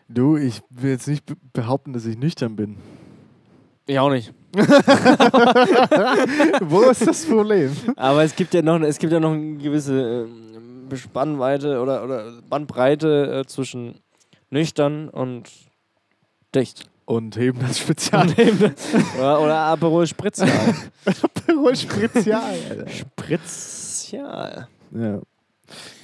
Du, 0.08 0.36
ich 0.36 0.60
will 0.70 0.90
jetzt 0.92 1.06
nicht 1.06 1.24
be- 1.26 1.36
behaupten, 1.52 1.92
dass 1.92 2.04
ich 2.06 2.18
nüchtern 2.18 2.56
bin. 2.56 2.78
Ich 3.86 3.98
auch 3.98 4.10
nicht. 4.10 4.32
Wo 6.62 6.82
ist 6.82 7.06
das 7.06 7.24
Problem? 7.26 7.70
Aber 7.96 8.22
es 8.24 8.34
gibt 8.34 8.52
ja 8.54 8.62
noch, 8.62 8.80
es 8.80 8.98
gibt 8.98 9.12
ja 9.12 9.20
noch 9.20 9.32
eine 9.32 9.56
gewisse 9.56 10.26
ähm, 10.28 10.51
Spannweite 10.96 11.80
oder, 11.80 12.04
oder 12.04 12.42
Bandbreite 12.42 13.40
äh, 13.40 13.46
zwischen 13.46 14.00
nüchtern 14.50 15.08
und 15.08 15.50
dicht. 16.54 16.84
Und 17.04 17.36
heben 17.36 17.58
das 17.60 17.78
Spezial. 17.78 18.28
oder, 19.18 19.40
oder 19.42 19.56
Aperol 19.56 20.06
Spritzal. 20.06 20.48
Aperol 21.04 21.72
Alter. 21.72 22.88
Spritzal. 22.88 24.68
Ja. 24.92 25.20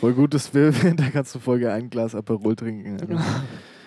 Voll 0.01 0.14
gut, 0.14 0.34
dass 0.34 0.53
wir 0.55 0.82
während 0.82 1.01
der 1.01 1.11
ganzen 1.11 1.41
Folge 1.41 1.72
ein 1.72 1.91
Glas 1.91 2.14
Aperol 2.14 2.57
trinken. 2.57 3.18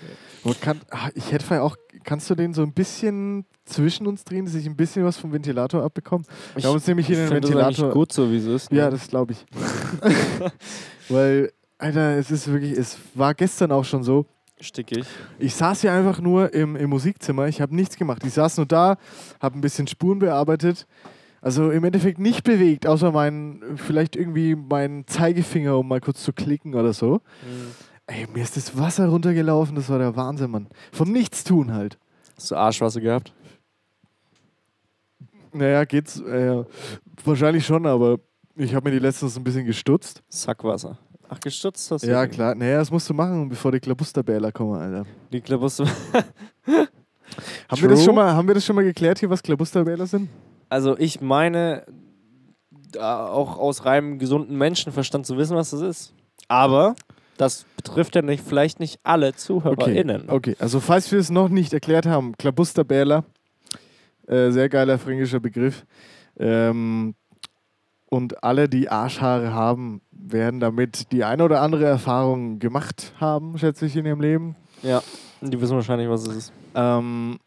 Kann, 0.60 0.82
ah, 0.90 1.10
ich 1.14 1.32
hätte 1.32 1.46
vielleicht 1.46 1.62
auch, 1.62 1.76
kannst 2.04 2.30
du 2.30 2.36
den 2.36 2.54
so 2.54 2.64
ein 2.64 2.74
bisschen 2.74 3.46
zwischen 3.66 4.08
uns 4.08 4.24
drehen, 4.24 4.46
dass 4.46 4.56
ich 4.56 4.66
ein 4.66 4.76
bisschen 4.76 5.06
was 5.06 5.18
vom 5.18 5.32
Ventilator 5.32 5.84
abbekomme? 5.84 6.24
Wir 6.56 6.64
haben 6.64 6.74
uns 6.74 6.88
nämlich 6.88 7.08
hier 7.08 7.18
den 7.18 7.26
das 7.26 7.34
Ventilator. 7.36 7.86
eigentlich 7.86 7.94
gut, 7.94 8.12
so 8.12 8.32
wie 8.32 8.38
es 8.38 8.46
ist. 8.46 8.72
ne? 8.72 8.80
Ja, 8.80 8.90
das 8.90 9.08
glaube 9.08 9.34
ich. 9.34 9.46
Weil, 11.10 11.52
Alter, 11.78 12.18
es 12.18 12.32
ist 12.32 12.48
wirklich, 12.48 12.72
es 12.72 12.98
war 13.14 13.34
gestern 13.34 13.72
auch 13.72 13.86
schon 13.86 14.04
so. 14.04 14.26
Stickig. 14.60 15.06
Ich 15.40 15.56
saß 15.56 15.82
hier 15.82 15.92
einfach 15.92 16.20
nur 16.20 16.54
im, 16.54 16.76
im 16.76 16.90
Musikzimmer, 16.90 17.48
ich 17.48 17.62
habe 17.62 17.76
nichts 17.76 17.98
gemacht. 17.98 18.24
Ich 18.26 18.34
saß 18.34 18.58
nur 18.58 18.66
da, 18.66 18.98
habe 19.40 19.58
ein 19.58 19.62
bisschen 19.62 19.88
Spuren 19.88 20.20
bearbeitet. 20.20 20.88
Also 21.42 21.72
im 21.72 21.84
Endeffekt 21.84 22.20
nicht 22.20 22.44
bewegt, 22.44 22.86
außer 22.86 23.12
mein, 23.12 23.64
vielleicht 23.76 24.16
irgendwie 24.16 24.54
meinen 24.56 25.08
Zeigefinger, 25.08 25.76
um 25.78 25.88
mal 25.88 26.00
kurz 26.00 26.24
zu 26.24 26.34
klicken 26.34 26.76
oder 26.76 26.94
so. 26.94 27.16
Hm. 27.16 27.72
Ey, 28.12 28.28
mir 28.34 28.44
ist 28.44 28.58
das 28.58 28.78
Wasser 28.78 29.08
runtergelaufen, 29.08 29.76
das 29.76 29.90
war 29.90 29.98
der 29.98 30.16
Wahnsinn, 30.18 30.52
Mann. 30.52 30.68
Vom 30.92 31.12
Nichtstun 31.14 31.74
halt. 31.74 31.98
Hast 32.36 32.52
du 32.52 32.56
Arschwasser 32.56 33.00
gehabt? 33.00 33.34
Naja, 35.54 35.86
geht's. 35.86 36.20
Äh, 36.20 36.66
wahrscheinlich 37.24 37.66
schon, 37.66 37.86
aber 37.86 38.20
ich 38.56 38.76
habe 38.76 38.90
mir 38.90 38.96
die 38.96 39.02
letztens 39.02 39.38
ein 39.38 39.44
bisschen 39.46 39.66
gestutzt. 39.66 40.24
Sackwasser. 40.28 40.98
Ach, 41.30 41.40
gestutzt 41.40 41.90
hast 41.90 42.04
du? 42.04 42.10
Ja, 42.10 42.28
klar. 42.28 42.54
Naja, 42.54 42.80
das 42.80 42.92
musst 42.92 43.10
du 43.10 43.14
machen, 43.14 43.48
bevor 43.48 43.72
die 43.72 43.80
Klabusterbäler 43.80 44.52
kommen, 44.52 44.76
Alter. 44.76 45.06
Die 45.32 45.40
Klabuster. 45.40 45.86
Haben 45.86 46.90
wir, 47.70 47.78
True. 47.78 47.90
das 47.90 48.04
schon 48.04 48.16
mal, 48.16 48.34
haben 48.34 48.46
wir 48.46 48.56
das 48.56 48.66
schon 48.66 48.76
mal 48.76 48.84
geklärt 48.84 49.20
hier, 49.20 49.30
was 49.30 49.42
Klabusterbäler 49.42 50.06
sind? 50.06 50.28
Also 50.68 50.98
ich 50.98 51.22
meine, 51.22 51.86
auch 53.00 53.58
aus 53.58 53.86
reinem 53.86 54.20
gesunden 54.20 54.58
Menschenverstand 54.58 55.26
zu 55.26 55.38
wissen, 55.38 55.56
was 55.56 55.70
das 55.70 55.80
ist. 55.80 56.14
Aber 56.50 56.96
das 57.42 57.66
betrifft 57.76 58.16
ja 58.16 58.22
nicht, 58.22 58.44
vielleicht 58.46 58.80
nicht 58.80 59.00
alle 59.04 59.30
Okay. 59.30 59.38
ZuhörerInnen. 59.38 60.30
okay, 60.30 60.56
also 60.60 60.80
falls 60.80 61.12
wir 61.12 61.20
es 61.20 61.30
noch 61.32 61.50
nicht 61.50 61.74
erklärt 61.74 62.06
haben, 62.06 62.38
Klabusterbäler, 62.38 63.24
äh, 64.28 64.52
sehr 64.52 64.70
geiler 64.70 65.00
fränkischer 65.00 65.40
Begriff. 65.40 65.86
Ähm, 66.38 67.16
und 68.10 68.44
alle, 68.44 68.70
die 68.70 68.90
Arschhaare 68.90 69.54
haben, 69.54 70.02
werden 70.12 70.60
damit 70.60 71.12
die 71.12 71.24
eine 71.24 71.44
oder 71.44 71.62
andere 71.62 71.86
Erfahrung 71.86 72.60
gemacht 72.60 73.14
haben, 73.20 73.58
schätze 73.58 73.86
ich, 73.86 73.96
in 73.96 74.06
ihrem 74.06 74.22
Leben. 74.22 74.56
Ja, 74.84 75.02
die 75.42 75.60
wissen 75.60 75.76
wahrscheinlich, 75.76 76.10
was 76.10 76.28
es 76.28 76.36
ist. 76.36 76.54
Ähm, 76.76 77.40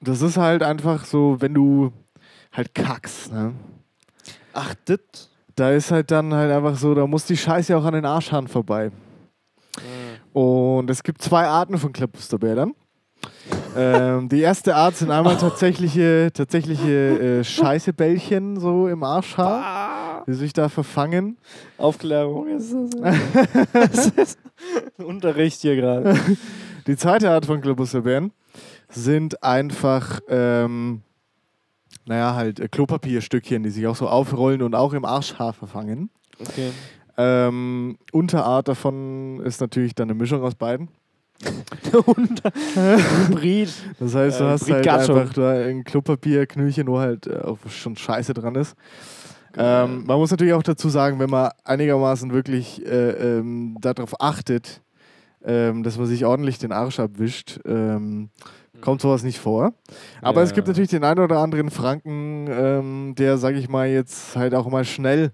das 0.00 0.20
ist 0.22 0.36
halt 0.36 0.62
einfach 0.62 1.04
so, 1.04 1.36
wenn 1.40 1.54
du 1.54 1.92
halt 2.52 2.74
kackst, 2.74 3.32
ne? 3.32 3.52
Ach, 4.52 4.74
das? 4.86 5.30
Da 5.54 5.70
ist 5.70 5.90
halt 5.90 6.10
dann 6.10 6.32
halt 6.34 6.50
einfach 6.50 6.76
so, 6.76 6.94
da 6.94 7.06
muss 7.06 7.26
die 7.26 7.36
Scheiße 7.36 7.76
auch 7.76 7.84
an 7.84 7.94
den 7.94 8.04
Arschhaaren 8.06 8.48
vorbei. 8.48 8.90
Und 10.32 10.88
es 10.90 11.02
gibt 11.02 11.22
zwei 11.22 11.46
Arten 11.46 11.78
von 11.78 11.92
Klabusterbädern. 11.92 12.74
ähm, 13.76 14.28
die 14.28 14.40
erste 14.40 14.74
Art 14.74 14.96
sind 14.96 15.10
einmal 15.10 15.36
tatsächliche, 15.36 16.30
tatsächliche 16.32 17.40
äh, 17.40 17.44
Scheißebällchen 17.44 18.58
so 18.58 18.88
im 18.88 19.02
Arschhaar, 19.02 20.24
die 20.26 20.32
sich 20.32 20.52
da 20.52 20.68
verfangen. 20.68 21.36
Aufklärung 21.78 22.48
ist 22.48 22.72
das. 22.72 23.16
das 23.72 24.06
ist 24.06 24.38
Unterricht 24.98 25.60
hier 25.60 25.76
gerade. 25.76 26.16
Die 26.86 26.96
zweite 26.96 27.30
Art 27.30 27.46
von 27.46 27.60
Klabusterbären 27.60 28.32
sind 28.88 29.42
einfach, 29.42 30.20
ähm, 30.28 31.02
naja, 32.06 32.34
halt 32.34 32.58
äh, 32.58 32.68
Klopapierstückchen, 32.68 33.62
die 33.62 33.70
sich 33.70 33.86
auch 33.86 33.96
so 33.96 34.08
aufrollen 34.08 34.62
und 34.62 34.74
auch 34.74 34.92
im 34.92 35.04
Arschhaar 35.04 35.52
verfangen. 35.52 36.10
Okay. 36.40 36.72
Ähm, 37.16 37.98
Unterart 38.12 38.68
davon 38.68 39.40
ist 39.44 39.60
natürlich 39.60 39.94
dann 39.94 40.08
eine 40.10 40.18
Mischung 40.18 40.42
aus 40.42 40.54
beiden. 40.54 40.88
Hybrid. 42.74 43.72
Das 43.98 44.14
heißt, 44.14 44.40
du 44.40 44.44
Äh, 44.44 44.48
hast 44.48 44.70
halt 44.70 44.88
einfach 44.88 45.32
da 45.32 45.50
ein 45.52 45.84
Klopapierknüllchen, 45.84 46.86
wo 46.86 46.98
halt 46.98 47.26
äh, 47.26 47.38
auch 47.40 47.58
schon 47.68 47.96
Scheiße 47.96 48.34
dran 48.34 48.54
ist. 48.54 48.74
Ähm, 49.56 50.04
man 50.06 50.18
muss 50.18 50.30
natürlich 50.30 50.54
auch 50.54 50.62
dazu 50.62 50.88
sagen, 50.88 51.18
wenn 51.18 51.28
man 51.28 51.50
einigermaßen 51.64 52.32
wirklich 52.32 52.84
äh, 52.86 53.38
ähm, 53.38 53.76
darauf 53.80 54.18
achtet, 54.20 54.80
ähm, 55.44 55.82
dass 55.82 55.98
man 55.98 56.06
sich 56.06 56.24
ordentlich 56.24 56.58
den 56.58 56.72
Arsch 56.72 56.98
abwischt, 57.00 57.60
ähm, 57.66 58.30
kommt 58.80 59.02
sowas 59.02 59.22
nicht 59.22 59.38
vor. 59.38 59.74
Aber 60.22 60.40
Ja. 60.40 60.44
es 60.46 60.54
gibt 60.54 60.68
natürlich 60.68 60.90
den 60.90 61.04
einen 61.04 61.20
oder 61.20 61.38
anderen 61.38 61.70
Franken, 61.70 62.46
ähm, 62.50 63.14
der, 63.18 63.36
sag 63.36 63.54
ich 63.54 63.68
mal, 63.68 63.88
jetzt 63.88 64.36
halt 64.36 64.54
auch 64.54 64.68
mal 64.70 64.84
schnell 64.84 65.32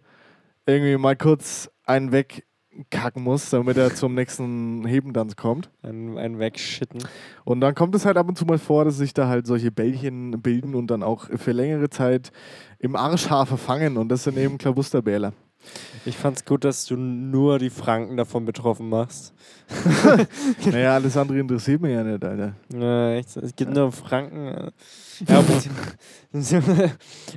irgendwie 0.68 0.96
mal 0.98 1.16
kurz 1.16 1.70
einen 1.84 2.12
wegkacken 2.12 3.22
muss, 3.22 3.50
damit 3.50 3.78
er 3.78 3.94
zum 3.94 4.14
nächsten 4.14 4.86
Hebendanz 4.86 5.34
kommt. 5.34 5.70
Ein, 5.82 6.18
ein 6.18 6.38
Wegschitten. 6.38 7.02
Und 7.44 7.60
dann 7.62 7.74
kommt 7.74 7.94
es 7.94 8.04
halt 8.04 8.18
ab 8.18 8.28
und 8.28 8.36
zu 8.36 8.44
mal 8.44 8.58
vor, 8.58 8.84
dass 8.84 8.98
sich 8.98 9.14
da 9.14 9.28
halt 9.28 9.46
solche 9.46 9.72
Bällchen 9.72 10.42
bilden 10.42 10.74
und 10.74 10.88
dann 10.88 11.02
auch 11.02 11.28
für 11.36 11.52
längere 11.52 11.88
Zeit 11.88 12.30
im 12.78 12.96
Arschhaar 12.96 13.46
verfangen. 13.46 13.96
Und 13.96 14.10
das 14.10 14.24
sind 14.24 14.36
eben 14.36 14.58
Klabusterbäler. 14.58 15.32
Ich 16.04 16.16
fand's 16.16 16.44
gut, 16.44 16.64
dass 16.64 16.86
du 16.86 16.96
nur 16.96 17.58
die 17.58 17.70
Franken 17.70 18.16
davon 18.16 18.44
betroffen 18.44 18.88
machst. 18.88 19.34
naja, 20.64 20.94
alles 20.94 21.16
andere 21.16 21.38
interessiert 21.38 21.82
mich 21.82 21.92
ja 21.92 22.02
nicht, 22.02 22.24
Alter. 22.24 22.54
Ja, 22.72 23.12
echt. 23.12 23.36
Es 23.36 23.54
gibt 23.54 23.74
nur 23.74 23.92
Franken. 23.92 24.70
Ja, 25.26 25.44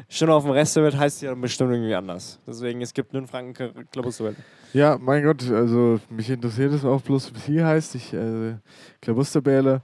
schon 0.09 0.29
auf 0.29 0.43
dem 0.43 0.51
Rest 0.51 0.75
der 0.75 0.83
Welt 0.83 0.97
heißt 0.97 1.17
es 1.17 1.21
ja 1.21 1.33
bestimmt 1.33 1.71
irgendwie 1.71 1.95
anders. 1.95 2.39
Deswegen, 2.47 2.81
es 2.81 2.93
gibt 2.93 3.13
nur 3.13 3.21
einen 3.21 3.27
Franken 3.27 3.87
Klabusterwelt. 3.91 4.37
Ja, 4.73 4.97
mein 4.99 5.23
Gott, 5.23 5.49
also 5.51 5.99
mich 6.09 6.29
interessiert 6.29 6.73
es 6.73 6.85
auch 6.85 7.01
bloß, 7.01 7.33
wie 7.33 7.37
es 7.37 7.45
hier 7.45 7.65
heißt. 7.65 7.95
Ich, 7.95 8.13
äh, 8.13 8.55
Klabusterbäler. 9.01 9.81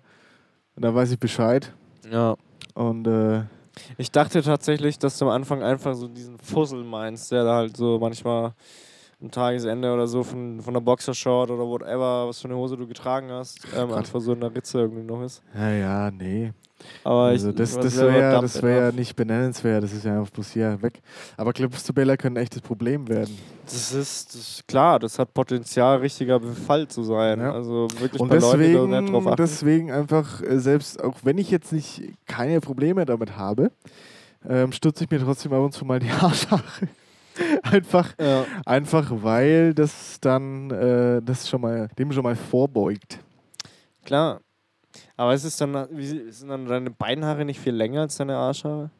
Und 0.75 0.83
da 0.83 0.93
weiß 0.93 1.11
ich 1.11 1.19
Bescheid. 1.19 1.73
Ja. 2.09 2.35
Und 2.73 3.07
äh, 3.07 3.43
Ich 3.97 4.11
dachte 4.11 4.41
tatsächlich, 4.41 4.99
dass 4.99 5.17
du 5.17 5.25
am 5.25 5.31
Anfang 5.31 5.63
einfach 5.63 5.93
so 5.95 6.07
diesen 6.07 6.37
Fussel 6.37 6.83
meinst, 6.83 7.31
der 7.31 7.43
da 7.43 7.55
halt 7.55 7.77
so 7.77 7.97
manchmal 7.99 8.53
am 9.21 9.31
Tagesende 9.31 9.91
oder 9.91 10.07
so 10.07 10.23
von, 10.23 10.61
von 10.61 10.73
der 10.73 10.81
Boxershort 10.81 11.49
oder 11.49 11.65
whatever, 11.65 12.27
was 12.27 12.39
für 12.39 12.47
eine 12.47 12.57
Hose 12.57 12.77
du 12.77 12.87
getragen 12.87 13.31
hast, 13.31 13.59
ähm, 13.75 13.91
einfach 13.93 14.19
so 14.21 14.33
in 14.33 14.41
der 14.41 14.53
Ritze 14.53 14.79
irgendwie 14.79 15.03
noch 15.03 15.23
ist. 15.23 15.41
ja, 15.55 15.71
ja, 15.71 16.11
nee. 16.11 16.53
Aber 17.03 17.23
Also 17.25 17.49
ich, 17.49 17.55
das, 17.55 17.75
das 17.77 17.97
wäre 17.97 18.19
ja, 18.19 18.41
das 18.41 18.61
wär 18.61 18.85
ja 18.87 18.91
nicht 18.91 19.15
benennenswert. 19.15 19.83
Das 19.83 19.93
ist 19.93 20.05
ja 20.05 20.17
einfach 20.19 20.31
bloß 20.31 20.51
hier 20.51 20.81
weg. 20.81 21.01
Aber 21.35 21.51
Klabusterbäler 21.53 22.17
können 22.17 22.37
ein 22.37 22.43
echtes 22.43 22.61
Problem 22.61 23.07
werden. 23.09 23.37
Das 23.65 23.93
ist, 23.93 24.33
das 24.33 24.41
ist 24.41 24.67
klar, 24.67 24.99
das 24.99 25.17
hat 25.19 25.33
Potenzial, 25.33 25.97
richtiger 25.97 26.39
Befall 26.39 26.87
zu 26.87 27.03
sein. 27.03 27.39
Ja. 27.39 27.51
Also 27.53 27.87
wirklich 27.99 28.21
Und 28.21 28.29
bei 28.29 28.37
Leuten, 28.37 28.59
die 28.61 28.73
da 28.73 28.79
deswegen, 28.79 29.01
nicht 29.01 29.13
drauf 29.13 29.27
achten. 29.27 29.35
deswegen 29.37 29.91
einfach, 29.91 30.41
äh, 30.43 30.59
selbst 30.59 31.03
auch 31.03 31.15
wenn 31.23 31.37
ich 31.37 31.49
jetzt 31.51 31.73
nicht 31.73 32.13
keine 32.27 32.61
Probleme 32.61 33.05
damit 33.05 33.35
habe, 33.37 33.71
ähm, 34.47 34.71
stutze 34.71 35.03
ich 35.03 35.09
mir 35.09 35.19
trotzdem 35.19 35.51
ab 35.53 35.61
und 35.63 35.73
zu 35.73 35.83
mal 35.83 35.99
die 35.99 36.11
Haarschare. 36.11 36.61
einfach, 37.63 38.13
Ja. 38.19 38.45
einfach 38.65 39.11
weil 39.11 39.73
das 39.73 40.19
dann 40.21 40.71
äh, 40.71 41.21
das 41.23 41.49
schon 41.49 41.61
mal, 41.61 41.89
dem 41.97 42.11
schon 42.11 42.23
mal 42.23 42.35
vorbeugt. 42.35 43.19
Klar. 44.05 44.39
Aber 45.17 45.33
es 45.33 45.43
ist 45.43 45.59
dann, 45.59 45.87
wie, 45.91 46.31
sind 46.31 46.49
dann 46.49 46.65
deine 46.67 46.91
Beinhaare 46.91 47.43
nicht 47.43 47.59
viel 47.59 47.73
länger 47.73 48.01
als 48.01 48.17
deine 48.17 48.37
Arschhaare? 48.37 48.91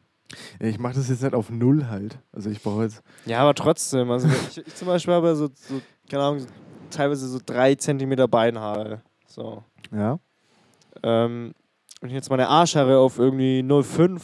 Ich 0.60 0.78
mache 0.78 0.94
das 0.94 1.08
jetzt 1.08 1.22
nicht 1.22 1.34
auf 1.34 1.48
Null 1.48 1.86
halt. 1.88 2.18
Also 2.32 2.50
ich 2.50 2.60
brauche 2.62 2.82
jetzt. 2.82 3.02
Ja, 3.24 3.40
aber 3.40 3.54
trotzdem. 3.54 4.10
Also 4.10 4.28
ich, 4.28 4.58
ich 4.66 4.74
zum 4.74 4.88
Beispiel 4.88 5.14
habe 5.14 5.34
so, 5.36 5.48
so, 5.54 5.80
keine 6.10 6.22
Ahnung, 6.24 6.46
teilweise 6.90 7.28
so 7.28 7.38
drei 7.44 7.76
Zentimeter 7.76 8.28
Beinhaare. 8.28 9.00
So. 9.26 9.62
Ja. 9.92 10.18
Ähm, 11.02 11.54
wenn 12.00 12.10
ich 12.10 12.14
jetzt 12.14 12.30
meine 12.30 12.48
Arschhaare 12.48 12.98
auf 12.98 13.18
irgendwie 13.18 13.60
0,5 13.60 14.20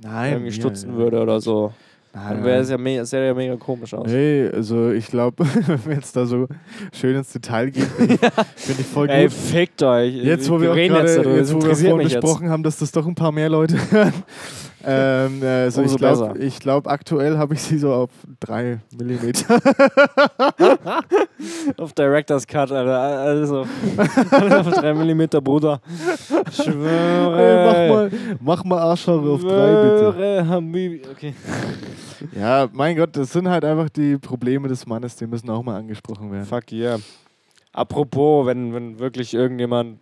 Nein. 0.00 0.32
irgendwie 0.32 0.52
stutzen 0.52 0.94
würde 0.94 1.20
oder 1.20 1.40
so, 1.40 1.72
dann 2.12 2.44
wäre 2.44 2.60
es 2.60 2.70
ja 2.70 2.78
mega, 2.78 3.04
sähe 3.04 3.26
ja 3.26 3.34
mega 3.34 3.56
komisch 3.56 3.94
aus. 3.94 4.06
Nee, 4.06 4.48
also 4.52 4.90
ich 4.90 5.06
glaube, 5.06 5.44
wenn 5.66 5.86
wir 5.86 5.94
jetzt 5.94 6.16
da 6.16 6.26
so 6.26 6.48
schön 6.92 7.16
ins 7.16 7.32
Detail 7.32 7.70
gehen, 7.70 7.86
finde 7.96 8.14
ich, 8.14 8.20
find 8.56 8.80
ich 8.80 8.86
voll 8.86 9.08
Ey, 9.10 9.24
gut. 9.24 9.32
fickt 9.32 9.82
euch. 9.82 10.14
Jetzt, 10.14 10.50
wo 10.50 10.60
wir, 10.60 10.72
auch 10.72 10.74
reden 10.76 10.94
gerade, 10.94 11.14
darüber, 11.16 11.36
jetzt, 11.36 11.54
wo 11.54 11.62
wir 11.62 11.74
vorhin 11.76 11.96
mich 11.98 12.12
jetzt. 12.12 12.20
besprochen 12.20 12.50
haben, 12.50 12.62
dass 12.62 12.78
das 12.78 12.92
doch 12.92 13.06
ein 13.06 13.14
paar 13.14 13.32
mehr 13.32 13.48
Leute 13.48 13.76
hören. 13.90 14.12
Ähm, 14.84 15.42
äh, 15.42 15.46
also 15.46 15.82
Umso 15.82 15.94
ich 15.94 15.98
glaube, 15.98 16.50
glaub, 16.60 16.86
aktuell 16.86 17.36
habe 17.38 17.54
ich 17.54 17.62
sie 17.62 17.78
so 17.78 17.92
auf 17.92 18.10
3 18.40 18.80
Millimeter. 18.96 19.58
Auf 21.76 21.92
Director's 21.92 22.46
Cut, 22.46 22.72
Alter. 22.72 22.98
Also, 22.98 23.60
auf 23.60 24.70
3 24.70 24.94
mm, 24.94 25.28
Bruder. 25.42 25.80
Schwöre. 26.50 27.38
Ey, 27.38 27.88
mach 27.88 27.94
mal, 27.94 28.10
mach 28.40 28.64
mal 28.64 28.78
Arschhaare 28.78 29.30
auf 29.30 29.42
3 29.42 29.48
bitte. 29.48 30.12
Schwöre, 30.14 30.48
Habibi. 30.48 31.02
Okay. 31.10 31.34
Ja, 32.32 32.68
mein 32.72 32.96
Gott, 32.96 33.16
das 33.16 33.32
sind 33.32 33.48
halt 33.48 33.64
einfach 33.64 33.88
die 33.88 34.18
Probleme 34.18 34.66
des 34.66 34.86
Mannes, 34.86 35.14
die 35.14 35.28
müssen 35.28 35.48
auch 35.50 35.62
mal 35.62 35.76
angesprochen 35.76 36.32
werden. 36.32 36.46
Fuck 36.46 36.72
yeah. 36.72 36.98
Apropos, 37.72 38.44
wenn, 38.44 38.74
wenn 38.74 38.98
wirklich 38.98 39.34
irgendjemand 39.34 40.00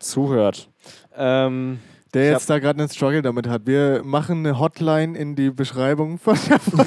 zuhört. 0.00 0.68
Ähm, 1.16 1.78
Der 2.16 2.30
jetzt 2.32 2.48
da 2.50 2.58
gerade 2.58 2.78
einen 2.80 2.88
Struggle 2.88 3.22
damit 3.22 3.48
hat. 3.48 3.66
Wir 3.66 4.02
machen 4.04 4.38
eine 4.46 4.58
Hotline 4.58 5.16
in 5.16 5.36
die 5.36 5.50
Beschreibung 5.50 6.18
von 6.18 6.36
der 6.48 6.60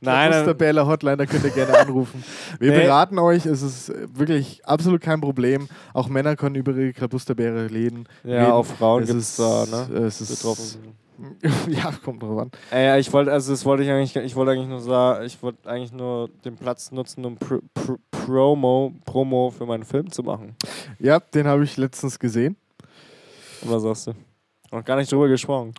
nein, 0.00 0.56
Bähler 0.56 0.86
Hotline, 0.86 1.16
da 1.18 1.26
könnt 1.26 1.44
ihr 1.44 1.50
gerne 1.50 1.78
anrufen. 1.78 2.24
Wir 2.58 2.72
Nee. 2.72 2.82
beraten 2.82 3.18
euch, 3.18 3.46
es 3.46 3.62
ist 3.62 3.92
wirklich 4.16 4.64
absolut 4.66 5.00
kein 5.00 5.20
Problem. 5.20 5.68
Auch 5.94 6.08
Männer 6.08 6.36
können 6.36 6.54
über 6.56 6.72
ihre 6.72 6.92
Klabusterbeere 6.92 7.70
reden. 7.70 8.06
ja, 8.24 8.40
reden. 8.40 8.52
auch 8.52 8.66
Frauen 8.66 9.04
gibt 9.04 9.18
ist, 9.18 9.38
es 9.38 9.70
da, 9.70 9.86
ne? 9.88 9.98
Es 10.00 10.20
ist 10.20 10.36
Betroffen. 10.36 11.00
ja, 11.68 11.92
kommt 12.02 12.22
drauf 12.22 12.38
an. 12.40 12.50
Ey, 12.70 12.98
ich 12.98 13.12
wollte, 13.12 13.30
also 13.30 13.52
das 13.52 13.64
wollte 13.66 13.82
ich 13.82 13.90
eigentlich, 13.90 14.16
ich 14.16 14.34
wollte 14.36 14.52
eigentlich 14.52 14.68
nur 14.68 14.80
sagen, 14.80 15.26
ich 15.26 15.42
wollte 15.42 15.68
eigentlich 15.68 15.92
nur 15.92 16.30
den 16.46 16.56
Platz 16.56 16.90
nutzen, 16.92 17.24
um 17.26 17.36
Pr 17.36 17.58
Pr 17.74 17.96
Promo, 18.10 18.94
Promo 19.04 19.50
für 19.50 19.66
meinen 19.66 19.84
Film 19.84 20.10
zu 20.10 20.22
machen. 20.22 20.54
Ja, 20.98 21.20
den 21.20 21.46
habe 21.46 21.64
ich 21.64 21.76
letztens 21.76 22.18
gesehen. 22.18 22.56
Und 23.62 23.70
was 23.70 23.82
sagst 23.82 24.06
du? 24.08 24.12
Noch 24.70 24.84
gar 24.84 24.96
nicht 24.96 25.10
drüber 25.10 25.28
gesprochen. 25.28 25.74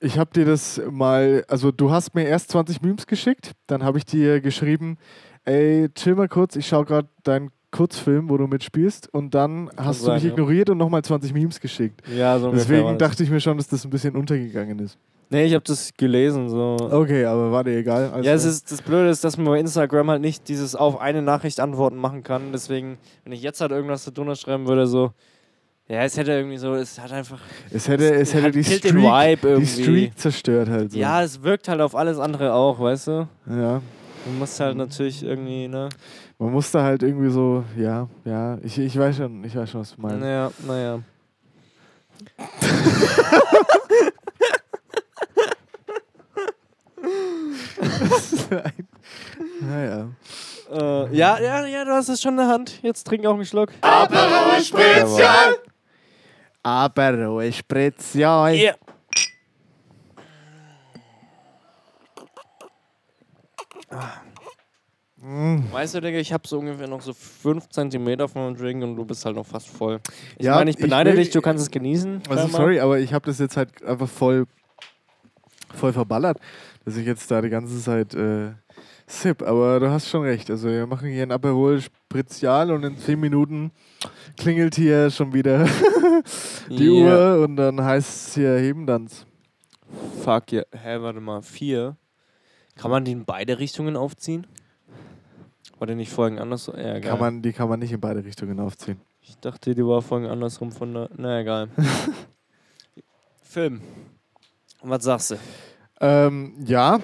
Ich 0.00 0.18
habe 0.18 0.30
dir 0.32 0.44
das 0.44 0.80
mal, 0.90 1.44
also 1.48 1.70
du 1.70 1.90
hast 1.90 2.14
mir 2.14 2.24
erst 2.24 2.50
20 2.50 2.80
Memes 2.80 3.06
geschickt, 3.06 3.52
dann 3.66 3.82
habe 3.82 3.98
ich 3.98 4.06
dir 4.06 4.40
geschrieben, 4.40 4.96
ey, 5.44 5.88
chill 5.94 6.14
mal 6.14 6.28
kurz, 6.28 6.56
ich 6.56 6.66
schaue 6.66 6.84
gerade 6.84 7.08
deinen 7.22 7.50
Kurzfilm, 7.70 8.30
wo 8.30 8.36
du 8.36 8.46
mitspielst 8.46 9.12
und 9.12 9.34
dann 9.34 9.68
hast 9.76 10.00
du 10.00 10.06
sein, 10.06 10.14
mich 10.14 10.24
ja. 10.24 10.30
ignoriert 10.30 10.70
und 10.70 10.78
nochmal 10.78 11.02
20 11.02 11.34
Memes 11.34 11.60
geschickt. 11.60 12.02
Ja, 12.16 12.38
so 12.38 12.46
war 12.46 12.52
Deswegen 12.54 12.96
dachte 12.98 13.22
ich 13.24 13.30
mir 13.30 13.40
schon, 13.40 13.56
dass 13.56 13.68
das 13.68 13.84
ein 13.84 13.90
bisschen 13.90 14.14
untergegangen 14.14 14.78
ist. 14.78 14.96
Nee, 15.30 15.46
ich 15.46 15.54
habe 15.54 15.64
das 15.64 15.92
gelesen. 15.96 16.48
So. 16.48 16.76
Okay, 16.78 17.24
aber 17.24 17.50
war 17.50 17.64
dir 17.64 17.76
egal. 17.76 18.10
Also, 18.12 18.28
Ja, 18.28 18.34
es 18.34 18.44
ist, 18.44 18.70
das 18.70 18.80
Blöde 18.80 19.08
ist, 19.08 19.24
dass 19.24 19.36
man 19.36 19.46
bei 19.46 19.58
Instagram 19.58 20.10
halt 20.10 20.20
nicht 20.20 20.48
dieses 20.48 20.76
auf 20.76 21.00
eine 21.00 21.22
Nachricht 21.22 21.58
antworten 21.58 21.96
machen 21.96 22.22
kann. 22.22 22.52
Deswegen, 22.52 22.98
wenn 23.24 23.32
ich 23.32 23.42
jetzt 23.42 23.60
halt 23.60 23.72
irgendwas 23.72 24.04
zu 24.04 24.12
drunter 24.12 24.36
schreiben 24.36 24.68
würde, 24.68 24.86
so, 24.86 25.12
ja, 25.88 26.02
es 26.02 26.16
hätte 26.16 26.32
irgendwie 26.32 26.56
so, 26.56 26.74
es 26.74 26.98
hat 26.98 27.12
einfach, 27.12 27.40
es 27.70 27.86
hätte, 27.88 28.14
es 28.14 28.32
hätte 28.32 28.50
die, 28.50 28.64
Streak, 28.64 28.82
die 29.40 29.46
irgendwie. 29.46 29.66
Streak 29.66 30.18
zerstört 30.18 30.68
halt. 30.68 30.92
So. 30.92 30.98
ja, 30.98 31.22
es 31.22 31.42
wirkt 31.42 31.68
halt 31.68 31.80
auf 31.80 31.94
alles 31.94 32.18
andere 32.18 32.54
auch, 32.54 32.80
weißt 32.80 33.06
du? 33.08 33.28
ja. 33.48 33.82
Du 34.24 34.30
musst 34.30 34.58
halt 34.58 34.74
natürlich 34.78 35.22
irgendwie, 35.22 35.68
ne? 35.68 35.90
Man 36.38 36.50
musste 36.50 36.82
halt 36.82 37.02
irgendwie 37.02 37.28
so, 37.28 37.62
ja, 37.76 38.08
ja, 38.24 38.56
ich, 38.62 38.78
ich 38.78 38.98
weiß 38.98 39.18
schon, 39.18 39.44
ich 39.44 39.54
weiß 39.54 39.70
schon, 39.70 39.82
was 39.82 39.94
du 39.94 40.00
meinst. 40.00 40.20
Naja, 40.20 40.50
naja. 40.66 41.00
Naja. 49.60 50.08
Äh, 50.70 51.16
ja, 51.16 51.38
ja, 51.38 51.66
ja, 51.66 51.84
du 51.84 51.92
hast 51.92 52.08
es 52.08 52.20
schon 52.20 52.32
in 52.32 52.38
der 52.38 52.48
Hand. 52.48 52.82
Jetzt 52.82 53.06
trink 53.06 53.26
auch 53.26 53.34
einen 53.34 53.44
Schluck. 53.44 53.70
Aperol 53.80 54.62
Spezial. 54.62 55.56
Aber 56.64 57.52
Spezial. 57.52 58.54
Yeah. 58.54 58.74
Weißt 65.70 65.94
du, 65.94 66.00
Digga, 66.00 66.18
ich 66.18 66.32
habe 66.32 66.46
so 66.46 66.58
ungefähr 66.58 66.86
noch 66.88 67.00
so 67.00 67.14
5 67.14 67.68
cm 67.70 68.28
von 68.28 68.42
meinem 68.42 68.56
Drink 68.56 68.82
und 68.82 68.96
du 68.96 69.04
bist 69.04 69.24
halt 69.24 69.36
noch 69.36 69.46
fast 69.46 69.68
voll. 69.68 70.00
Ich 70.38 70.44
Ja, 70.44 70.56
meine, 70.56 70.70
ich 70.70 70.76
ich 70.76 70.82
beneide 70.82 71.10
will- 71.10 71.16
dich, 71.18 71.30
du 71.30 71.40
kannst 71.40 71.62
es 71.62 71.70
genießen. 71.70 72.22
Also 72.28 72.48
sorry, 72.48 72.80
aber 72.80 72.98
ich 72.98 73.12
habe 73.14 73.24
das 73.26 73.38
jetzt 73.38 73.56
halt 73.56 73.82
einfach 73.84 74.08
voll, 74.08 74.46
voll 75.72 75.92
verballert, 75.92 76.38
dass 76.84 76.96
ich 76.96 77.06
jetzt 77.06 77.30
da 77.30 77.40
die 77.40 77.48
ganze 77.48 77.80
Zeit 77.80 78.12
äh, 78.14 78.52
sip. 79.06 79.42
Aber 79.42 79.80
du 79.80 79.90
hast 79.90 80.08
schon 80.08 80.22
recht. 80.22 80.50
Also 80.50 80.68
wir 80.68 80.86
machen 80.86 81.08
hier 81.08 81.22
ein 81.22 81.32
Aperol 81.32 81.80
Spezial 81.80 82.70
und 82.70 82.84
in 82.84 82.98
10 82.98 83.18
Minuten 83.18 83.70
klingelt 84.36 84.74
hier 84.74 85.10
schon 85.10 85.32
wieder 85.32 85.66
die 86.68 86.88
Yeah. 86.88 87.36
Uhr 87.36 87.44
und 87.44 87.56
dann 87.56 87.82
heißt 87.82 88.28
es 88.28 88.34
hier 88.34 88.56
Hebendanz. 88.56 89.26
Fuck 90.22 90.52
ja. 90.52 90.62
Hä, 90.72 91.00
warte 91.00 91.20
mal, 91.20 91.42
4. 91.42 91.96
Kann 92.76 92.90
man 92.90 93.04
die 93.04 93.12
in 93.12 93.24
beide 93.24 93.58
Richtungen 93.58 93.96
aufziehen? 93.96 94.46
War 95.78 95.86
der 95.86 95.96
nicht 95.96 96.10
vorhin 96.10 96.38
anders? 96.38 96.66
Ja, 96.66 96.96
egal. 96.96 97.10
Kann 97.10 97.20
man, 97.20 97.42
die 97.42 97.52
kann 97.52 97.68
man 97.68 97.80
nicht 97.80 97.92
in 97.92 98.00
beide 98.00 98.24
Richtungen 98.24 98.58
aufziehen. 98.60 99.00
Ich 99.20 99.36
dachte, 99.38 99.74
die 99.74 99.84
war 99.84 100.02
vorhin 100.02 100.28
andersrum 100.28 100.72
von 100.72 100.94
der. 100.94 101.10
Na 101.16 101.40
egal. 101.40 101.68
Film. 103.42 103.80
Was 104.82 105.04
sagst 105.04 105.30
du? 105.32 105.36
Ähm, 106.00 106.54
ja, 106.64 106.98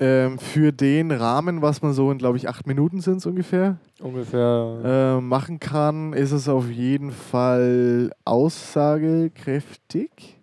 ähm, 0.00 0.38
für 0.38 0.72
den 0.72 1.10
Rahmen, 1.12 1.60
was 1.62 1.82
man 1.82 1.92
so 1.92 2.10
in, 2.10 2.18
glaube 2.18 2.36
ich, 2.38 2.48
acht 2.48 2.66
Minuten 2.66 3.00
sind 3.00 3.24
ungefähr, 3.26 3.76
Ungefähr. 4.00 5.18
äh, 5.18 5.20
machen 5.20 5.60
kann, 5.60 6.12
ist 6.14 6.32
es 6.32 6.48
auf 6.48 6.68
jeden 6.70 7.12
Fall 7.12 8.10
aussagekräftig. 8.24 10.38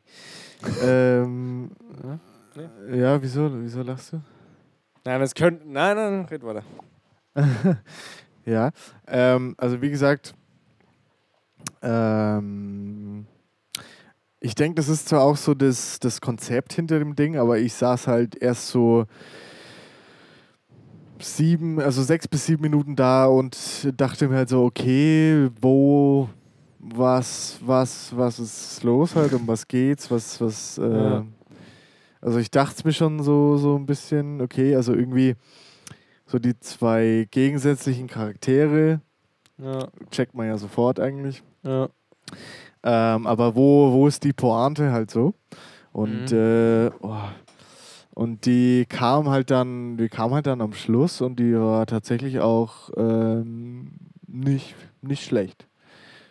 ähm, 0.83 1.71
ja, 2.93 3.21
wieso, 3.21 3.49
wieso 3.61 3.81
lachst 3.81 4.13
du? 4.13 4.21
Nein, 5.05 5.19
das 5.21 5.33
könnte. 5.35 5.63
Nein, 5.67 5.95
nein, 5.95 6.25
red 6.25 6.43
weiter. 6.43 6.63
Ja, 8.45 8.71
ähm, 9.07 9.55
also 9.57 9.81
wie 9.81 9.89
gesagt, 9.89 10.33
ähm, 11.81 13.25
ich 14.39 14.55
denke, 14.55 14.75
das 14.75 14.87
ist 14.87 15.09
zwar 15.09 15.21
auch 15.21 15.35
so 15.35 15.53
das, 15.53 15.99
das 15.99 16.21
Konzept 16.21 16.71
hinter 16.73 16.99
dem 16.99 17.15
Ding, 17.15 17.37
aber 17.37 17.59
ich 17.59 17.73
saß 17.73 18.07
halt 18.07 18.41
erst 18.41 18.69
so 18.69 19.05
sieben, 21.19 21.79
also 21.79 22.03
sechs 22.03 22.27
bis 22.27 22.45
sieben 22.45 22.61
Minuten 22.61 22.95
da 22.95 23.25
und 23.25 23.57
dachte 23.97 24.27
mir 24.27 24.37
halt 24.37 24.49
so, 24.49 24.63
okay, 24.65 25.49
wo, 25.61 26.29
was, 26.79 27.59
was, 27.65 28.15
was 28.15 28.39
ist 28.39 28.83
los 28.83 29.15
halt, 29.15 29.33
um 29.33 29.47
was 29.47 29.67
geht's, 29.67 30.09
was, 30.11 30.39
was, 30.41 30.77
äh, 30.77 30.83
Ja. 30.97 31.25
also 32.21 32.39
ich 32.39 32.51
dachte 32.51 32.85
mir 32.85 32.93
schon 32.93 33.21
so, 33.23 33.57
so 33.57 33.75
ein 33.75 33.85
bisschen, 33.85 34.41
okay, 34.41 34.75
also 34.75 34.93
irgendwie 34.93 35.35
so 36.25 36.39
die 36.39 36.59
zwei 36.59 37.27
gegensätzlichen 37.31 38.07
Charaktere, 38.07 39.01
Ja, 39.57 39.87
checkt 40.11 40.35
man 40.35 40.47
ja 40.47 40.57
sofort 40.57 40.99
eigentlich. 40.99 41.41
ja. 41.63 41.89
Ähm, 42.83 43.25
aber 43.25 43.55
wo, 43.55 43.91
wo 43.91 44.07
ist 44.07 44.23
die 44.23 44.33
Pointe 44.33 44.91
halt 44.91 45.09
so? 45.09 45.33
Und, 45.93 46.31
Mhm. 46.31 46.37
äh, 46.37 46.91
oh, 47.01 47.15
und 48.17 48.47
die 48.47 48.87
kam 48.89 49.29
halt 49.29 49.51
dann, 49.51 49.95
die 49.97 50.09
kam 50.09 50.33
halt 50.33 50.47
dann 50.47 50.59
am 50.61 50.73
Schluss 50.73 51.21
und 51.21 51.39
die 51.39 51.53
war 51.53 51.85
tatsächlich 51.85 52.39
auch 52.39 52.89
ähm, 52.97 53.91
nicht, 54.25 54.73
nicht 55.03 55.23
schlecht. 55.23 55.67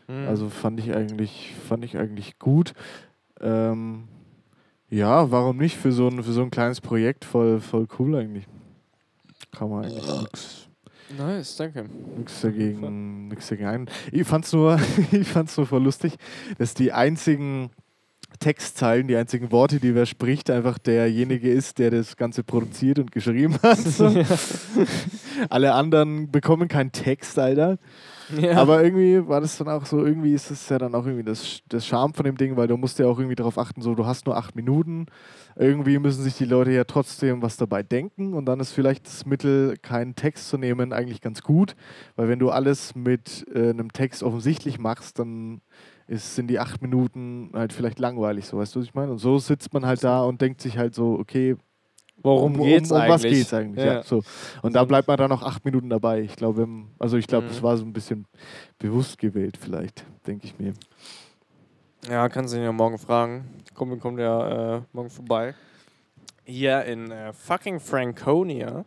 Hm. 0.07 0.27
Also 0.27 0.49
fand 0.49 0.81
ich 0.81 0.97
eigentlich, 0.97 1.55
fand 1.69 1.85
ich 1.85 1.97
eigentlich 1.97 2.41
gut. 2.41 2.73
Ähm, 3.41 4.09
ja, 4.91 5.31
warum 5.31 5.59
nicht 5.59 5.77
für 5.77 5.93
so 5.93 6.09
ein, 6.09 6.25
für 6.25 6.33
so 6.33 6.43
ein 6.43 6.51
kleines 6.51 6.81
Projekt 6.81 7.25
voll, 7.25 7.61
voll 7.61 7.87
cool 8.01 8.17
eigentlich. 8.17 8.49
Kann 9.53 9.71
man 9.71 9.85
eigentlich 9.85 10.21
nichts 10.21 10.69
Nice, 11.17 11.55
danke. 11.55 11.89
Nix 12.19 12.41
dagegen, 12.41 13.29
nix 13.29 13.47
dagegen 13.47 13.69
ein. 13.69 13.91
Ich 14.11 14.27
fand's 14.27 14.53
nur, 14.53 14.81
ich 15.13 15.29
fand's 15.29 15.57
nur 15.57 15.67
voll 15.67 15.85
lustig, 15.85 16.17
dass 16.59 16.75
die 16.75 16.91
einzigen 16.91 17.71
Textzeilen, 18.39 19.09
die 19.09 19.17
einzigen 19.17 19.53
Worte, 19.53 19.81
die 19.81 19.95
wer 19.95 20.07
spricht, 20.07 20.51
einfach 20.51 20.79
derjenige 20.79 21.51
ist, 21.51 21.79
der 21.79 21.91
das 21.91 22.17
Ganze 22.17 22.45
produziert 22.45 22.99
und 22.99 23.13
geschrieben 23.13 23.59
hat. 23.63 23.79
So. 23.97 24.13
Alle 25.49 25.73
anderen 25.73 26.31
bekommen 26.31 26.69
keinen 26.69 26.93
Text, 26.93 27.39
Alter. 27.39 27.79
Ja. 28.41 28.57
Aber 28.57 28.83
irgendwie 28.83 29.27
war 29.29 29.41
das 29.41 29.57
dann 29.57 29.69
auch 29.69 29.87
so, 29.87 30.05
irgendwie 30.05 30.35
ist 30.35 30.51
es 30.51 30.69
ja 30.69 30.79
dann 30.79 30.95
auch 30.95 31.07
irgendwie 31.07 31.25
das, 31.25 31.61
das 31.69 31.87
Charme 31.87 32.13
von 32.15 32.25
dem 32.25 32.37
Ding, 32.37 32.57
weil 32.57 32.67
du 32.67 32.77
musst 32.77 32.99
ja 32.99 33.07
auch 33.07 33.19
irgendwie 33.19 33.37
darauf 33.37 33.59
achten, 33.59 33.81
so 33.83 33.95
du 33.95 34.07
hast 34.07 34.27
nur 34.27 34.37
acht 34.37 34.57
Minuten. 34.57 35.07
Irgendwie 35.55 35.99
müssen 35.99 36.23
sich 36.23 36.37
die 36.37 36.45
Leute 36.45 36.73
ja 36.73 36.85
trotzdem 36.85 37.41
was 37.43 37.57
dabei 37.57 37.83
denken 37.83 38.35
und 38.35 38.47
dann 38.47 38.61
ist 38.61 38.73
vielleicht 38.73 39.07
das 39.07 39.25
Mittel, 39.25 39.77
keinen 39.81 40.17
Text 40.17 40.49
zu 40.49 40.59
nehmen, 40.59 40.93
eigentlich 40.93 41.21
ganz 41.21 41.43
gut. 41.43 41.77
Weil 42.17 42.29
wenn 42.29 42.39
du 42.39 42.51
alles 42.51 42.95
mit 42.95 43.47
äh, 43.55 43.71
einem 43.71 43.93
Text 43.93 44.23
offensichtlich 44.23 44.79
machst, 44.79 45.19
dann 45.19 45.61
ist, 46.07 46.35
sind 46.37 46.49
die 46.49 46.59
acht 46.59 46.83
Minuten 46.83 47.51
halt 47.55 47.73
vielleicht 47.73 47.99
langweilig, 47.99 48.47
so 48.47 48.59
weißt 48.59 48.75
du, 48.75 48.81
was 48.81 48.87
ich 48.87 48.95
meine? 48.95 49.13
Und 49.13 49.19
so 49.19 49.39
sitzt 49.39 49.73
man 49.75 49.85
halt 49.87 50.03
da 50.05 50.23
und 50.23 50.41
denkt 50.41 50.61
sich 50.61 50.79
halt 50.79 50.95
so, 50.95 51.19
okay, 51.19 51.57
Worum 52.23 52.55
um, 52.55 52.63
geht's 52.63 52.91
um, 52.91 52.97
um 52.97 53.03
eigentlich? 53.03 53.15
was 53.15 53.23
geht's 53.23 53.55
eigentlich? 53.55 53.85
Ja. 53.85 53.95
Ja. 53.95 54.03
so. 54.03 54.23
Und 54.63 54.75
da 54.75 54.85
bleibt 54.85 55.07
man 55.07 55.17
dann 55.19 55.29
noch 55.31 55.43
acht 55.43 55.65
Minuten 55.65 55.91
dabei. 55.91 56.23
Ich 56.23 56.35
glaube, 56.37 56.67
also 56.99 57.17
ich 57.19 57.27
glaube, 57.27 57.45
Mhm. 57.47 57.49
das 57.51 57.63
war 57.63 57.77
so 57.77 57.85
ein 57.85 57.93
bisschen 57.93 58.27
bewusst 58.79 59.19
gewählt, 59.19 59.57
vielleicht, 59.61 60.05
denke 60.27 60.47
ich 60.47 60.59
mir. 60.59 60.73
Ja, 62.09 62.29
kannst 62.29 62.55
du 62.55 62.59
ihn 62.59 62.65
ja 62.65 62.73
morgen 62.73 62.99
fragen. 62.99 63.45
Kumpel 63.75 63.99
kommt 63.99 64.19
ja 64.21 64.77
äh, 64.77 64.83
morgen 64.93 65.11
vorbei. 65.11 65.55
Hier 66.49 66.85
in 66.85 67.11
äh, 67.11 67.33
fucking 67.33 67.81
Franconia. 67.81 68.85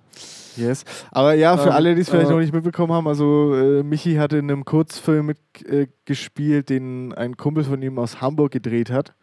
Yes. 0.55 0.85
Aber 1.11 1.33
ja, 1.33 1.57
für 1.57 1.67
Ähm, 1.69 1.75
alle, 1.75 1.93
die 1.95 2.01
es 2.01 2.09
vielleicht 2.09 2.29
äh, 2.29 2.31
noch 2.33 2.39
nicht 2.39 2.53
mitbekommen 2.53 2.93
haben, 2.93 3.07
also 3.07 3.53
äh, 3.53 3.83
Michi 3.83 4.15
hatte 4.15 4.37
in 4.37 4.49
einem 4.49 4.63
Kurzfilm 4.63 5.25
mitgespielt, 5.27 6.71
äh, 6.71 6.73
den 6.79 7.13
ein 7.13 7.35
Kumpel 7.35 7.65
von 7.65 7.81
ihm 7.81 7.99
aus 7.99 8.21
Hamburg 8.21 8.51
gedreht 8.53 8.89
hat. 8.91 9.13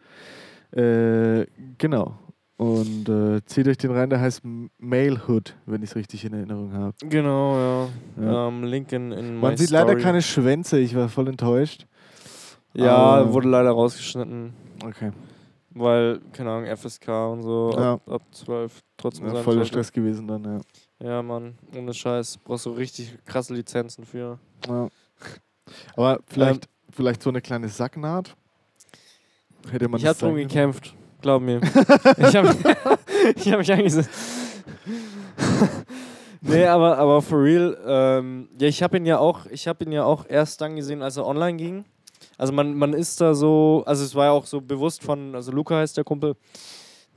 Äh, 0.71 1.47
genau. 1.79 2.19
Und 2.57 3.09
äh, 3.09 3.43
zieht 3.45 3.67
euch 3.67 3.77
den 3.77 3.91
rein, 3.91 4.09
der 4.09 4.19
heißt 4.21 4.43
M- 4.43 4.69
Malehood, 4.79 5.55
wenn 5.65 5.81
ich 5.83 5.91
es 5.91 5.95
richtig 5.95 6.25
in 6.25 6.33
Erinnerung 6.33 6.73
habe. 6.73 6.93
Genau, 7.03 7.55
ja. 8.17 8.23
Ja. 8.23 8.47
Ähm, 8.47 8.63
Link 8.63 8.91
in, 8.91 9.11
in 9.11 9.37
Man 9.39 9.57
sieht 9.57 9.69
story. 9.69 9.83
leider 9.83 9.95
keine 9.99 10.21
Schwänze, 10.21 10.79
ich 10.79 10.95
war 10.95 11.09
voll 11.09 11.27
enttäuscht. 11.27 11.85
Ja, 12.73 12.95
aber- 12.95 13.33
wurde 13.33 13.49
leider 13.49 13.71
rausgeschnitten. 13.71 14.53
Okay. 14.85 15.11
Weil, 15.79 16.19
keine 16.33 16.51
Ahnung, 16.51 16.65
FSK 16.75 17.07
und 17.31 17.43
so 17.43 17.71
Ja. 17.77 17.93
ab, 17.93 18.09
ab 18.09 18.21
12 18.31 18.81
trotzdem 18.97 19.27
Ja, 19.27 19.43
voller. 19.43 19.65
Stress 19.65 19.91
gewesen 19.91 20.27
dann, 20.27 20.43
ja. 20.43 20.59
Ja, 21.07 21.21
Mann, 21.21 21.57
ohne 21.75 21.93
Scheiß. 21.93 22.37
Brauchst 22.39 22.65
du 22.65 22.71
richtig 22.71 23.17
krasse 23.25 23.53
Lizenzen 23.53 24.03
für. 24.05 24.39
ja. 24.67 24.87
Aber 25.95 26.19
vielleicht, 26.27 26.67
vielleicht 26.89 27.21
so 27.21 27.29
eine 27.29 27.41
kleine 27.41 27.67
Sacknaht. 27.67 28.35
Hätte 29.69 29.89
man 29.89 29.99
ich 29.99 30.05
hab 30.07 30.17
drum 30.17 30.35
gekämpft, 30.35 30.95
glaub 31.21 31.41
mir. 31.41 31.59
ich 32.17 32.35
hab, 32.35 32.45
ich 33.35 33.51
hab 33.51 33.59
mich 33.59 33.71
angesetzt. 33.73 34.09
nee, 36.41 36.65
aber, 36.65 36.97
aber 36.97 37.21
for 37.21 37.43
real, 37.43 37.77
ähm, 37.85 38.49
ja, 38.59 38.67
ich 38.67 38.81
habe 38.81 38.97
ihn 38.97 39.05
ja 39.05 39.19
auch, 39.19 39.45
ich 39.47 39.67
habe 39.67 39.83
ihn 39.83 39.91
ja 39.91 40.03
auch 40.05 40.25
erst 40.27 40.61
dann 40.61 40.75
gesehen, 40.75 41.01
als 41.01 41.17
er 41.17 41.25
online 41.25 41.57
ging. 41.57 41.85
Also 42.37 42.53
man, 42.53 42.75
man 42.75 42.93
ist 42.93 43.19
da 43.19 43.33
so, 43.33 43.83
also 43.85 44.03
es 44.03 44.13
war 44.13 44.25
ja 44.25 44.31
auch 44.31 44.45
so 44.45 44.61
bewusst 44.61 45.03
von, 45.03 45.33
also 45.35 45.51
Luca 45.51 45.75
heißt 45.77 45.97
der 45.97 46.03
Kumpel, 46.03 46.35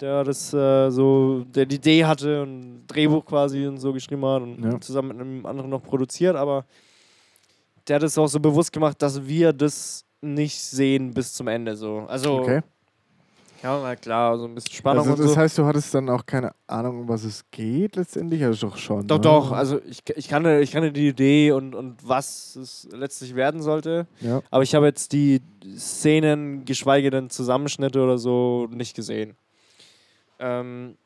der 0.01 0.25
das 0.25 0.55
äh, 0.55 0.91
so, 0.91 1.45
der 1.45 1.67
die 1.67 1.77
Idee 1.77 2.05
hatte 2.07 2.43
und 2.43 2.87
Drehbuch 2.87 3.25
quasi 3.27 3.67
und 3.67 3.79
so 3.79 3.93
geschrieben 3.93 4.25
hat 4.25 4.43
und 4.43 4.63
Ja. 4.65 4.81
zusammen 4.81 5.09
mit 5.09 5.21
einem 5.21 5.47
anderen 5.47 5.71
noch 5.71 5.83
produziert, 5.83 6.37
aber 6.37 6.65
der 7.87 7.97
hat 7.97 8.03
es 8.03 8.17
auch 8.17 8.29
so 8.29 8.41
bewusst 8.41 8.73
gemacht, 8.73 9.01
dass 9.03 9.27
wir 9.27 9.53
das 9.53 10.05
nicht 10.23 10.61
sehen 10.61 11.13
bis 11.13 11.33
zum 11.35 11.49
Ende 11.49 11.77
so. 11.77 12.05
Also 12.09 12.39
Okay. 12.41 12.61
Ja, 13.63 13.81
na 13.83 13.95
klar, 13.97 14.39
so 14.39 14.45
ein 14.47 14.55
bisschen 14.55 14.73
Spannung 14.73 15.01
Also 15.01 15.13
und 15.13 15.21
das 15.21 15.33
so. 15.33 15.37
heißt, 15.37 15.59
du 15.59 15.65
hattest 15.67 15.95
dann 15.95 16.09
auch 16.09 16.25
keine 16.25 16.53
Ahnung, 16.67 17.01
um 17.01 17.09
was 17.09 17.25
es 17.25 17.45
geht 17.51 17.97
letztendlich? 17.97 18.43
Also 18.43 18.69
doch 18.69 18.77
schon. 18.79 19.07
doch, 19.07 19.17
ne? 19.17 19.23
doch, 19.23 19.53
also 19.53 19.81
ich, 19.89 20.03
ich, 20.17 20.29
kannte, 20.29 20.61
ich 20.61 20.73
kannte 20.73 20.93
die 20.93 21.09
Idee 21.09 21.53
und, 21.53 21.75
und 21.75 21.97
was 22.07 22.57
es 22.57 22.89
letztlich 22.93 23.35
werden 23.35 23.61
sollte, 23.63 24.07
Ja. 24.21 24.41
aber 24.51 24.63
ich 24.63 24.75
habe 24.75 24.87
jetzt 24.87 25.13
die 25.13 25.41
Szenen, 25.77 26.65
geschweige 26.65 27.11
denn 27.11 27.29
Zusammenschnitte 27.31 28.03
oder 28.03 28.17
so, 28.19 28.67
nicht 28.71 28.97
gesehen. 28.97 29.37
Ähm, 30.39 30.97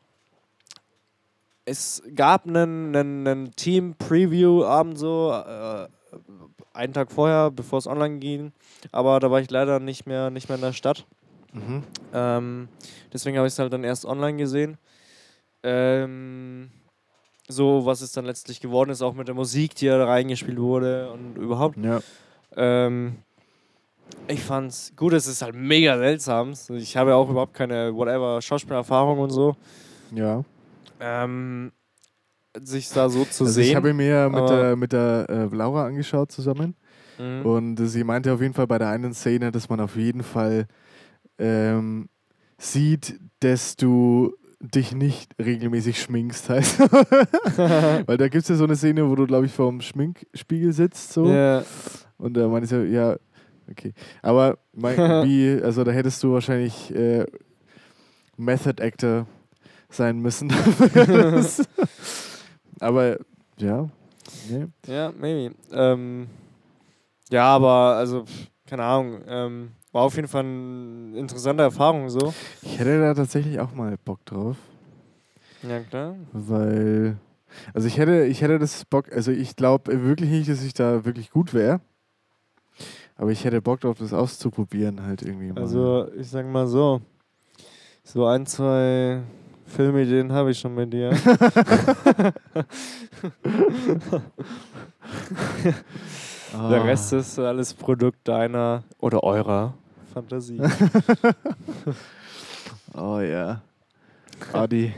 es 1.65 2.03
gab 2.15 2.47
einen, 2.47 2.95
einen, 2.95 3.27
einen 3.27 3.51
Team-Preview-Abend 3.57 4.99
so, 4.99 5.33
äh, 5.33 5.89
einen 6.73 6.93
Tag 6.93 7.11
vorher, 7.11 7.51
bevor 7.51 7.79
es 7.79 7.87
online 7.87 8.19
ging, 8.19 8.53
aber 8.93 9.19
da 9.21 9.31
war 9.31 9.41
ich 9.41 9.51
leider 9.51 9.81
nicht 9.81 10.07
mehr, 10.07 10.31
nicht 10.31 10.49
mehr 10.49 10.57
in 10.57 10.63
der 10.63 10.73
Stadt. 10.73 11.07
Mhm. 11.55 11.83
Ähm, 12.13 12.69
deswegen 13.13 13.37
habe 13.39 13.47
ich 13.47 13.55
es 13.55 13.59
halt 13.59 13.73
dann 13.73 13.85
erst 13.85 14.05
online 14.05 14.37
gesehen. 14.37 14.77
Ähm, 15.63 16.71
so, 17.49 17.87
was 17.87 18.01
es 18.01 18.13
dann 18.13 18.25
letztlich 18.25 18.61
geworden 18.61 18.91
ist, 18.91 19.03
auch 19.03 19.15
mit 19.15 19.29
der 19.29 19.35
Musik, 19.35 19.75
die 19.77 19.87
da 19.87 20.05
reingespielt 20.05 20.59
wurde 20.59 21.11
und 21.11 21.37
überhaupt. 21.37 21.77
Ja. 21.79 22.01
Ähm, 22.57 23.17
ich 24.29 24.43
fand's 24.43 24.93
gut, 24.97 25.13
es 25.13 25.27
ist 25.27 25.43
halt 25.43 25.55
mega 25.55 25.97
seltsam. 25.97 26.53
Ich 26.71 26.97
habe 26.97 27.11
ja 27.11 27.17
auch 27.17 27.31
überhaupt 27.31 27.55
keine, 27.55 27.95
whatever, 27.95 28.41
Schauspielerfahrung 28.43 29.19
und 29.19 29.31
so. 29.31 29.57
Ja. 30.15 30.45
Ähm, 31.01 31.73
sich 32.63 32.89
da 32.91 33.09
so 33.09 33.25
zu 33.25 33.45
Also 33.45 33.61
ich 33.61 33.69
sehen. 33.69 33.77
habe 33.77 33.91
ihn 33.91 33.97
mir 33.97 34.29
mit 34.29 34.49
der, 34.49 34.77
mit 34.77 34.93
der 34.93 35.27
äh, 35.29 35.55
Laura 35.55 35.87
angeschaut 35.87 36.33
zusammen. 36.33 36.77
Mhm. 37.19 37.47
Und 37.47 37.77
sie 37.77 38.05
meinte 38.05 38.33
auf 38.33 38.41
jeden 38.41 38.55
Fall 38.55 38.67
bei 38.67 38.79
der 38.79 38.89
einen 38.89 39.15
Szene, 39.15 39.51
dass 39.53 39.69
man 39.69 39.81
auf 39.81 39.97
jeden 39.97 40.23
Fall 40.23 40.67
ähm, 41.39 42.09
sieht, 42.59 43.19
dass 43.41 43.77
du 43.77 44.35
dich 44.61 44.95
nicht 44.95 45.33
regelmäßig 45.39 46.01
schminkst. 46.01 46.49
Heißt. 46.49 46.81
Weil 48.07 48.17
da 48.17 48.29
gibt 48.29 48.43
es 48.43 48.49
ja 48.49 48.55
so 48.57 48.65
eine 48.65 48.77
Szene, 48.77 49.09
wo 49.09 49.15
du, 49.15 49.27
glaube 49.27 49.47
ich, 49.47 49.53
vor 49.53 49.71
dem 49.71 49.81
Schminkspiegel 49.81 50.73
sitzt. 50.73 51.13
So. 51.13 51.27
Ja, 51.27 51.65
Und 52.17 52.35
da 52.35 52.49
meinte 52.49 52.69
sie, 52.69 52.85
ja, 52.87 53.17
okay. 53.71 53.93
Aber 54.23 54.59
mein, 54.73 54.97
wie, 55.27 55.61
also 55.63 55.85
da 55.85 55.93
hättest 55.93 56.23
du 56.23 56.33
wahrscheinlich 56.33 56.95
äh, 56.95 57.27
Method 58.37 58.83
Actor 58.83 59.27
sein 59.91 60.19
müssen. 60.19 60.53
Aber 62.81 63.19
ja, 63.57 63.89
nee. 64.51 64.67
ja, 64.87 65.13
maybe. 65.13 65.55
Ähm, 65.73 66.27
ja, 67.31 67.55
aber 67.55 67.97
also, 67.97 68.25
keine 68.67 68.83
Ahnung. 68.83 69.21
Ähm, 69.27 69.71
war 69.95 70.03
auf 70.03 70.17
jeden 70.17 70.27
Fall 70.29 70.43
eine 70.45 71.17
interessante 71.17 71.63
Erfahrung 71.63 72.11
so. 72.11 72.35
ich 72.63 72.79
hätte 72.79 73.01
da 73.01 73.15
tatsächlich 73.15 73.61
auch 73.61 73.73
mal 73.73 73.97
Bock 74.05 74.25
drauf, 74.27 74.57
Ja, 75.63 75.81
klar. 75.81 76.17
weil, 76.33 77.17
also 77.73 77.87
ich 77.87 77.97
hätte, 77.97 78.25
ich 78.27 78.43
hätte 78.43 78.59
das 78.59 78.85
Bock, 78.85 79.13
also 79.13 79.31
ich 79.31 79.55
glaube 79.57 80.03
wirklich 80.05 80.29
nicht, 80.31 80.49
dass 80.51 80.63
ich 80.65 80.75
da 80.75 81.05
wirklich 81.05 81.31
gut 81.31 81.55
wäre. 81.55 81.81
Aber 83.17 83.31
ich 83.31 83.45
hätte 83.45 83.63
Bock 83.63 83.81
drauf, 83.81 83.99
das 84.01 84.13
auszuprobieren 84.13 85.01
halt 85.07 85.23
irgendwie 85.23 85.53
mal. 85.53 85.61
Also, 85.61 86.09
ich 86.19 86.29
sag 86.29 86.45
mal 86.47 86.67
so. 86.67 87.01
So 88.03 88.27
ein, 88.27 88.45
zwei 88.47 89.23
Filmideen 89.67 90.33
habe 90.33 90.51
ich 90.51 90.59
schon 90.59 90.75
mit 90.75 90.93
dir. 90.93 91.13
Ah. 96.57 96.69
Der 96.71 96.85
Rest 96.85 97.13
ist 97.13 97.37
alles 97.39 97.75
Produkt 97.75 98.29
deiner 98.29 98.85
oder 99.01 99.25
eurer 99.25 99.75
Fantasie. 100.15 100.61
Oh 102.97 103.19
ja. 103.19 103.61
Ah, 104.53 104.69
die, 104.69 104.95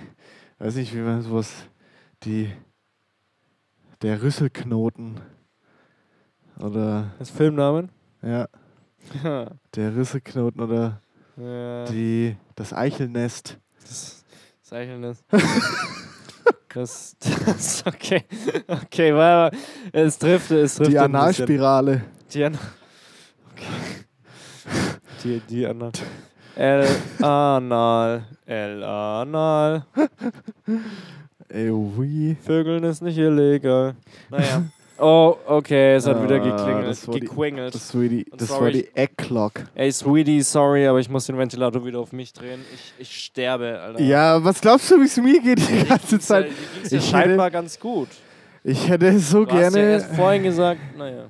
weiß 0.58 0.74
nicht, 0.74 0.94
wie 0.94 1.00
man 1.00 1.22
sowas, 1.22 1.50
die, 2.24 2.52
der 4.02 4.20
Rüsselknoten. 4.22 5.18
Oder, 6.60 7.12
Das 7.18 7.30
Filmnamen? 7.30 7.88
ja, 8.22 8.48
der 9.74 9.96
Rüsselknoten 9.96 10.60
oder 10.60 11.00
ja. 11.38 11.84
die, 11.86 12.36
das 12.54 12.74
Eichelnest. 12.74 13.58
Das 13.80 14.24
Zeichnen 14.62 15.02
ist. 15.04 15.24
Das, 16.74 17.16
das 17.46 17.86
okay. 17.86 18.24
Okay, 18.68 19.14
weil 19.14 19.50
es 19.92 20.18
trifft, 20.18 20.50
es 20.50 20.74
trifft. 20.74 20.90
Die. 20.90 20.98
Analspirale. 20.98 22.04
Die 22.34 22.44
Anal. 22.44 22.60
Okay. 23.52 23.64
Die, 25.26 25.40
die 25.48 25.66
Anal. 25.66 25.90
El 26.56 26.86
Anal. 27.22 28.22
El 28.46 28.82
Anal. 28.84 29.84
Ey, 31.48 31.70
oui. 31.70 32.36
Vögeln 32.44 32.84
ist 32.84 33.02
nicht 33.02 33.18
illegal. 33.18 33.94
Naja. 34.30 34.62
Oh, 34.98 35.36
okay, 35.46 35.96
es 35.96 36.06
hat 36.06 36.22
wieder 36.22 36.36
Ah, 36.36 36.56
geklingelt. 36.56 36.88
das 36.88 37.06
war 37.06 37.14
die- 37.16 37.20
Gequengelt. 37.20 37.74
Das 37.74 37.94
war 37.94 38.00
die, 38.04 38.24
das 38.34 38.48
sorry, 38.48 38.62
war 38.62 38.70
die 38.70 38.88
Eggclock. 38.94 39.52
Ey, 39.74 39.92
Sweetie, 39.92 40.40
sorry, 40.40 40.86
aber 40.86 40.98
ich 41.00 41.10
muss 41.10 41.26
den 41.26 41.36
Ventilator 41.36 41.84
wieder 41.84 41.98
auf 41.98 42.12
mich 42.14 42.32
drehen. 42.32 42.60
Ich, 42.72 42.94
ich 42.98 43.24
sterbe, 43.26 43.78
Alter. 43.78 44.00
Ja, 44.00 44.42
was 44.42 44.58
glaubst 44.58 44.90
du, 44.90 44.98
wie 44.98 45.04
es 45.04 45.18
mir 45.18 45.38
geht 45.42 45.58
die 45.68 45.84
ganze 45.86 46.18
Zeit? 46.18 46.46
Ja 46.90 46.96
Ich 46.98 47.10
scheinbar 47.10 47.50
ganz 47.50 47.78
gut. 47.78 48.08
Ich 48.64 48.88
hätte 48.88 49.18
so 49.18 49.44
Du 49.44 49.50
hast 49.52 49.60
ja 49.64 49.68
gerne. 49.68 49.90
erst 49.92 50.14
vorhin 50.16 50.42
gesagt, 50.44 50.80
naja. 50.96 51.24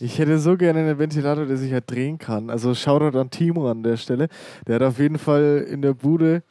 Ich 0.00 0.18
hätte 0.18 0.38
so 0.38 0.56
gerne 0.56 0.80
einen 0.80 0.98
Ventilator, 0.98 1.44
der 1.44 1.58
sich 1.58 1.72
halt 1.72 1.90
drehen 1.90 2.18
kann. 2.18 2.48
Also 2.48 2.74
Shoutout 2.74 3.18
an 3.18 3.30
Timo 3.30 3.70
an 3.70 3.82
der 3.82 3.96
Stelle. 3.96 4.28
Der 4.66 4.76
hat 4.76 4.82
auf 4.82 4.98
jeden 4.98 5.18
Fall 5.18 5.66
in 5.70 5.82
der 5.82 5.92
Bude 5.92 6.42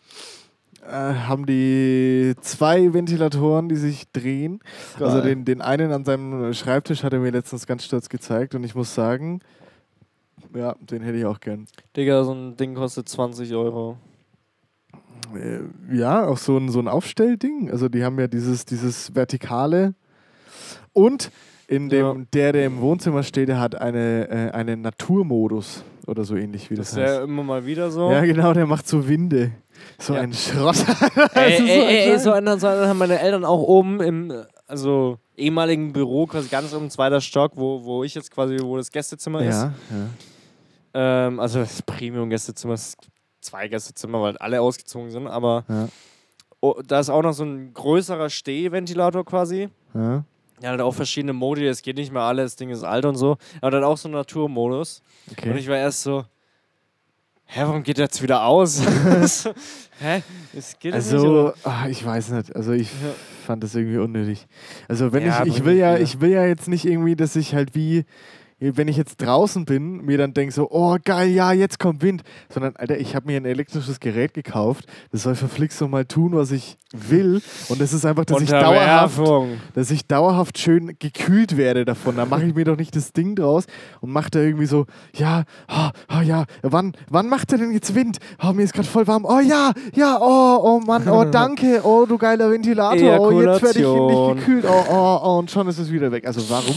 äh, 0.89 0.91
haben 0.91 1.45
die 1.45 2.35
zwei 2.41 2.93
Ventilatoren, 2.93 3.69
die 3.69 3.75
sich 3.75 4.11
drehen. 4.11 4.59
Also 4.99 5.17
Geil. 5.17 5.35
den, 5.35 5.45
den 5.45 5.61
einen 5.61 5.91
an 5.91 6.05
seinem 6.05 6.53
Schreibtisch 6.53 7.03
hat 7.03 7.13
er 7.13 7.19
mir 7.19 7.31
letztens 7.31 7.67
ganz 7.67 7.83
stolz 7.83 8.09
gezeigt 8.09 8.55
und 8.55 8.63
ich 8.63 8.75
muss 8.75 8.95
sagen, 8.95 9.41
ja, 10.55 10.75
den 10.79 11.01
hätte 11.01 11.17
ich 11.17 11.25
auch 11.25 11.39
gern. 11.39 11.67
Digga, 11.95 12.23
so 12.23 12.33
ein 12.33 12.55
Ding 12.57 12.75
kostet 12.75 13.09
20 13.09 13.53
Euro. 13.53 13.97
Äh, 15.35 15.95
ja, 15.95 16.25
auch 16.25 16.37
so 16.37 16.57
ein, 16.57 16.69
so 16.69 16.79
ein 16.79 16.87
Aufstellding. 16.87 17.69
Also 17.71 17.89
die 17.89 18.03
haben 18.03 18.19
ja 18.19 18.27
dieses, 18.27 18.65
dieses 18.65 19.13
Vertikale. 19.15 19.93
Und 20.93 21.31
in 21.69 21.87
dem, 21.89 22.05
Ja. 22.05 22.15
der, 22.33 22.51
der 22.53 22.65
im 22.65 22.81
Wohnzimmer 22.81 23.23
steht, 23.23 23.47
der 23.49 23.59
hat 23.59 23.79
eine, 23.79 24.27
äh, 24.29 24.51
einen 24.51 24.81
Naturmodus 24.81 25.83
oder 26.07 26.23
so 26.23 26.35
ähnlich 26.35 26.69
wie 26.71 26.75
das, 26.75 26.91
Das 26.91 26.97
ist 26.97 26.99
ja 27.07 27.13
heißt. 27.19 27.23
immer 27.23 27.43
mal 27.43 27.65
wieder 27.65 27.91
so. 27.91 28.09
Ja, 28.11 28.21
genau, 28.25 28.53
der 28.53 28.65
macht 28.65 28.87
so 28.87 29.07
Winde. 29.07 29.51
So 29.99 30.13
Ja. 30.15 30.21
ein 30.21 30.33
Schrott. 30.33 30.77
Ey, 31.35 31.53
ist 31.57 31.59
so 31.59 31.63
ey, 31.65 32.11
ey, 32.11 32.19
so 32.19 32.31
einen, 32.31 32.59
so 32.59 32.67
einen 32.67 32.87
haben 32.87 32.97
meine 32.97 33.19
Eltern 33.19 33.45
auch 33.45 33.61
oben 33.61 34.01
im 34.01 34.33
also 34.67 35.17
ehemaligen 35.37 35.93
Büro, 35.93 36.25
quasi 36.27 36.47
ganz 36.49 36.73
oben, 36.73 36.89
zweiter 36.89 37.21
Stock, 37.21 37.53
wo, 37.55 37.83
wo 37.83 38.03
ich 38.03 38.13
jetzt 38.15 38.29
quasi, 38.31 38.57
wo 38.61 38.75
das 38.77 38.91
Gästezimmer 38.91 39.41
ist. 39.41 39.55
ja, 39.55 39.73
Ähm, 40.93 41.39
also 41.39 41.59
das 41.59 41.81
Premium-Gästezimmer, 41.83 42.75
zwei 43.41 43.67
Gästezimmer, 43.67 44.21
weil 44.21 44.37
alle 44.37 44.59
ausgezogen 44.61 45.11
sind, 45.11 45.27
aber 45.27 45.63
ja, 45.69 45.87
oh, 46.61 46.81
da 46.85 46.99
ist 46.99 47.09
auch 47.09 47.21
noch 47.21 47.33
so 47.33 47.43
ein 47.43 47.73
größerer 47.73 48.29
Stehventilator 48.29 49.23
quasi. 49.25 49.69
ja. 49.93 50.23
Der 50.61 50.71
hat 50.71 50.81
auch 50.81 50.93
verschiedene 50.93 51.33
Modi, 51.33 51.65
es 51.67 51.81
geht 51.81 51.95
nicht 51.95 52.11
mehr 52.11 52.23
alles, 52.23 52.51
das 52.51 52.55
Ding 52.57 52.69
ist 52.69 52.83
alt 52.83 53.05
und 53.05 53.15
so. 53.15 53.37
Aber 53.61 53.71
dann 53.71 53.83
auch 53.83 53.97
so 53.97 54.07
einen 54.07 54.15
Naturmodus. 54.15 55.01
Und 55.27 55.33
Okay. 55.37 55.57
ich 55.57 55.67
war 55.67 55.77
erst 55.77 56.03
so, 56.03 56.25
hä, 57.45 57.61
warum 57.63 57.83
geht 57.83 57.97
der 57.97 58.05
jetzt 58.05 58.21
wieder 58.21 58.43
aus? 58.43 58.81
hä? 59.99 60.21
Es 60.53 60.77
geht 60.79 60.93
Also, 60.93 61.53
ah, 61.63 61.87
ich 61.87 62.05
weiß 62.05 62.29
nicht. 62.31 62.55
Also 62.55 62.73
ich 62.73 62.89
Ja. 62.91 63.13
fand 63.45 63.63
das 63.63 63.73
irgendwie 63.75 63.97
unnötig. 63.99 64.47
Also 64.87 65.11
wenn 65.13 65.25
Ja, 65.25 65.43
ich, 65.45 65.55
ich 65.57 65.65
will 65.65 65.75
ja, 65.75 65.97
ich 65.97 66.19
will 66.21 66.31
ja 66.31 66.45
jetzt 66.45 66.67
nicht 66.67 66.85
irgendwie, 66.85 67.15
dass 67.15 67.35
ich 67.35 67.53
halt 67.55 67.73
wie, 67.75 68.05
wenn 68.59 68.87
ich 68.87 68.97
jetzt 68.97 69.17
draußen 69.21 69.65
bin, 69.65 70.05
mir 70.05 70.17
dann 70.17 70.33
denke 70.33 70.53
so, 70.53 70.69
oh 70.69 70.97
geil, 71.03 71.29
ja, 71.29 71.51
jetzt 71.53 71.79
kommt 71.79 72.01
Wind. 72.01 72.23
Sondern, 72.49 72.75
Alter, 72.75 72.97
ich 72.97 73.15
habe 73.15 73.27
mir 73.27 73.37
ein 73.37 73.45
elektrisches 73.45 73.99
Gerät 73.99 74.33
gekauft. 74.33 74.85
Das 75.11 75.23
soll 75.23 75.35
verflixt 75.35 75.77
so 75.77 75.87
mal 75.87 76.05
tun, 76.05 76.33
was 76.33 76.51
ich 76.51 76.77
will. 76.91 77.41
Und 77.69 77.79
das 77.79 77.93
ist 77.93 78.05
einfach, 78.05 78.25
dass 78.25 78.41
ich 78.41 78.49
dauerhaft, 78.49 79.21
dass 79.75 79.91
ich 79.91 80.07
dauerhaft 80.07 80.57
schön 80.57 80.97
gekühlt 80.99 81.55
werde 81.55 81.85
davon. 81.85 82.17
Da 82.17 82.25
mache 82.25 82.45
ich 82.45 82.55
mir 82.55 82.65
doch 82.65 82.77
nicht 82.77 82.95
das 82.95 83.13
Ding 83.13 83.35
draus 83.35 83.65
und 84.01 84.11
mache 84.11 84.31
da 84.31 84.39
irgendwie 84.39 84.65
so, 84.65 84.85
ja, 85.13 85.43
oh, 85.69 85.89
oh 86.17 86.21
ja, 86.21 86.45
wann, 86.63 86.93
wann 87.09 87.29
macht 87.29 87.51
er 87.51 87.59
denn 87.59 87.71
jetzt 87.71 87.95
Wind? 87.95 88.17
Oh, 88.43 88.51
mir 88.53 88.63
ist 88.63 88.73
gerade 88.73 88.87
voll 88.87 89.07
warm. 89.07 89.25
Oh 89.25 89.39
ja, 89.39 89.71
ja, 89.93 90.17
oh, 90.19 90.59
oh 90.63 90.79
Mann, 90.79 91.07
oh 91.07 91.23
danke, 91.31 91.81
oh 91.83 92.05
du 92.05 92.17
geiler 92.17 92.51
Ventilator, 92.51 93.19
oh 93.19 93.41
jetzt 93.41 93.61
werde 93.61 93.79
ich 93.79 93.85
nicht 93.85 94.45
gekühlt, 94.45 94.65
oh, 94.67 94.85
oh, 94.89 95.19
oh, 95.23 95.39
und 95.39 95.51
schon 95.51 95.67
ist 95.67 95.77
es 95.77 95.91
wieder 95.91 96.11
weg. 96.11 96.25
Also 96.25 96.49
warum? 96.49 96.75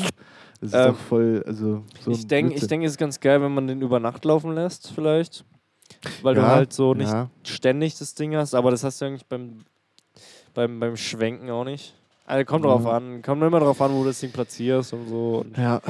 Das 0.62 0.72
ist 0.72 0.76
Ähm, 0.76 0.92
doch 0.92 0.98
voll, 1.00 1.42
also 1.44 1.84
so 2.00 2.12
Ich 2.12 2.28
denke, 2.28 2.54
denk, 2.66 2.84
es 2.84 2.92
ist 2.92 2.98
ganz 2.98 3.18
geil, 3.18 3.42
wenn 3.42 3.52
man 3.52 3.66
den 3.66 3.82
über 3.82 3.98
Nacht 3.98 4.24
laufen 4.24 4.54
lässt, 4.54 4.92
vielleicht. 4.94 5.44
Weil 6.22 6.36
du 6.36 6.40
Ja, 6.40 6.46
halt 6.48 6.72
so 6.72 6.94
nicht 6.94 7.10
ja. 7.10 7.28
ständig 7.42 7.98
das 7.98 8.14
Ding 8.14 8.36
hast, 8.36 8.54
aber 8.54 8.70
das 8.70 8.84
hast 8.84 9.00
du 9.00 9.06
eigentlich 9.06 9.26
beim, 9.26 9.64
beim, 10.54 10.78
beim 10.78 10.96
Schwenken 10.96 11.50
auch 11.50 11.64
nicht. 11.64 11.94
Also 12.26 12.44
kommt 12.44 12.64
drauf 12.64 12.84
Ja. 12.84 12.96
an, 12.96 13.22
kommt 13.22 13.42
immer 13.42 13.58
drauf 13.58 13.80
an, 13.82 13.92
wo 13.92 14.02
du 14.02 14.06
das 14.10 14.20
Ding 14.20 14.30
platzierst 14.30 14.92
und 14.92 15.08
so. 15.08 15.44
Und 15.44 15.58
Ja, 15.58 15.80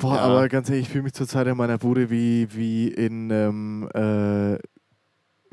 boah, 0.00 0.16
Ja. 0.16 0.22
aber 0.22 0.48
ganz 0.48 0.68
ehrlich, 0.68 0.86
ich 0.86 0.92
fühle 0.92 1.04
mich 1.04 1.12
zurzeit 1.12 1.46
in 1.46 1.56
meiner 1.56 1.78
Bude 1.78 2.10
wie, 2.10 2.48
wie 2.52 2.88
in, 2.88 3.30
ähm, 3.30 3.88
äh, 3.94 4.58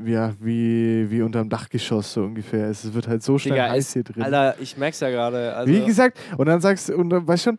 ja, 0.04 0.34
wie, 0.40 1.10
wie 1.12 1.22
unterm 1.22 1.50
Dachgeschoss 1.50 2.14
so 2.14 2.24
ungefähr. 2.24 2.68
Es 2.68 2.92
wird 2.96 3.08
halt 3.08 3.22
so 3.22 3.38
schnell 3.38 3.60
Digga, 3.60 3.70
heiß 3.70 3.94
hier 3.94 4.04
drin. 4.04 4.24
Alter, 4.24 4.56
ich 4.60 4.76
merk's 4.76 5.00
ja 5.00 5.10
gerade. 5.12 5.56
Also, 5.56 5.72
Wie 5.72 5.86
gesagt, 5.86 6.18
und 6.38 6.48
dann 6.48 6.60
sagst 6.62 6.90
du, 6.90 6.96
und 6.98 7.12
dann 7.12 7.28
weißt 7.28 7.44
schon, 7.44 7.58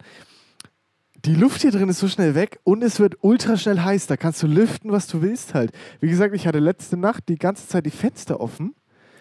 die 1.27 1.35
Luft 1.35 1.61
hier 1.63 1.71
drin 1.73 1.89
ist 1.89 1.99
so 1.99 2.09
schnell 2.09 2.35
weg 2.35 2.59
und 2.65 2.83
es 2.83 2.99
wird 3.01 3.17
ultra 3.21 3.57
schnell 3.57 3.81
heiß. 3.81 4.07
Da 4.07 4.17
kannst 4.17 4.43
du 4.43 4.47
lüften, 4.47 4.93
was 4.93 5.07
du 5.09 5.21
willst 5.23 5.55
halt. 5.55 5.73
Wie 6.01 6.09
gesagt, 6.09 6.35
ich 6.35 6.47
hatte 6.47 6.59
letzte 6.61 6.97
Nacht 6.97 7.25
die 7.29 7.37
ganze 7.37 7.67
Zeit 7.69 7.85
die 7.87 7.91
Fenster 7.91 8.41
offen. 8.41 8.75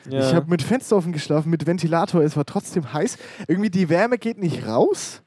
ja. 0.10 0.20
Ich 0.20 0.34
habe 0.36 0.50
mit 0.50 0.62
Fenster 0.62 0.96
offen 0.98 1.12
geschlafen, 1.14 1.50
mit 1.50 1.66
Ventilator. 1.66 2.22
Es 2.22 2.38
war 2.38 2.46
trotzdem 2.46 2.94
heiß. 2.94 3.18
Irgendwie 3.48 3.70
die 3.72 3.90
Wärme 3.90 4.18
geht 4.18 4.38
nicht 4.38 4.66
raus. 4.68 5.22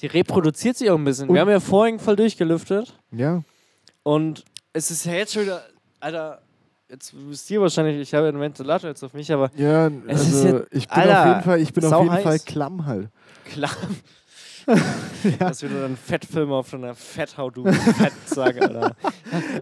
die 0.00 0.06
reproduziert 0.06 0.76
sich 0.78 0.90
auch 0.90 0.96
ein 0.96 1.04
bisschen. 1.04 1.28
Und- 1.28 1.34
Wir 1.34 1.42
haben 1.42 1.50
ja 1.50 1.60
vorhin 1.60 1.98
voll 1.98 2.16
durchgelüftet 2.16 2.98
Ja. 3.12 3.42
und 4.02 4.44
es 4.72 4.90
ist 4.90 5.04
ja 5.04 5.12
jetzt 5.12 5.34
schon 5.34 5.42
wieder, 5.42 5.62
Alter, 6.00 6.40
jetzt 6.88 7.12
wisst 7.28 7.50
ihr 7.50 7.60
wahrscheinlich, 7.60 7.98
ich 7.98 8.14
habe 8.14 8.28
einen 8.28 8.40
Ventilator 8.40 8.88
jetzt 8.88 9.02
auf 9.04 9.12
mich, 9.12 9.30
aber 9.30 9.50
Ja, 9.56 9.88
Es 10.06 10.22
ist 10.26 10.34
also 10.36 10.48
ja- 10.56 10.62
ich 10.70 10.88
bin 10.88 10.96
Alter, 10.98 11.20
auf 11.20 11.26
jeden 11.26 11.42
Fall, 11.42 11.60
ich 11.60 11.72
bin 11.74 11.84
auf 11.84 12.02
jeden 12.02 12.12
heiß. 12.14 12.22
Fall 12.22 12.38
klamm 12.38 12.86
halt. 12.86 13.10
klar. 15.22 15.48
Dass 15.50 15.62
wir 15.62 15.68
dann 15.68 15.96
Fettfilme 15.96 16.54
auf 16.54 16.70
deiner 16.70 16.94
Fetthaut, 16.94 17.56
du 17.56 17.64
Fettsack, 17.70 18.60
Alter. 18.60 18.96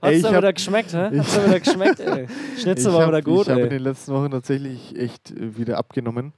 Hat's 0.02 0.24
hab- 0.24 0.36
wieder 0.36 0.52
geschmeckt, 0.52 0.92
hä? 0.92 1.18
Hat's 1.18 1.34
da 1.34 1.46
wieder 1.46 1.60
geschmeckt, 1.60 2.00
ey? 2.00 2.26
Schnitzel 2.58 2.92
war 2.92 3.08
wieder 3.08 3.22
gut, 3.22 3.46
ich 3.46 3.50
habe 3.52 3.62
in 3.62 3.70
den 3.70 3.82
letzten 3.82 4.12
Wochen 4.12 4.30
tatsächlich 4.30 4.96
echt 4.96 5.30
äh, 5.30 5.56
wieder 5.56 5.78
abgenommen. 5.78 6.32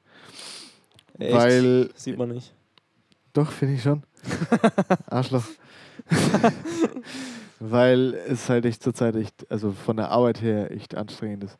Echt? 1.18 1.34
Weil, 1.34 1.90
Sieht 1.94 2.16
man 2.18 2.30
nicht. 2.30 2.52
doch, 3.32 3.50
finde 3.50 3.74
ich 3.74 3.82
schon. 3.82 4.02
Arschloch. 5.06 5.44
weil 7.58 8.14
es 8.28 8.48
halt 8.48 8.64
echt 8.64 8.82
zurzeit 8.82 9.16
echt, 9.16 9.50
also 9.50 9.72
von 9.72 9.96
der 9.96 10.10
Arbeit 10.10 10.40
her 10.42 10.70
echt 10.70 10.94
anstrengend 10.94 11.44
ist. 11.44 11.58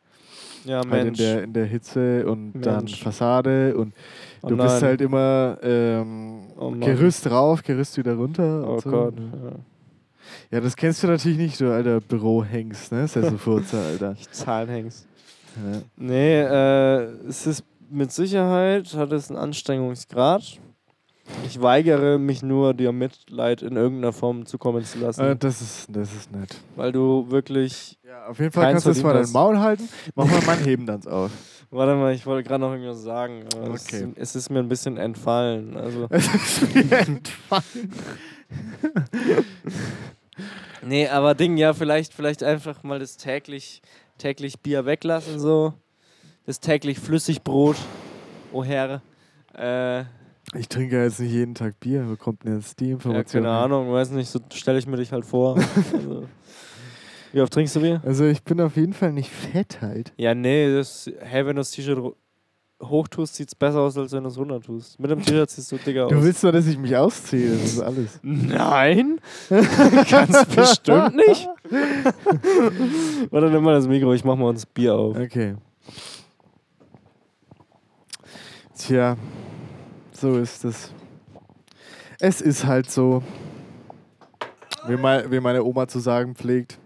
Ja, 0.64 0.76
Halt 0.76 0.84
in 0.86 0.90
Mensch. 1.04 1.18
der, 1.18 1.42
in 1.44 1.52
der 1.52 1.64
Hitze 1.66 2.26
und 2.26 2.52
dann 2.60 2.76
Mensch. 2.84 3.02
Fassade 3.02 3.76
und 3.76 3.94
Oh 4.42 4.48
du 4.48 4.56
bist 4.56 4.68
nein. 4.74 4.82
halt 4.82 5.00
immer 5.00 5.58
ähm, 5.62 6.40
Oh. 6.58 6.70
Gerüst 6.72 7.30
rauf, 7.30 7.62
Gerüst 7.62 7.96
wieder 7.96 8.14
runter. 8.14 8.64
Oh 8.66 8.72
und 8.74 8.80
so. 8.82 8.90
Gott. 8.90 9.14
Ja. 9.18 9.50
Ja. 10.50 10.60
das 10.60 10.76
kennst 10.76 11.02
du 11.02 11.06
natürlich 11.06 11.38
nicht, 11.38 11.60
du 11.60 11.72
alter 11.72 12.00
Bürohengst, 12.00 12.92
ne? 12.92 13.08
Sesselfurzer, 13.08 13.78
Alter. 13.86 14.14
Ich 14.18 14.30
Zahlenhengst. 14.30 15.06
Ja. 15.56 15.80
Nee, 15.96 16.40
äh, 16.42 17.02
es 17.28 17.46
ist 17.46 17.64
mit 17.90 18.12
Sicherheit, 18.12 18.92
hat 18.94 19.10
es 19.12 19.30
einen 19.30 19.38
Anstrengungsgrad. 19.38 20.58
Ich 21.46 21.60
weigere 21.60 22.18
mich 22.18 22.42
nur, 22.42 22.74
dir 22.74 22.92
Mitleid 22.92 23.62
in 23.62 23.76
irgendeiner 23.76 24.12
Form 24.12 24.46
zukommen 24.46 24.84
zu 24.84 24.98
lassen. 24.98 25.20
Äh, 25.22 25.36
das, 25.36 25.60
ist, 25.60 25.86
das 25.90 26.12
ist 26.14 26.30
nett. 26.32 26.56
weil 26.76 26.92
du 26.92 27.26
wirklich. 27.30 27.98
Ja, 28.06 28.26
auf 28.26 28.38
jeden 28.38 28.52
Fall 28.52 28.70
kannst 28.72 28.86
du 28.86 28.90
jetzt 28.90 29.02
mal 29.02 29.14
dein 29.14 29.30
Maul 29.32 29.58
halten. 29.58 29.88
Mach 30.14 30.26
mal 30.26 30.40
meinen 30.46 30.64
Hebendanz 30.64 31.06
auf. 31.06 31.30
Warte 31.72 31.94
mal, 31.94 32.12
ich 32.14 32.26
wollte 32.26 32.48
gerade 32.48 32.60
noch 32.62 32.72
irgendwas 32.72 33.02
sagen. 33.02 33.44
Aber 33.56 33.74
es, 33.74 33.86
Okay. 33.86 34.08
es 34.16 34.34
ist 34.34 34.50
mir 34.50 34.58
ein 34.58 34.68
bisschen 34.68 34.96
entfallen. 34.96 35.76
Also, 35.76 36.06
Es 36.10 36.26
ist 36.62 36.74
mir 36.74 36.98
entfallen. 36.98 37.92
nee, 40.82 41.08
aber 41.08 41.34
Ding, 41.34 41.56
ja, 41.56 41.72
vielleicht, 41.74 42.12
vielleicht 42.14 42.42
einfach 42.42 42.82
mal 42.82 42.98
das 42.98 43.16
täglich, 43.16 43.82
täglich 44.18 44.58
Bier 44.60 44.84
weglassen, 44.86 45.38
so. 45.38 45.74
Das 46.46 46.58
täglich 46.60 46.98
Flüssigbrot. 46.98 47.76
Oh 48.52 48.64
Herr. 48.64 49.02
Äh, 49.54 50.04
Ich 50.56 50.68
trinke 50.68 50.96
ja 50.96 51.04
jetzt 51.04 51.20
nicht 51.20 51.30
jeden 51.30 51.54
Tag 51.54 51.78
Bier. 51.78 52.08
Wo 52.08 52.16
kommt 52.16 52.44
denn 52.44 52.56
jetzt 52.56 52.80
die 52.80 52.86
ja, 52.86 52.92
Information? 52.94 53.44
keine 53.44 53.54
her? 53.54 53.62
Ahnung, 53.64 53.92
weiß 53.92 54.10
nicht, 54.10 54.28
so 54.28 54.40
stelle 54.52 54.78
ich 54.78 54.86
mir 54.86 54.96
dich 54.96 55.12
halt 55.12 55.24
vor. 55.24 55.56
also, 55.92 56.24
wie 57.32 57.40
oft 57.40 57.52
trinkst 57.52 57.76
du 57.76 57.80
Bier? 57.80 58.02
Also 58.04 58.24
ich 58.24 58.42
bin 58.42 58.60
auf 58.60 58.76
jeden 58.76 58.92
Fall 58.92 59.12
nicht 59.12 59.30
fett 59.30 59.80
halt. 59.80 60.12
Ja, 60.16 60.34
nee, 60.34 60.74
das, 60.74 61.08
hey, 61.20 61.46
wenn 61.46 61.54
du 61.54 61.60
das 61.60 61.70
T-Shirt 61.70 61.98
ru- 61.98 62.14
hoch 62.82 63.06
tust, 63.06 63.36
sieht 63.36 63.46
es 63.46 63.54
besser 63.54 63.78
aus, 63.80 63.96
als 63.96 64.10
wenn 64.10 64.24
du 64.24 64.28
es 64.30 64.36
runter 64.38 64.60
tust. 64.60 64.98
Mit 64.98 65.10
dem 65.12 65.22
T-Shirt 65.22 65.48
siehst 65.50 65.70
du 65.70 65.76
dicker 65.76 66.06
aus. 66.06 66.10
Du 66.12 66.20
willst 66.20 66.42
nur, 66.42 66.50
dass 66.50 66.66
ich 66.66 66.76
mich 66.78 66.96
ausziehe. 66.96 67.52
Das 67.52 67.62
ist 67.64 67.80
alles. 67.80 68.18
Nein, 68.22 69.20
ganz 70.10 70.44
bestimmt 70.46 71.14
nicht. 71.14 71.48
Warte, 73.30 73.50
nimm 73.50 73.62
mal 73.62 73.74
das 73.74 73.86
Mikro, 73.86 74.12
ich 74.14 74.24
mach 74.24 74.34
mal 74.34 74.48
uns 74.48 74.66
Bier 74.66 74.96
auf. 74.96 75.16
Okay. 75.16 75.54
Tja, 78.76 79.16
so 80.20 80.36
ist 80.36 80.64
es. 80.66 80.92
Es 82.18 82.42
ist 82.42 82.66
halt 82.66 82.90
so, 82.90 83.22
wie, 84.86 84.96
mein, 84.96 85.30
wie 85.30 85.40
meine 85.40 85.64
Oma 85.64 85.88
zu 85.88 85.98
sagen 85.98 86.34
pflegt. 86.34 86.78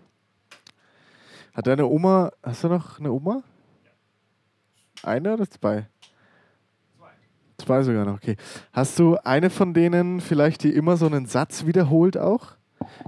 Hat 1.52 1.66
deine 1.66 1.86
Oma, 1.86 2.30
hast 2.42 2.62
du 2.62 2.68
noch 2.68 3.00
eine 3.00 3.10
Oma? 3.10 3.42
Eine 5.02 5.34
oder 5.34 5.50
zwei? 5.50 5.88
Zwei 7.58 7.82
sogar 7.82 8.04
noch, 8.04 8.14
okay. 8.14 8.36
Hast 8.72 8.98
du 8.98 9.16
eine 9.24 9.50
von 9.50 9.74
denen 9.74 10.20
vielleicht, 10.20 10.62
die 10.62 10.70
immer 10.72 10.96
so 10.96 11.06
einen 11.06 11.26
Satz 11.26 11.66
wiederholt 11.66 12.16
auch? 12.16 12.52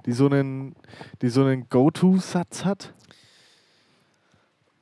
Die 0.07 0.13
so 0.13 0.27
einen, 0.27 0.75
die 1.23 1.29
so 1.29 1.45
einen 1.45 1.69
Go-To-Satz 1.69 2.65
hat? 2.65 2.93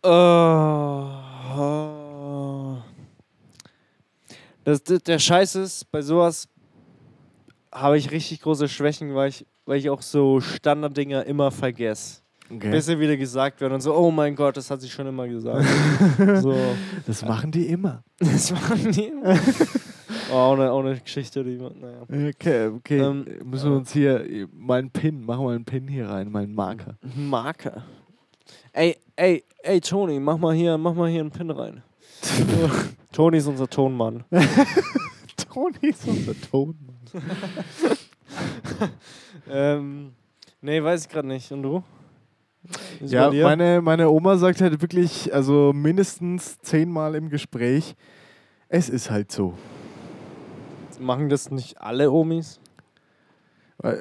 Oh, 0.03 1.11
oh. 1.59 2.04
Das, 4.65 4.83
der 4.83 5.19
Scheiß 5.19 5.57
ist, 5.57 5.91
bei 5.91 6.01
sowas 6.03 6.49
habe 7.71 7.99
ich 7.99 8.11
richtig 8.11 8.41
große 8.41 8.69
Schwächen, 8.69 9.15
weil 9.15 9.29
ich, 9.29 9.47
weil 9.67 9.79
ich 9.79 9.91
auch 9.91 10.03
so 10.03 10.41
Standarddinger 10.41 11.27
immer 11.27 11.51
vergesse. 11.51 12.23
Okay. 12.51 12.71
Bis 12.71 12.87
sie 12.87 12.99
wieder 13.01 13.17
gesagt 13.17 13.61
werden 13.61 13.73
und 13.73 13.81
so, 13.81 13.95
oh 13.95 14.11
mein 14.11 14.37
Gott, 14.37 14.57
das 14.57 14.71
hat 14.71 14.81
sie 14.81 14.89
schon 14.89 15.07
immer 15.07 15.27
gesagt. 15.27 15.67
so, 16.43 16.55
Das 17.07 17.25
machen 17.25 17.51
die 17.51 17.67
immer. 17.67 18.03
das 18.19 18.53
machen 18.53 18.93
die 18.93 19.05
immer. 19.07 19.39
oh, 20.31 20.35
auch, 20.35 20.53
eine, 20.53 20.71
auch 20.71 20.81
eine 20.81 20.99
Geschichte, 21.01 21.43
die, 21.43 21.57
naja. 21.57 22.03
Okay, 22.31 22.67
okay. 22.67 22.99
Ähm, 22.99 23.25
Müssen 23.45 23.71
wir 23.71 23.77
uns 23.79 23.93
hier 23.93 24.21
äh, 24.31 24.47
mal 24.53 24.79
einen 24.79 24.91
Pin, 24.91 25.25
machen 25.25 25.47
wir 25.47 25.53
einen 25.53 25.65
Pin 25.65 25.89
hier 25.89 26.09
rein, 26.09 26.31
mal 26.31 26.43
einen 26.43 26.55
Marker. 26.55 26.99
Marker. 27.17 27.83
Ey, 28.73 28.97
ey, 29.17 29.43
ey, 29.63 29.81
Toni, 29.81 30.21
mach 30.21 30.37
mal 30.37 30.55
hier, 30.55 30.77
mach 30.77 30.95
mal 30.95 31.09
hier 31.09 31.21
einen 31.21 31.31
Pin 31.31 31.51
rein. 31.51 31.83
Toni 33.13 33.39
ist 33.39 33.47
unser 33.47 33.69
Tonmann. 33.69 34.25
Toni 35.53 35.77
ist 35.83 36.07
unser 36.07 36.35
Ton. 36.51 36.77
ähm, 39.51 40.13
nee, 40.61 40.83
weiß 40.83 41.03
ich 41.03 41.09
gerade 41.09 41.29
nicht. 41.29 41.51
Und 41.53 41.63
du? 41.63 41.83
Ist 43.01 43.13
Ja, 43.13 43.31
meine, 43.31 43.81
meine 43.83 44.09
Oma 44.09 44.37
sagt 44.37 44.61
halt 44.61 44.81
wirklich, 44.81 45.33
also 45.35 45.73
mindestens 45.75 46.59
zehnmal 46.61 47.15
im 47.15 47.29
Gespräch, 47.29 47.95
es 48.69 48.89
ist 48.89 49.11
halt 49.11 49.31
so. 49.31 49.55
Machen 50.99 51.29
das 51.29 51.51
nicht 51.51 51.81
alle 51.81 52.11
Omis? 52.11 52.61
Äh, 53.83 53.95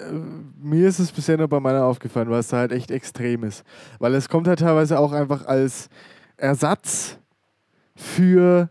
mir 0.62 0.88
ist 0.88 1.00
es 1.00 1.12
bisher 1.12 1.38
nur 1.38 1.48
bei 1.48 1.60
meiner 1.60 1.86
aufgefallen, 1.86 2.30
weil 2.30 2.40
es 2.40 2.48
da 2.48 2.58
halt 2.58 2.72
echt 2.72 2.92
extrem 2.92 3.44
ist. 3.44 3.64
Weil 4.00 4.16
es 4.16 4.30
kommt 4.30 4.48
halt 4.48 4.60
teilweise 4.60 4.98
auch 5.00 5.12
einfach 5.12 5.46
als 5.46 5.90
Ersatz 6.38 7.20
für 7.96 8.70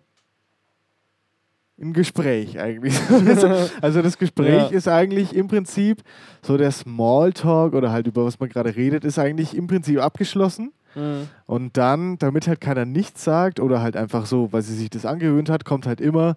ein 1.80 1.92
Gespräch 1.92 2.60
eigentlich. 2.60 2.98
also 3.80 4.02
das 4.02 4.18
Gespräch 4.18 4.70
Ja. 4.70 4.76
ist 4.76 4.88
eigentlich 4.88 5.34
im 5.34 5.48
Prinzip 5.48 6.02
so 6.42 6.56
der 6.56 6.70
Smalltalk 6.70 7.74
oder 7.74 7.90
halt 7.90 8.06
über 8.06 8.24
was 8.24 8.38
man 8.38 8.48
gerade 8.48 8.76
redet, 8.76 9.04
ist 9.04 9.18
eigentlich 9.18 9.56
im 9.56 9.66
Prinzip 9.66 10.00
abgeschlossen. 10.00 10.72
Mhm. 10.94 11.28
Und 11.46 11.76
dann, 11.76 12.18
damit 12.18 12.46
halt 12.46 12.60
keiner 12.60 12.84
nichts 12.84 13.24
sagt 13.24 13.58
oder 13.58 13.80
halt 13.82 13.96
einfach 13.96 14.26
so, 14.26 14.52
weil 14.52 14.62
sie 14.62 14.74
sich 14.74 14.90
das 14.90 15.06
angewöhnt 15.06 15.48
hat, 15.48 15.64
kommt 15.64 15.86
halt 15.86 16.00
immer, 16.00 16.36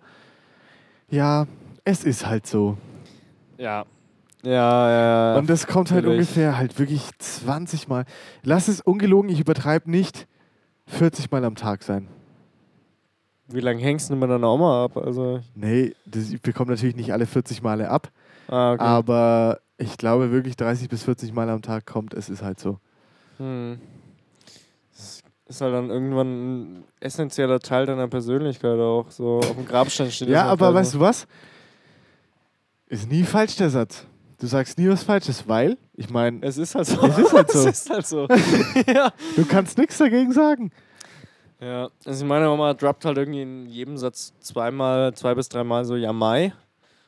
ja, 1.10 1.46
es 1.84 2.04
ist 2.04 2.26
halt 2.26 2.48
so. 2.48 2.78
Ja. 3.58 3.86
Ja, 4.44 4.90
ja, 4.90 5.34
ja. 5.34 5.38
Und 5.40 5.50
das 5.50 5.68
kommt 5.68 5.92
halt 5.92 6.06
natürlich. 6.06 6.28
ungefähr 6.28 6.58
halt 6.58 6.78
wirklich 6.80 7.10
20 7.18 7.88
Mal. 7.88 8.06
Lass 8.44 8.68
es 8.68 8.80
ungelogen, 8.80 9.30
ich 9.30 9.40
übertreibe 9.40 9.90
nicht, 9.90 10.28
40 10.88 11.32
Mal 11.32 11.44
am 11.46 11.56
Tag 11.56 11.84
sein. 11.84 12.08
Wie 13.48 13.60
lange 13.60 13.82
hängst 13.82 14.10
du 14.10 14.16
mit 14.16 14.30
deiner 14.30 14.50
Oma 14.50 14.86
ab? 14.86 14.98
Also, 14.98 15.40
Nee, 15.54 15.94
das, 16.06 16.32
ich 16.32 16.42
bekomme 16.42 16.72
natürlich 16.72 16.96
nicht 16.96 17.14
alle 17.14 17.26
40 17.26 17.62
Male 17.62 17.90
ab, 17.90 18.12
ah, 18.48 18.74
okay. 18.74 18.84
aber 18.84 19.60
ich 19.78 19.98
glaube 19.98 20.32
wirklich 20.32 20.56
30 20.56 20.90
bis 20.90 21.04
40 21.04 21.34
Mal 21.34 21.50
am 21.50 21.62
Tag 21.62 21.86
kommt, 21.86 22.14
es 22.14 22.30
ist 22.30 22.42
halt 22.42 22.60
so. 22.60 22.80
Hm. 23.38 23.80
Das 24.94 25.22
ist 25.48 25.62
halt 25.62 25.74
dann 25.74 25.90
irgendwann 25.90 26.28
ein 26.28 26.84
essentieller 27.00 27.60
Teil 27.60 27.86
deiner 27.86 28.08
Persönlichkeit 28.08 28.80
auch. 28.80 29.12
So 29.12 29.40
auf 29.40 29.56
dem 29.56 29.68
Grabstein 29.68 30.10
steht 30.10 30.30
Ja, 30.30 30.46
aber 30.46 30.68
halt 30.68 30.76
weißt 30.76 30.92
so. 30.94 31.00
du 31.00 31.04
was? 31.04 31.28
Ist 32.88 33.10
nie 33.12 33.24
falsch 33.24 33.56
der 33.58 33.70
Satz. 33.70 34.06
Du 34.40 34.48
sagst 34.48 34.78
nie 34.78 34.90
was 34.90 35.04
Falsches, 35.04 35.48
weil, 35.48 35.78
ich 35.94 36.10
meine, 36.10 36.42
Es 36.42 36.58
ist 36.58 36.76
halt 36.76 36.88
so. 36.88 37.02
Es 37.02 37.18
ist 37.18 37.34
halt 37.34 37.52
so. 37.52 37.60
es 37.68 37.80
ist 37.80 37.90
halt 37.90 38.08
so. 38.08 38.28
ja. 38.88 39.12
du 39.36 39.46
kannst 39.46 39.78
nichts 39.78 39.98
dagegen 39.98 40.32
sagen. 40.34 40.72
Ja. 41.60 41.90
Also 42.06 42.26
meine 42.26 42.46
Mama 42.48 42.74
droppt 42.74 43.06
halt 43.06 43.18
irgendwie 43.18 43.42
in 43.42 43.66
jedem 43.68 43.98
Satz 43.98 44.34
zweimal, 44.40 45.14
zwei 45.14 45.34
bis 45.36 45.50
dreimal 45.50 45.86
so 45.86 45.96
Jamai. 45.96 46.54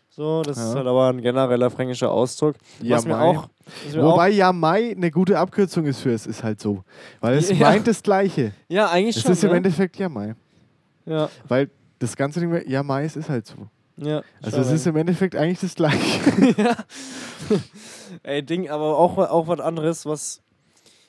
So, 0.10 0.42
das 0.42 0.58
Ja. 0.58 0.70
ist 0.70 0.76
halt 0.76 0.88
aber 0.88 1.10
ein 1.10 1.22
genereller 1.22 1.70
fränkischer 1.70 2.12
Ausdruck. 2.12 2.56
Was 2.80 3.06
mir 3.06 3.12
Jamai. 3.12 3.26
auch. 3.38 3.50
Was 3.86 3.98
auch 3.98 4.14
Wobei 4.14 4.30
ja 4.30 4.52
Mai 4.54 4.92
eine 4.96 5.12
gute 5.12 5.38
Abkürzung 5.38 5.86
ist 5.86 6.00
für 6.00 6.12
es 6.12 6.26
ist 6.26 6.44
halt 6.44 6.60
so. 6.60 6.84
Weil 7.20 7.38
es 7.38 7.50
Ja. 7.52 7.56
meint 7.70 7.86
das 7.88 8.02
Gleiche. 8.02 8.54
ja, 8.68 8.90
eigentlich 8.90 9.18
Es 9.18 9.22
schon. 9.24 9.34
ist 9.34 9.44
im 9.44 9.52
ne? 9.52 9.58
Endeffekt 9.58 9.98
ja 9.98 10.10
Mai. 10.10 10.36
Ja, 11.06 11.30
Weil 11.48 11.70
das 12.00 12.16
ganze 12.16 12.40
Ding, 12.40 12.62
ja 12.68 12.82
Mai, 12.84 13.04
es 13.06 13.16
ist 13.16 13.30
halt 13.30 13.46
so. 13.46 13.56
ja. 13.98 14.22
Also 14.42 14.58
es 14.62 14.72
ist 14.72 14.88
im 14.88 14.96
Endeffekt 14.96 15.36
eigentlich 15.36 15.60
das 15.60 15.76
Gleiche. 15.76 16.54
ja. 16.58 16.76
Ey, 18.24 18.42
Ding, 18.44 18.70
aber 18.70 18.98
auch, 18.98 19.18
auch 19.18 19.48
was 19.48 19.60
anderes, 19.60 20.06
was, 20.06 20.42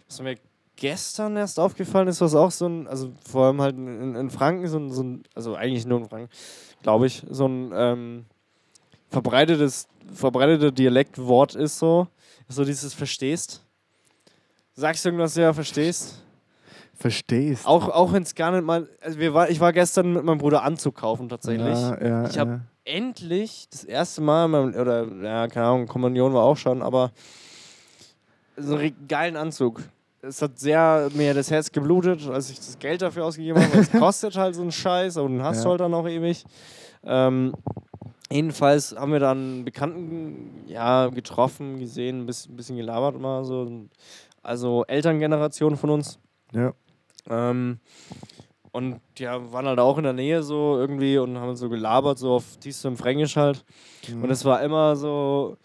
was 0.09 0.20
mir 0.20 0.36
gestern 0.79 1.37
erst 1.37 1.59
aufgefallen 1.59 2.09
ist, 2.09 2.20
was 2.20 2.35
auch 2.35 2.51
so 2.51 2.66
ein, 2.66 2.87
also 2.87 3.12
vor 3.29 3.47
allem 3.47 3.61
halt 3.61 3.76
in, 3.76 4.14
in 4.14 4.31
Franken, 4.31 4.66
so 4.68 4.79
ein, 4.79 4.91
so 4.91 5.03
ein, 5.03 5.22
also 5.35 5.55
eigentlich 5.55 5.87
nur 5.87 5.99
in 6.01 6.09
Franken, 6.09 6.31
glaube 6.83 7.07
ich, 7.07 7.22
so 7.29 7.47
ein 7.47 7.72
ähm, 7.74 8.24
verbreitetes, 9.11 9.89
verbreiteter 10.12 10.70
Dialektwort 10.70 11.55
ist 11.55 11.79
so, 11.79 12.07
ist 12.49 12.57
so 12.57 12.64
dieses 12.64 12.95
Verstehst. 12.95 13.64
Sagst 14.74 15.05
du 15.05 15.09
irgendwas, 15.09 15.35
ja, 15.37 15.53
verstehst? 15.53 16.22
Verstehst. 16.95 17.66
Auch, 17.66 17.89
auch 17.89 18.12
wenn 18.12 18.22
es 18.22 18.35
gar 18.35 18.51
nicht 18.53 18.64
mal, 18.64 18.89
also 19.01 19.18
wir 19.18 19.35
war, 19.35 19.51
ich 19.51 19.61
war 19.61 19.72
gestern 19.72 20.12
mit 20.12 20.24
meinem 20.24 20.39
Bruder 20.39 20.62
Anzug 20.62 20.97
kaufen 20.97 21.29
tatsächlich 21.29 21.66
Ja, 21.66 22.01
ja, 22.03 22.29
Ich 22.29 22.39
hab- 22.39 22.49
ja. 22.49 22.61
endlich 22.85 23.68
das 23.70 23.85
erste 23.85 24.20
Mal, 24.20 24.45
in 24.47 24.51
meinem- 24.51 24.74
oder 24.74 25.07
ja, 25.22 25.49
keine 25.49 25.66
Ahnung, 25.66 25.87
Kommunion 25.87 26.33
war 26.35 26.43
auch 26.45 26.57
schon, 26.57 26.83
aber 26.83 27.11
so 28.57 28.76
einen 28.76 28.95
geilen 29.09 29.37
Anzug. 29.37 29.83
Es 30.21 30.43
hat 30.43 30.59
sehr 30.59 31.09
mir 31.14 31.33
das 31.33 31.51
Herz 31.51 31.71
geblutet, 31.71 32.29
als 32.29 32.51
ich 32.51 32.57
das 32.57 32.79
Geld 32.79 33.03
dafür 33.03 33.25
ausgegeben 33.25 33.62
habe. 33.62 33.79
Es 33.79 33.91
kostet 33.99 34.37
halt 34.37 34.55
so 34.55 34.62
einen 34.62 34.73
Scheiß, 34.73 35.16
aber 35.16 35.29
den 35.29 35.43
hast 35.43 35.61
du 35.61 35.64
Ja. 35.66 35.71
halt 35.71 35.81
dann 35.81 35.95
auch 35.95 36.09
ewig. 36.09 36.45
Ähm, 37.05 37.55
jedenfalls 38.31 38.97
haben 38.97 39.12
wir 39.12 39.21
dann 39.21 39.39
einen 39.39 39.64
Bekannten 39.64 40.64
ja, 40.66 41.07
getroffen, 41.09 41.79
gesehen, 41.79 42.23
ein 42.23 42.27
bisschen, 42.27 42.55
ein 42.55 42.57
bisschen 42.57 42.77
gelabert 42.77 43.19
mal 43.21 43.45
so. 43.45 43.71
Also 44.43 44.85
Elterngeneration 44.87 45.77
von 45.77 45.91
uns. 45.91 46.19
Ja. 46.53 46.73
Ähm, 47.29 47.79
und 48.73 49.01
ja, 49.19 49.53
waren 49.53 49.66
halt 49.66 49.79
auch 49.79 49.99
in 49.99 50.05
der 50.05 50.12
Nähe 50.12 50.43
so 50.43 50.77
irgendwie 50.79 51.19
und 51.19 51.39
haben 51.39 51.57
so 51.57 51.69
gelabert, 51.69 52.19
so 52.19 52.35
auf 52.35 52.57
tiefstem 52.59 52.97
Fränkisch 52.97 53.37
halt. 53.37 53.64
Mhm. 54.09 54.25
Und 54.25 54.31
es 54.31 54.45
war 54.45 54.62
immer 54.62 54.97
so, 54.97 55.57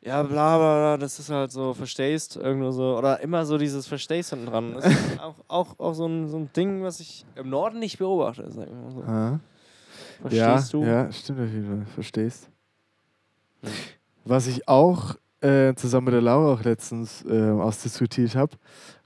ja, 0.00 0.22
bla 0.22 0.56
bla, 0.58 0.76
bla, 0.76 0.96
das 0.96 1.18
ist 1.18 1.30
halt 1.30 1.50
so, 1.50 1.74
verstehst, 1.74 2.36
irgendwo 2.36 2.70
so, 2.70 2.96
oder 2.96 3.20
immer 3.20 3.44
so 3.44 3.58
dieses 3.58 3.86
Verstehst 3.86 4.30
hinten 4.30 4.46
dran. 4.46 4.74
Das 4.74 4.86
ist 4.86 5.20
auch, 5.20 5.34
auch, 5.48 5.78
auch 5.78 5.92
so, 5.94 6.06
ein, 6.06 6.28
so 6.28 6.36
ein 6.36 6.50
Ding, 6.52 6.82
was 6.82 7.00
ich 7.00 7.26
im 7.34 7.50
Norden 7.50 7.78
nicht 7.78 7.98
beobachte, 7.98 8.50
sag 8.50 8.68
ich 8.68 8.74
mal 8.74 8.90
so. 8.90 9.02
Ja, 9.02 9.40
Verstehst 10.20 10.72
du? 10.72 10.84
ja, 10.84 11.12
stimmt 11.12 11.40
auf 11.40 11.50
jeden 11.50 11.66
Fall. 11.66 11.86
Verstehst. 11.94 12.48
Hm. 13.62 13.70
Was 14.24 14.46
ich 14.46 14.68
auch 14.68 15.16
äh, 15.40 15.74
zusammen 15.74 16.06
mit 16.06 16.14
der 16.14 16.20
Laura 16.20 16.52
auch 16.54 16.62
letztens 16.62 17.24
äh, 17.24 17.50
ausdiskutiert 17.50 18.34
habe, 18.34 18.56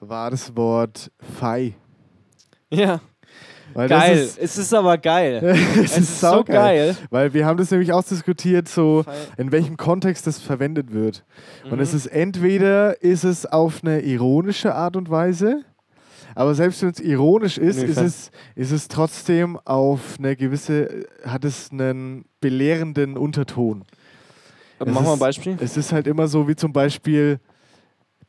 war 0.00 0.30
das 0.30 0.56
Wort 0.56 1.10
Fei. 1.18 1.74
Ja, 2.70 3.00
Weil 3.74 3.88
geil. 3.88 4.18
Ist, 4.18 4.38
es 4.38 4.58
ist 4.58 4.74
aber 4.74 4.98
geil. 4.98 5.40
es 5.76 5.92
es 5.92 5.98
ist 5.98 6.20
so 6.20 6.44
geil. 6.44 6.96
Weil 7.10 7.32
wir 7.34 7.46
haben 7.46 7.56
das 7.56 7.70
nämlich 7.70 7.92
ausdiskutiert, 7.92 8.68
so 8.68 9.04
in 9.36 9.52
welchem 9.52 9.76
Kontext 9.76 10.26
das 10.26 10.38
verwendet 10.38 10.92
wird. 10.92 11.24
Und 11.64 11.74
Mhm. 11.76 11.80
es 11.80 11.94
ist 11.94 12.06
entweder 12.06 13.00
ist 13.02 13.24
es 13.24 13.46
auf 13.46 13.80
eine 13.82 14.00
ironische 14.00 14.74
Art 14.74 14.96
und 14.96 15.10
Weise, 15.10 15.64
aber 16.34 16.54
selbst 16.54 16.82
wenn 16.82 16.90
es 16.90 17.00
ironisch 17.00 17.58
ist, 17.58 17.82
ist 17.82 17.98
es, 17.98 18.30
ist 18.54 18.70
es 18.72 18.88
trotzdem 18.88 19.58
auf 19.64 20.16
eine 20.18 20.34
gewisse, 20.36 21.06
hat 21.26 21.44
es 21.44 21.70
einen 21.70 22.24
belehrenden 22.40 23.16
Unterton. 23.18 23.84
Mach 24.78 24.86
es 25.00 25.06
mal 25.06 25.12
ein 25.12 25.18
Beispiel. 25.18 25.56
Es 25.60 25.76
ist 25.76 25.92
halt 25.92 26.06
immer 26.06 26.26
so 26.28 26.48
wie 26.48 26.56
zum 26.56 26.72
Beispiel, 26.72 27.38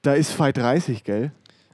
da 0.01 0.13
ist 0.13 0.31
Fight 0.33 0.57
30, 0.57 1.03
gell? 1.03 1.31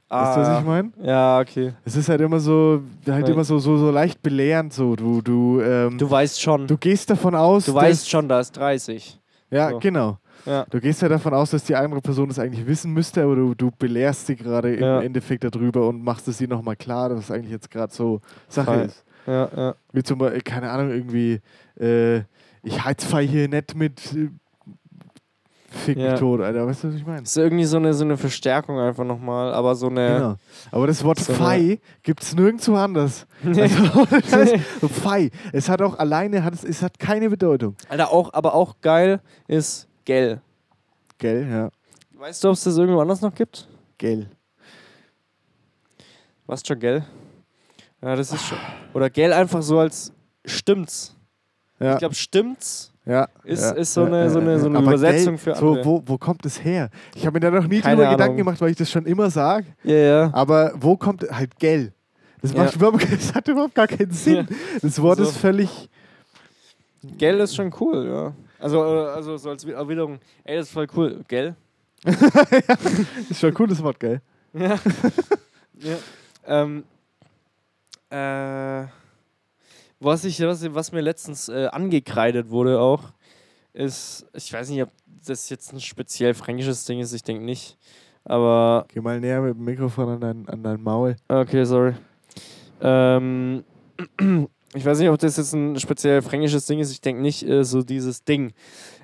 Weißt 0.10 0.38
du, 0.38 0.42
was 0.42 0.60
ich 0.60 0.66
meine? 0.66 0.92
Ah, 1.02 1.06
Ja, 1.08 1.40
okay. 1.40 1.74
Es 1.86 1.96
ist 1.96 2.10
halt 2.10 2.22
immer 2.22 2.40
so, 2.40 2.82
halt 3.08 3.30
immer 3.30 3.44
so, 3.44 3.60
so, 3.60 3.78
so 3.78 3.92
leicht 3.92 4.22
belehrend 4.24 4.74
so. 4.74 4.96
Du, 4.96 5.22
du, 5.22 5.62
ähm, 5.62 5.98
Du 5.98 6.10
weißt 6.10 6.42
schon. 6.42 6.66
du 6.68 6.78
gehst 6.78 7.10
davon 7.10 7.36
aus, 7.36 7.66
Du 7.66 7.74
weißt 7.76 8.10
schon, 8.10 8.28
da 8.28 8.40
ist 8.40 8.54
30. 8.58 9.20
Ja, 9.52 9.70
So. 9.72 9.80
genau. 9.80 10.18
Ja. 10.46 10.66
Du 10.70 10.80
gehst 10.80 11.02
ja 11.02 11.10
davon 11.10 11.34
aus, 11.34 11.52
dass 11.52 11.64
die 11.66 11.76
andere 11.76 12.02
Person 12.02 12.30
das 12.30 12.40
eigentlich 12.40 12.66
wissen 12.66 12.92
müsste, 12.94 13.22
aber 13.24 13.36
du, 13.36 13.54
du 13.54 13.70
belehrst 13.78 14.26
sie 14.28 14.36
gerade 14.36 14.74
im 14.76 14.82
Ja. 14.84 15.02
Endeffekt 15.02 15.44
darüber 15.44 15.88
und 15.88 16.04
machst 16.04 16.28
es 16.28 16.40
ihr 16.42 16.48
nochmal 16.48 16.76
klar, 16.76 17.10
dass 17.10 17.26
es 17.26 17.32
eigentlich 17.32 17.52
jetzt 17.52 17.70
gerade 17.70 17.94
so 17.94 18.22
Sache 18.48 18.66
Voll. 18.74 18.86
ist. 18.86 19.04
Ja, 19.28 19.50
ja. 19.56 19.76
Wie 19.92 20.02
zum 20.02 20.18
Beispiel, 20.18 20.42
keine 20.42 20.72
Ahnung, 20.72 20.90
irgendwie, 20.92 21.42
äh, 21.80 22.20
ich 22.64 22.84
heizfei 22.84 23.28
hier 23.28 23.48
nicht 23.48 23.76
mit 23.76 24.14
äh, 24.16 24.30
Fick 25.72 25.98
mich 25.98 26.06
Ja. 26.06 26.18
tot, 26.18 26.42
Alter. 26.42 26.66
Weißt 26.66 26.84
du, 26.84 26.88
was 26.90 26.96
ich 26.96 27.06
meine? 27.06 27.22
Das 27.22 27.30
ist 27.32 27.38
irgendwie 27.38 27.66
so 27.66 27.78
eine, 27.78 27.94
so 27.94 28.04
eine 28.04 28.18
Verstärkung 28.18 28.80
einfach 28.80 29.04
nochmal, 29.04 29.54
aber 29.54 29.76
so 29.76 29.88
eine. 29.88 30.08
Genau. 30.16 30.36
Aber 30.72 30.88
das 30.88 31.04
Wort 31.04 31.20
So 31.20 31.34
Fei 31.34 31.80
gibt 32.02 32.24
es 32.24 32.34
nirgendwo 32.36 32.76
anders. 32.76 33.26
Also, 33.46 34.06
das 34.10 34.34
heißt, 34.34 34.56
so 34.82 34.88
Fei. 34.88 35.30
Es 35.54 35.70
hat 35.70 35.82
auch 35.82 35.98
alleine, 36.00 36.44
hat 36.44 36.54
es, 36.56 36.64
es 36.64 36.82
hat 36.82 36.98
keine 37.00 37.30
Bedeutung. 37.30 37.76
Alter, 37.88 38.12
auch, 38.12 38.34
aber 38.34 38.54
auch 38.56 38.76
geil 38.82 39.22
ist 39.48 39.88
Gell. 40.06 40.42
Gell, 41.18 41.48
ja. 41.50 41.70
Weißt 42.18 42.44
du, 42.44 42.48
ob 42.50 42.54
es 42.56 42.64
das 42.64 42.78
irgendwo 42.78 43.00
anders 43.02 43.22
noch 43.22 43.34
gibt? 43.34 43.68
Gell. 43.98 44.28
Was 46.48 46.64
schon 46.66 46.80
Gell? 46.80 47.06
Ja, 48.02 48.16
das 48.16 48.32
ist 48.32 48.46
schon. 48.46 48.58
Oder 48.94 49.10
Gell 49.10 49.34
einfach 49.34 49.62
so 49.62 49.78
als 49.80 50.12
stimmt's. 50.46 51.16
Ja. 51.80 51.94
Ich 51.94 52.00
glaube, 52.00 52.16
stimmt's 52.16 52.92
Ja, 53.10 53.28
Ist- 53.44 53.64
ja, 53.64 53.72
ist 53.72 53.94
so 53.94 54.04
eine- 54.04 54.30
so 54.30 54.40
eine- 54.40 54.60
so 54.60 54.68
eine 54.68 54.80
Übersetzung 54.80 55.34
Geld, 55.36 55.40
für 55.40 55.56
so, 55.56 55.70
andere. 55.70 55.86
wo, 55.86 56.04
wo 56.06 56.18
kommt 56.20 56.46
es 56.46 56.64
her? 56.64 56.90
Ich 57.16 57.26
habe 57.26 57.34
mir 57.34 57.40
da 57.40 57.50
noch 57.50 57.66
nie 57.68 57.82
Keine 57.82 57.96
drüber 57.96 58.12
Gedanken 58.12 58.24
Ahnung. 58.34 58.38
gemacht, 58.38 58.62
weil 58.62 58.70
ich 58.72 58.78
das 58.78 58.92
schon 58.92 59.06
immer 59.08 59.32
sage. 59.32 59.66
Ja, 59.84 59.96
ja. 59.96 60.30
Aber 60.34 60.74
wo 60.76 60.96
kommt 60.96 61.24
halt 61.32 61.58
Geld? 61.58 61.92
Das, 62.42 62.54
Ja. 62.54 62.64
macht 62.64 62.76
überhaupt, 62.76 63.02
das 63.12 63.34
hat 63.34 63.48
überhaupt 63.48 63.74
gar 63.74 63.88
keinen 63.88 64.12
Sinn. 64.12 64.48
Das 64.82 65.02
Wort 65.02 65.18
Also- 65.20 65.32
ist 65.32 65.38
völlig. 65.38 65.90
Gell 67.18 67.40
ist 67.40 67.56
schon 67.56 67.74
cool, 67.80 68.06
ja. 68.08 68.34
Also, 68.60 68.82
also 68.84 69.38
so 69.38 69.50
als 69.50 69.64
Erwiderung, 69.64 70.20
ey, 70.44 70.58
das 70.58 70.68
ist 70.68 70.74
voll 70.74 70.88
cool. 70.96 71.22
Gell? 71.28 71.56
Ist 73.30 73.40
schon 73.40 73.50
ein 73.50 73.54
cooles 73.54 73.82
Wort, 73.84 74.00
gell? 74.00 74.22
Ja. 74.54 74.76
ja. 75.80 75.96
Ähm, 76.48 76.84
äh, 78.10 78.88
was, 80.00 80.24
ich, 80.26 80.40
was, 80.42 80.74
was 80.74 80.92
mir 80.92 81.02
letztens 81.02 81.50
äh, 81.50 81.68
angekreidet 81.72 82.50
wurde 82.50 82.80
auch, 82.80 83.04
ist, 83.74 84.26
ich 84.34 84.52
weiß 84.52 84.70
nicht, 84.70 84.82
ob 84.82 84.90
das 85.26 85.50
jetzt 85.50 85.74
ein 85.74 85.80
speziell 85.80 86.34
fränkisches 86.34 86.86
Ding 86.86 87.00
ist, 87.00 87.14
ich 87.14 87.24
denke 87.24 87.44
nicht. 87.44 87.78
Aber, 88.26 88.86
Geh 88.90 89.00
mal 89.02 89.20
näher 89.20 89.42
mit 89.42 89.56
dem 89.56 89.64
Mikrofon 89.64 90.10
an 90.10 90.20
dein, 90.22 90.50
an 90.50 90.64
dein 90.64 90.82
Maul. 90.82 91.16
okay, 91.28 91.64
sorry. 91.66 91.94
Ähm, 92.82 93.64
ich 94.76 94.86
weiß 94.86 95.00
nicht, 95.00 95.10
ob 95.10 95.18
das 95.20 95.38
jetzt 95.38 95.54
ein 95.54 95.80
speziell 95.80 96.22
fränkisches 96.22 96.66
Ding 96.66 96.80
ist, 96.80 96.92
ich 96.92 97.02
denke 97.02 97.22
nicht, 97.22 97.44
äh, 97.48 97.64
so 97.64 97.82
dieses 97.82 98.24
Ding. 98.24 98.54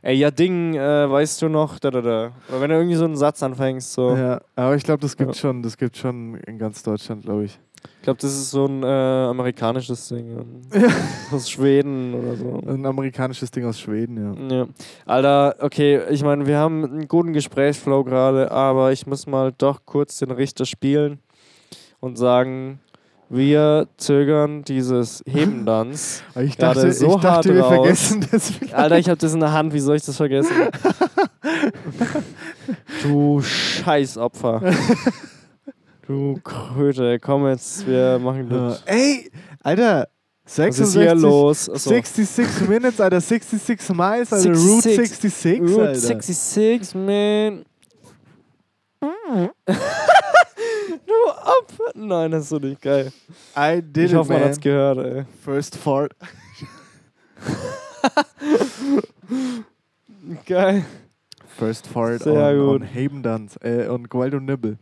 Ey, 0.01 0.15
ja, 0.15 0.31
Ding, 0.31 0.75
äh, 0.75 1.09
weißt 1.09 1.41
du 1.41 1.49
noch, 1.49 1.79
da, 1.79 1.91
da, 1.91 2.01
da. 2.01 2.31
Oder 2.49 2.61
wenn 2.61 2.69
du 2.69 2.75
irgendwie 2.77 2.95
so 2.95 3.05
einen 3.05 3.17
Satz 3.17 3.41
anfängst, 3.41 3.93
so. 3.93 4.15
Ja, 4.15 4.41
aber 4.55 4.75
ich 4.75 4.83
glaube, 4.83 5.01
das 5.01 5.17
gibt 5.17 5.33
Ja. 5.35 5.39
schon, 5.39 5.63
das 5.63 5.77
gibt 5.77 5.97
schon 5.97 6.35
in 6.45 6.57
ganz 6.59 6.83
Deutschland, 6.83 7.23
glaube 7.23 7.45
ich. 7.45 7.59
Ich 7.99 8.03
glaube, 8.03 8.19
das 8.21 8.31
ist 8.33 8.51
so 8.51 8.65
ein 8.65 8.83
äh, 8.83 8.85
amerikanisches 8.85 10.07
Ding. 10.09 10.61
ähm, 10.71 10.83
Aus 11.31 11.49
Schweden 11.49 12.13
oder 12.13 12.35
so. 12.35 12.61
Ein 12.67 12.85
amerikanisches 12.85 13.49
Ding 13.51 13.65
aus 13.65 13.79
Schweden, 13.79 14.47
ja. 14.49 14.57
Ja. 14.57 14.67
Alter, 15.05 15.55
okay, 15.59 16.01
ich 16.11 16.23
meine, 16.23 16.45
wir 16.45 16.57
haben 16.57 16.83
einen 16.83 17.07
guten 17.07 17.33
Gesprächsflow 17.33 18.03
gerade, 18.03 18.51
aber 18.51 18.91
ich 18.91 19.07
muss 19.07 19.25
mal 19.25 19.51
doch 19.57 19.81
kurz 19.85 20.19
den 20.19 20.31
Richter 20.31 20.65
spielen 20.65 21.19
und 21.99 22.17
sagen, 22.17 22.79
wir 23.27 23.87
zögern 23.97 24.63
dieses 24.63 25.23
Hebendanz. 25.27 26.21
Ich 26.39 26.57
dachte, 26.57 26.91
so 26.91 27.07
ich 27.07 27.13
dachte 27.15 27.29
hart 27.29 27.45
wir 27.45 27.61
raus. 27.61 27.73
vergessen 27.73 28.27
das. 28.31 28.53
Alter, 28.71 28.99
ich 28.99 29.09
habe 29.09 29.17
das 29.17 29.33
in 29.33 29.39
der 29.39 29.51
Hand, 29.51 29.73
wie 29.73 29.79
soll 29.79 29.95
ich 29.95 30.05
das 30.05 30.15
vergessen? 30.17 30.51
du 33.01 33.41
Scheißopfer. 33.41 34.61
Du 36.07 36.39
Kröte, 36.43 37.19
komm 37.19 37.47
jetzt, 37.47 37.85
wir 37.87 38.19
machen 38.19 38.47
das. 38.49 38.83
Ey, 38.85 39.31
Alter, 39.63 40.07
Was 40.43 40.59
ist 40.79 40.91
66, 40.93 41.01
hier 41.01 41.15
los? 41.15 41.67
Achso. 41.69 41.89
66 41.89 42.69
Minutes, 42.69 43.01
Alter, 43.01 43.19
66 43.21 43.89
Miles, 43.89 44.31
Alter, 44.31 44.49
Route 44.49 44.81
66, 44.81 45.17
66, 45.17 45.61
Route 45.61 45.87
Alter. 45.87 45.95
66, 45.99 46.95
man. 46.95 47.65
du 49.05 49.09
ab. 51.31 51.73
Nein, 51.95 52.31
das 52.31 52.43
ist 52.43 52.49
so 52.49 52.57
nicht 52.59 52.81
geil. 52.81 53.11
I 53.57 53.81
did 53.81 54.11
ich 54.11 54.15
hoffe, 54.15 54.31
man 54.31 54.41
man. 54.41 54.49
hat's 54.49 54.59
gehört, 54.59 54.97
ey. 54.99 55.25
First 55.43 55.75
fart. 55.75 56.11
Geil. 60.45 60.85
First 61.57 61.87
fart 61.87 62.23
Sehr 62.23 62.33
on, 62.33 62.57
gut. 62.57 62.81
on 62.81 62.87
Hebendanz, 62.87 63.57
äh, 63.63 63.87
on 63.87 64.07
Gualdo 64.07 64.39
Nibbel. 64.39 64.77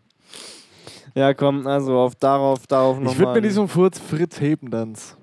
Ja, 1.16 1.34
komm, 1.34 1.68
also 1.68 1.98
auf 2.00 2.16
darauf, 2.16 2.66
darauf 2.68 2.98
Ich 2.98 3.04
nochmal. 3.04 3.20
würde 3.20 3.42
mir 3.42 3.48
diesen 3.48 3.68
Furz 3.68 4.00
Fritz 4.00 4.40
Hebendanz. 4.42 5.16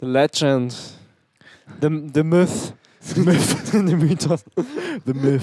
The 0.00 0.06
Legend. 0.06 0.74
The, 1.80 1.88
the 2.14 2.22
Myth. 2.22 2.74
The 3.00 3.20
Myth. 3.20 3.56
the 3.72 3.96
Mythos. 3.96 4.44
The 5.06 5.14
Myth. 5.14 5.42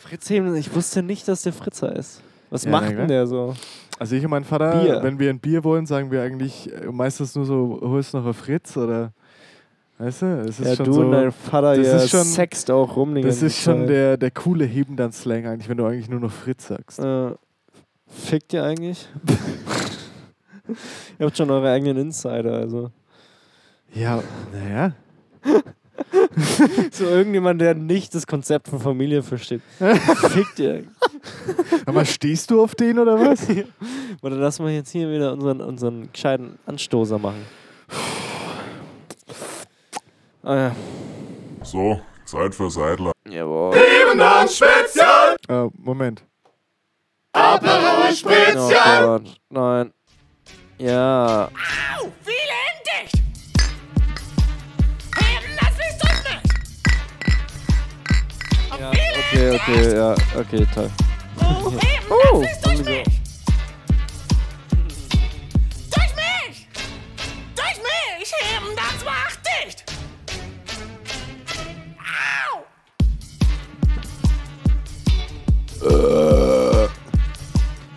Fritz 0.00 0.30
Heben, 0.30 0.54
ich 0.56 0.74
wusste 0.74 1.02
nicht, 1.02 1.26
dass 1.28 1.42
der 1.42 1.52
Fritz 1.52 1.82
heißt. 1.82 2.22
Was 2.50 2.64
Ja, 2.64 2.70
macht 2.70 2.90
denn 2.90 3.08
der 3.08 3.26
so? 3.26 3.54
Also 3.98 4.14
ich 4.16 4.24
und 4.24 4.30
mein 4.30 4.44
Vater, 4.44 4.80
Bier. 4.82 5.02
wenn 5.02 5.18
wir 5.18 5.30
ein 5.30 5.40
Bier 5.40 5.64
wollen, 5.64 5.86
sagen 5.86 6.10
wir 6.10 6.22
eigentlich 6.22 6.70
meistens 6.90 7.34
nur 7.34 7.44
so, 7.44 7.78
holst 7.82 8.14
noch 8.14 8.24
ein 8.26 8.34
Fritz 8.34 8.76
oder 8.76 9.12
weißt 9.98 10.22
du? 10.22 10.26
Es 10.48 10.60
ist 10.60 10.66
Ja, 10.68 10.76
schon 10.76 10.86
du 10.86 10.92
so, 10.92 11.00
und 11.02 11.12
dein 11.12 11.32
Vater, 11.32 11.76
das 11.76 11.86
ihr 11.86 11.94
ist 11.96 12.10
schon- 12.10 12.24
sext 12.24 12.70
auch 12.70 12.96
rum 12.96 13.14
die 13.14 13.22
das 13.22 13.42
ist 13.42 13.60
schon 13.60 13.80
Zeit. 13.80 13.88
der, 13.90 14.16
der 14.16 14.30
coole 14.30 14.64
Hebendanz-Slang 14.64 15.46
eigentlich, 15.46 15.68
wenn 15.68 15.76
du 15.76 15.86
eigentlich 15.86 16.08
nur 16.08 16.20
noch 16.20 16.32
Fritz 16.32 16.68
sagst. 16.68 16.98
Äh, 16.98 17.32
fickt 18.06 18.52
ihr 18.52 18.64
eigentlich? 18.64 19.08
ihr 21.18 21.26
habt 21.26 21.36
schon 21.36 21.50
eure 21.50 21.70
eigenen 21.70 21.96
Insider, 21.96 22.52
also. 22.54 22.90
Ja, 23.94 24.22
naja. 24.52 24.92
So 26.92 27.04
irgendjemand, 27.04 27.60
der 27.60 27.74
nicht 27.74 28.14
das 28.14 28.26
Konzept 28.26 28.68
von 28.68 28.78
Familie 28.80 29.22
versteht. 29.22 29.62
fickt 29.78 30.58
ihr. 30.60 30.84
Aber 31.86 32.04
stehst 32.04 32.50
du 32.50 32.62
auf 32.62 32.74
den 32.74 32.98
oder 32.98 33.18
was? 33.18 33.46
Oder 34.22 34.36
lass 34.36 34.58
mal 34.60 34.70
jetzt 34.70 34.90
hier 34.90 35.10
wieder 35.10 35.32
unseren, 35.32 35.60
unseren 35.60 36.08
gescheiten 36.12 36.58
Anstoßer 36.66 37.18
machen. 37.18 37.42
Ah 40.42 40.54
ja. 40.56 40.72
So, 41.62 42.00
Zeit 42.24 42.54
für 42.54 42.70
Seidler. 42.70 43.12
Jawohl. 43.28 43.74
Hebendanz 43.76 44.56
Spezial. 44.56 45.36
äh, 45.48 45.68
Moment. 45.78 46.22
Aperol 47.32 48.08
Oh 48.10 48.14
Spezial. 48.14 49.04
Gott. 49.04 49.40
Nein. 49.50 49.92
Ja. 50.78 51.46
Au, 52.00 52.10
viele 52.22 52.58
dicht. 52.86 53.22
Heben, 55.16 55.56
das 55.60 55.74
bist 55.76 55.98
du 56.00 56.06
nicht. 56.30 56.46
ja. 58.80 58.90
Okay, 58.90 59.48
okay, 59.56 59.96
ja. 59.96 60.14
Okay, 60.38 60.66
toll. 60.74 60.90
Oh, 61.40 61.70
heben, 61.70 62.10
Oh, 62.10 62.40
das 62.42 62.52
ist 62.52 62.64
durch 62.64 62.78
wieso? 62.78 62.90
mich. 62.90 63.20
Durch 65.90 66.12
mich. 66.16 66.68
Durch 67.54 67.76
mich. 67.82 68.32
Heben, 68.40 68.76
das 68.76 69.04
macht 69.04 69.37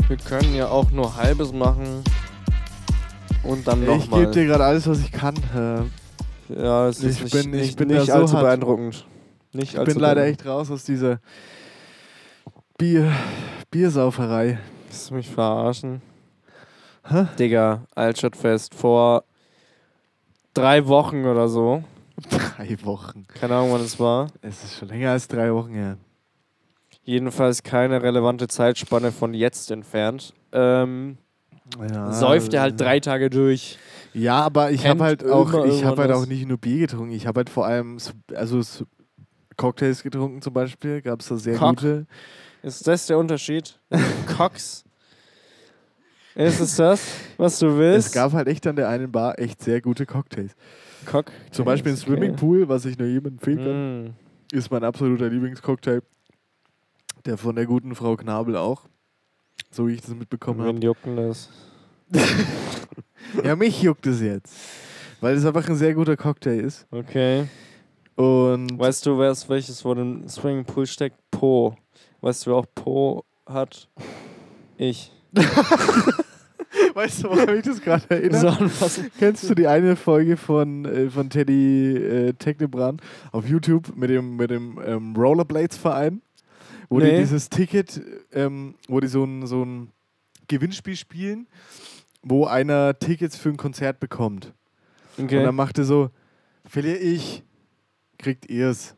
Wir 0.08 0.18
können 0.18 0.54
ja 0.56 0.68
auch 0.68 0.92
nur 0.92 1.16
halbes 1.16 1.52
machen. 1.54 2.04
Und 3.44 3.68
dann 3.68 3.82
Ich 3.82 3.88
gebe 3.88 3.98
nochmal. 4.00 4.32
dir 4.32 4.46
gerade 4.46 4.66
alles, 4.66 4.88
was 4.88 5.00
ich 5.00 5.12
kann. 5.12 5.36
Äh, 5.56 5.84
Ja, 6.54 6.88
es 6.90 7.02
ist 7.02 7.18
Ich 7.18 7.24
nicht, 7.24 7.32
bin- 7.34 7.54
ich 7.54 7.62
nicht, 7.62 7.78
bin 7.78 7.88
nicht 7.88 8.08
so 8.08 8.12
allzu 8.14 8.34
hart. 8.34 8.44
beeindruckend. 8.44 9.08
Nicht 9.54 9.74
ich 9.74 9.80
allzu 9.80 9.94
bin 9.94 10.02
leider 10.02 10.26
echt 10.26 10.46
raus 10.46 10.70
aus 10.70 10.84
dieser 10.84 11.20
Bier, 12.78 13.10
Biersauferei. 13.72 14.60
Willst 14.90 15.10
du 15.10 15.14
mich 15.16 15.30
verarschen? 15.30 16.02
Hä? 17.08 17.28
Digga, 17.40 17.84
Altstadtfest 17.96 18.76
vor 18.76 19.24
drei 20.54 20.86
Wochen 20.88 21.24
oder 21.26 21.48
so. 21.48 21.84
Drei 22.30 22.78
Wochen. 22.84 23.26
Keine 23.40 23.56
Ahnung, 23.56 23.72
wann 23.72 23.82
es 23.82 23.98
war. 24.00 24.28
Es 24.42 24.64
ist 24.66 24.78
schon 24.78 24.90
länger 24.90 25.12
als 25.12 25.28
drei 25.30 25.54
Wochen 25.54 25.74
her. 25.74 25.98
Jedenfalls 27.12 27.62
keine 27.64 28.02
relevante 28.02 28.48
Zeitspanne 28.48 29.12
von 29.12 29.34
jetzt 29.34 29.70
entfernt. 29.70 30.34
Ähm, 30.54 31.18
Ja, 31.92 32.14
säuft 32.14 32.54
er 32.54 32.62
halt 32.62 32.80
drei 32.80 33.02
Tage 33.02 33.30
durch. 33.30 33.78
Ja, 34.14 34.40
aber 34.42 34.72
ich 34.72 34.88
habe 34.88 35.04
halt 35.04 35.30
auch, 35.30 35.66
ich 35.66 35.84
habe 35.84 36.02
halt 36.04 36.12
auch 36.14 36.26
nicht 36.26 36.48
nur 36.48 36.58
Bier 36.58 36.80
getrunken. 36.88 37.12
Ich 37.14 37.28
habe 37.28 37.40
halt 37.40 37.50
vor 37.50 37.66
allem, 37.66 37.98
also 38.34 38.62
Cocktails 39.58 40.04
getrunken 40.04 40.42
zum 40.42 40.54
Beispiel. 40.54 41.02
Gab 41.02 41.20
es 41.20 41.28
da 41.28 41.36
sehr 41.36 41.58
Cock? 41.58 41.78
gute. 41.78 42.08
Ist 42.64 42.88
das 42.88 43.08
der 43.08 43.18
Unterschied? 43.18 43.78
Cox. 44.38 44.86
Ist 46.36 46.62
es 46.62 46.78
das, 46.78 47.06
was 47.36 47.60
du 47.60 47.78
willst? 47.78 48.08
Es 48.08 48.14
gab 48.14 48.32
halt 48.32 48.48
echt 48.48 48.66
an 48.68 48.78
der 48.78 48.88
einen 48.88 49.12
Bar 49.12 49.38
echt 49.38 49.62
sehr 49.62 49.82
gute 49.82 50.06
Cocktails. 50.06 50.56
Cock. 51.06 51.26
Zum 51.52 51.66
Beispiel 51.66 51.92
ein 51.92 51.98
Swimmingpool, 51.98 52.70
was 52.70 52.86
ich 52.86 52.98
nur 52.98 53.08
jedem 53.10 53.34
empfehlen 53.34 53.58
kann, 53.58 54.04
Mm. 54.06 54.14
ist 54.58 54.72
mein 54.72 54.84
absoluter 54.86 55.28
Lieblingscocktail. 55.28 56.02
Der 57.26 57.38
von 57.38 57.56
der 57.56 57.66
guten 57.66 57.96
Frau 57.96 58.16
Knabel 58.16 58.56
auch. 58.56 58.84
So 59.70 59.88
wie 59.88 59.94
ich 59.94 60.02
das 60.02 60.16
mitbekommen 60.16 60.62
habe. 60.62 60.74
Wen 60.74 60.82
jucken 60.82 61.16
das? 61.16 61.50
Ja, 63.44 63.56
mich 63.56 63.82
juckt 63.82 64.06
es 64.08 64.22
jetzt. 64.22 64.54
Weil 65.22 65.36
es 65.36 65.46
einfach 65.46 65.68
ein 65.70 65.76
sehr 65.76 65.94
guter 65.94 66.18
Cocktail 66.18 66.60
ist. 66.60 66.86
Okay. 66.92 67.48
Und 68.16 68.78
Weißt 68.78 69.06
du, 69.06 69.18
wer 69.18 69.32
ist 69.32 69.48
welches 69.48 69.84
Wort 69.86 70.00
im 70.00 70.28
Swimmingpool 70.28 70.86
steckt? 70.86 71.18
Po. 71.32 71.76
Weißt 72.20 72.46
du, 72.46 72.52
wer 72.52 72.58
auch 72.58 72.66
Po 72.76 73.24
hat? 73.46 73.88
Ich. 74.78 75.12
weißt 76.94 77.24
du, 77.24 77.30
woran 77.30 77.56
mich 77.56 77.64
das 77.64 77.82
gerade 77.82 78.04
erinnert? 78.10 78.42
So 78.42 78.48
anfassen. 78.50 79.12
Kennst 79.18 79.50
du 79.50 79.56
die 79.56 79.68
eine 79.68 79.96
Folge 79.96 80.38
von, 80.38 80.86
äh, 80.86 81.10
von 81.10 81.30
Teddy 81.30 81.96
äh, 81.96 82.34
Technebran 82.34 82.98
auf 83.32 83.48
YouTube 83.48 83.96
mit 83.96 84.10
dem, 84.10 84.36
mit 84.36 84.52
dem 84.52 84.80
ähm, 84.86 85.16
Rollerblades-Verein? 85.16 86.22
Wo 86.92 87.00
die 87.00 87.06
Nee. 87.06 87.20
dieses 87.20 87.50
Ticket, 87.50 88.02
ähm, 88.34 88.76
wo 88.90 89.00
die 89.00 89.08
so 89.08 89.24
ein, 89.24 89.48
so 89.48 89.64
ein 89.64 89.92
Gewinnspiel 90.50 90.98
spielen, 90.98 91.48
wo 92.22 92.46
einer 92.46 93.00
Tickets 93.00 93.38
für 93.38 93.48
ein 93.50 93.56
Konzert 93.58 94.00
bekommt. 94.02 94.54
Und 95.18 95.26
Okay. 95.26 95.42
dann 95.44 95.56
macht 95.56 95.78
er 95.78 95.86
so, 95.86 96.10
Verliere 96.66 96.98
ich, 96.98 97.44
kriegt 98.20 98.46
ihr's. 98.50 98.96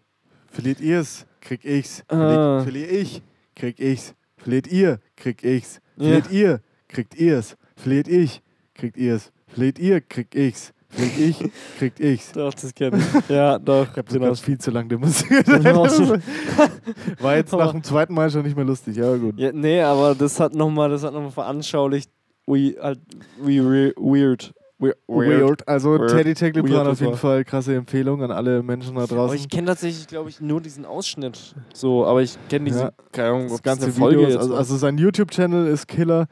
Verliert 0.47 0.81
ihr's, 0.81 1.25
krieg 1.39 1.63
ich's. 1.63 2.03
Ah. 2.09 2.17
Verliert, 2.17 2.63
verliere 2.63 2.89
ich, 2.89 3.21
krieg 3.55 3.79
ich's. 3.79 4.15
Verliert 4.37 4.67
ihr, 4.67 4.99
krieg 5.15 5.43
ich's. 5.43 5.79
Verliert 5.95 6.29
ihr, 6.31 6.61
kriegt 6.89 7.15
ihr's. 7.15 7.55
Verliert 7.75 8.07
ich, 8.07 8.41
kriegt 8.73 8.97
ihr's. 8.97 9.31
Verliert 9.47 9.79
ihr, 9.79 10.01
krieg 10.01 10.33
ich's. 10.35 10.73
Verliert 10.95 11.41
ich, 11.41 11.51
kriegt 11.79 11.99
ich's. 11.99 12.31
Doch, 12.33 12.53
das 12.53 12.73
kenne 12.73 12.97
ich. 12.97 13.29
Ja, 13.29 13.57
doch. 13.59 13.83
Ich 13.91 13.97
habe 13.97 14.03
genau. 14.03 14.25
sogar 14.25 14.35
viel 14.35 14.57
zu 14.57 14.71
lang 14.71 14.87
demonstriert. 14.89 15.47
War 17.19 17.35
jetzt 17.35 17.51
nach 17.53 17.71
dem 17.71 17.83
zweiten 17.83 18.13
Mal 18.13 18.29
schon 18.29 18.43
nicht 18.43 18.55
mehr 18.55 18.65
lustig, 18.65 19.01
aber 19.01 19.17
gut. 19.17 19.37
Ja, 19.37 19.51
nee, 19.51 19.81
aber 19.81 20.15
das 20.15 20.39
hat 20.39 20.53
nochmal, 20.53 20.89
das 20.89 21.03
hat 21.03 21.13
nochmal 21.13 21.31
veranschaulicht, 21.31 22.09
wie 22.47 22.77
halt, 22.79 22.99
wie 23.41 23.59
weird. 23.61 24.53
We- 24.79 24.95
Weird. 25.07 25.65
Also 25.65 25.97
Weird. 25.97 26.09
Teddy 26.11 26.33
Teckleplan 26.33 26.73
Weird 26.73 26.87
auf 26.87 26.91
das 26.93 26.99
jeden. 26.99 27.15
Fall 27.15 27.45
krasse 27.45 27.73
Empfehlung 27.75 28.21
an 28.21 28.31
alle 28.31 28.61
Menschen 28.61 28.95
da 28.95 29.03
Aber 29.03 29.15
draußen. 29.15 29.37
ich 29.37 29.47
kenne 29.47 29.67
tatsächlich, 29.67 30.07
glaube 30.07 30.29
ich, 30.29 30.41
nur 30.41 30.59
diesen 30.59 30.85
Ausschnitt. 30.85 31.55
So, 31.73 32.05
aber 32.05 32.21
ich 32.21 32.37
kenne 32.49 32.65
diese, 32.65 32.79
Ja. 32.81 32.91
keine 33.13 33.29
Ahnung, 33.29 33.43
das 33.43 33.51
das 33.53 33.61
ganze 33.63 33.91
Folge 33.93 34.17
Video, 34.17 34.29
jetzt 34.29 34.39
also, 34.39 34.55
also 34.55 34.75
sein 34.75 34.97
YouTube-Channel 34.97 35.67
ist 35.67 35.87
Killer. 35.87 36.27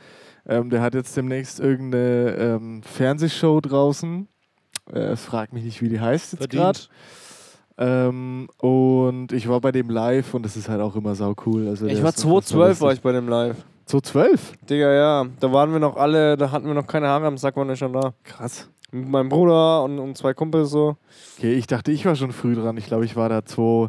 Ähm, 0.46 0.70
der 0.70 0.82
hat 0.82 0.96
jetzt 0.96 1.16
demnächst 1.16 1.62
irgendeine 1.62 2.36
ähm, 2.38 2.82
Fernsehshow 2.84 3.62
draußen. 3.62 4.28
Äh, 4.92 5.16
frag 5.16 5.54
mich 5.54 5.64
nicht, 5.64 5.82
wie 5.82 5.90
die 5.90 6.00
heißt 6.00 6.34
jetzt 6.34 6.50
gerade. 6.50 6.80
Ähm, 7.78 8.48
und 8.58 9.32
ich 9.32 9.48
war 9.48 9.60
bei 9.62 9.72
dem 9.72 9.90
live 9.90 10.34
und 10.34 10.44
das 10.44 10.56
ist 10.56 10.70
halt 10.70 10.82
auch 10.82 10.96
immer 10.96 11.16
sau 11.16 11.34
cool. 11.46 11.68
Also 11.68 11.88
Ich 11.88 12.04
war 12.04 12.10
ist 12.10 12.24
unfassbar 12.26 12.42
2012 12.44 12.82
war 12.82 12.94
ich 12.94 13.02
bei 13.02 13.12
dem 13.12 13.28
Live. 13.28 13.58
2012? 13.86 14.54
Digga, 14.70 14.94
ja. 14.94 15.26
Da 15.40 15.52
waren 15.52 15.72
wir 15.72 15.80
noch 15.80 15.98
alle, 15.98 16.38
da 16.38 16.52
hatten 16.52 16.68
wir 16.68 16.74
noch 16.74 16.88
keine 16.88 17.08
Haare 17.08 17.28
am 17.28 17.38
Sack, 17.38 17.56
waren 17.56 17.68
wir 17.68 17.76
schon 17.76 17.94
da. 17.94 18.14
Krass. 18.24 18.70
Mit 18.92 19.08
meinem 19.08 19.30
Bruder 19.30 19.84
und, 19.84 20.00
und 20.00 20.18
zwei 20.18 20.34
Kumpels 20.34 20.70
so. 20.70 20.98
Okay, 21.38 21.54
ich 21.54 21.66
dachte, 21.66 21.92
ich 21.92 22.06
war 22.06 22.16
schon 22.16 22.32
früh 22.34 22.56
dran. 22.56 22.78
Ich 22.78 22.86
glaube, 22.86 23.06
ich 23.06 23.16
war 23.16 23.30
da 23.30 23.46
2, 23.46 23.88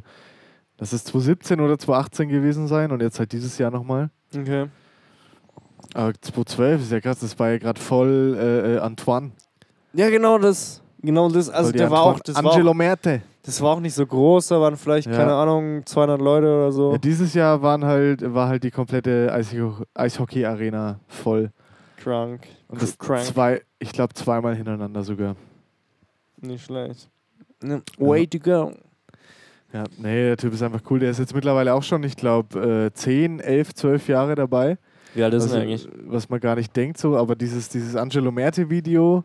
das 0.77 0.93
ist 0.93 1.09
2017 1.09 1.61
oder 1.61 1.79
2018 1.79 2.29
gewesen 2.29 2.69
sein 2.69 2.93
und 2.93 3.03
jetzt 3.03 3.19
halt 3.19 3.33
dieses 3.33 3.59
Jahr 3.59 3.71
nochmal. 3.71 4.11
Okay. 4.35 4.69
Aber 5.95 6.13
2012 6.15 6.83
ist 6.83 6.93
ja 6.93 7.01
krass, 7.01 7.19
das 7.19 7.39
war 7.39 7.51
ja 7.51 7.59
gerade 7.59 7.81
voll 7.81 8.37
äh, 8.39 8.75
äh, 8.75 8.79
Antoine. 8.79 9.33
Ja, 9.95 10.09
genau 10.11 10.39
das. 10.39 10.83
Genau 11.03 11.29
das. 11.29 11.49
Also 11.51 11.73
der 11.73 11.91
war 11.91 11.99
Antoine. 11.99 12.17
auch, 12.17 12.21
das 12.21 12.37
war 12.45 12.53
Angelo 12.53 12.71
auch, 12.71 12.75
Merte. 12.75 13.23
das 13.43 13.61
war 13.61 13.71
auch 13.73 13.81
nicht 13.81 13.95
so 13.95 14.07
groß, 14.07 14.49
da 14.49 14.61
waren 14.61 14.77
vielleicht, 14.77 15.09
Ja. 15.09 15.17
keine 15.17 15.33
Ahnung, 15.35 15.85
200 15.85 16.21
Leute 16.21 16.47
oder 16.47 16.73
so. 16.73 16.93
Ja, 16.93 16.99
dieses 16.99 17.35
Jahr 17.35 17.61
waren 17.61 17.85
halt, 17.85 18.23
war 18.33 18.49
halt 18.49 18.63
die 18.63 18.71
komplette 18.71 19.33
Eisho- 19.33 19.83
Eishockey-Arena 19.95 21.01
voll. 21.09 21.51
Crunk. 21.97 22.43
Und 22.69 22.81
das 22.83 22.97
Crank. 22.99 23.23
zwei, 23.25 23.63
ich 23.79 23.93
glaube 23.93 24.15
zweimal 24.15 24.55
hintereinander 24.55 25.03
sogar. 25.03 25.37
Nicht 26.41 26.65
schlecht. 26.65 27.09
Way 27.99 28.27
to 28.27 28.39
go. 28.39 28.73
Ja, 29.73 29.85
nee, 29.99 30.25
der 30.27 30.37
Typ 30.37 30.53
ist 30.53 30.63
einfach 30.63 30.81
cool. 30.91 30.99
Der 30.99 31.11
ist 31.11 31.19
jetzt 31.19 31.35
mittlerweile 31.35 31.73
auch 31.75 31.83
schon, 31.83 32.03
ich 32.05 32.17
glaube, 32.17 32.87
äh, 32.87 32.93
10, 32.93 33.41
11, 33.41 33.75
12 33.75 34.09
Jahre 34.09 34.35
dabei. 34.35 34.79
Wie 35.15 35.23
alt 35.23 35.33
ist 35.35 35.45
Also, 35.45 35.57
eigentlich? 35.57 35.89
Was 36.07 36.29
man 36.29 36.41
gar 36.41 36.57
nicht 36.57 36.75
denkt 36.77 36.99
so, 36.99 37.17
aber 37.17 37.37
dieses, 37.37 37.69
dieses 37.69 37.97
Angelo 37.97 38.31
Merte-Video 38.33 39.25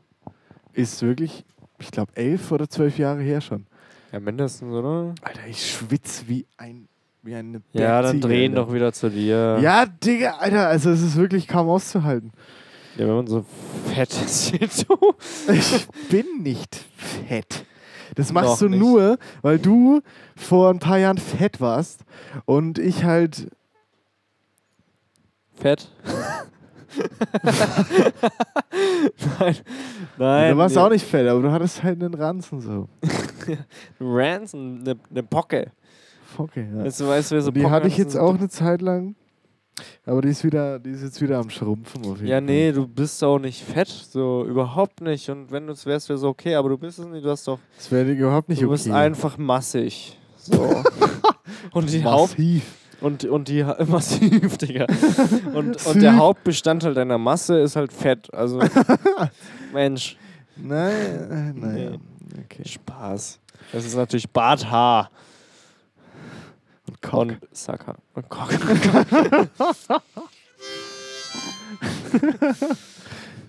ist 0.77 1.01
wirklich, 1.01 1.43
ich 1.79 1.91
glaube, 1.91 2.11
11 2.15 2.51
oder 2.51 2.69
12 2.69 2.97
Jahre 2.97 3.21
her 3.21 3.41
schon. 3.41 3.65
Ja, 4.11 4.19
mindestens, 4.19 4.71
oder? 4.71 5.13
Alter, 5.21 5.47
ich 5.49 5.71
schwitze 5.71 6.27
wie 6.27 6.45
ein 6.57 6.87
wie 7.23 7.35
eine 7.35 7.61
Ja, 7.73 8.01
dann 8.01 8.21
drehen 8.21 8.53
Alter. 8.53 8.65
doch 8.67 8.73
wieder 8.73 8.93
zu 8.93 9.09
dir. 9.09 9.57
Ja, 9.61 9.85
Digga, 9.85 10.37
Alter, 10.37 10.67
also 10.67 10.89
es 10.91 11.01
ist 11.01 11.17
wirklich 11.17 11.47
kaum 11.47 11.67
auszuhalten. 11.67 12.31
Ja, 12.95 13.05
wenn 13.07 13.15
man 13.15 13.27
so 13.27 13.43
fett 13.93 14.09
ist 14.25 14.53
wie 14.53 14.59
du. 14.59 15.13
Ich 15.51 15.87
bin 16.09 16.25
nicht 16.41 16.75
fett. 16.95 17.65
Das 18.15 18.31
machst 18.31 18.49
Noch 18.49 18.59
du 18.59 18.69
nicht. 18.69 18.79
nur, 18.79 19.17
weil 19.41 19.59
du 19.59 20.01
vor 20.37 20.69
ein 20.69 20.79
paar 20.79 20.97
Jahren 20.99 21.17
fett 21.17 21.59
warst 21.59 22.01
und 22.45 22.79
ich 22.79 23.03
halt. 23.03 23.49
Fett? 25.55 25.89
nein. 29.39 29.55
Nein. 30.17 30.51
du 30.51 30.57
warst 30.57 30.75
nee. 30.75 30.81
auch 30.81 30.89
nicht 30.89 31.05
fett, 31.05 31.27
aber 31.27 31.41
du 31.41 31.51
hattest 31.51 31.83
halt 31.83 32.01
einen 32.01 32.13
Ranzen 32.13 32.61
so. 32.61 32.87
Ransom, 33.99 34.79
eine 34.81 34.95
ne 35.09 35.23
Pocke. 35.23 35.71
Okay, 36.37 36.67
ja. 36.75 36.83
Weißt 36.83 36.99
du, 36.99 37.07
weißt 37.07 37.31
du, 37.31 37.35
wer 37.35 37.41
so 37.41 37.47
Und 37.49 37.57
die 37.57 37.65
hatte 37.65 37.87
ich 37.87 37.97
jetzt 37.97 38.17
auch 38.17 38.35
eine 38.35 38.49
Zeit 38.49 38.81
lang. 38.81 39.15
Aber 40.05 40.21
die 40.21 40.29
ist 40.29 40.43
wieder, 40.43 40.79
die 40.79 40.89
ist 40.91 41.03
jetzt 41.03 41.21
wieder 41.21 41.37
am 41.37 41.49
Schrumpfen 41.49 42.03
auf 42.05 42.17
jeden 42.17 42.27
Ja, 42.27 42.37
Fall. 42.37 42.41
nee, 42.41 42.71
du 42.71 42.87
bist 42.87 43.23
auch 43.23 43.37
nicht 43.39 43.63
fett. 43.63 43.87
So, 43.87 44.45
überhaupt 44.45 45.01
nicht. 45.01 45.29
Und 45.29 45.51
wenn 45.51 45.67
du 45.67 45.73
es 45.73 45.85
wärst, 45.85 46.09
wäre 46.09 46.17
es 46.17 46.23
okay. 46.23 46.55
Aber 46.55 46.69
du 46.69 46.77
bist 46.77 46.99
es 46.99 47.05
nicht. 47.05 47.23
Du 47.23 47.29
hast 47.29 47.47
doch. 47.47 47.59
Das 47.75 47.91
wäre 47.91 48.09
überhaupt 48.11 48.49
nicht 48.49 48.61
du 48.61 48.65
okay. 48.65 48.73
bist 48.73 48.89
einfach 48.89 49.37
massig. 49.37 50.17
So. 50.37 50.83
und 51.73 51.91
die 51.91 52.03
Haupt 52.03 52.31
Massiv. 52.31 52.63
Und, 53.01 53.25
und 53.25 53.47
die 53.47 53.63
massiv, 53.87 54.57
Digga. 54.57 54.87
Und, 55.53 55.85
und 55.85 56.01
der 56.01 56.17
Hauptbestandteil 56.17 56.93
deiner 56.93 57.17
Masse 57.17 57.59
ist 57.59 57.75
halt 57.75 57.93
Fett. 57.93 58.33
Also 58.33 58.59
Mensch, 59.73 60.17
Nein, 60.55 60.93
äh, 60.95 61.59
naja. 61.59 61.91
Okay. 62.45 62.67
Spaß. 62.67 63.39
Das 63.71 63.85
ist 63.85 63.95
natürlich 63.95 64.29
Barthaar 64.29 65.11
Und 66.87 67.01
Cock. 67.01 67.19
und 67.21 67.37
Sacker 67.51 67.95
und 68.13 68.29
Cock. 68.29 68.49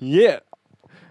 yeah. 0.01 0.41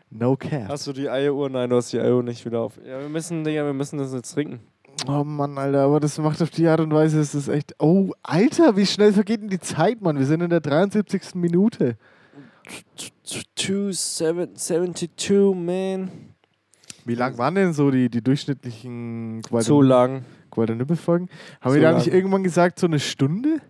no 0.10 0.36
cap. 0.36 0.68
Hast 0.70 0.88
du 0.88 0.94
die 0.94 1.10
Eieruhr? 1.10 1.50
Nein, 1.50 1.70
du 1.70 1.78
hast 1.78 1.92
die 1.94 2.00
Eieruhr 2.00 2.24
nicht 2.24 2.46
wieder 2.46 2.62
auf. 2.62 2.78
Ja, 2.86 3.00
wir 3.00 3.10
müssen, 3.10 3.44
Digga, 3.44 3.66
wir 3.66 3.74
müssen 3.74 3.98
das 3.98 4.14
jetzt 4.14 4.34
trinken. 4.34 4.60
Oh 5.06 5.24
Mann, 5.24 5.58
Alter, 5.58 5.82
aber 5.82 6.00
das 6.00 6.18
macht 6.18 6.42
auf 6.42 6.50
die 6.50 6.68
Art 6.68 6.80
und 6.80 6.92
Weise, 6.92 7.20
es 7.20 7.36
ist 7.36 7.50
echt. 7.50 7.76
Oh, 7.80 8.12
Alter, 8.24 8.76
wie 8.76 8.86
schnell 8.86 9.14
vergeht 9.14 9.42
denn 9.42 9.50
die 9.50 9.60
Zeit, 9.60 10.02
Mann? 10.02 10.18
Wir 10.18 10.26
sind 10.26 10.42
in 10.42 10.50
der 10.50 10.60
73. 10.60 11.36
Minute. 11.36 11.98
272, 13.24 15.56
man. 15.56 16.12
Wie 17.06 17.16
lang 17.16 17.38
waren 17.38 17.56
denn 17.56 17.74
so 17.74 17.92
die, 17.92 18.10
die 18.10 18.22
durchschnittlichen 18.22 19.42
Zu 19.62 19.82
lang. 19.82 20.26
Guadalupe-Folgen? 20.52 21.30
Haben 21.62 21.72
Zu 21.72 21.76
wir 21.76 21.82
da 21.82 21.92
lang. 21.92 22.00
nicht 22.00 22.14
irgendwann 22.14 22.44
gesagt, 22.44 22.80
so 22.80 22.88
eine 22.88 23.00
Stunde? 23.00 23.62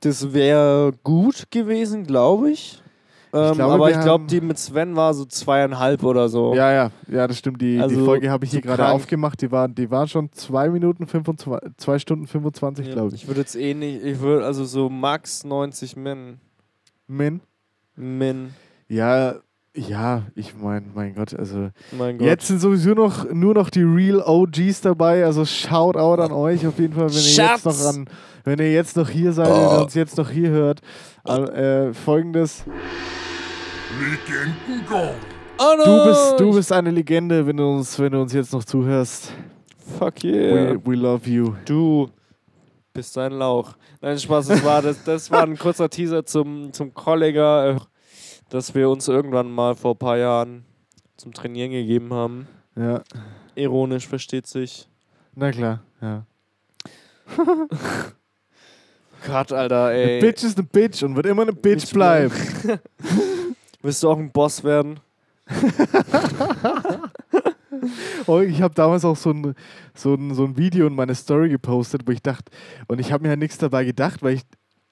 Das 0.00 0.32
wäre 0.32 0.92
gut 1.02 1.50
gewesen, 1.50 2.06
glaube 2.06 2.50
ich. 2.50 2.82
Ähm, 3.34 3.54
glaube, 3.54 3.74
aber 3.74 3.90
ich 3.90 4.00
glaube, 4.00 4.24
die 4.28 4.40
mit 4.40 4.58
Sven 4.58 4.94
war 4.96 5.12
so 5.14 5.24
zweieinhalb 5.24 6.02
oder 6.04 6.28
so. 6.28 6.54
Ja, 6.54 6.72
ja, 6.72 6.90
ja, 7.08 7.26
das 7.26 7.38
stimmt. 7.38 7.60
Die, 7.60 7.76
die 7.76 7.80
Also, 7.82 8.04
Folge 8.04 8.30
habe 8.30 8.44
ich 8.44 8.52
hier 8.52 8.60
gerade 8.60 8.86
aufgemacht. 8.88 9.40
Die 9.42 9.50
waren, 9.50 9.74
die 9.74 9.90
waren 9.90 10.06
schon 10.08 10.30
2 10.32 10.70
Minuten 10.70 11.06
25, 11.06 11.72
2 11.76 11.98
Stunden 11.98 12.26
25, 12.26 12.86
Ja, 12.86 12.92
glaube 12.94 13.08
ich. 13.14 13.22
Ich 13.22 13.26
würde 13.28 13.40
jetzt 13.40 13.56
eh 13.56 13.74
nicht, 13.74 14.04
ich 14.04 14.20
würde 14.20 14.44
also 14.44 14.64
so 14.64 14.88
max 14.88 15.44
90 15.44 15.96
Min. 15.96 16.38
Min? 17.06 17.40
Min. 17.96 18.50
Ja, 18.88 19.34
ja, 19.76 20.22
ich 20.36 20.54
meine, 20.56 20.86
mein 20.94 21.16
Gott, 21.16 21.34
also 21.36 21.70
Mein 21.98 22.18
Gott. 22.18 22.26
jetzt 22.28 22.46
sind 22.46 22.60
sowieso 22.60 22.90
noch 22.92 23.28
nur 23.32 23.54
noch 23.54 23.70
die 23.70 23.82
Real 23.82 24.20
OGs 24.24 24.82
dabei, 24.82 25.24
also 25.24 25.44
shout 25.44 25.96
out 25.96 26.20
an 26.20 26.30
euch 26.30 26.64
auf 26.64 26.78
jeden 26.78 26.94
Fall, 26.94 27.06
wenn 27.08 27.14
ihr 27.16 27.20
jetzt 27.20 27.34
Schatz! 27.34 27.64
noch 27.64 27.84
an, 27.88 28.06
wenn 28.44 28.60
ihr 28.60 28.72
jetzt 28.72 28.96
noch 28.96 29.08
hier 29.08 29.32
seid, 29.32 29.48
wenn 29.48 29.56
ihr 29.60 29.82
uns 29.82 29.94
jetzt 29.94 30.16
noch 30.16 30.30
hier 30.30 30.50
hört. 30.50 30.80
Äh, 31.26 31.92
Folgendes: 31.92 32.64
Legenden 34.00 34.86
go! 34.88 35.10
oh 35.58 35.74
no! 35.76 35.84
Du 35.84 36.04
bist, 36.04 36.40
du 36.40 36.54
bist 36.54 36.72
eine 36.72 36.90
Legende, 36.90 37.46
wenn 37.46 37.56
du 37.56 37.64
uns, 37.64 37.98
wenn 37.98 38.12
du 38.12 38.20
uns 38.20 38.32
jetzt 38.32 38.52
noch 38.52 38.64
zuhörst. 38.64 39.32
Fuck 39.98 40.24
yeah. 40.24 40.74
We, 40.74 40.80
we 40.84 40.94
love 40.96 41.28
you. 41.28 41.54
Du 41.64 42.10
bist 42.92 43.16
ein 43.18 43.32
Lauch. 43.32 43.74
Nein, 44.00 44.18
Spaß, 44.18 44.48
das 44.48 44.64
war, 44.64 44.82
das, 44.82 45.04
das 45.04 45.30
war 45.30 45.42
ein 45.42 45.58
kurzer 45.58 45.88
Teaser 45.88 46.24
zum, 46.24 46.72
zum 46.72 46.92
Kollega, 46.94 47.70
äh, 47.70 47.76
das 48.48 48.74
wir 48.74 48.88
uns 48.88 49.08
irgendwann 49.08 49.50
mal 49.50 49.74
vor 49.74 49.92
ein 49.92 49.98
paar 49.98 50.16
Jahren 50.16 50.64
zum 51.16 51.32
Trainieren 51.32 51.70
gegeben 51.70 52.12
haben. 52.12 52.48
Ja, 52.76 53.02
Ironisch, 53.54 54.08
versteht 54.08 54.46
sich. 54.46 54.88
na 55.34 55.52
klar, 55.52 55.80
ja. 56.00 56.24
Gott, 59.26 59.52
Alter, 59.52 59.86
Eine 59.86 60.02
ey. 60.02 60.20
Bitch 60.20 60.42
ist 60.44 60.58
eine 60.58 60.66
Bitch 60.66 61.02
und 61.02 61.16
wird 61.16 61.26
immer 61.26 61.42
eine 61.42 61.52
Bitch 61.52 61.82
Bitch 61.82 61.92
bleiben. 61.94 62.32
Willst 63.84 64.02
du 64.02 64.08
auch 64.10 64.18
ein 64.18 64.32
Boss 64.32 64.64
werden? 64.64 64.98
Oh, 68.26 68.40
ich 68.40 68.62
habe 68.62 68.72
damals 68.72 69.04
auch 69.04 69.16
so 69.16 69.30
ein, 69.30 69.54
so, 69.94 70.14
ein, 70.14 70.32
so 70.32 70.44
ein 70.44 70.56
Video 70.56 70.86
in 70.86 70.94
meine 70.94 71.14
Story 71.14 71.50
gepostet, 71.50 72.02
wo 72.06 72.12
ich 72.12 72.22
dachte, 72.22 72.50
und 72.86 72.98
ich 72.98 73.12
habe 73.12 73.24
mir 73.24 73.30
ja 73.30 73.36
nichts 73.36 73.58
dabei 73.58 73.84
gedacht, 73.84 74.22
weil 74.22 74.34
ich, 74.36 74.42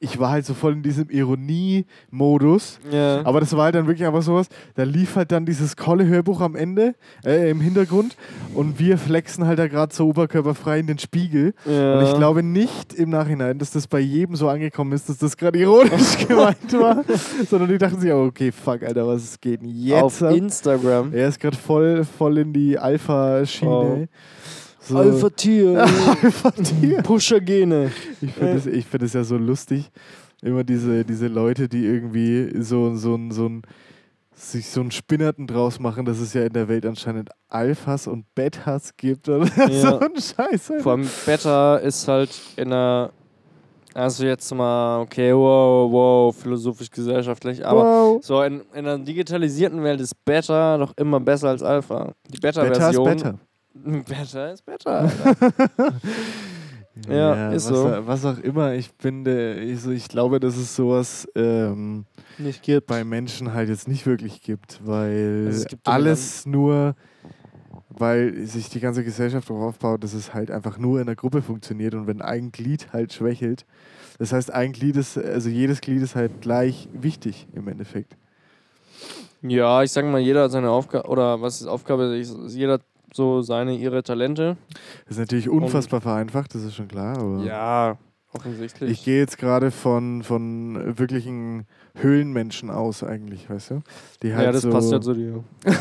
ich 0.03 0.19
war 0.19 0.31
halt 0.31 0.45
so 0.45 0.53
voll 0.53 0.73
in 0.73 0.83
diesem 0.83 1.09
Ironie-Modus. 1.09 2.81
Ja. 2.91 3.24
Aber 3.24 3.39
das 3.39 3.57
war 3.57 3.65
halt 3.65 3.77
dann 3.77 3.87
wirklich 3.87 4.07
einfach 4.07 4.23
sowas, 4.23 4.49
da 4.74 4.83
lief 4.83 5.15
halt 5.15 5.31
dann 5.31 5.47
dieses 5.47 5.77
Kolle-Hörbuch 5.77 6.41
am 6.41 6.57
Ende, 6.57 6.95
äh, 7.24 7.51
im 7.51 7.61
Hintergrund 7.61 8.16
und 8.55 8.81
wir 8.81 8.99
flexen 8.99 9.47
halt 9.47 9.61
da 9.61 9.69
gerade 9.69 9.95
so 9.95 10.09
oberkörperfrei 10.09 10.81
in 10.81 10.89
den 10.89 10.99
Spiegel. 10.99 11.55
ja. 11.65 11.99
Und 11.99 12.05
ich 12.05 12.15
glaube 12.15 12.43
nicht 12.43 12.93
im 12.95 13.11
Nachhinein, 13.11 13.59
dass 13.59 13.70
das 13.70 13.87
bei 13.87 14.01
jedem 14.01 14.35
so 14.35 14.49
angekommen 14.49 14.93
ist, 14.93 15.09
dass 15.09 15.19
das 15.19 15.37
gerade 15.37 15.59
ironisch 15.59 16.19
gemeint 16.29 16.73
war, 16.73 17.05
sondern 17.49 17.69
die 17.69 17.79
dachten 17.79 18.01
sich, 18.01 18.12
oh, 18.12 18.24
okay, 18.24 18.51
fuck, 18.51 18.83
Alter, 18.83 19.07
was 19.07 19.41
geht 19.41 19.62
denn 19.62 19.69
jetzt? 19.69 20.03
auf 20.03 20.23
ab? 20.23 20.35
Instagram. 20.35 21.15
er 21.15 21.29
ist 21.29 21.39
gerade 21.39 21.57
voll, 21.57 22.05
voll 22.05 22.39
in 22.39 22.53
die 22.53 22.77
Alpha-Schiene. 22.77 24.09
So. 24.84 24.98
Alpha-Tier. 24.98 25.80
Alpha-Tier. 26.22 27.02
Pusher-Gene. 27.02 27.90
Ich 28.20 28.32
finde 28.32 28.52
es 28.54 28.66
ich 28.66 28.84
find 28.86 29.02
es 29.04 29.12
ja 29.12 29.22
so 29.24 29.36
lustig, 29.36 29.90
immer 30.42 30.64
diese, 30.64 31.04
diese 31.04 31.28
Leute, 31.28 31.68
die 31.68 31.84
irgendwie 31.84 32.50
so, 32.62 32.94
so, 32.96 33.14
ein- 33.14 33.30
so 33.30 33.48
ein 33.48 33.62
sich 34.34 34.68
so 34.70 34.80
einen 34.80 34.90
Spinnerten 34.90 35.46
draus 35.46 35.78
machen, 35.78 36.04
dass 36.04 36.18
es 36.18 36.32
ja 36.34 36.42
in 36.44 36.52
der 36.52 36.66
Welt 36.66 36.84
anscheinend 36.84 37.30
Alphas 37.48 38.06
und 38.09 38.24
Betas 38.34 38.96
gibt 38.96 39.28
oder 39.28 39.46
so 39.70 39.98
ein 40.00 40.14
Scheiß. 40.16 40.36
Alter. 40.70 40.80
Vor 40.82 40.92
allem 40.92 41.09
Beta 41.26 41.76
ist 41.76 42.09
halt 42.09 42.30
in 42.56 42.72
einer. 42.72 43.10
Also 43.94 44.24
jetzt 44.24 44.52
mal, 44.54 45.00
okay, 45.02 45.34
wow, 45.34 45.92
wow, 45.92 46.34
philosophisch-gesellschaftlich, 46.34 47.64
aber 47.64 47.82
wow. 47.84 48.24
so 48.24 48.42
in, 48.42 48.60
in 48.72 48.86
einer 48.86 48.98
digitalisierten 48.98 49.82
Welt 49.82 50.00
ist 50.00 50.14
Beta 50.24 50.78
noch 50.78 50.96
immer 50.96 51.20
besser 51.20 51.50
als 51.50 51.62
Alpha. 51.62 52.12
Die 52.26 52.38
Beta 52.38 52.62
ist 52.62 52.68
Beta-Version. 52.72 53.04
Beta. 53.04 53.30
Beta 53.32 53.38
ist 54.53 54.65
Beta. 54.66 55.01
Alter. 55.01 55.94
Ja, 57.09 57.53
ist 57.53 57.70
was, 57.70 57.77
so. 57.78 57.89
auch- 57.89 58.07
Was 58.07 58.24
auch 58.27 58.39
immer, 58.39 58.74
ich 58.74 58.90
finde, 58.99 59.55
ich, 59.61 59.81
so, 59.81 59.90
ich 59.90 60.09
glaube, 60.09 60.40
dass 60.40 60.57
es 60.59 60.77
sowas 60.77 61.27
ähm, 61.35 62.05
Nicht 62.36 62.62
gibt. 62.62 62.86
bei 62.86 63.03
Menschen 63.03 63.55
halt 63.55 63.70
jetzt 63.70 63.89
nicht 63.89 64.05
wirklich 64.05 64.43
gibt, 64.43 64.81
weil 64.85 65.44
Also 65.47 65.65
gibt 65.65 65.89
alles 65.89 66.44
nur, 66.44 66.94
weil 67.89 68.47
sich 68.47 68.69
die 68.69 68.81
ganze 68.81 69.05
Gesellschaft 69.05 69.49
darauf 69.49 69.62
aufbaut, 69.70 70.05
dass 70.05 70.12
es 70.12 70.35
halt 70.35 70.51
einfach 70.51 70.77
nur 70.77 71.01
in 71.01 71.07
der 71.07 71.16
Gruppe 71.16 71.40
funktioniert 71.40 71.94
und 71.94 72.07
wenn 72.07 72.20
ein 72.20 72.53
Glied 72.53 72.93
halt 72.93 73.15
schwächelt, 73.15 73.65
das 74.19 74.35
heißt, 74.35 74.53
ein 74.53 74.73
Glied 74.73 74.97
ist, 74.97 75.16
also 75.16 75.49
jedes 75.49 75.81
Glied 75.81 76.03
ist 76.03 76.15
halt 76.15 76.43
gleich 76.43 76.90
wichtig 76.93 77.49
im 77.55 77.69
Endeffekt. 77.69 78.16
Ja, 79.40 79.82
ich 79.82 79.90
sag 79.90 80.05
mal, 80.05 80.20
jeder 80.20 80.43
hat 80.44 80.53
seine 80.53 80.70
Aufgabe, 80.70 81.09
oder 81.09 81.40
was 81.40 81.62
ist 81.62 81.66
Aufgabe? 81.66 82.16
Ich, 82.16 82.31
jeder 82.49 82.81
so 83.14 83.43
seine, 83.43 83.76
ihre 83.76 84.02
Talente. 84.02 84.56
Das 85.06 85.16
ist 85.16 85.20
natürlich 85.20 85.48
unfassbar 85.48 86.01
vereinfacht, 86.01 86.55
das 86.55 86.62
ist 86.62 86.74
schon 86.74 86.89
klar, 86.89 87.18
aber 87.18 87.43
Ja, 87.44 87.98
offensichtlich. 88.32 88.90
ich 88.90 89.05
gehe 89.05 89.18
jetzt 89.18 89.39
gerade 89.39 89.70
von, 89.70 90.22
von 90.22 90.98
wirklichen 90.98 91.66
Höhlenmenschen 91.97 92.70
aus 92.70 93.02
eigentlich, 93.05 93.48
weißt 93.51 93.70
du? 93.72 93.80
Die 94.22 94.34
halt 94.34 94.47
ja, 94.47 94.52
das 94.52 94.62
so, 94.62 94.70
passt 94.70 94.90
ja 94.93 95.01
zu 95.01 95.14
dir. 95.14 95.44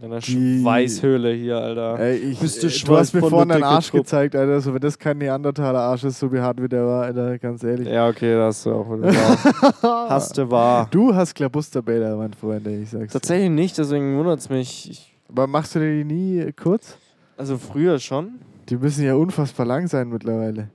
Deiner 0.00 0.18
Die- 0.18 0.60
Schweißhöhle 0.60 1.32
hier, 1.32 1.56
Alter. 1.56 1.98
Ey, 1.98 2.16
ich, 2.16 2.38
Bist 2.40 2.62
du 2.62 2.66
äh, 2.66 2.70
du 2.70 2.76
schwach 2.76 2.98
hast 2.98 3.14
mir 3.14 3.20
vorhin 3.22 3.48
deinen 3.48 3.62
Arsch 3.62 3.88
Trupp. 3.88 4.00
gezeigt, 4.00 4.36
Alter. 4.36 4.60
So, 4.60 4.74
wenn 4.74 4.80
das 4.80 4.98
kein 4.98 5.16
Neandertaler 5.16 5.78
Arsch 5.80 6.04
ist, 6.04 6.18
so 6.18 6.30
wie 6.30 6.40
hart 6.40 6.60
wie 6.62 6.68
der 6.68 6.84
war, 6.84 7.04
Alter, 7.04 7.38
ganz 7.38 7.62
ehrlich. 7.64 7.88
Ja, 7.88 8.08
okay, 8.08 8.34
das 8.34 8.56
hast 8.56 8.66
du 8.66 8.72
auch 8.72 8.86
wieder 8.98 9.14
wahr. 9.14 10.08
Hast 10.10 10.36
du 10.36 10.50
wahr. 10.50 10.88
Du 10.90 11.14
hast 11.14 11.34
Klabusterbäder, 11.34 12.16
mein 12.16 12.34
Freund, 12.34 12.66
ey, 12.66 12.82
ich 12.82 12.90
sag's. 12.90 13.12
Tatsächlich 13.14 13.48
nicht, 13.50 13.78
deswegen 13.78 14.18
wundert 14.18 14.40
es 14.40 14.50
mich. 14.50 14.90
Ich, 14.90 15.13
Aber 15.34 15.48
machst 15.48 15.74
du 15.74 15.80
dir 15.80 15.96
die 15.98 16.04
nie 16.04 16.38
äh, 16.38 16.52
kurz? 16.52 16.96
also 17.36 17.58
früher 17.58 17.98
schon. 17.98 18.38
Die 18.68 18.76
müssen 18.76 19.04
ja 19.04 19.14
unfassbar 19.16 19.66
lang 19.66 19.88
sein 19.88 20.08
mittlerweile. 20.08 20.70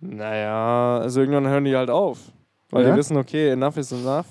Naja, 0.00 0.98
also 1.00 1.20
irgendwann 1.20 1.46
hören 1.46 1.64
die 1.64 1.76
halt 1.76 1.90
auf. 1.90 2.18
Weil 2.70 2.84
Ja? 2.86 2.92
die 2.92 2.96
wissen, 2.98 3.18
okay, 3.18 3.50
enough 3.50 3.76
is 3.76 3.92
enough. 3.92 4.24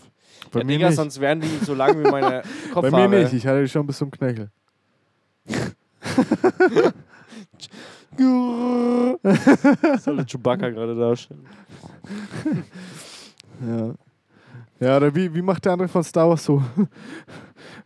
Bei 0.52 0.60
ja, 0.62 0.66
mir 0.66 0.72
Digga, 0.74 0.88
nicht. 0.88 0.96
sonst 0.96 1.20
wären 1.22 1.42
die 1.42 1.58
so 1.64 1.76
lang 1.76 1.96
wie 2.04 2.10
meine 2.10 2.42
Bei 2.74 2.82
Kopfhaare. 2.82 3.08
mir 3.08 3.20
nicht, 3.24 3.34
ich 3.34 3.46
hatte 3.46 3.62
die 3.62 3.70
schon 3.70 3.86
bis 3.86 4.00
zum 4.00 4.10
Knöchel. 4.10 4.50
Soll 10.00 10.26
Chewbacca 10.26 10.70
gerade 10.70 10.96
darstellen. 10.96 11.46
Ja. 13.66 13.94
Ja, 14.80 14.98
oder 14.98 15.14
wie, 15.16 15.34
wie 15.34 15.42
macht 15.42 15.66
der 15.66 15.74
andere 15.74 15.88
von 15.88 16.04
Star 16.04 16.30
Wars 16.30 16.44
so? 16.44 16.62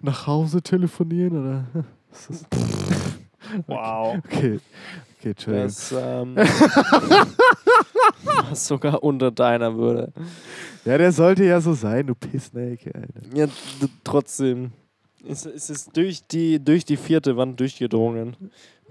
Nach 0.01 0.27
Hause 0.27 0.61
telefonieren 0.61 1.37
oder? 1.41 1.65
Das- 2.11 2.45
Wow. 3.67 4.17
Okay. 4.17 4.59
Okay, 5.17 5.29
Entschuldigung. 5.29 5.67
Das, 5.67 5.91
ähm, 5.91 6.35
was 8.49 8.67
sogar 8.67 9.03
unter 9.03 9.31
deiner 9.31 9.75
Würde. 9.75 10.11
Ja, 10.85 10.97
der 10.97 11.11
sollte 11.11 11.43
ja 11.45 11.59
so 11.61 11.73
sein, 11.73 12.07
du 12.07 12.15
Pissnake, 12.15 12.93
Alter. 12.93 13.35
Ja, 13.35 13.47
trotzdem. 14.03 14.71
Es, 15.27 15.45
es 15.45 15.69
ist 15.69 15.95
durch 15.97 16.25
die, 16.27 16.63
durch 16.63 16.85
die 16.85 16.97
vierte 16.97 17.35
Wand 17.37 17.59
durchgedrungen. 17.59 18.35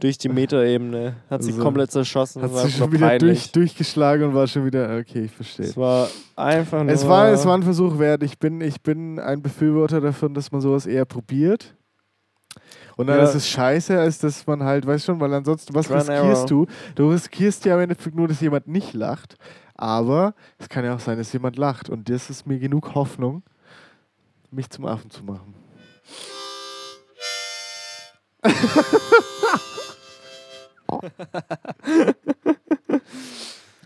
Durch 0.00 0.18
die 0.18 0.28
Metaebene. 0.28 1.16
Hat 1.28 1.42
sie 1.42 1.50
Also, 1.50 1.62
komplett 1.62 1.90
zerschossen. 1.90 2.42
Hat 2.42 2.54
sich 2.54 2.76
schon 2.76 2.92
wieder 2.92 3.18
durch, 3.18 3.50
durchgeschlagen 3.52 4.28
und 4.28 4.34
war 4.34 4.46
schon 4.46 4.64
wieder. 4.64 4.96
Okay, 4.98 5.24
ich 5.24 5.32
verstehe. 5.32 5.66
Es 5.66 5.76
war 5.76 6.08
einfach 6.36 6.82
nur. 6.84 6.92
Es 6.92 7.06
war, 7.06 7.28
es 7.30 7.44
war 7.44 7.56
ein 7.56 7.62
Versuch 7.62 7.98
wert. 7.98 8.22
Ich 8.22 8.38
bin, 8.38 8.60
ich 8.60 8.80
bin 8.80 9.18
ein 9.18 9.42
Befürworter 9.42 10.00
davon, 10.00 10.34
dass 10.34 10.52
man 10.52 10.60
sowas 10.60 10.86
eher 10.86 11.04
probiert. 11.04 11.74
Und 12.96 13.06
dann 13.06 13.18
Ja. 13.18 13.24
ist 13.24 13.34
es 13.34 13.48
scheiße, 13.48 13.98
als 13.98 14.18
dass 14.18 14.46
man 14.46 14.62
halt, 14.64 14.84
weißt 14.86 15.04
schon, 15.06 15.20
weil 15.20 15.32
ansonsten, 15.32 15.74
was 15.74 15.90
and 15.90 16.08
riskierst 16.08 16.50
du? 16.50 16.66
Du 16.96 17.10
riskierst 17.10 17.64
ja 17.64 17.74
im 17.76 17.80
Endeffekt 17.82 18.16
nur, 18.16 18.26
dass 18.28 18.40
jemand 18.40 18.66
nicht 18.66 18.92
lacht. 18.94 19.36
Aber 19.74 20.34
es 20.58 20.68
kann 20.68 20.84
ja 20.84 20.94
auch 20.96 21.00
sein, 21.00 21.16
dass 21.18 21.32
jemand 21.32 21.56
lacht. 21.56 21.88
Und 21.90 22.08
das 22.08 22.28
ist 22.30 22.46
mir 22.46 22.58
genug 22.58 22.94
Hoffnung, 22.96 23.42
mich 24.50 24.68
zum 24.70 24.86
Affen 24.86 25.10
zu 25.10 25.22
machen. 25.24 25.54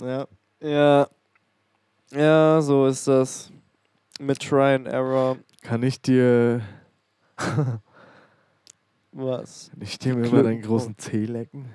ja. 0.01 0.27
Ja. 0.61 1.09
Ja, 2.13 2.61
so 2.61 2.87
ist 2.87 3.09
das. 3.09 3.51
Mit 4.21 4.41
Try 4.41 4.75
and 4.75 4.87
Error. 4.87 5.39
Kann 5.63 5.83
ich 5.83 6.01
dir, 6.03 6.61
Was? 9.13 9.71
kann 9.73 9.83
ich 9.83 9.99
dir 9.99 10.15
mir 10.15 10.29
mal 10.31 10.43
deinen 10.43 10.63
großen 10.63 10.97
Zeh 10.99 11.25
lecken? 11.25 11.67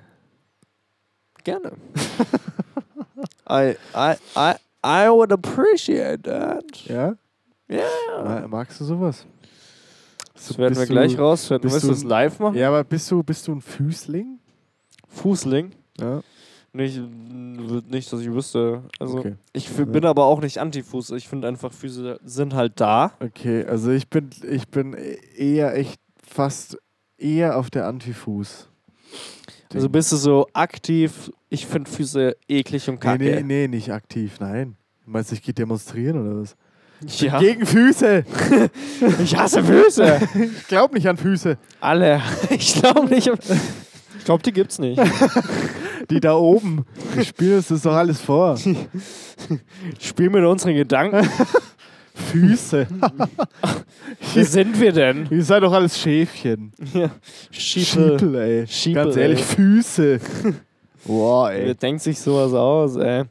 Gerne. 1.44 1.72
I, 3.50 3.74
I, 3.94 4.14
I, 4.36 4.54
I 4.84 5.08
would 5.10 5.32
appreciate 5.32 6.22
that. 6.24 6.64
Ja? 6.84 7.16
Ja. 7.68 7.84
Ma- 8.24 8.46
Magst 8.46 8.80
du 8.80 8.84
sowas? 8.84 9.26
Das 10.34 10.56
werden 10.56 10.76
wir 10.78 10.86
gleich 10.86 11.16
du- 11.16 11.22
rausfinden. 11.22 11.70
Willst 11.70 11.84
du 11.84 11.88
das 11.90 12.04
live 12.04 12.38
machen? 12.38 12.56
Ja, 12.56 12.68
aber 12.68 12.84
bist 12.84 13.10
du, 13.10 13.22
bist 13.22 13.48
du 13.48 13.52
ein 13.52 13.60
Füßling? 13.60 14.37
Fußling? 15.18 15.72
Ja. 16.00 16.22
Nicht, 16.72 17.00
nicht, 17.88 18.12
dass 18.12 18.20
ich 18.20 18.30
wüsste. 18.30 18.82
Also, 19.00 19.18
Okay. 19.18 19.34
ich 19.52 19.68
bin 19.70 20.04
aber 20.04 20.24
auch 20.26 20.40
nicht 20.40 20.58
Anti-Fuß. 20.58 21.10
Ich 21.12 21.26
finde 21.28 21.48
einfach, 21.48 21.72
Füße 21.72 22.20
sind 22.24 22.54
halt 22.54 22.74
da. 22.80 23.12
Okay, 23.20 23.64
also 23.64 23.90
ich 23.90 24.08
bin, 24.08 24.30
ich 24.48 24.68
bin 24.68 24.94
eher 25.36 25.74
echt 25.76 25.98
fast 26.22 26.76
eher 27.16 27.56
auf 27.58 27.70
der 27.70 27.86
Antifuß. 27.86 28.68
Also 29.74 29.88
bist 29.88 30.12
du 30.12 30.16
so 30.16 30.46
aktiv, 30.52 31.30
ich 31.48 31.66
finde 31.66 31.90
Füße 31.90 32.36
eklig 32.48 32.88
und 32.88 32.96
nee, 32.96 33.00
kacke. 33.00 33.24
nee, 33.24 33.42
nee, 33.42 33.68
nicht 33.68 33.90
aktiv, 33.92 34.38
nein. 34.40 34.76
Meinst 35.04 35.30
du, 35.30 35.34
ich 35.34 35.42
gehe 35.42 35.54
demonstrieren 35.54 36.20
oder 36.20 36.40
was? 36.42 36.54
Ja. 37.20 37.38
Gegen 37.38 37.64
Füße! 37.64 38.24
Ich 39.22 39.36
hasse 39.36 39.62
Füße. 39.64 40.20
Ich 40.58 40.66
glaube 40.68 40.94
nicht 40.94 41.08
an 41.08 41.16
Füße. 41.16 41.56
Alle. 41.80 42.20
Ich 42.50 42.74
glaube 42.74 43.06
nicht. 43.08 43.30
Ich 44.28 44.30
glaube, 44.30 44.42
die 44.42 44.52
gibt's 44.52 44.78
nicht. 44.78 45.00
Die 46.10 46.20
da 46.20 46.34
oben. 46.34 46.84
Die 47.16 47.24
spielen 47.24 47.56
uns 47.56 47.68
das 47.68 47.80
doch 47.80 47.94
alles 47.94 48.20
vor. 48.20 48.58
Spiel 49.98 50.28
mit 50.28 50.44
unseren 50.44 50.74
Gedanken. 50.74 51.26
Füße. 52.14 52.86
Wer 54.34 54.44
sind 54.44 54.78
wir 54.78 54.92
denn? 54.92 55.28
Ihr 55.30 55.42
seid 55.42 55.62
doch 55.62 55.72
alles 55.72 55.98
Schäfchen. 55.98 56.74
Ja. 56.92 57.08
Schiepel. 57.50 58.18
Schiepel, 58.18 58.34
ey. 58.34 58.66
Schiepel, 58.66 59.04
Ganz 59.04 59.16
ehrlich, 59.16 59.38
ey. 59.38 59.44
Füße. 59.46 60.20
Boah, 61.06 61.48
Wer 61.48 61.68
ey. 61.68 61.74
denkt 61.74 62.02
sich 62.02 62.20
sowas 62.20 62.52
aus, 62.52 62.96
ey? 62.96 63.24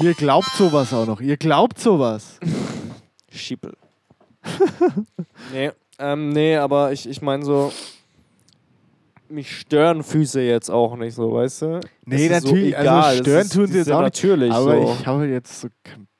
Ihr 0.00 0.14
glaubt 0.14 0.48
sowas 0.56 0.94
auch 0.94 1.06
noch. 1.06 1.20
Ihr 1.20 1.36
glaubt 1.36 1.78
sowas. 1.78 2.38
Schiepel. 3.30 3.74
nee, 5.52 5.72
ähm, 5.98 6.30
nee, 6.30 6.56
aber 6.56 6.92
ich, 6.92 7.06
ich 7.06 7.20
meine 7.20 7.44
so, 7.44 7.70
mich 9.30 9.56
stören 9.58 10.02
Füße 10.02 10.40
jetzt 10.40 10.70
auch 10.70 10.96
nicht 10.96 11.14
so, 11.14 11.32
weißt 11.32 11.62
du? 11.62 11.80
Nee, 12.04 12.26
ist 12.26 12.44
natürlich, 12.44 12.72
So 12.72 12.76
also 12.78 12.88
egal. 12.90 13.12
Es 13.14 13.18
stören 13.20 13.42
ist- 13.42 13.52
tun 13.54 13.66
sie 13.66 13.78
jetzt 13.78 13.90
auch 13.92 14.02
nicht. 14.02 14.14
Natürlich 14.24 14.52
Aber 14.52 14.82
so. 14.82 14.96
ich 15.00 15.06
habe 15.06 15.26
jetzt 15.26 15.60
so. 15.60 15.68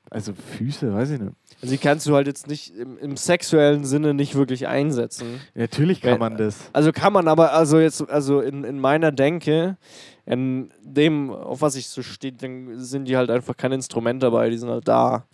Also 0.08 0.32
Füße, 0.56 0.94
weiß 0.94 1.10
ich 1.10 1.20
nicht. 1.20 1.32
Also 1.60 1.72
die 1.74 1.78
kannst 1.78 2.06
du 2.06 2.14
halt 2.14 2.26
jetzt 2.28 2.46
nicht 2.46 2.74
im, 2.76 2.96
im 2.98 3.16
sexuellen 3.16 3.84
Sinne 3.84 4.14
nicht 4.14 4.34
wirklich 4.36 4.66
einsetzen. 4.68 5.40
Natürlich 5.54 6.00
kann 6.00 6.12
Wenn- 6.12 6.18
man 6.20 6.36
das. 6.36 6.70
Also 6.72 6.92
kann 6.92 7.12
man 7.12 7.26
aber, 7.28 7.52
also 7.52 7.78
jetzt, 7.80 8.08
also 8.08 8.40
in, 8.40 8.62
in 8.64 8.78
meiner 8.78 9.10
Denke 9.10 9.76
in 10.26 10.70
dem, 10.82 11.30
auf 11.30 11.62
was 11.62 11.76
ich 11.76 11.88
so 11.88 12.02
steht, 12.02 12.42
dann 12.42 12.78
sind 12.80 13.06
die 13.06 13.16
halt 13.16 13.30
einfach 13.30 13.56
kein 13.56 13.70
Instrument 13.72 14.22
dabei, 14.22 14.50
die 14.50 14.58
sind 14.58 14.68
halt 14.68 14.86
da. 14.86 15.24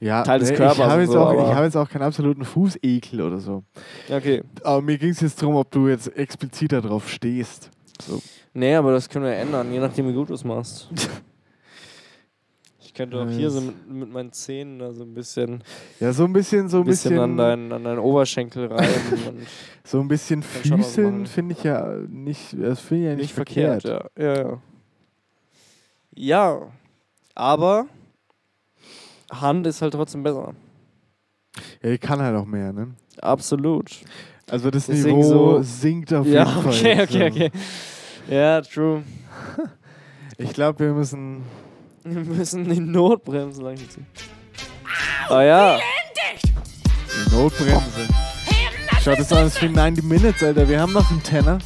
Ja, 0.00 0.22
Teil 0.22 0.38
des 0.40 0.52
Körpers 0.52 0.76
Ich 0.78 0.84
habe 0.84 1.00
jetzt, 1.02 1.12
so, 1.12 1.18
auch- 1.20 1.32
ich 1.48 1.54
hab 1.54 1.64
jetzt 1.64 1.76
auch 1.76 1.88
keinen 1.88 2.02
absoluten 2.02 2.44
Fußekel 2.44 3.22
oder 3.22 3.40
so. 3.40 3.64
Okay. 4.10 4.42
Aber 4.62 4.82
mir 4.82 4.98
ging 4.98 5.10
es 5.10 5.20
jetzt 5.20 5.40
darum, 5.40 5.56
ob 5.56 5.70
du 5.70 5.88
jetzt 5.88 6.14
explizit 6.16 6.72
darauf 6.72 7.08
stehst. 7.08 7.70
So. 8.06 8.20
Nee, 8.52 8.74
aber 8.74 8.92
das 8.92 9.08
können 9.08 9.24
wir 9.24 9.32
ändern, 9.34 9.72
je 9.72 9.80
nachdem, 9.80 10.08
wie 10.08 10.12
gut 10.12 10.28
du 10.28 10.34
es 10.34 10.44
machst. 10.44 10.88
Ich 12.94 12.98
könnte 12.98 13.20
auch 13.20 13.28
hier 13.28 13.50
so 13.50 13.60
mit, 13.60 13.90
mit 13.90 14.12
meinen 14.12 14.30
Zähnen 14.30 14.78
da 14.78 14.92
so 14.92 15.02
ein 15.02 15.14
bisschen, 15.14 15.64
Ja, 15.98 16.12
so 16.12 16.24
ein 16.26 16.32
bisschen, 16.32 16.68
so 16.68 16.78
ein 16.78 16.84
bisschen, 16.84 17.10
bisschen, 17.10 17.24
an, 17.24 17.36
deinen, 17.36 17.72
an 17.72 17.82
deinen 17.82 17.98
Oberschenkel 17.98 18.66
reiben 18.68 19.44
so 19.84 19.98
ein 19.98 20.06
bisschen 20.06 20.44
Füßeln 20.44 21.26
finde 21.26 21.56
ich 21.58 21.64
ja 21.64 21.88
nicht, 22.08 22.54
das 22.56 22.78
finde 22.78 23.02
ich 23.02 23.08
ja 23.08 23.14
nicht, 23.16 23.22
nicht 23.22 23.34
verkehrt. 23.34 23.82
verkehrt. 23.82 24.12
Ja, 24.16 24.24
ja, 24.24 24.42
ja. 24.42 24.58
Ja, 26.14 26.60
aber 27.34 27.86
Hand 29.32 29.66
ist 29.66 29.82
halt 29.82 29.94
trotzdem 29.94 30.22
besser. 30.22 30.54
Ja, 31.82 31.90
ich 31.90 32.00
kann 32.00 32.22
halt 32.22 32.36
auch 32.36 32.46
mehr, 32.46 32.72
ne? 32.72 32.94
Absolut. 33.20 33.90
Also 34.48 34.70
das 34.70 34.86
Deswegen 34.86 35.18
Niveau 35.18 35.56
so- 35.56 35.62
sinkt 35.62 36.14
auf 36.14 36.28
Ja, 36.28 36.44
jeden 36.44 36.62
Fall. 36.62 36.72
okay, 36.72 36.94
jetzt, 36.96 37.10
okay, 37.10 37.18
ja. 37.18 37.26
okay. 37.48 37.50
Ja, 38.30 38.60
true. 38.60 39.02
Ich 40.36 40.52
glaube, 40.52 40.80
wir 40.80 40.92
müssen. 40.94 41.42
Wir 42.06 42.20
müssen 42.20 42.68
die 42.68 42.80
Notbremse 42.80 43.62
langsam 43.62 43.88
ziehen. 43.88 44.06
Ah 45.30 45.42
ja. 45.42 45.78
Die 47.08 47.34
Notbremse. 47.34 48.08
Schaut 49.02 49.18
das 49.18 49.32
an, 49.32 49.46
es 49.46 49.60
wie 49.62 49.70
90 49.70 50.04
Minutes, 50.04 50.42
Alter. 50.42 50.68
Wir 50.68 50.80
haben 50.80 50.92
noch 50.92 51.10
einen 51.10 51.22
Tenner. 51.22 51.58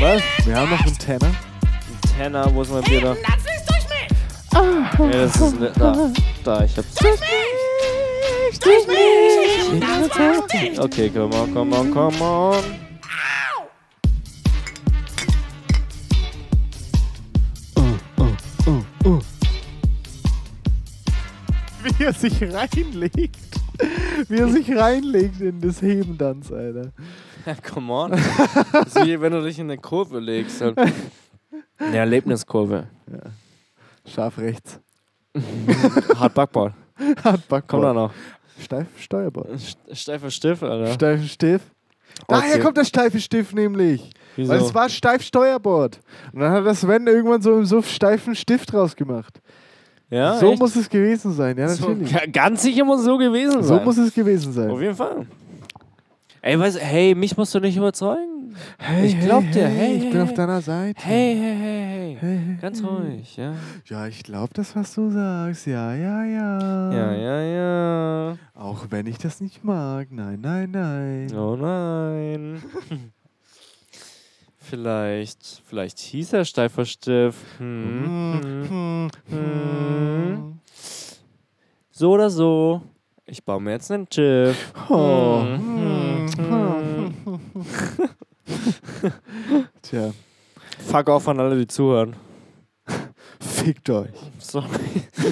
Was? 0.00 0.22
Wir 0.44 0.56
haben 0.56 0.70
noch 0.70 0.84
einen 0.84 0.98
Tenner. 0.98 1.30
Tenner, 2.16 2.52
wo 2.52 2.62
ist 2.62 2.72
mein 2.72 2.82
Bier 2.82 3.02
da? 3.02 3.14
Das 3.14 4.64
mich. 4.98 4.98
Ja, 4.98 5.20
das 5.20 5.36
ist 5.36 5.60
ne, 5.60 5.72
da. 5.78 6.10
Da, 6.42 6.64
ich 6.64 6.76
hab's. 6.76 6.94
Durch 6.94 7.20
mich. 7.20 8.58
Durch 8.58 8.86
mich. 8.88 9.80
Das. 10.74 10.78
Okay, 10.80 11.08
come 11.08 11.36
on, 11.36 11.54
come 11.54 11.76
on, 11.76 11.90
come 11.92 12.20
on. 12.20 12.64
Wie 21.96 22.04
er 22.04 22.12
sich 22.12 22.42
reinlegt. 22.42 23.36
Wie 24.28 24.36
er 24.38 24.48
sich 24.48 24.74
reinlegt 24.76 25.40
in 25.40 25.60
das 25.60 25.80
Hebendanz, 25.82 26.50
Alter. 26.52 26.92
Ja, 27.46 27.54
come 27.54 27.92
on. 27.92 28.10
Das 28.72 28.94
ist 28.96 29.06
wie 29.06 29.20
wenn 29.20 29.32
du 29.32 29.42
dich 29.42 29.58
in 29.58 29.66
eine 29.70 29.78
Kurve 29.78 30.18
legst. 30.18 30.60
Halt. 30.60 30.76
Eine 31.78 31.96
Erlebniskurve. 31.96 32.88
Scharf 34.06 34.38
rechts. 34.38 34.80
Hart 36.16 36.34
Backball. 36.34 36.74
Hat 37.22 37.46
Backbord. 37.48 37.68
Kommt 37.68 37.84
da 37.84 37.92
noch. 37.94 38.12
Steif 38.60 38.86
Steuerbord. 38.98 39.48
St- 39.56 39.76
Steifer 39.94 40.30
Stift, 40.30 40.62
Alter. 40.64 40.92
Steifen 40.92 41.28
Stift. 41.28 41.66
Daher 42.26 42.54
Okay. 42.54 42.62
kommt 42.62 42.76
der 42.76 42.84
steife 42.84 43.20
Stift 43.20 43.54
nämlich. 43.54 44.10
Wieso? 44.34 44.52
Weil 44.52 44.60
es 44.62 44.74
war 44.74 44.88
steif 44.88 45.22
Steuerbord. 45.22 46.00
Und 46.32 46.40
dann 46.40 46.50
hat 46.50 46.66
das 46.66 46.80
Sven 46.80 47.06
irgendwann 47.06 47.40
so 47.40 47.56
im 47.56 47.64
Suff 47.66 47.88
steifen 47.88 48.34
Stift 48.34 48.74
rausgemacht. 48.74 49.40
Ja, 50.10 50.38
so 50.38 50.50
echt? 50.52 50.60
muss 50.60 50.76
es 50.76 50.88
gewesen 50.88 51.32
sein, 51.32 51.56
ja 51.58 51.68
so, 51.68 51.96
Ganz 52.32 52.62
sicher 52.62 52.84
muss 52.84 53.00
es 53.00 53.06
so 53.06 53.18
gewesen 53.18 53.62
So 53.62 53.76
sein. 53.76 53.84
muss 53.84 53.98
es 53.98 54.12
gewesen 54.14 54.48
Auf 54.48 54.54
sein. 54.54 54.80
jeden 54.80 54.94
Fall. 54.94 55.26
Ey, 56.40 56.58
weißt, 56.58 56.80
hey, 56.80 57.14
mich 57.14 57.36
musst 57.36 57.54
du 57.54 57.60
nicht 57.60 57.76
überzeugen. 57.76 58.54
Hey, 58.78 59.06
ich 59.06 59.20
glaub 59.20 59.42
dir, 59.50 59.66
hey, 59.66 59.96
ich 59.96 60.04
hey, 60.04 60.10
bin 60.12 60.20
auf 60.22 60.28
hey. 60.28 60.36
deiner 60.36 60.60
Seite. 60.62 61.00
Hey, 61.04 61.36
hey, 61.36 61.56
hey, 61.56 61.86
hey. 61.86 62.16
Hey, 62.20 62.38
hey, 62.46 62.56
Ganz 62.62 62.80
hey. 62.80 62.88
ruhig, 62.88 63.36
ja. 63.36 63.54
Ja, 63.86 64.06
ich 64.06 64.22
glaube 64.22 64.50
das, 64.54 64.74
was 64.74 64.94
du 64.94 65.10
sagst. 65.10 65.66
Ja, 65.66 65.94
ja, 65.94 66.24
ja. 66.24 66.92
Ja, 66.92 67.12
ja, 67.12 67.42
ja. 67.42 68.36
Auch 68.54 68.86
wenn 68.90 69.06
ich 69.06 69.18
das 69.18 69.40
nicht 69.40 69.64
mag. 69.64 70.08
Nein, 70.10 70.40
nein, 70.40 70.70
nein. 70.70 71.36
Oh 71.36 71.56
nein. 71.56 72.62
vielleicht, 74.68 75.62
vielleicht 75.66 75.98
hieß 75.98 76.32
er 76.34 76.44
steifer 76.44 76.84
Stift. 76.84 77.38
Hm. 77.58 78.68
Hm. 78.68 79.10
Hm. 79.28 80.60
So 81.90 82.12
oder 82.12 82.30
so. 82.30 82.82
Ich 83.26 83.44
baue 83.44 83.60
mir 83.60 83.72
jetzt 83.72 83.90
einen 83.90 84.06
Schiff. 84.10 84.72
Oh. 84.88 85.44
Tja, 89.82 90.12
Fuck 90.86 91.08
off 91.08 91.28
an 91.28 91.40
alle, 91.40 91.58
die 91.58 91.66
zuhören. 91.66 92.16
fickt 93.40 93.90
euch. 93.90 94.10
Sorry. 94.38 94.68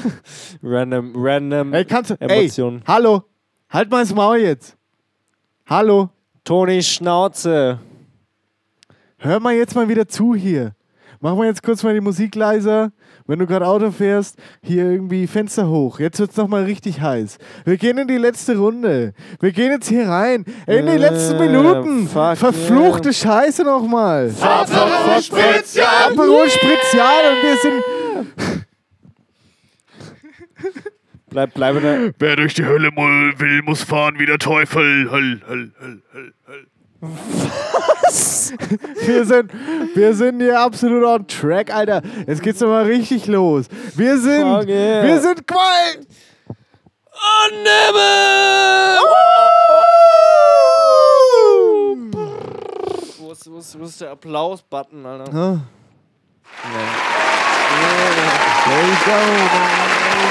random, 0.62 1.12
random 1.16 1.72
Ey, 1.72 1.84
kannst 1.84 2.10
du. 2.10 2.14
Ey, 2.20 2.40
Emotionen. 2.40 2.82
hallo. 2.86 3.22
Halt 3.70 3.90
mal 3.90 4.00
das 4.00 4.14
Maul 4.14 4.38
jetzt. 4.38 4.76
Hallo. 5.66 6.10
Toni 6.44 6.82
Schnauze. 6.82 7.78
Hör 9.18 9.40
mal 9.40 9.54
jetzt 9.54 9.74
mal 9.74 9.88
wieder 9.88 10.06
zu 10.08 10.34
hier. 10.34 10.72
Mach 11.20 11.34
mal 11.34 11.46
jetzt 11.46 11.62
kurz 11.62 11.82
mal 11.82 11.94
die 11.94 12.00
Musik 12.02 12.34
leiser. 12.34 12.92
Wenn 13.26 13.38
du 13.38 13.46
gerade 13.46 13.66
Auto 13.66 13.90
fährst, 13.90 14.36
hier 14.62 14.84
irgendwie 14.84 15.26
Fenster 15.26 15.66
hoch. 15.68 15.98
Jetzt 15.98 16.20
wird's 16.20 16.36
noch 16.36 16.46
mal 16.46 16.64
richtig 16.64 17.00
heiß. 17.00 17.38
Wir 17.64 17.78
gehen 17.78 17.96
in 17.98 18.06
die 18.06 18.18
letzte 18.18 18.56
Runde. 18.58 19.14
Wir 19.40 19.52
gehen 19.52 19.70
jetzt 19.72 19.88
hier 19.88 20.06
rein. 20.08 20.44
In 20.66 20.84
die 20.86 20.92
Äh, 20.92 20.96
letzten 20.98 21.38
Minuten. 21.38 22.06
fuck 22.06 22.36
Verfluchte 22.36 23.12
Scheiße 23.14 23.64
noch 23.64 23.86
mal. 23.86 24.30
Aperol 24.40 25.22
Spezial. 25.22 25.86
Aperol 26.12 26.50
Spezial 26.50 27.22
und 27.32 27.42
wir 27.42 27.56
sind 27.62 27.82
Bleib, 31.30 31.54
bleib 31.54 31.76
in 31.76 31.82
der. 31.82 32.12
Wer 32.18 32.36
durch 32.36 32.54
die 32.54 32.64
Hölle 32.64 32.90
will, 32.92 33.62
muss 33.62 33.82
fahren 33.82 34.14
wie 34.18 34.26
der 34.26 34.38
Teufel. 34.38 35.10
Höll, 35.10 35.40
höll, 35.46 35.72
höll, 35.78 36.02
höll, 36.12 36.32
höll. 36.46 36.66
Was? 38.02 38.52
Wir 39.04 39.24
sind, 39.24 39.52
wir 39.94 40.14
sind 40.14 40.40
hier 40.40 40.60
absolut 40.60 41.04
on 41.04 41.26
track, 41.26 41.74
Alter. 41.74 42.02
Jetzt 42.26 42.42
geht's 42.42 42.58
doch 42.60 42.68
mal 42.68 42.84
richtig 42.84 43.26
los. 43.26 43.66
Wir 43.94 44.18
sind, 44.18 44.42
Fuck 44.42 44.68
yeah. 44.68 45.02
wir 45.04 45.20
sind 45.20 45.46
Qual. 45.46 46.06
Wo 53.18 53.32
ist, 53.32 53.50
wo 53.50 53.58
ist, 53.58 53.78
wo 53.78 53.84
ist 53.84 54.00
der 54.00 54.10
Applaus-Button, 54.10 55.06
Alter? 55.06 55.32
Huh? 55.32 55.58
Nee. 56.64 57.26
There 58.66 58.82
you 58.82 58.96
go. 59.04 59.18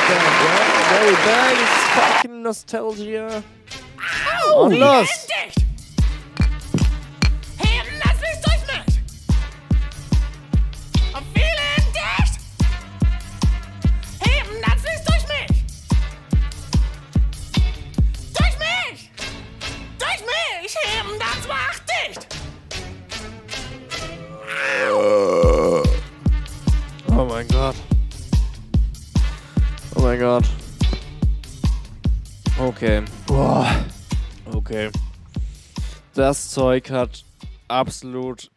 There 0.08 0.24
you 0.24 0.36
go. 0.40 0.76
Very 0.90 1.14
nice 1.26 1.76
fucking 1.96 2.42
Nostalgia. 2.42 3.44
Und 4.56 4.72
Vielen 4.72 4.82
los! 4.82 5.08
dicht. 5.08 5.66
Mein 27.36 27.48
Gott. 27.50 27.76
Oh 29.94 30.00
mein 30.00 30.18
Gott. 30.18 30.46
Okay. 32.58 33.04
Boah. 33.28 33.86
Okay. 34.54 34.90
Das 36.14 36.50
Zeug 36.52 36.90
hat 36.92 37.26
absolut 37.68 38.52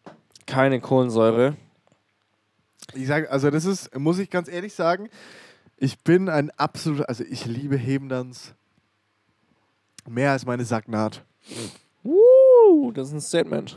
keine 0.46 0.80
Kohlensäure. 0.80 1.56
Ich 2.94 3.09
sage, 3.09 3.28
also 3.32 3.50
das 3.50 3.64
ist, 3.64 3.98
muss 3.98 4.20
ich 4.20 4.30
ganz 4.30 4.46
ehrlich 4.46 4.74
sagen, 4.74 5.09
ich 5.76 5.98
bin 6.05 6.28
ein 6.28 6.52
absoluter, 6.52 7.09
also 7.09 7.24
ich 7.24 7.46
liebe 7.46 7.76
Hebendanz 7.76 8.55
mehr 10.09 10.30
als 10.30 10.46
meine 10.46 10.64
Sacknaht. 10.64 11.24
Uh, 12.05 12.92
das 12.92 13.09
ist 13.09 13.14
ein 13.14 13.20
Statement. 13.20 13.76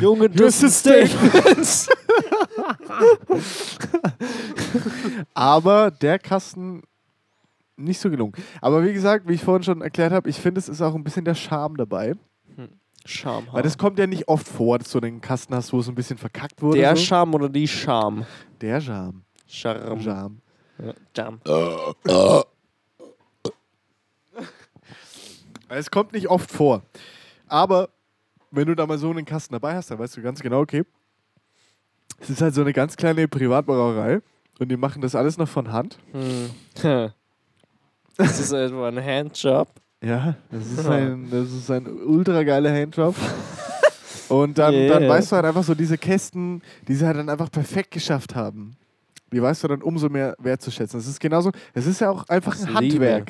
Junge, 0.00 0.28
das 0.30 0.62
ist 0.62 0.80
Statement. 0.80 1.88
Aber 5.34 5.90
der 5.90 6.18
Kasten 6.18 6.82
nicht 7.76 8.00
so 8.00 8.10
gelungen. 8.10 8.34
Aber 8.60 8.84
wie 8.84 8.92
gesagt, 8.92 9.26
wie 9.28 9.34
ich 9.34 9.42
vorhin 9.42 9.62
schon 9.62 9.80
erklärt 9.82 10.12
habe, 10.12 10.28
ich 10.28 10.36
finde, 10.36 10.58
es 10.58 10.68
ist 10.68 10.82
auch 10.82 10.94
ein 10.94 11.04
bisschen 11.04 11.24
der 11.24 11.34
Charme 11.34 11.76
dabei. 11.76 12.14
Scham. 13.06 13.48
Weil 13.50 13.62
das 13.62 13.78
kommt 13.78 13.98
ja 13.98 14.06
nicht 14.06 14.28
oft 14.28 14.46
vor, 14.46 14.78
dass 14.78 14.90
du 14.90 15.00
einen 15.00 15.22
Kasten 15.22 15.54
hast, 15.54 15.72
wo 15.72 15.80
es 15.80 15.88
ein 15.88 15.94
bisschen 15.94 16.18
verkackt 16.18 16.60
wurde. 16.60 16.78
Der 16.78 16.94
so. 16.96 17.02
Scham 17.02 17.34
oder 17.34 17.48
die 17.48 17.66
Scham? 17.66 18.26
Der 18.60 18.80
Charme. 18.80 19.22
Charme. 19.46 20.00
Charme. 20.02 20.40
Ja, 20.78 20.94
Jam. 21.16 21.40
Es 25.68 25.90
kommt 25.90 26.12
nicht 26.12 26.28
oft 26.28 26.50
vor. 26.50 26.82
Aber 27.46 27.88
wenn 28.50 28.66
du 28.66 28.74
da 28.74 28.86
mal 28.86 28.98
so 28.98 29.10
einen 29.10 29.24
Kasten 29.24 29.52
dabei 29.54 29.74
hast, 29.74 29.90
dann 29.90 29.98
weißt 29.98 30.16
du 30.16 30.22
ganz 30.22 30.40
genau, 30.40 30.60
okay, 30.60 30.84
Es 32.18 32.28
ist 32.30 32.42
halt 32.42 32.54
so 32.54 32.60
eine 32.60 32.72
ganz 32.72 32.96
kleine 32.96 33.26
Privatbrauerei 33.28 34.20
und 34.58 34.68
die 34.70 34.76
machen 34.76 35.00
das 35.00 35.14
alles 35.14 35.38
noch 35.38 35.48
von 35.48 35.72
Hand. 35.72 35.98
Hm. 36.12 37.10
Das 38.16 38.38
ist 38.38 38.52
etwa 38.52 38.88
ein 38.88 39.02
Handjob. 39.02 39.68
Ja, 40.02 40.34
das 40.50 40.66
ist 40.66 40.86
ein, 40.86 41.28
das 41.30 41.50
ist 41.50 41.70
ein 41.70 41.86
ultra 41.86 42.42
geiler 42.42 42.70
Handjob. 42.70 43.14
Und 44.28 44.58
dann, 44.58 44.74
Yeah. 44.74 44.98
dann 44.98 45.08
weißt 45.08 45.32
du 45.32 45.36
halt 45.36 45.46
einfach 45.46 45.64
so 45.64 45.74
diese 45.74 45.96
Kästen, 45.98 46.62
die 46.86 46.94
sie 46.94 47.04
halt 47.06 47.16
dann 47.16 47.28
einfach 47.28 47.50
perfekt 47.50 47.90
geschafft 47.90 48.34
haben. 48.36 48.76
Die 49.32 49.40
weißt 49.42 49.64
du 49.64 49.68
dann 49.68 49.82
umso 49.82 50.08
mehr 50.08 50.36
wertzuschätzen. 50.38 51.00
Es 51.00 51.06
ist 51.06 51.18
genauso, 51.18 51.50
es 51.74 51.86
ist 51.86 52.00
ja 52.00 52.10
auch 52.10 52.28
einfach 52.28 52.54
ein 52.54 52.66
Liebe. 52.66 52.74
Handwerk. 53.06 53.28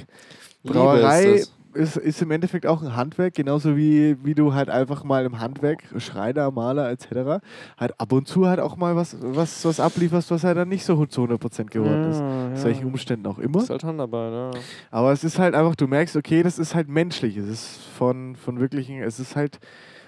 Liebe 0.63 0.75
Brauerei 0.75 1.25
ist 1.35 1.53
ist, 1.75 1.97
ist 1.97 2.23
im 2.23 2.31
Endeffekt 2.31 2.67
auch 2.67 2.83
ein 2.83 2.97
Handwerk, 2.97 3.35
genauso 3.35 3.77
wie, 3.77 4.17
wie 4.25 4.35
du 4.35 4.55
halt 4.55 4.71
einfach 4.71 5.05
mal 5.05 5.25
im 5.25 5.39
Handwerk, 5.41 5.85
Schreiner, 5.99 6.51
Maler 6.51 6.91
etc., 6.91 7.43
halt 7.79 7.99
ab 7.99 8.13
und 8.13 8.27
zu 8.27 8.47
halt 8.49 8.61
auch 8.61 8.77
mal 8.77 8.97
was, 8.97 9.17
was, 9.21 9.65
was 9.65 9.81
ablieferst, 9.81 10.31
was 10.31 10.45
halt 10.45 10.57
dann 10.57 10.69
nicht 10.69 10.85
so 10.85 11.07
zu 11.07 11.23
100% 11.25 11.67
geworden 11.67 12.11
ist. 12.11 12.21
Ja, 12.21 12.53
Aus 12.53 12.65
welchen. 12.65 12.87
Umständen 12.87 13.27
auch 13.27 13.37
das. 13.37 13.45
immer. 13.45 13.63
Ist 13.63 13.71
halt 13.71 13.85
Handarbeit, 13.85 14.33
ja. 14.33 14.51
Aber 14.91 15.13
es 15.13 15.25
ist 15.25 15.39
halt 15.39 15.55
einfach, 15.55 15.77
du 15.77 15.87
merkst, 15.87 16.17
okay, 16.17 16.43
das 16.43 16.59
ist 16.59 16.75
halt 16.75 16.89
menschlich. 16.89 17.37
Es 17.37 17.49
ist 17.49 17.79
von, 17.97 18.37
von 18.37 18.59
wirklichen, 18.61 19.03
es 19.03 19.21
ist 19.21 19.37
halt 19.37 19.59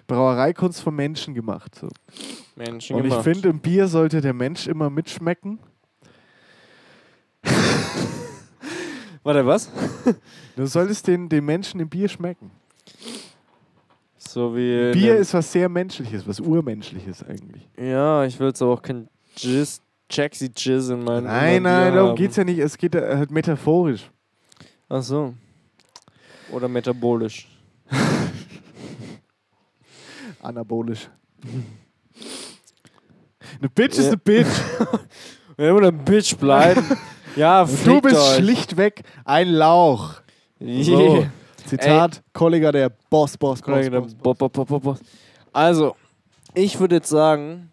Brauereikunst 0.07 0.83
von 0.83 0.95
Menschen 0.95 1.35
gemacht. 1.35 1.75
So. 1.75 1.89
Menschen 2.57 2.97
Und 2.97 3.05
ich 3.05 3.11
gemacht. 3.11 3.25
finde, 3.25 3.49
im 3.49 3.61
Bier 3.61 3.87
sollte 3.89 4.21
der 4.21 4.35
Mensch 4.35 4.67
immer 4.67 4.91
mitschmecken. 4.91 5.59
Warte, 9.23 9.47
was? 9.47 9.71
Du 10.57 10.67
solltest 10.67 11.07
den, 11.07 11.31
den 11.31 11.45
Menschen 11.47 11.81
im 11.81 11.89
Bier 11.89 12.09
schmecken. 12.09 12.51
So 14.19 14.55
wie. 14.55 14.93
Bier 14.93 15.17
ist 15.17 15.33
was 15.33 15.51
sehr 15.51 15.69
Menschliches, 15.69 16.27
was 16.27 16.41
Urmenschliches 16.41 17.23
eigentlich. 17.23 17.67
Ja, 17.79 18.25
ich 18.25 18.39
will 18.39 18.49
jetzt 18.49 18.61
aber 18.61 18.73
auch 18.73 18.83
kein 18.83 19.09
Jizz, 19.37 19.81
Jaxi 20.11 20.51
Jizz 20.55 20.91
in 20.91 21.05
meinem. 21.05 21.25
Nein, 21.25 21.63
nein, 21.63 21.95
darum 21.95 22.15
geht 22.15 22.33
es 22.33 22.37
ja 22.37 22.45
nicht. 22.45 22.59
Es 22.59 22.77
geht 22.77 22.95
ja 22.95 23.17
halt 23.17 23.31
metaphorisch. 23.31 24.11
Ach 24.89 25.03
so. 25.03 25.33
Oder 26.51 26.69
metabolisch. 26.69 27.49
Anabolisch. 30.43 31.09
Eine 33.59 33.69
Bitch 33.69 33.99
ist 33.99 34.09
eine 34.09 34.17
Bitch. 34.17 34.49
Wenn 35.57 35.75
wir 35.77 35.89
ein 35.89 36.05
Bitch 36.05 36.37
bleiben. 36.37 36.85
Ja, 37.37 37.65
du 37.65 38.01
bist 38.01 38.17
euch. 38.17 38.37
schlichtweg 38.37 39.03
ein 39.25 39.49
Lauch. 39.49 40.15
So. 40.61 41.27
Zitat, 41.67 42.23
Kollege 42.33 42.73
der 42.73 42.89
Boss, 42.89 43.37
Boss, 43.37 43.61
Boss, 43.61 43.63
Kollege, 43.63 43.91
der 43.91 44.01
Boss. 44.01 44.15
Bo- 44.15 44.35
Bo- 44.35 44.49
Bo- 44.49 44.65
Bo- 44.65 44.81
Bo- 44.81 44.97
Also, 45.53 45.95
ich 46.55 46.79
würde 46.81 46.97
jetzt 46.97 47.09
sagen, 47.09 47.71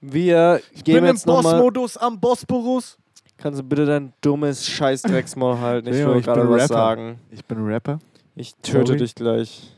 wir 0.00 0.60
Ich 0.72 0.82
gehen 0.84 0.94
bin 0.96 1.04
im 1.04 1.10
jetzt 1.14 1.26
nochmal. 1.26 1.54
Bossmodus 1.54 1.96
am 1.98 2.18
Bosporus. 2.18 2.96
Kannst 3.36 3.58
du 3.60 3.62
bitte 3.62 3.86
dein 3.86 4.12
dummes 4.20 4.66
Scheißdrecksmaul 4.66 5.58
halten? 5.60 5.88
Ich 5.88 5.94
will 6.06 6.20
gerade 6.22 6.42
bin 6.42 6.50
was 6.50 6.62
Rapper. 6.62 6.74
sagen. 6.74 7.18
Ich 7.30 7.44
bin 7.44 7.64
Rapper. 7.64 7.98
Ich 8.34 8.54
töte 8.56 8.86
Sorry. 8.88 8.98
dich 8.98 9.14
gleich. 9.14 9.70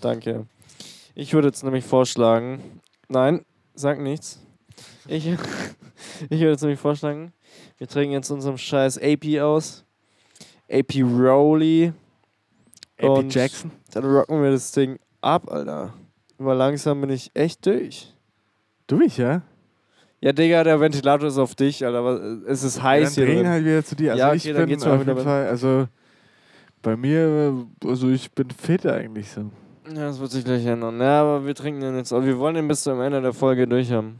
Danke. 0.00 0.46
Ich 1.14 1.32
würde 1.34 1.48
jetzt 1.48 1.64
nämlich 1.64 1.84
vorschlagen. 1.84 2.80
Nein, 3.08 3.44
sag 3.74 4.00
nichts. 4.00 4.40
Ich, 5.08 5.26
ich 6.30 6.40
würde 6.40 6.50
jetzt 6.50 6.62
nämlich 6.62 6.78
vorschlagen, 6.80 7.32
wir 7.78 7.86
trinken 7.86 8.12
jetzt 8.12 8.30
unserem 8.30 8.58
scheiß 8.58 8.98
AP 9.02 9.40
aus. 9.40 9.84
AP 10.70 10.96
Rowley. 11.02 11.92
Und 13.00 13.34
Jackson. 13.34 13.70
Dann 13.92 14.04
rocken 14.04 14.42
wir 14.42 14.50
das 14.50 14.72
Ding 14.72 14.98
ab, 15.20 15.50
Alter. 15.50 15.92
Weil 16.38 16.56
langsam 16.56 17.00
bin 17.00 17.10
ich 17.10 17.30
echt 17.34 17.64
durch. 17.66 18.12
Durch, 18.86 19.18
ja? 19.18 19.42
Ja, 20.20 20.32
Digga, 20.32 20.64
der 20.64 20.80
Ventilator 20.80 21.28
ist 21.28 21.38
auf 21.38 21.54
dich, 21.54 21.84
Alter. 21.84 21.98
aber 21.98 22.20
Es 22.46 22.62
ist 22.62 22.82
heiß 22.82 23.14
dann 23.14 23.26
hier 23.26 23.34
drin. 23.34 23.48
halt 23.48 23.64
wieder 23.64 23.84
zu 23.84 23.94
dir. 23.96 24.12
Also 24.12 24.20
Ja, 24.24 24.32
ich 24.34 24.42
okay, 24.44 24.52
dann 24.52 24.62
bin 24.62 24.68
geht's 24.70 24.84
mal 24.84 24.92
auf 24.98 25.06
jeden. 25.06 25.18
Fall, 25.20 25.46
also 25.46 25.86
bei 26.82 26.96
mir, 26.96 27.66
also 27.84 28.08
ich 28.08 28.30
bin 28.32 28.50
fit 28.50 28.86
eigentlich 28.86 29.28
so. 29.30 29.50
Ja, 29.88 30.06
das 30.06 30.18
wird 30.18 30.30
sich 30.30 30.44
gleich 30.44 30.64
ändern. 30.64 30.98
Ja, 31.00 31.20
aber 31.20 31.46
wir 31.46 31.54
trinken 31.54 31.80
den 31.80 31.96
jetzt. 31.96 32.12
Aber 32.12 32.24
wir 32.24 32.38
wollen 32.38 32.54
den 32.54 32.66
bis 32.66 32.82
zum 32.82 33.00
Ende 33.00 33.20
der 33.20 33.32
Folge 33.32 33.68
durch 33.68 33.92
haben. 33.92 34.18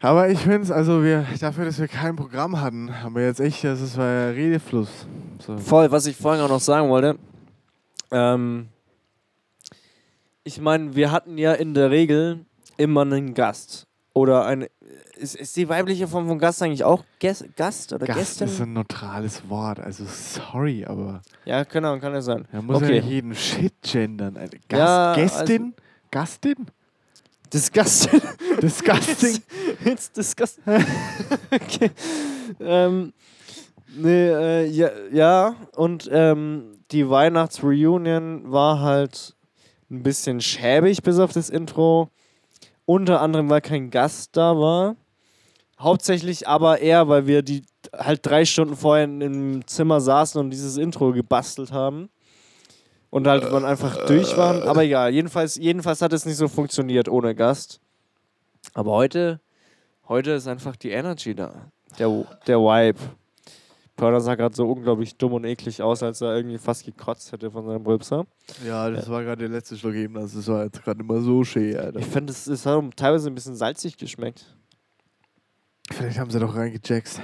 Aber 0.00 0.28
ich 0.30 0.38
finde 0.38 0.62
es, 0.62 0.70
also 0.70 1.02
wir, 1.02 1.26
dafür, 1.40 1.64
dass 1.64 1.78
wir 1.80 1.88
kein 1.88 2.14
Programm 2.14 2.60
hatten, 2.60 3.02
haben 3.02 3.14
wir 3.16 3.24
jetzt 3.24 3.40
echt, 3.40 3.64
das 3.64 3.80
ist 3.80 3.96
war 3.96 4.06
ja 4.08 4.28
Redefluss. 4.30 5.06
So. 5.44 5.58
Voll, 5.58 5.90
was 5.90 6.06
ich 6.06 6.16
vorhin 6.16 6.42
auch 6.44 6.48
noch 6.48 6.60
sagen 6.60 6.88
wollte. 6.88 7.18
Ähm, 8.12 8.68
ich 10.44 10.60
meine, 10.60 10.94
wir 10.94 11.10
hatten 11.10 11.36
ja 11.36 11.52
in 11.52 11.74
der 11.74 11.90
Regel 11.90 12.44
immer 12.76 13.02
einen 13.02 13.34
Gast. 13.34 13.86
Oder 14.14 14.46
eine. 14.46 14.68
Ist, 15.16 15.34
ist 15.36 15.56
die 15.56 15.68
weibliche 15.68 16.06
Form 16.08 16.26
von 16.28 16.38
Gast 16.38 16.62
eigentlich 16.62 16.84
auch 16.84 17.04
Ges 17.18 17.44
Gast 17.56 17.92
oder 17.92 18.06
Gast 18.06 18.18
Gästin? 18.18 18.46
ist 18.48 18.60
ein 18.60 18.72
neutrales 18.72 19.48
Wort, 19.48 19.80
also 19.80 20.04
sorry, 20.06 20.84
aber 20.84 21.22
ja, 21.44 21.64
genau, 21.64 21.98
kann 21.98 22.12
ja 22.14 22.20
sein. 22.20 22.46
er 22.52 22.62
muss 22.62 22.76
Okay. 22.76 22.96
ja 22.96 23.00
nicht 23.02 23.10
jeden 23.10 23.34
Shit 23.34 23.74
gendern. 23.82 24.34
Gast, 24.34 24.54
Ja, 24.72 25.14
Gästin? 25.14 25.74
Gastin? 26.10 26.66
Disgusting. 27.52 28.20
Disgusting? 28.62 29.42
It's 29.84 30.10
disgusting. 30.12 30.64
okay. 31.50 31.90
Ähm, 32.60 33.12
nee, 33.96 34.28
äh, 34.28 34.66
ja, 34.66 34.90
ja, 35.12 35.56
und 35.76 36.08
ähm, 36.12 36.78
die 36.90 37.08
Weihnachtsreunion 37.08 38.50
war 38.50 38.80
halt 38.80 39.34
ein 39.90 40.02
bisschen 40.02 40.40
schäbig 40.40 41.02
bis 41.02 41.18
auf 41.18 41.32
das 41.32 41.50
Intro. 41.50 42.10
Unter 42.84 43.20
anderem, 43.20 43.50
weil 43.50 43.60
kein 43.60 43.90
Gast 43.90 44.36
da 44.36 44.56
war. 44.56 44.96
Hauptsächlich 45.78 46.48
aber 46.48 46.80
eher, 46.80 47.08
weil 47.08 47.26
wir 47.26 47.42
die 47.42 47.64
halt 47.96 48.24
drei 48.26 48.44
Stunden 48.44 48.76
vorher 48.76 49.04
im 49.04 49.66
Zimmer 49.66 50.00
saßen 50.00 50.40
und 50.40 50.50
dieses 50.50 50.76
Intro 50.76 51.12
gebastelt 51.12 51.72
haben. 51.72 52.10
Und 53.10 53.26
halt 53.26 53.44
dann 53.44 53.64
einfach 53.64 54.06
durch 54.06 54.36
waren. 54.36 54.62
Aber 54.62 54.84
egal, 54.84 55.12
jedenfalls, 55.12 55.56
jedenfalls 55.56 56.02
hat 56.02 56.12
es 56.12 56.26
nicht 56.26 56.36
so 56.36 56.48
funktioniert 56.48 57.08
ohne 57.08 57.34
Gast. 57.34 57.80
Aber 58.74 58.92
heute, 58.92 59.40
heute 60.08 60.32
ist 60.32 60.46
einfach 60.46 60.76
die 60.76 60.90
Energy 60.90 61.34
da. 61.34 61.70
Der, 61.98 62.26
der 62.46 62.58
Vibe. 62.58 62.98
Pörner 63.96 64.20
sah 64.20 64.36
gerade 64.36 64.54
so 64.54 64.70
unglaublich 64.70 65.16
dumm 65.16 65.32
und 65.32 65.44
eklig 65.44 65.82
aus, 65.82 66.02
als 66.02 66.20
er 66.20 66.36
irgendwie 66.36 66.58
fast 66.58 66.84
gekotzt 66.84 67.32
hätte 67.32 67.50
von 67.50 67.66
seinem 67.66 67.84
Rülpser. 67.84 68.26
Ja, 68.64 68.88
das 68.90 69.10
war 69.10 69.24
gerade 69.24 69.40
der 69.40 69.48
letzte 69.48 69.76
Schluck 69.76 69.94
eben, 69.94 70.14
das 70.14 70.46
war 70.46 70.64
jetzt 70.64 70.82
gerade 70.82 71.00
immer 71.00 71.20
so 71.20 71.42
schön, 71.42 71.76
Alter. 71.76 71.98
Ich 71.98 72.06
finde, 72.06 72.32
es, 72.32 72.46
es 72.46 72.64
hat 72.64 72.84
teilweise 72.96 73.28
ein 73.28 73.34
bisschen 73.34 73.56
salzig 73.56 73.96
geschmeckt. 73.96 74.54
Vielleicht 75.90 76.18
haben 76.18 76.30
sie 76.30 76.38
doch 76.38 76.54
reingejackst. 76.54 77.20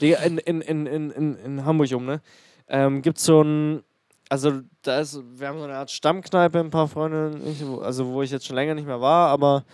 Digga, 0.00 0.18
in, 0.18 0.38
in, 0.38 0.60
in, 0.60 0.86
in, 0.86 1.10
in, 1.10 1.34
in 1.34 1.64
Hamburg 1.64 1.92
um, 1.92 2.06
ne? 2.06 2.20
Ähm, 2.68 3.02
gibt 3.02 3.18
so 3.18 3.42
ein. 3.42 3.82
Also, 4.28 4.60
da 4.82 4.98
ist. 5.00 5.20
Wir 5.38 5.48
haben 5.48 5.58
so 5.58 5.64
eine 5.64 5.76
Art 5.76 5.90
Stammkneipe, 5.90 6.58
ein 6.58 6.70
paar 6.70 6.88
Freunde, 6.88 7.30
und 7.30 7.46
ich, 7.46 7.62
also 7.82 8.06
wo 8.08 8.22
ich 8.22 8.30
jetzt 8.30 8.46
schon 8.46 8.56
länger 8.56 8.74
nicht 8.74 8.86
mehr 8.86 9.00
war, 9.00 9.28
aber 9.30 9.64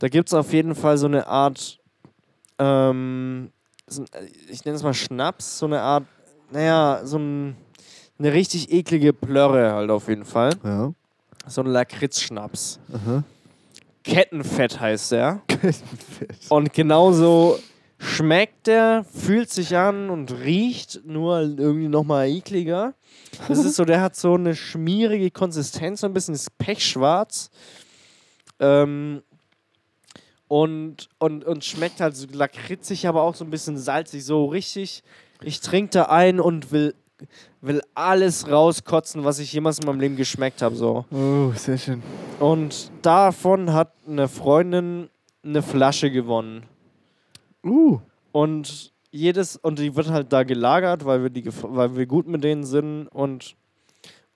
da 0.00 0.08
gibt 0.08 0.28
es 0.28 0.34
auf 0.34 0.52
jeden 0.52 0.74
Fall 0.74 0.98
so 0.98 1.06
eine 1.06 1.26
Art. 1.26 1.78
Ähm, 2.58 3.50
so, 3.86 4.02
ein- 4.02 4.08
ich 4.48 4.64
nenne 4.64 4.76
es 4.76 4.82
mal 4.82 4.94
Schnaps, 4.94 5.58
so 5.58 5.66
eine 5.66 5.80
Art. 5.80 6.04
Naja, 6.50 7.00
so 7.04 7.18
ein. 7.18 7.56
Eine 8.18 8.32
richtig 8.32 8.70
eklige 8.72 9.12
Plörre 9.12 9.72
halt 9.72 9.90
auf 9.90 10.06
jeden 10.08 10.24
Fall. 10.24 10.50
Ja. 10.62 10.92
So 11.48 11.62
ein 11.62 11.66
Lakritz-Schnaps. 11.66 12.78
Kettenfett 14.04 14.78
heißt 14.78 15.12
der. 15.12 15.42
Und 16.48 16.72
genauso 16.72 17.58
schmeckt 18.04 18.66
der, 18.66 19.04
fühlt 19.04 19.50
sich 19.50 19.76
an 19.76 20.10
und 20.10 20.32
riecht 20.32 21.00
nur 21.04 21.40
irgendwie 21.40 21.88
nochmal 21.88 22.28
ekliger. 22.28 22.94
Das 23.48 23.58
ist 23.58 23.76
so, 23.76 23.84
der 23.84 24.00
hat 24.00 24.14
so 24.14 24.34
eine 24.34 24.54
schmierige 24.54 25.30
Konsistenz, 25.30 26.00
so 26.00 26.06
ein 26.06 26.14
bisschen 26.14 26.34
ist 26.34 26.56
pechschwarz. 26.58 27.50
Ähm, 28.60 29.22
und, 30.48 31.08
und, 31.18 31.44
und 31.44 31.64
schmeckt 31.64 32.00
halt 32.00 32.16
so 32.16 32.26
lakritzig, 32.30 33.08
aber 33.08 33.22
auch 33.22 33.34
so 33.34 33.44
ein 33.44 33.50
bisschen 33.50 33.78
salzig. 33.78 34.24
So 34.24 34.46
richtig, 34.46 35.02
ich 35.42 35.60
trinke 35.60 35.90
da 35.90 36.02
ein 36.04 36.38
und 36.38 36.70
will, 36.70 36.94
will 37.60 37.80
alles 37.94 38.48
rauskotzen, 38.48 39.24
was 39.24 39.38
ich 39.38 39.52
jemals 39.52 39.78
in 39.78 39.86
meinem 39.86 40.00
Leben 40.00 40.16
geschmeckt 40.16 40.62
habe. 40.62 40.76
So. 40.76 41.06
Oh, 41.10 41.52
sehr 41.56 41.78
schön. 41.78 42.02
Und 42.38 42.90
davon 43.02 43.72
hat 43.72 43.92
eine 44.06 44.28
Freundin 44.28 45.08
eine 45.42 45.62
Flasche 45.62 46.10
gewonnen. 46.10 46.66
Uh. 47.64 48.00
Und 48.32 48.92
jedes, 49.10 49.56
und 49.56 49.78
die 49.78 49.94
wird 49.94 50.10
halt 50.10 50.32
da 50.32 50.42
gelagert, 50.42 51.04
weil 51.04 51.22
wir, 51.22 51.30
die, 51.30 51.46
weil 51.62 51.96
wir 51.96 52.06
gut 52.06 52.26
mit 52.26 52.42
denen 52.44 52.64
sind 52.64 53.06
und, 53.08 53.56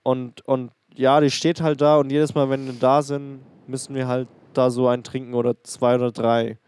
und, 0.02 0.40
und 0.46 0.70
ja, 0.94 1.20
die 1.20 1.30
steht 1.30 1.60
halt 1.60 1.80
da 1.80 1.96
und 1.98 2.10
jedes 2.10 2.34
Mal, 2.34 2.48
wenn 2.50 2.66
wir 2.66 2.74
da 2.74 3.02
sind, 3.02 3.40
müssen 3.66 3.94
wir 3.94 4.06
halt 4.06 4.28
da 4.54 4.70
so 4.70 4.88
einen 4.88 5.02
trinken 5.02 5.34
oder 5.34 5.62
zwei 5.64 5.96
oder 5.96 6.10
drei. 6.10 6.58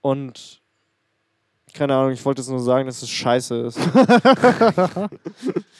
Und 0.00 0.60
keine 1.72 1.94
Ahnung, 1.94 2.12
ich 2.12 2.24
wollte 2.24 2.40
jetzt 2.40 2.50
nur 2.50 2.60
sagen, 2.60 2.86
dass 2.86 3.02
es 3.02 3.10
scheiße 3.10 3.56
ist. 3.56 3.78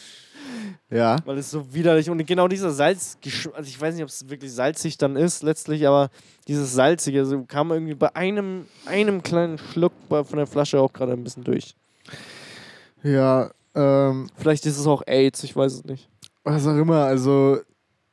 Ja. 0.91 1.17
weil 1.25 1.39
es 1.39 1.51
so 1.51 1.75
widerlich 1.75 2.09
und 2.11 2.25
genau 2.27 2.47
dieser 2.47 2.71
Salz, 2.71 3.17
also 3.55 3.69
ich 3.69 3.81
weiß 3.81 3.95
nicht, 3.95 4.03
ob 4.05 4.11
es 4.11 4.29
wirklich 4.29 4.53
salzig 4.53 4.97
dann 4.99 5.17
ist 5.17 5.43
letztlich, 5.43 5.87
aber 5.89 6.11
dieses 6.47 6.73
salzige 6.75 7.25
so 7.25 7.43
kam 7.45 7.73
irgendwie 7.73 7.95
bei 7.95 8.15
einem 8.15 8.67
einem 8.87 9.23
kleinen 9.23 9.59
Schluck 9.59 9.93
von 10.09 10.37
der 10.37 10.47
Flasche 10.47 10.79
auch 10.81 10.93
gerade 10.93 11.13
ein 11.13 11.25
bisschen 11.25 11.43
durch. 11.43 11.75
Ja, 13.03 13.51
ähm, 13.75 14.29
Vielleicht 14.37 14.67
ist 14.67 14.79
es 14.79 14.87
auch 14.87 15.03
AIDS, 15.07 15.43
ich 15.43 15.57
weiß 15.57 15.73
es 15.73 15.85
nicht. 15.85 16.09
was 16.45 16.67
auch 16.67 16.77
immer, 16.77 17.05
also 17.05 17.59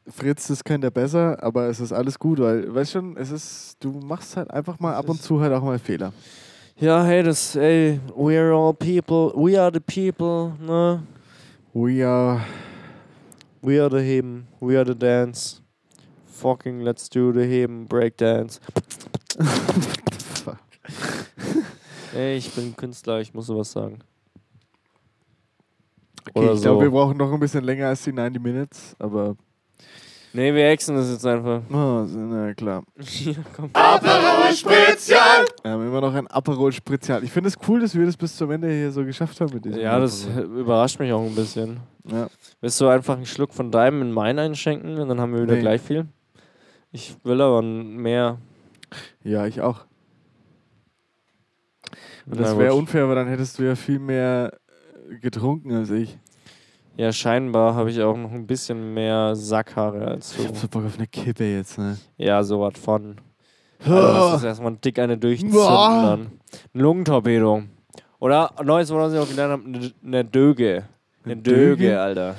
Fritz, 0.08 0.48
das 0.48 0.64
könnte 0.64 0.88
er 0.88 0.92
besser, 0.92 1.38
aber 1.44 1.68
es 1.68 1.80
ist 1.80 1.92
alles 1.94 2.18
gut, 2.18 2.40
weil, 2.40 2.74
weißt 2.74 2.92
schon, 2.94 3.16
es 3.18 3.30
ist, 3.32 3.78
du 3.80 3.92
machst 3.92 4.36
halt 4.36 4.50
einfach 4.50 4.80
mal 4.80 4.96
ab 4.96 5.08
und 5.08 5.22
zu 5.22 5.40
halt 5.40 5.54
auch 5.54 5.64
mal 5.64 5.78
Fehler. 5.78 6.12
Ja, 6.78 7.04
hey, 7.04 7.22
das, 7.22 7.56
ey, 7.56 8.00
we 8.16 8.40
are 8.40 8.54
all 8.56 8.74
people, 8.74 9.32
we 9.36 9.62
are 9.62 9.72
the 9.72 9.80
people, 9.80 10.54
ne? 10.60 11.04
We 11.74 12.04
are, 12.04 12.46
We 13.62 13.80
are 13.80 13.90
the 13.90 14.02
Heben, 14.04 14.48
we 14.60 14.76
are 14.76 14.84
the 14.84 14.96
dance. 14.96 15.62
Fucking 16.26 16.82
let's 16.82 17.08
do 17.08 17.32
the 17.32 17.46
Heben, 17.46 17.86
Breakdance. 17.88 18.60
ey, 22.16 22.38
ich 22.38 22.54
bin 22.54 22.76
Künstler, 22.76 23.22
ich 23.22 23.34
muss 23.34 23.46
sowas 23.48 23.72
sagen. 23.72 24.00
okay, 26.30 26.40
Oder 26.40 26.54
ich 26.54 26.58
so. 26.60 26.64
glaube, 26.64 26.82
wir 26.84 26.92
brauchen 26.92 27.18
noch 27.18 27.32
ein 27.32 27.40
bisschen 27.40 27.64
länger 27.64 27.88
als 27.88 28.04
die 28.04 28.12
90 28.12 28.42
Minutes, 28.42 28.96
aber, 29.00 29.36
Nee, 30.34 30.54
wir 30.54 30.66
hexen 30.70 30.96
das 30.96 31.10
jetzt 31.12 31.26
einfach. 31.26 31.62
oh, 31.70 32.06
na 32.08 32.54
klar. 32.54 32.84
Hier, 33.00 33.36
komm. 33.56 33.70
Aperol 33.74 34.54
Spezial. 34.56 35.46
Wir 35.64 35.72
haben 35.72 35.86
immer 35.86 36.02
noch 36.02 36.14
ein 36.16 36.28
Aperol 36.28 36.72
Spezial. 36.72 37.24
Ich 37.24 37.32
finde 37.32 37.50
es 37.50 37.58
cool, 37.68 37.80
dass 37.82 37.94
wir 37.96 38.06
das 38.06 38.18
bis 38.18 38.36
zum 38.36 38.50
Ende 38.50 38.68
hier 38.72 38.92
so 38.92 39.06
geschafft 39.06 39.40
haben 39.42 39.54
mit 39.54 39.64
diesem 39.66 39.80
Ja, 39.80 40.00
das 40.00 40.28
Aperol. 40.28 40.60
überrascht 40.60 41.00
mich 41.00 41.12
auch 41.14 41.22
ein 41.24 41.36
bisschen. 41.36 41.80
Ja. 42.10 42.28
Willst 42.62 42.82
du 42.82 42.88
einfach 42.88 43.16
einen 43.16 43.28
Schluck 43.28 43.54
von 43.54 43.70
deinem 43.70 44.02
in 44.02 44.12
meinen 44.12 44.40
einschenken 44.40 44.98
und 44.98 45.08
dann 45.10 45.20
haben 45.22 45.34
wir 45.34 45.44
wieder 45.44 45.54
Nee. 45.56 45.62
gleich 45.62 45.82
viel? 45.82 46.08
Ich 46.92 47.16
will 47.24 47.40
aber 47.42 47.62
mehr. 47.62 48.38
ja, 49.24 49.46
ich 49.46 49.62
auch. 49.62 49.86
Und 52.26 52.40
das 52.40 52.58
wäre 52.58 52.74
unfair, 52.74 53.08
weil 53.08 53.16
dann 53.16 53.28
hättest 53.28 53.60
du 53.60 53.64
ja 53.64 53.76
viel 53.76 54.00
mehr 54.00 54.54
äh, 55.10 55.18
getrunken 55.18 55.74
als 55.74 55.90
ich. 55.92 56.18
Ja, 56.98 57.12
scheinbar 57.12 57.74
habe 57.76 57.90
ich 57.90 58.02
auch 58.02 58.18
noch 58.18 58.32
ein 58.32 58.46
bisschen 58.46 58.94
mehr 58.94 59.36
Sackhaare 59.36 60.08
als 60.08 60.38
Ich 60.38 60.46
hab 60.46 60.54
du. 60.54 60.60
so 60.60 60.68
Bock 60.68 60.86
auf 60.86 60.98
eine 60.98 61.08
Kippe 61.08 61.46
jetzt, 61.46 61.78
ne? 61.78 61.98
Ja, 62.18 62.44
so 62.44 62.62
was 62.62 62.78
von. 62.78 63.16
Also, 63.84 63.96
lass 63.96 64.34
uns 64.36 64.44
erstmal 64.44 64.76
dick 64.78 65.00
eine 65.00 65.18
durchzünden 65.18 65.58
dann. 65.58 66.32
Ein 66.74 66.80
Lungentorpedo. 66.80 67.64
Oder 68.20 68.52
neues, 68.64 68.92
was 68.92 69.14
ich 69.14 69.20
auch 69.20 69.28
gelernt 69.28 69.52
habe, 69.52 69.64
eine, 69.66 69.92
eine 70.06 70.26
Döge. 70.26 70.86
Eine 71.24 71.34
Eine 71.34 71.42
Döge, 71.42 71.78
Döge? 71.78 72.02
Alter. 72.02 72.36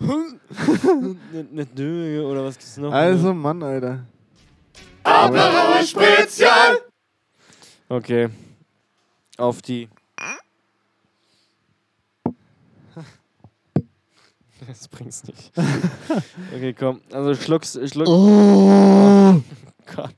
eine, 0.00 1.46
eine 1.52 1.66
Döge 1.66 2.26
oder 2.26 2.44
was 2.44 2.54
gibt's 2.56 2.76
noch? 2.78 2.92
Also, 2.92 3.34
Mann, 3.34 3.62
Alter. 3.62 4.04
Aperol 5.02 5.84
Spezial. 5.84 6.78
Okay. 7.88 8.28
Auf 9.36 9.62
die. 9.62 9.88
Das 14.66 14.88
bringt's 14.88 15.24
nicht. 15.24 15.52
Okay, 16.54 16.74
komm. 16.74 17.00
Also 17.12 17.34
schluck's, 17.34 17.78
schluck. 17.90 18.08
Oh. 18.08 19.40
Gott. 19.94 20.14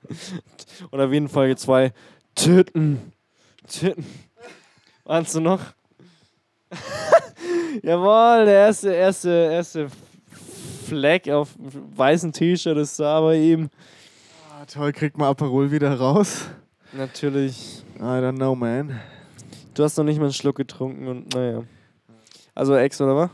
Oder 0.90 1.10
wie 1.10 1.18
in 1.18 1.28
Folge 1.28 1.56
2. 1.56 1.92
Titten. 2.34 3.12
Titten. 3.68 4.04
Warst 5.04 5.34
du 5.34 5.40
noch? 5.40 5.60
Jawohl, 7.82 8.44
der 8.44 8.66
erste, 8.66 8.92
erste, 8.92 9.28
erste 9.28 9.88
Fleck 10.86 11.28
auf 11.28 11.54
dem 11.54 11.96
weißen 11.96 12.32
T-Shirt 12.32 12.76
ist 12.78 12.98
da 12.98 13.20
bei 13.20 13.36
ihm. 13.36 13.70
Ah, 14.50 14.64
toll, 14.66 14.92
kriegt 14.92 15.18
mal 15.18 15.30
Aperol 15.30 15.70
wieder 15.70 15.98
raus. 15.98 16.46
Natürlich. 16.92 17.82
I 17.96 18.02
don't 18.02 18.36
know, 18.36 18.54
man. 18.54 19.00
Du 19.74 19.84
hast 19.84 19.96
noch 19.96 20.04
nicht 20.04 20.18
mal 20.18 20.24
einen 20.24 20.32
Schluck 20.32 20.56
getrunken 20.56 21.06
und 21.06 21.34
naja. 21.34 21.62
Also 22.54 22.74
Ex 22.74 23.00
oder 23.00 23.16
was? 23.16 23.30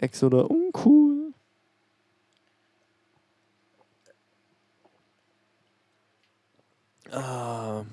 Ex 0.00 0.22
oder 0.22 0.50
uncool? 0.50 1.32
Ah. 7.10 7.84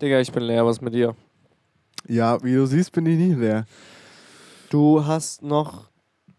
Digga, 0.00 0.20
ich 0.20 0.32
bin 0.32 0.44
leer, 0.44 0.64
was 0.66 0.80
mit 0.80 0.94
dir? 0.94 1.16
Ja, 2.08 2.42
wie 2.42 2.54
du 2.54 2.66
siehst, 2.66 2.92
bin 2.92 3.06
ich 3.06 3.18
nie 3.18 3.34
leer. 3.34 3.66
Du 4.70 5.04
hast 5.04 5.42
noch 5.42 5.88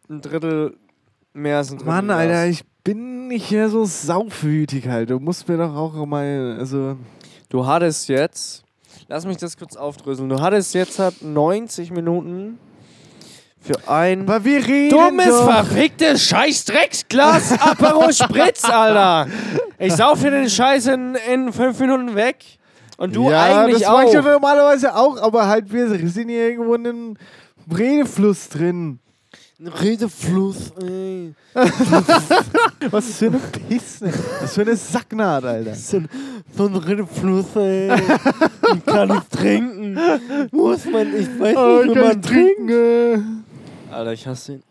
ein 0.10 0.22
Drittel 0.22 0.78
mehr 1.34 1.58
als 1.58 1.72
ein 1.72 1.78
Drittel. 1.78 1.94
Mann. 1.94 2.10
Alter, 2.10 2.48
ich 2.48 2.66
bin 2.84 3.28
nicht 3.28 3.52
mehr 3.52 3.70
so 3.70 3.86
saufwütig 3.86 4.88
halt. 4.88 5.10
Du 5.10 5.20
musst 5.20 5.48
mir 5.48 5.58
doch 5.58 5.76
auch 5.76 6.06
mal, 6.06 6.58
also... 6.60 6.98
Du 7.50 7.68
hattest 7.68 8.10
jetzt, 8.10 8.64
lass 9.08 9.28
mich 9.28 9.38
das 9.38 9.58
kurz 9.58 9.76
aufdröseln. 9.76 10.28
Du 10.28 10.42
hattest 10.42 10.74
jetzt 10.74 10.98
halt 10.98 11.22
90 11.22 11.92
Minuten 11.92 12.58
für 13.64 13.88
ein 13.90 14.22
Aber 14.24 14.44
wir 14.44 14.66
reden 14.68 14.90
dummes, 14.98 15.26
doch. 15.28 15.46
verficktes 15.52 16.24
Scheiß-Drecksglas 16.26 17.54
Aperol 17.62 18.14
Spritz, 18.14 18.64
Alter. 18.66 19.28
Ich 19.80 19.94
sauf 19.94 20.22
dir 20.22 20.32
den 20.32 20.50
Scheiß 20.50 20.88
in, 20.88 21.16
in 21.32 21.54
fünf 21.54 21.80
Minuten 21.80 22.14
weg. 22.16 22.44
Und 22.98 23.16
du 23.16 23.30
ja, 23.32 23.44
eigentlich 23.66 23.82
das 23.84 23.92
mach 23.92 24.04
ich 24.04 24.12
doch 24.12 24.20
auch. 24.20 24.24
normalerweise 24.34 24.96
auch, 24.96 25.22
aber 25.22 25.48
halt 25.48 25.72
wir 25.74 25.88
sind 25.90 26.30
hier 26.30 26.50
irgendwo 26.50 26.76
in 26.76 26.88
einem 26.88 27.18
Redefluss 27.76 28.50
drin. 28.50 29.00
Redefluss, 29.82 30.74
ey. 30.82 31.34
Was 32.92 33.06
für 33.16 33.28
eine 33.28 33.40
Pisse. 33.40 34.12
Was 34.42 34.54
für 34.56 34.62
eine 34.62 34.76
Sacknaht, 34.76 35.46
Alter. 35.46 35.74
So 35.76 35.98
ein, 35.98 36.10
so 36.58 36.66
ein 36.68 36.76
Redefluss, 36.76 37.56
ey. 37.56 37.92
Ich 38.76 38.86
kann 38.86 39.08
nicht 39.08 39.32
trinken. 39.32 39.98
Muss 40.52 40.84
man, 40.86 41.08
ich 41.16 41.40
weiß 41.40 41.56
Oh, 41.56 41.78
nicht, 41.78 41.86
ich 41.86 41.90
wie 41.90 41.94
kann 41.94 42.08
man 42.08 42.22
trinkt. 42.22 42.58
trinken. 42.70 43.46
Alter, 43.94 44.14
ich 44.14 44.28
hasse 44.28 44.54
ihn. 44.54 44.64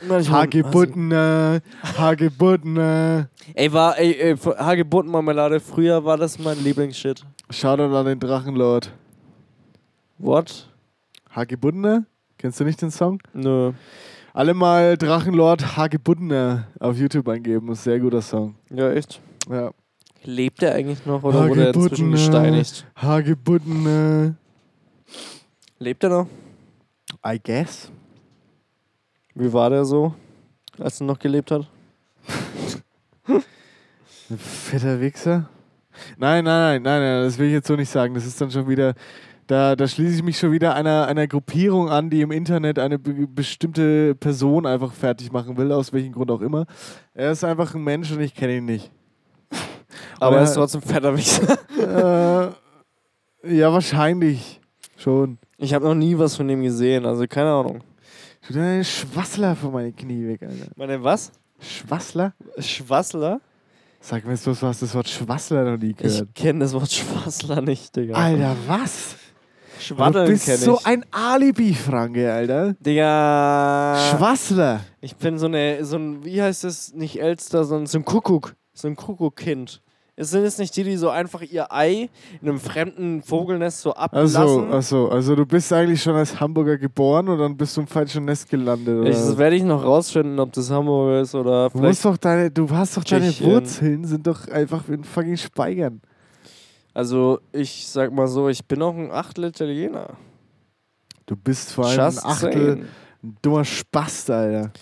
Hagebuttene, 0.00 1.62
Hagebuttene. 1.96 3.30
Ey, 3.54 3.72
war, 3.72 3.98
ey, 3.98 4.12
ey 4.12 4.36
Hagebuttenmarmelade, 4.36 5.60
früher 5.60 6.04
war 6.04 6.16
das 6.18 6.38
mein 6.38 6.62
Lieblingsshit. 6.62 7.24
Shoutout 7.50 7.94
an 7.94 8.06
den 8.06 8.20
Drachenlord. 8.20 8.92
What? 10.18 10.68
Hagebuttene? 11.30 12.06
Kennst 12.38 12.60
du 12.60 12.64
nicht 12.64 12.82
den 12.82 12.90
Song? 12.90 13.20
Nö. 13.32 13.72
Alle 14.34 14.52
mal 14.52 14.98
Drachenlord 14.98 15.76
Hagebuttene 15.76 16.66
auf 16.78 16.96
YouTube 16.98 17.28
eingeben. 17.28 17.72
Ist 17.72 17.80
ein 17.80 17.84
sehr 17.84 18.00
guter 18.00 18.20
Song. 18.20 18.54
Ja, 18.70 18.92
echt? 18.92 19.20
Ja. 19.48 19.70
Lebt 20.24 20.62
er 20.62 20.74
eigentlich 20.74 21.06
noch 21.06 21.22
oder 21.22 21.48
wurde 21.48 21.68
er 21.68 21.74
inzwischen 21.74 22.10
gesteinigt? 22.10 22.86
Hagebuttene. 22.96 24.36
Lebt 25.78 26.04
er 26.04 26.10
noch? 26.10 26.26
I 27.24 27.40
guess. 27.42 27.90
Wie 29.38 29.52
war 29.52 29.68
der 29.68 29.84
so, 29.84 30.14
als 30.78 30.98
er 30.98 31.06
noch 31.06 31.18
gelebt 31.18 31.50
hat? 31.50 31.68
Ein 33.28 34.38
fetter 34.38 34.98
Wichser? 34.98 35.50
Nein, 36.16 36.42
nein, 36.42 36.82
nein, 36.82 36.82
nein, 36.82 37.02
nein, 37.02 37.24
das 37.24 37.38
will 37.38 37.48
ich 37.48 37.52
jetzt 37.52 37.68
so 37.68 37.76
nicht 37.76 37.90
sagen. 37.90 38.14
Das 38.14 38.24
ist 38.24 38.40
dann 38.40 38.50
schon 38.50 38.66
wieder, 38.66 38.94
da, 39.46 39.76
da 39.76 39.86
schließe 39.86 40.16
ich 40.16 40.22
mich 40.22 40.38
schon 40.38 40.52
wieder 40.52 40.74
einer, 40.74 41.06
einer 41.06 41.26
Gruppierung 41.26 41.90
an, 41.90 42.08
die 42.08 42.22
im 42.22 42.30
Internet 42.30 42.78
eine 42.78 42.98
be 42.98 43.26
bestimmte 43.26 44.14
Person 44.14 44.64
einfach 44.64 44.94
fertig 44.94 45.30
machen 45.30 45.58
will, 45.58 45.70
aus 45.70 45.92
welchem 45.92 46.12
Grund 46.12 46.30
auch 46.30 46.40
immer. 46.40 46.64
Er 47.12 47.30
ist 47.32 47.44
einfach 47.44 47.74
ein 47.74 47.84
Mensch 47.84 48.10
und 48.12 48.20
ich 48.20 48.34
kenne 48.34 48.56
ihn 48.56 48.64
nicht. 48.64 48.90
Aber 50.18 50.38
er 50.38 50.44
ist 50.44 50.54
trotzdem 50.54 50.80
fetter 50.80 51.14
Wichser. 51.14 51.58
äh, 53.44 53.54
ja, 53.54 53.70
wahrscheinlich 53.70 54.62
schon. 54.96 55.36
Ich 55.58 55.74
habe 55.74 55.84
noch 55.84 55.94
nie 55.94 56.16
was 56.16 56.36
von 56.36 56.48
dem 56.48 56.62
gesehen, 56.62 57.04
also 57.04 57.26
keine 57.28 57.52
Ahnung. 57.52 57.82
Tu 58.46 58.52
deine 58.52 58.84
Schwassler 58.84 59.56
von 59.56 59.72
meinen 59.72 59.94
Knie 59.94 60.26
weg, 60.28 60.42
Alter. 60.42 60.70
Meine 60.76 61.02
was? 61.02 61.32
Schwassler? 61.58 62.32
Schwassler? 62.58 63.40
Sag 64.00 64.24
mir, 64.24 64.36
du 64.36 64.54
hast 64.54 64.82
das 64.82 64.94
Wort 64.94 65.08
Schwassler 65.08 65.64
noch 65.64 65.78
nie 65.78 65.94
gehört. 65.94 66.28
Ich 66.28 66.34
kenne 66.34 66.60
das 66.60 66.72
Wort 66.72 66.92
Schwassler 66.92 67.60
nicht, 67.60 67.96
Digga. 67.96 68.14
Alter, 68.14 68.56
was? 68.68 69.16
Du 69.78 69.82
Schwaddeln 69.82 70.28
bist 70.28 70.44
kenne 70.44 70.58
ich. 70.58 70.64
so 70.64 70.80
ein 70.84 71.04
Alibi-Franke, 71.10 72.32
Alter. 72.32 72.74
Digga. 72.74 74.10
Schwassler. 74.10 74.80
Ich 75.00 75.16
bin 75.16 75.38
so 75.38 75.46
eine, 75.46 75.84
so 75.84 75.96
ein, 75.96 76.24
wie 76.24 76.40
heißt 76.40 76.64
es, 76.64 76.94
nicht 76.94 77.20
Elster, 77.20 77.64
sondern 77.64 77.86
so 77.86 77.98
ein 77.98 78.04
Kuckuck. 78.04 78.54
So 78.74 78.86
ein 78.86 78.94
Kuckuckkind. 78.94 79.82
Es 80.18 80.30
sind 80.30 80.44
es 80.44 80.56
nicht 80.56 80.74
die, 80.74 80.82
die 80.82 80.96
so 80.96 81.10
einfach 81.10 81.42
ihr 81.42 81.70
Ei 81.70 82.08
in 82.40 82.48
einem 82.48 82.58
fremden 82.58 83.22
Vogelnest 83.22 83.82
so 83.82 83.92
ablassen? 83.92 84.40
Also, 84.40 84.66
also, 84.66 85.08
also 85.10 85.36
du 85.36 85.44
bist 85.44 85.70
eigentlich 85.74 86.02
schon 86.02 86.16
als 86.16 86.40
Hamburger 86.40 86.78
geboren 86.78 87.28
und 87.28 87.38
dann 87.38 87.54
bist 87.54 87.76
du 87.76 87.82
im 87.82 87.86
falschen 87.86 88.24
Nest 88.24 88.48
gelandet. 88.48 88.98
Oder? 88.98 89.10
Ich, 89.10 89.16
das 89.16 89.36
werde 89.36 89.56
ich 89.56 89.62
noch 89.62 89.84
rausfinden, 89.84 90.40
ob 90.40 90.54
das 90.54 90.70
Hamburg 90.70 91.20
ist 91.20 91.34
oder 91.34 91.64
du, 91.64 91.78
vielleicht. 91.78 91.88
musst 91.90 92.04
doch 92.06 92.16
deine, 92.16 92.50
du 92.50 92.70
hast 92.70 92.96
doch 92.96 93.04
deine 93.04 93.26
Tschechien. 93.26 93.50
Wurzeln, 93.52 94.04
sind 94.04 94.26
doch 94.26 94.48
einfach 94.48 94.88
in 94.88 95.04
fucking 95.04 95.36
Speigern. 95.36 96.00
Also, 96.94 97.40
ich 97.52 97.86
sag 97.86 98.10
mal 98.10 98.26
so, 98.26 98.48
ich 98.48 98.64
bin 98.64 98.80
auch 98.80 98.94
ein 98.94 99.10
Achtel 99.10 99.44
Italiener. 99.44 100.14
Du 101.26 101.36
bist 101.36 101.74
vor 101.74 101.88
allem 101.88 102.00
Just 102.00 102.24
ein 102.24 102.30
Achtel 102.30 102.52
saying. 102.52 102.86
ein 103.22 103.36
dummer 103.42 103.66
Spast, 103.66 104.30
Alter. 104.30 104.72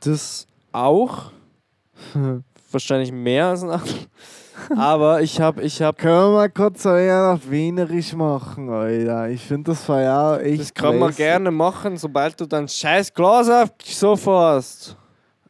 Das 0.00 0.46
auch. 0.70 1.32
Wahrscheinlich 2.70 3.10
mehr 3.10 3.46
als 3.46 3.62
ein 3.62 3.70
Achtel. 3.70 3.94
Aber 4.76 5.22
ich 5.22 5.40
hab, 5.40 5.60
ich 5.60 5.80
hab. 5.82 5.98
Können 5.98 6.14
wir 6.14 6.30
mal 6.32 6.50
kurz 6.50 6.86
euer 6.86 7.34
auf 7.34 7.50
Wienerisch 7.50 8.12
machen, 8.14 8.68
Alter? 8.70 9.28
Ich 9.28 9.42
finde 9.42 9.72
das 9.72 9.88
war 9.88 10.00
ja 10.00 10.38
echt. 10.38 10.60
Das 10.60 10.74
kann 10.74 10.98
man 10.98 11.14
gerne 11.14 11.50
machen, 11.50 11.96
sobald 11.96 12.40
du 12.40 12.46
dein 12.46 12.68
scheiß 12.68 13.12
Glas 13.12 13.48
auf 13.48 13.76
dich 13.78 13.96
so 13.96 14.16
fährst. 14.16 14.96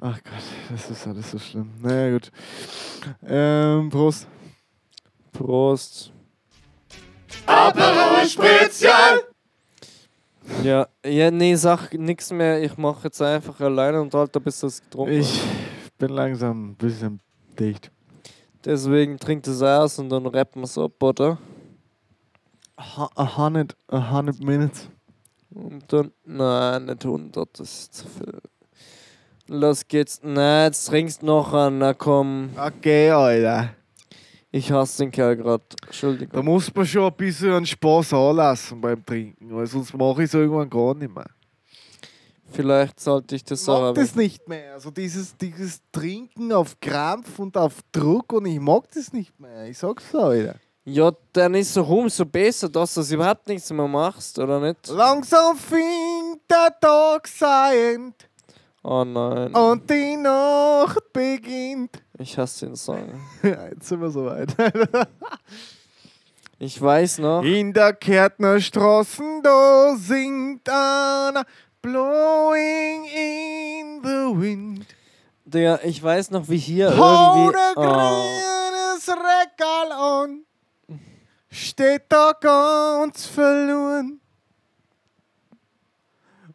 Ach 0.01 0.19
Gott, 0.24 0.43
das 0.70 0.91
ist 0.91 1.07
alles 1.07 1.31
so 1.31 1.39
schlimm. 1.39 1.70
Naja, 1.81 2.12
gut. 2.12 2.33
Ähm, 3.27 3.89
Prost. 3.89 4.27
Prost. 5.33 6.12
Aperol 7.47 8.27
Spezial. 8.27 9.23
Ja, 10.62 10.89
ja, 11.07 11.31
nee, 11.31 11.55
sag 11.55 11.95
nix 11.95 12.33
mehr. 12.33 12.62
Ich 12.62 12.77
mach 12.77 13.05
jetzt 13.05 13.23
einfach 13.23 13.59
alleine 13.61 14.01
und 14.01 14.12
halt, 14.12 14.33
bis 14.45 14.61
das 14.61 14.83
getrunken 14.83 15.12
Ich 15.12 15.41
bin 15.99 16.11
langsam 16.11 16.70
ein 16.70 16.74
bisschen 16.74 17.20
dicht. 17.59 17.91
Deswegen 18.64 19.18
trinkt 19.18 19.47
es 19.48 19.60
aus 19.62 19.98
und 19.98 20.09
dann 20.09 20.26
rappen 20.26 20.62
wir 20.62 20.66
es 20.66 20.78
ab, 20.78 21.02
oder? 21.02 21.39
A, 22.76 23.09
a 23.16 23.36
hundred, 23.36 23.76
a 23.89 24.10
hundred 24.12 24.43
minutes. 24.43 24.89
Und 25.51 25.93
dann, 25.93 26.12
nein, 26.24 26.86
nicht 26.86 27.05
100, 27.05 27.59
das 27.59 27.68
ist 27.68 27.94
zu 27.94 28.06
viel. 28.09 28.40
Los 29.48 29.86
geht's. 29.86 30.20
Nein, 30.22 30.66
jetzt 30.66 30.86
trinkst 30.86 31.22
noch 31.22 31.52
an, 31.52 31.78
na 31.78 31.93
komm. 31.93 32.51
Okay, 32.56 33.10
Alter. 33.10 33.74
Ich 34.51 34.70
hasse 34.70 35.05
den 35.05 35.10
Kerl 35.10 35.36
grad. 35.36 35.62
Da 35.80 35.86
Entschuldigung. 35.86 36.44
muss 36.44 36.72
man 36.74 36.86
schon 36.86 37.05
ein 37.05 37.16
bisschen 37.16 37.52
einen 37.52 37.66
Spaß 37.66 38.12
anlassen 38.12 38.80
beim 38.80 39.05
Trinken, 39.05 39.55
weil 39.55 39.66
sonst 39.66 39.94
mache 39.94 40.22
ich 40.22 40.28
es 40.28 40.34
irgendwann 40.34 40.70
gar 40.70 40.94
nicht 40.94 41.14
mehr. 41.14 41.26
Vielleicht 42.53 43.01
sollte 43.01 43.35
ich 43.37 43.45
das 43.45 43.62
Ich 43.62 43.69
auch. 43.69 43.81
mag 43.81 43.95
das 43.95 44.15
nicht 44.15 44.47
mehr. 44.49 44.74
Also 44.74 44.91
dieses, 44.91 45.37
dieses 45.37 45.81
Trinken 45.93 46.53
auf 46.53 46.79
Krampf 46.81 47.39
und 47.39 47.57
auf 47.57 47.74
Druck 47.93 48.33
und 48.33 48.47
ich 48.47 48.61
mag 48.61 48.85
das 48.95 49.12
nicht 49.12 49.39
mehr. 49.41 49.66
Ich 49.66 49.79
sag's 49.79 50.15
Alter. 50.15 50.57
Ja, 50.85 51.12
dann 51.33 51.55
ist 51.55 51.70
es 51.70 51.77
umso 51.77 52.24
besser, 52.27 52.69
dass 52.69 52.95
du 52.95 53.01
das 53.01 53.11
überhaupt 53.12 53.47
nichts 53.47 53.70
mehr 53.73 53.87
machst, 53.87 54.37
oder 54.39 54.59
nicht? 54.59 54.89
Langsam 54.89 55.57
fängt 55.57 56.41
der 56.51 56.77
Tag 56.81 57.29
sein 57.29 58.12
Oh 58.83 59.05
nein. 59.05 59.55
und 59.55 59.89
die 59.89 60.16
Nacht 60.16 61.12
beginnt. 61.12 62.03
Ich 62.19 62.37
hasse 62.37 62.66
den 62.66 62.74
Song. 62.77 63.20
Ja, 63.45 63.69
Jetzt 63.69 63.87
sind 63.89 64.01
wir 64.01 64.11
soweit. 64.11 64.55
Ich 66.59 66.81
weiß 66.81 67.19
noch. 67.19 67.43
In 67.43 67.73
der 67.73 67.93
Kärtner 67.93 68.61
Straßen, 68.61 69.43
da 69.43 69.95
singt 69.97 70.69
einer 70.69 71.45
Blowing 71.82 73.04
in 73.06 74.00
the 74.02 74.32
wind. 74.40 74.86
Der, 75.44 75.84
ich 75.84 76.02
weiß 76.02 76.30
noch, 76.30 76.48
wie 76.48 76.56
hier 76.56 76.86
irgendwie. 76.86 77.02
Oh, 77.04 77.52
Regal 79.09 79.92
an, 79.92 80.44
steht 81.50 82.04
da 82.09 82.32
ganz 82.40 83.26
verloren. 83.26 84.20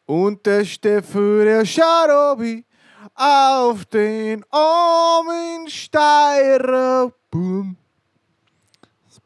Und 0.05 0.45
der 0.45 0.63
Steffi, 0.63 1.43
der 1.43 1.65
Scharobi 1.65 2.65
auf 3.13 3.85
den 3.85 4.45
armen 4.49 5.67
Steirer 5.67 7.11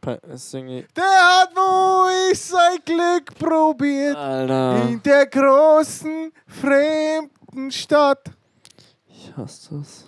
Das 0.01 0.49
sing 0.49 0.67
ich. 0.67 0.87
Der 0.93 1.03
hat, 1.03 1.51
wo 1.55 2.07
ich 2.31 2.41
sein 2.41 2.79
Glück 2.83 3.35
probiert, 3.37 4.17
Alter. 4.17 4.81
in 4.89 4.99
der 5.03 5.27
großen 5.27 6.33
fremden 6.47 7.69
Stadt. 7.71 8.31
Ich 9.07 9.31
hasse 9.37 9.77
das. 9.77 10.05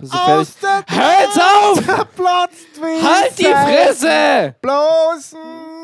Bist 0.00 0.12
du 0.12 0.16
fertig? 0.18 0.34
Aus 0.40 0.56
der 0.56 0.84
jetzt 1.20 1.40
auf! 1.40 1.82
Platzt 2.14 2.76
wie 2.76 3.02
Halt 3.02 3.36
die 3.38 3.44
Fresse! 3.44 4.54
Bloß 4.60 5.34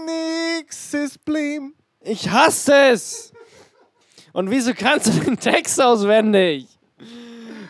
nix 0.05 0.92
ist 0.94 1.24
blieb. 1.24 1.74
Ich 2.05 2.31
hasse 2.31 2.90
es! 2.93 3.32
Und 4.32 4.51
wieso 4.51 4.74
kannst 4.74 5.06
du 5.06 5.12
den 5.12 5.39
Text 5.39 5.81
auswendig? 5.81 6.66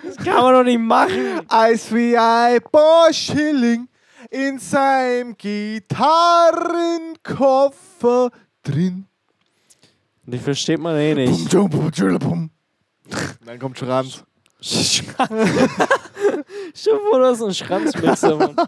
Das 0.05 0.17
kann 0.17 0.43
man 0.43 0.55
doch 0.55 0.65
nicht 0.65 0.81
machen. 0.81 1.43
Als 1.49 1.95
wie 1.95 2.19
ein 2.19 2.61
paar 2.63 3.13
Schilling 3.13 3.87
in 4.31 4.59
seinem 4.59 5.37
Gitarrenkoffer 5.37 8.31
drin. 8.63 9.07
Die 10.25 10.39
versteht 10.39 10.81
man 10.81 10.97
eh 10.97 11.15
nicht. 11.15 11.55
Dann 11.55 11.71
kommt 13.61 13.79
Schranz. 13.79 14.25
Schon 16.75 16.99
wurde 17.11 17.25
das 17.25 17.43
ein 17.43 17.53
Schranzmixer, 17.55 18.37
Mann. 18.37 18.57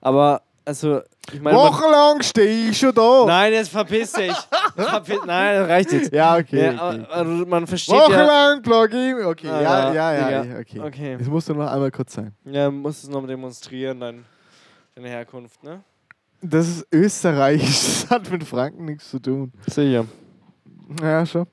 Aber, 0.00 0.40
also, 0.68 1.00
ich 1.32 1.40
meine. 1.40 1.56
Wochenlang 1.56 2.22
stehe 2.22 2.68
ich 2.68 2.78
schon 2.78 2.94
da. 2.94 3.24
Nein, 3.26 3.54
jetzt 3.54 3.70
verpiss 3.70 4.12
dich. 4.12 4.36
Verpiss, 4.76 5.20
nein, 5.24 5.60
das 5.60 5.68
reicht 5.68 5.92
jetzt. 5.92 6.12
Ja, 6.12 6.36
okay. 6.36 6.74
Ja, 6.74 6.90
okay. 6.90 7.44
man 7.46 7.66
versteht 7.66 7.94
ja. 7.94 8.02
Wochenlang 8.02 8.60
plug 8.60 8.88
in. 8.92 9.24
Okay, 9.24 9.48
Ah, 9.48 9.62
ja, 9.62 9.94
ja, 9.94 10.12
ja, 10.12 10.30
ja, 10.30 10.42
Digga. 10.42 10.58
okay. 10.60 10.80
Okay. 10.80 11.16
Es 11.18 11.26
musste 11.26 11.54
noch 11.54 11.70
einmal 11.72 11.90
kurz 11.90 12.12
sein. 12.12 12.34
Ja, 12.44 12.70
musst 12.70 13.02
es 13.04 13.08
noch 13.08 13.26
demonstrieren, 13.26 13.98
dein, 13.98 14.26
deine 14.94 15.08
Herkunft, 15.08 15.64
ne? 15.64 15.80
Das 16.42 16.68
ist 16.68 16.86
Österreich. 16.92 17.62
Das 18.10 18.10
hat 18.10 18.30
mit 18.30 18.44
Franken 18.44 18.84
nichts 18.84 19.10
zu 19.10 19.18
tun. 19.20 19.50
Sicher. 19.66 20.04
Ja, 21.02 21.24
schon. 21.24 21.46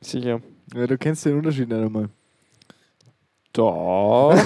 Sicher. 0.00 0.40
Ja, 0.74 0.86
du 0.86 0.96
kennst 0.96 1.24
den 1.24 1.36
Unterschied 1.38 1.68
nicht 1.68 1.76
einmal. 1.76 2.08
Doch. 3.52 4.34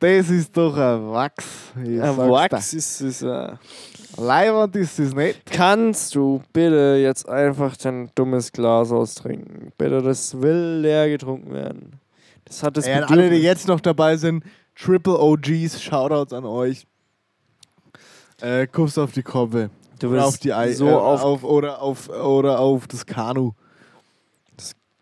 Das 0.00 0.30
ist 0.30 0.56
doch 0.56 0.76
ein 0.76 1.10
Wachs. 1.10 1.44
Ich 1.84 2.02
Ein 2.02 2.16
Wachs 2.16 2.72
ist 2.72 3.00
es. 3.00 3.22
Äh. 3.22 3.52
Leibwand 4.16 4.74
ist 4.76 4.98
es 4.98 5.14
nicht. 5.14 5.46
Kannst 5.46 6.14
du 6.14 6.42
bitte 6.52 6.98
jetzt 7.00 7.28
einfach 7.28 7.76
dein 7.76 8.10
dummes 8.14 8.50
Glas 8.50 8.90
austrinken? 8.90 9.72
Bitte, 9.78 10.02
das 10.02 10.40
will 10.40 10.80
leer 10.80 11.08
getrunken 11.08 11.52
werden. 11.52 12.00
Das 12.44 12.62
hat 12.62 12.76
das 12.76 12.86
Ey, 12.86 12.94
an 12.94 13.04
alle, 13.04 13.30
die 13.30 13.36
jetzt 13.36 13.68
noch 13.68 13.80
dabei 13.80 14.16
sind, 14.16 14.42
Triple 14.74 15.18
OGs, 15.18 15.80
Shoutouts 15.80 16.32
an 16.32 16.44
euch. 16.44 16.86
Äh, 18.40 18.66
Kuss 18.66 18.98
auf 18.98 19.12
die 19.12 19.22
Koppe. 19.22 19.70
Du 19.98 20.10
willst 20.10 20.26
auf 20.26 20.38
die 20.38 20.52
Ei 20.52 20.72
so 20.72 20.88
äh, 20.88 20.92
auf, 20.92 21.22
auf, 21.22 21.44
oder 21.44 21.82
auf 21.82 22.08
oder 22.08 22.58
auf 22.58 22.88
das 22.88 23.04
Kanu. 23.04 23.52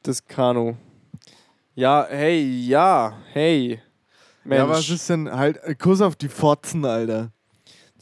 das 0.02 0.26
Kanu. 0.26 0.74
Ja, 1.78 2.08
hey, 2.10 2.42
ja, 2.66 3.16
hey. 3.32 3.80
Mensch, 4.42 4.58
Ja, 4.58 4.68
was 4.68 4.90
ist 4.90 5.08
denn 5.10 5.30
halt 5.30 5.62
äh, 5.62 5.76
Kuss 5.76 6.00
auf 6.00 6.16
die 6.16 6.28
Fotzen, 6.28 6.84
Alter. 6.84 7.30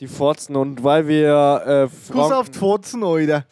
die 0.01 0.07
Forzen 0.07 0.57
und 0.57 0.83
weil 0.83 1.07
wir 1.07 1.91
äh, 1.91 2.11
Kuss 2.11 2.33
auf 2.33 2.49
die 2.49 2.59
Fotzen, 2.59 3.05
Alter. 3.05 3.45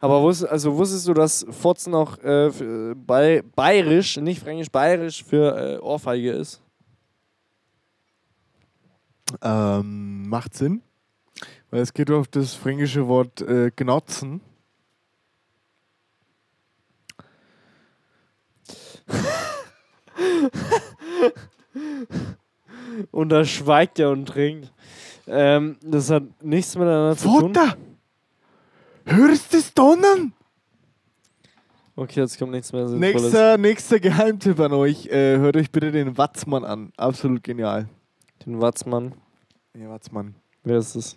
Aber 0.00 0.20
wusst, 0.20 0.44
also 0.44 0.76
wusstest 0.76 1.06
du, 1.06 1.14
dass 1.14 1.46
Fotzen 1.48 1.94
auch 1.94 2.18
äh, 2.24 2.48
äh, 2.48 2.94
bei, 2.96 3.44
bayerisch, 3.54 4.16
nicht 4.16 4.42
fränkisch, 4.42 4.72
bayerisch 4.72 5.22
für 5.22 5.76
äh, 5.76 5.78
Ohrfeige 5.78 6.32
ist? 6.32 6.60
Ähm, 9.42 10.28
macht 10.28 10.54
Sinn. 10.54 10.82
Weil 11.70 11.82
es 11.82 11.94
geht 11.94 12.10
auf 12.10 12.26
das 12.26 12.54
fränkische 12.54 13.06
Wort 13.06 13.42
äh, 13.42 13.70
gnotzen. 13.76 14.40
Und 23.10 23.30
da 23.30 23.44
schweigt 23.44 23.98
er 23.98 24.10
und 24.10 24.26
trinkt. 24.26 24.72
Ähm, 25.26 25.76
das 25.82 26.10
hat 26.10 26.22
nichts 26.42 26.76
miteinander 26.76 27.16
zu 27.16 27.28
tun. 27.28 27.54
Vater! 27.54 27.76
Hörst 29.04 29.52
du 29.52 29.58
das 29.58 29.74
Donnern? 29.74 30.32
Okay, 31.94 32.20
jetzt 32.20 32.38
kommt 32.38 32.52
nichts 32.52 32.72
mehr 32.72 32.88
Sinnvolles. 32.88 33.22
Nächster, 33.22 33.58
nächster 33.58 34.00
Geheimtipp 34.00 34.60
an 34.60 34.72
euch. 34.72 35.06
Äh, 35.06 35.38
hört 35.38 35.56
euch 35.56 35.70
bitte 35.70 35.92
den 35.92 36.18
Watzmann 36.18 36.64
an. 36.64 36.92
Absolut 36.96 37.42
genial. 37.42 37.88
Den 38.44 38.60
Watzmann. 38.60 39.14
Ja, 39.74 39.88
Watzmann. 39.88 40.34
Wer 40.62 40.78
ist 40.78 40.94
es? 40.94 41.16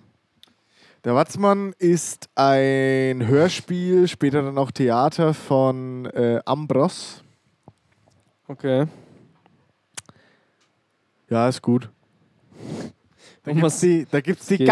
Der 1.03 1.15
Watzmann 1.15 1.73
ist 1.79 2.29
ein 2.35 3.27
Hörspiel, 3.27 4.07
später 4.07 4.41
dann 4.41 4.57
auch 4.57 4.71
Theater 4.71 5.33
von 5.33 6.05
äh, 6.07 6.39
Ambros. 6.45 7.23
Okay. 8.49 8.87
Ja, 11.29 11.47
ist 11.47 11.61
gut. 11.61 11.89
Da 13.43 13.53
gibt's 13.53 13.63
was- 13.63 13.79
die, 13.79 14.05
da 14.11 14.19
gibt's 14.19 14.45
die 14.47 14.57
geht's? 14.57 14.69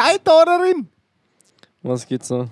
Was 1.84 2.06
geht's 2.06 2.28
so? 2.28 2.50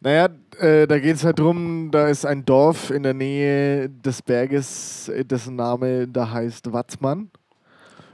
Naja, 0.00 0.28
äh, 0.58 0.86
da 0.86 0.98
geht 0.98 1.16
es 1.16 1.24
halt 1.24 1.38
drum, 1.38 1.90
da 1.90 2.08
ist 2.08 2.26
ein 2.26 2.44
Dorf 2.44 2.90
in 2.90 3.02
der 3.02 3.14
Nähe 3.14 3.88
des 3.88 4.20
Berges, 4.20 5.08
äh, 5.08 5.24
dessen 5.24 5.56
Name 5.56 6.06
da 6.06 6.30
heißt 6.30 6.70
Watzmann. 6.72 7.30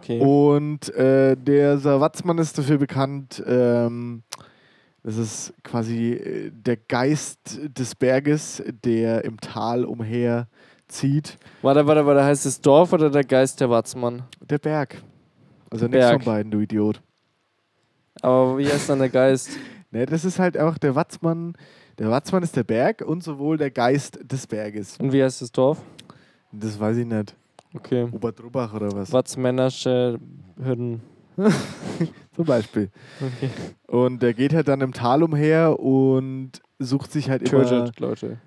Okay. 0.00 0.20
Und 0.20 0.94
äh, 0.94 1.36
dieser 1.36 2.00
Watzmann 2.00 2.38
ist 2.38 2.56
dafür 2.56 2.78
bekannt, 2.78 3.42
ähm, 3.44 4.22
das 5.02 5.16
ist 5.16 5.52
quasi 5.64 6.12
äh, 6.12 6.50
der 6.52 6.76
Geist 6.76 7.58
des 7.60 7.96
Berges, 7.96 8.62
der 8.84 9.24
im 9.24 9.40
Tal 9.40 9.84
umher 9.84 10.46
zieht. 10.90 11.38
Warte, 11.62 11.86
warte, 11.86 12.04
warte. 12.06 12.24
Heißt 12.24 12.46
es 12.46 12.60
Dorf 12.60 12.92
oder 12.92 13.10
der 13.10 13.24
Geist 13.24 13.60
der 13.60 13.70
Watzmann? 13.70 14.22
Der 14.48 14.58
Berg. 14.58 15.02
Also 15.70 15.86
Der 15.88 15.98
nichts 16.00 16.10
von 16.10 16.18
Berg. 16.18 16.24
beiden, 16.24 16.50
du 16.50 16.58
Idiot. 16.60 17.00
Aber 18.22 18.58
wie 18.58 18.66
heißt 18.68 18.88
dann 18.88 18.98
der 18.98 19.08
Geist? 19.08 19.50
Ne, 19.92 20.06
das 20.06 20.24
ist 20.24 20.38
halt 20.38 20.56
auch 20.56 20.78
der 20.78 20.94
Watzmann. 20.94 21.54
Der 21.98 22.10
Watzmann 22.12 22.44
ist 22.44 22.54
der 22.54 22.62
Berg 22.62 23.02
und 23.02 23.24
sowohl 23.24 23.56
der 23.58 23.72
Geist 23.72 24.20
des 24.22 24.46
Berges. 24.46 24.96
Und 24.98 25.12
wie 25.12 25.20
heißt 25.20 25.42
das 25.42 25.50
Dorf? 25.50 25.78
Das 26.52 26.78
weiß 26.78 26.98
ich 26.98 27.06
nicht. 27.06 27.34
Okay. 27.74 28.06
Oberdrubach 28.12 28.72
oder 28.72 28.92
was? 28.92 29.12
Watzmännersche 29.12 30.20
Hürden. 30.62 31.02
Zum 32.36 32.44
Beispiel. 32.44 32.90
Okay. 33.20 33.50
Und 33.88 34.22
der 34.22 34.32
geht 34.32 34.54
halt 34.54 34.68
dann 34.68 34.80
im 34.80 34.92
Tal 34.92 35.24
umher 35.24 35.80
und 35.80 36.52
sucht 36.78 37.10
sich 37.10 37.28
halt 37.28 37.50
immer. 37.50 37.64
Tötet 37.66 37.98
Leute. 37.98 38.38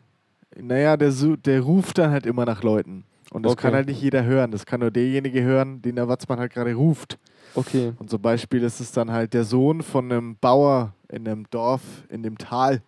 Naja, 0.60 0.98
der, 0.98 1.12
der 1.12 1.62
ruft 1.62 1.98
dann 1.98 2.12
halt 2.12 2.26
immer 2.26 2.46
nach 2.46 2.64
Leuten. 2.64 3.06
Und 3.32 3.44
das 3.44 3.54
Okay. 3.54 3.62
kann 3.64 3.74
halt 3.74 3.88
nicht 3.88 4.02
jeder 4.02 4.24
hören. 4.24 4.52
Das 4.52 4.66
kann 4.66 4.82
nur 4.82 4.92
derjenige 4.92 5.42
hören, 5.42 5.82
den 5.82 5.96
der 5.96 6.08
Watzmann 6.08 6.40
halt 6.40 6.54
gerade 6.54 6.74
ruft. 6.74 7.18
Okay. 7.56 7.94
Und 7.98 8.10
zum 8.10 8.22
Beispiel 8.22 8.62
ist 8.64 8.80
es 8.80 8.92
dann 8.92 9.12
halt 9.12 9.34
der 9.34 9.44
Sohn 9.44 9.82
von 9.82 10.12
einem 10.12 10.36
Bauer 10.38 10.94
in 11.10 11.28
einem 11.28 11.46
Dorf, 11.50 11.82
in 12.10 12.22
dem 12.24 12.38
Tal. 12.38 12.82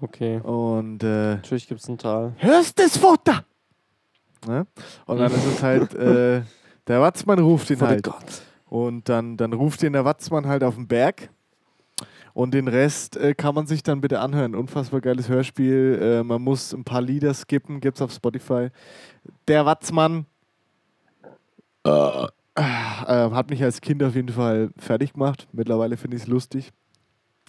Okay. 0.00 0.38
Und 0.40 1.02
äh, 1.02 1.34
Natürlich 1.36 1.66
gibt 1.68 1.80
es 1.80 1.88
ein 1.88 1.98
Tal. 1.98 2.32
hörst 2.38 2.78
das 2.78 2.96
Futter? 2.96 3.44
Ne? 4.46 4.66
Und 5.06 5.18
dann 5.18 5.32
ist 5.32 5.44
es 5.46 5.62
halt, 5.62 5.94
äh, 5.94 6.42
der 6.86 7.00
Watzmann 7.00 7.38
ruft 7.40 7.68
ihn 7.70 7.78
Vor 7.78 7.88
halt. 7.88 8.04
Gott. 8.04 8.42
Und 8.66 9.08
dann, 9.08 9.36
dann 9.36 9.52
ruft 9.52 9.82
ihn 9.82 9.92
der 9.94 10.04
Watzmann 10.04 10.46
halt 10.46 10.62
auf 10.62 10.76
den 10.76 10.86
Berg. 10.86 11.30
Und 12.38 12.54
den 12.54 12.68
Rest 12.68 13.16
äh, 13.16 13.34
kann 13.34 13.52
man 13.56 13.66
sich 13.66 13.82
dann 13.82 14.00
bitte 14.00 14.20
anhören. 14.20 14.54
Unfassbar 14.54 15.00
geiles 15.00 15.28
Hörspiel. 15.28 15.98
Äh, 16.00 16.22
man 16.22 16.40
muss 16.40 16.72
ein 16.72 16.84
paar 16.84 17.02
Lieder 17.02 17.34
skippen, 17.34 17.80
gibt's 17.80 18.00
auf 18.00 18.12
Spotify. 18.12 18.68
Der 19.48 19.66
Watzmann 19.66 20.24
äh, 21.84 21.90
äh, 21.90 22.28
hat 22.54 23.50
mich 23.50 23.60
als 23.64 23.80
Kind 23.80 24.04
auf 24.04 24.14
jeden 24.14 24.28
Fall 24.28 24.70
fertig 24.76 25.14
gemacht. 25.14 25.48
Mittlerweile 25.50 25.96
finde 25.96 26.16
ich 26.16 26.22
es 26.22 26.28
lustig. 26.28 26.70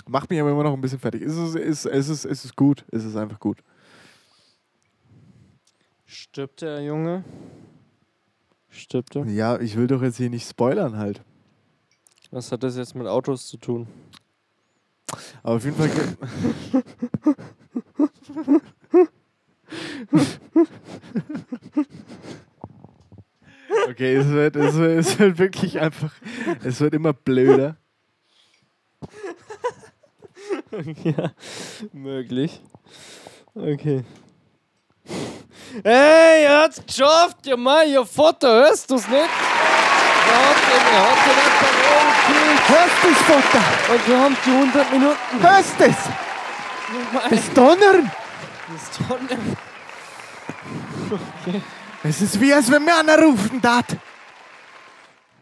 Macht 0.08 0.32
mich 0.32 0.42
aber 0.42 0.50
immer 0.50 0.64
noch 0.64 0.74
ein 0.74 0.82
bisschen 0.82 0.98
fertig. 0.98 1.22
Es 1.22 1.38
ist, 1.38 1.56
es, 1.56 1.86
es, 1.86 2.10
ist, 2.10 2.26
es 2.26 2.46
ist 2.46 2.56
gut. 2.56 2.84
Es 2.92 3.06
ist 3.06 3.16
einfach 3.16 3.40
gut. 3.40 3.60
Stirbt 6.08 6.64
der 6.64 6.84
Junge? 6.84 7.24
Stirbt 8.70 9.16
er? 9.16 9.28
Ja, 9.28 9.60
ich 9.60 9.78
will 9.78 9.86
doch 9.86 10.02
jetzt 10.02 10.18
hier 10.18 10.32
nicht 10.32 10.50
spoilern 10.50 10.98
halt. 10.98 11.22
Was 12.32 12.52
hat 12.52 12.64
das 12.64 12.76
jetzt 12.76 12.96
mit 12.96 13.06
Autos 13.06 13.46
zu 13.46 13.58
tun? 13.58 13.88
Aber 15.44 15.56
auf 15.56 15.66
jeden 15.66 15.78
Fall. 15.78 15.90
okay, 23.90 24.16
es 24.16 24.28
wird, 24.28 24.56
es, 24.56 24.76
wird, 24.76 25.00
es 25.00 25.20
wird 25.20 25.38
wirklich 25.38 25.80
einfach. 25.80 26.14
Es 26.64 26.80
wird 26.80 26.94
immer 26.94 27.14
blöder. 27.14 27.78
ja, 31.04 31.32
möglich. 31.94 32.62
Okay. 33.56 34.04
Hey, 35.84 36.44
ihr 36.44 36.62
habt's 36.62 36.84
geschafft, 36.86 37.46
ihr 37.46 37.58
Mann, 37.58 37.88
ihr 37.90 38.06
Vater, 38.06 38.48
hörst 38.48 38.90
du's 38.90 39.08
nicht? 39.08 39.30
Hörst 42.68 43.04
du 43.04 43.10
das, 43.10 43.22
Vater? 43.24 43.94
und 43.94 44.08
wir 44.08 44.20
haben 44.20 44.38
die 44.46 44.50
100 44.52 44.92
Minuten. 44.92 45.16
Hörst 45.42 45.80
du 45.80 45.86
das? 45.86 45.98
Das 47.30 47.54
Donnern? 47.54 48.12
Das 48.72 49.08
doch 49.08 49.20
nicht- 49.22 49.58
Es 52.04 52.22
ist 52.22 52.40
wie, 52.40 52.54
als 52.54 52.72
wenn 52.72 52.86
mir 52.86 52.98
einer 52.98 53.18
rufen 53.20 53.60
dat. 53.62 53.98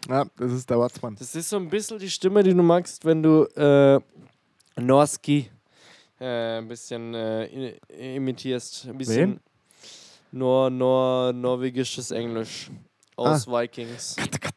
Ja, 0.08 0.26
das 0.38 0.52
ist 0.54 0.70
der 0.70 0.80
Watzmann. 0.80 1.16
Das 1.20 1.36
ist 1.36 1.50
so 1.50 1.58
ein 1.58 1.70
bisschen 1.70 2.00
die 2.00 2.10
Stimme, 2.10 2.42
die 2.44 2.54
du 2.54 2.64
magst, 2.64 3.04
wenn 3.04 3.22
du 3.22 3.44
äh, 3.56 4.00
Norski 4.82 5.52
äh, 6.20 6.58
ein 6.60 6.68
bisschen 6.68 7.14
äh, 7.14 7.76
imitierst. 8.16 8.86
Ein 8.88 8.98
bisschen 8.98 9.32
Wen? 9.32 9.40
Nor, 10.32 10.70
Nor, 10.70 11.34
norwegisches 11.34 12.12
Englisch 12.12 12.70
aus 13.18 13.48
Vikings. 13.48 14.16
Kat, 14.16 14.32
kat. 14.32 14.42
Kat, 14.42 14.42
kat. 14.42 14.57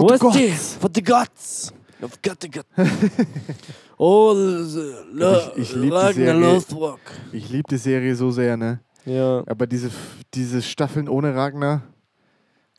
For 0.00 0.08
the 0.12 0.18
gods. 0.18 0.36
die? 0.36 0.50
For 0.80 0.90
the 0.94 1.02
gods. 1.02 1.72
Kattegat. 2.22 2.66
oh, 3.98 4.34
the, 4.34 5.52
Ich- 5.56 5.56
ich 5.70 5.74
lieb 5.74 5.90
die 5.90 5.96
Ragnar 5.96 6.60
Serie. 6.60 6.96
Ich 7.32 7.48
liebe 7.48 7.68
die 7.70 7.76
Serie 7.78 8.14
so 8.14 8.30
sehr, 8.30 8.56
ne? 8.56 8.80
Ja. 9.04 9.42
Aber 9.46 9.66
diese, 9.66 9.90
diese 10.34 10.60
Staffeln 10.62 11.08
ohne 11.08 11.34
Ragnar. 11.34 11.82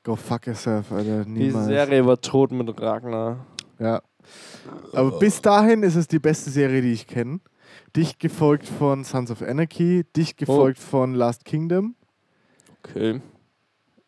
Go 0.04 0.16
fuck 0.16 0.48
yourself, 0.48 0.92
Alter. 0.92 1.26
Die 1.26 1.32
Niemals. 1.32 1.66
Serie 1.66 2.06
war 2.06 2.20
tot 2.22 2.52
mit 2.52 2.80
Ragnar. 2.80 3.46
Ja. 3.80 4.02
Aber 4.94 5.18
bis 5.20 5.42
dahin 5.42 5.84
ist 5.84 5.96
es 5.96 6.08
die 6.08 6.20
beste 6.20 6.50
Serie, 6.50 6.82
die 6.82 6.92
ich 6.94 7.08
kenne. 7.08 7.40
Dicht 7.96 8.20
gefolgt 8.20 8.68
von 8.68 9.04
Sons 9.04 9.32
of 9.32 9.42
Anarchy, 9.42 10.04
dicht 10.16 10.38
gefolgt 10.38 10.80
von 10.80 11.14
Last 11.16 11.46
Kingdom, 11.46 11.96
Okay. 12.84 13.22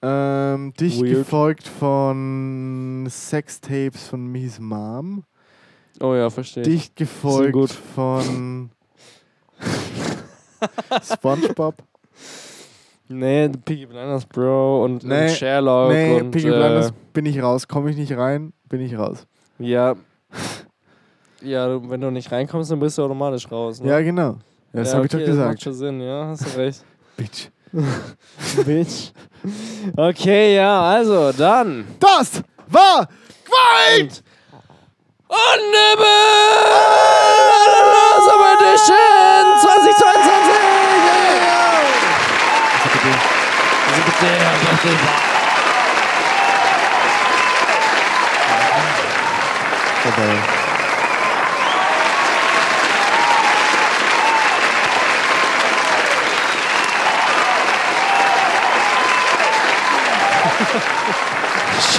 Ähm, 0.01 0.73
dicht 0.79 1.01
Weird. 1.01 1.09
gefolgt 1.17 1.67
von 1.67 3.05
Sextapes 3.09 4.07
von 4.07 4.25
Miss 4.27 4.59
Mom, 4.59 5.23
Oh 6.01 6.13
ja, 6.15 6.29
verstehe. 6.29 6.63
ich. 6.63 6.69
dicht 6.69 6.95
gefolgt 6.95 7.71
von 7.95 8.69
SpongeBob. 11.03 11.75
Nee, 13.11 13.49
Piggy 13.49 13.85
Blinders, 13.87 14.25
Bro. 14.25 14.83
Und, 14.85 15.03
Nee, 15.03 15.23
und 15.29 15.31
Sherlock. 15.31 15.91
nee, 15.91 16.21
und, 16.21 16.31
Piggy 16.31 16.47
äh, 16.47 16.51
Blinders 16.51 16.93
bin 17.13 17.25
ich 17.25 17.41
raus, 17.41 17.67
komme 17.67 17.89
ich 17.89 17.97
nicht 17.97 18.15
rein, 18.15 18.53
bin 18.69 18.81
ich 18.81 18.97
raus. 18.97 19.25
Ja. 19.57 19.95
Ja, 21.41 21.89
wenn 21.89 22.01
du 22.01 22.11
nicht 22.11 22.31
reinkommst, 22.31 22.69
dann 22.71 22.79
bist 22.79 22.97
du 22.97 23.03
automatisch 23.03 23.49
raus. 23.51 23.81
Ne? 23.81 23.89
Ja, 23.89 24.01
genau. 24.01 24.37
Ja, 24.73 24.81
das 24.81 24.93
habe 24.93 25.05
ich 25.07 25.13
okay, 25.13 25.23
doch 25.25 25.27
Das 25.31 25.37
macht 25.37 25.45
gesagt. 25.47 25.61
schon 25.63 25.73
Sinn, 25.73 26.01
ja, 26.01 26.27
hast 26.27 26.45
du 26.45 26.59
recht. 26.59 26.83
Bitch. 27.17 27.47
Bitch. 28.65 29.11
Okay, 29.95 30.55
ja, 30.55 30.81
also 30.81 31.31
dann. 31.31 31.85
Das 31.99 32.41
war 32.67 33.07
Quite! 33.49 34.21
Und 35.27 35.61
Nibbel! 35.71 36.05
Summer 38.25 38.53
Edition 38.59 39.59
2022! 39.61 40.19
Also 43.87 44.01
bitte, 44.05 44.25
ja, 44.25 44.51
bitte. 44.71 44.91
Vorbei. 50.03 50.58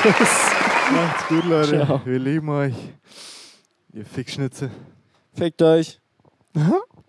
Tschüss. 0.03 0.51
Macht's 0.93 1.29
gut, 1.29 1.45
Leute. 1.45 1.85
Ciao. 1.85 2.01
Wir 2.05 2.19
lieben 2.19 2.49
euch. 2.49 2.75
Ihr 3.93 4.07
Fickschnitze. 4.07 4.71
Fickt 5.35 5.61
euch. 5.63 6.01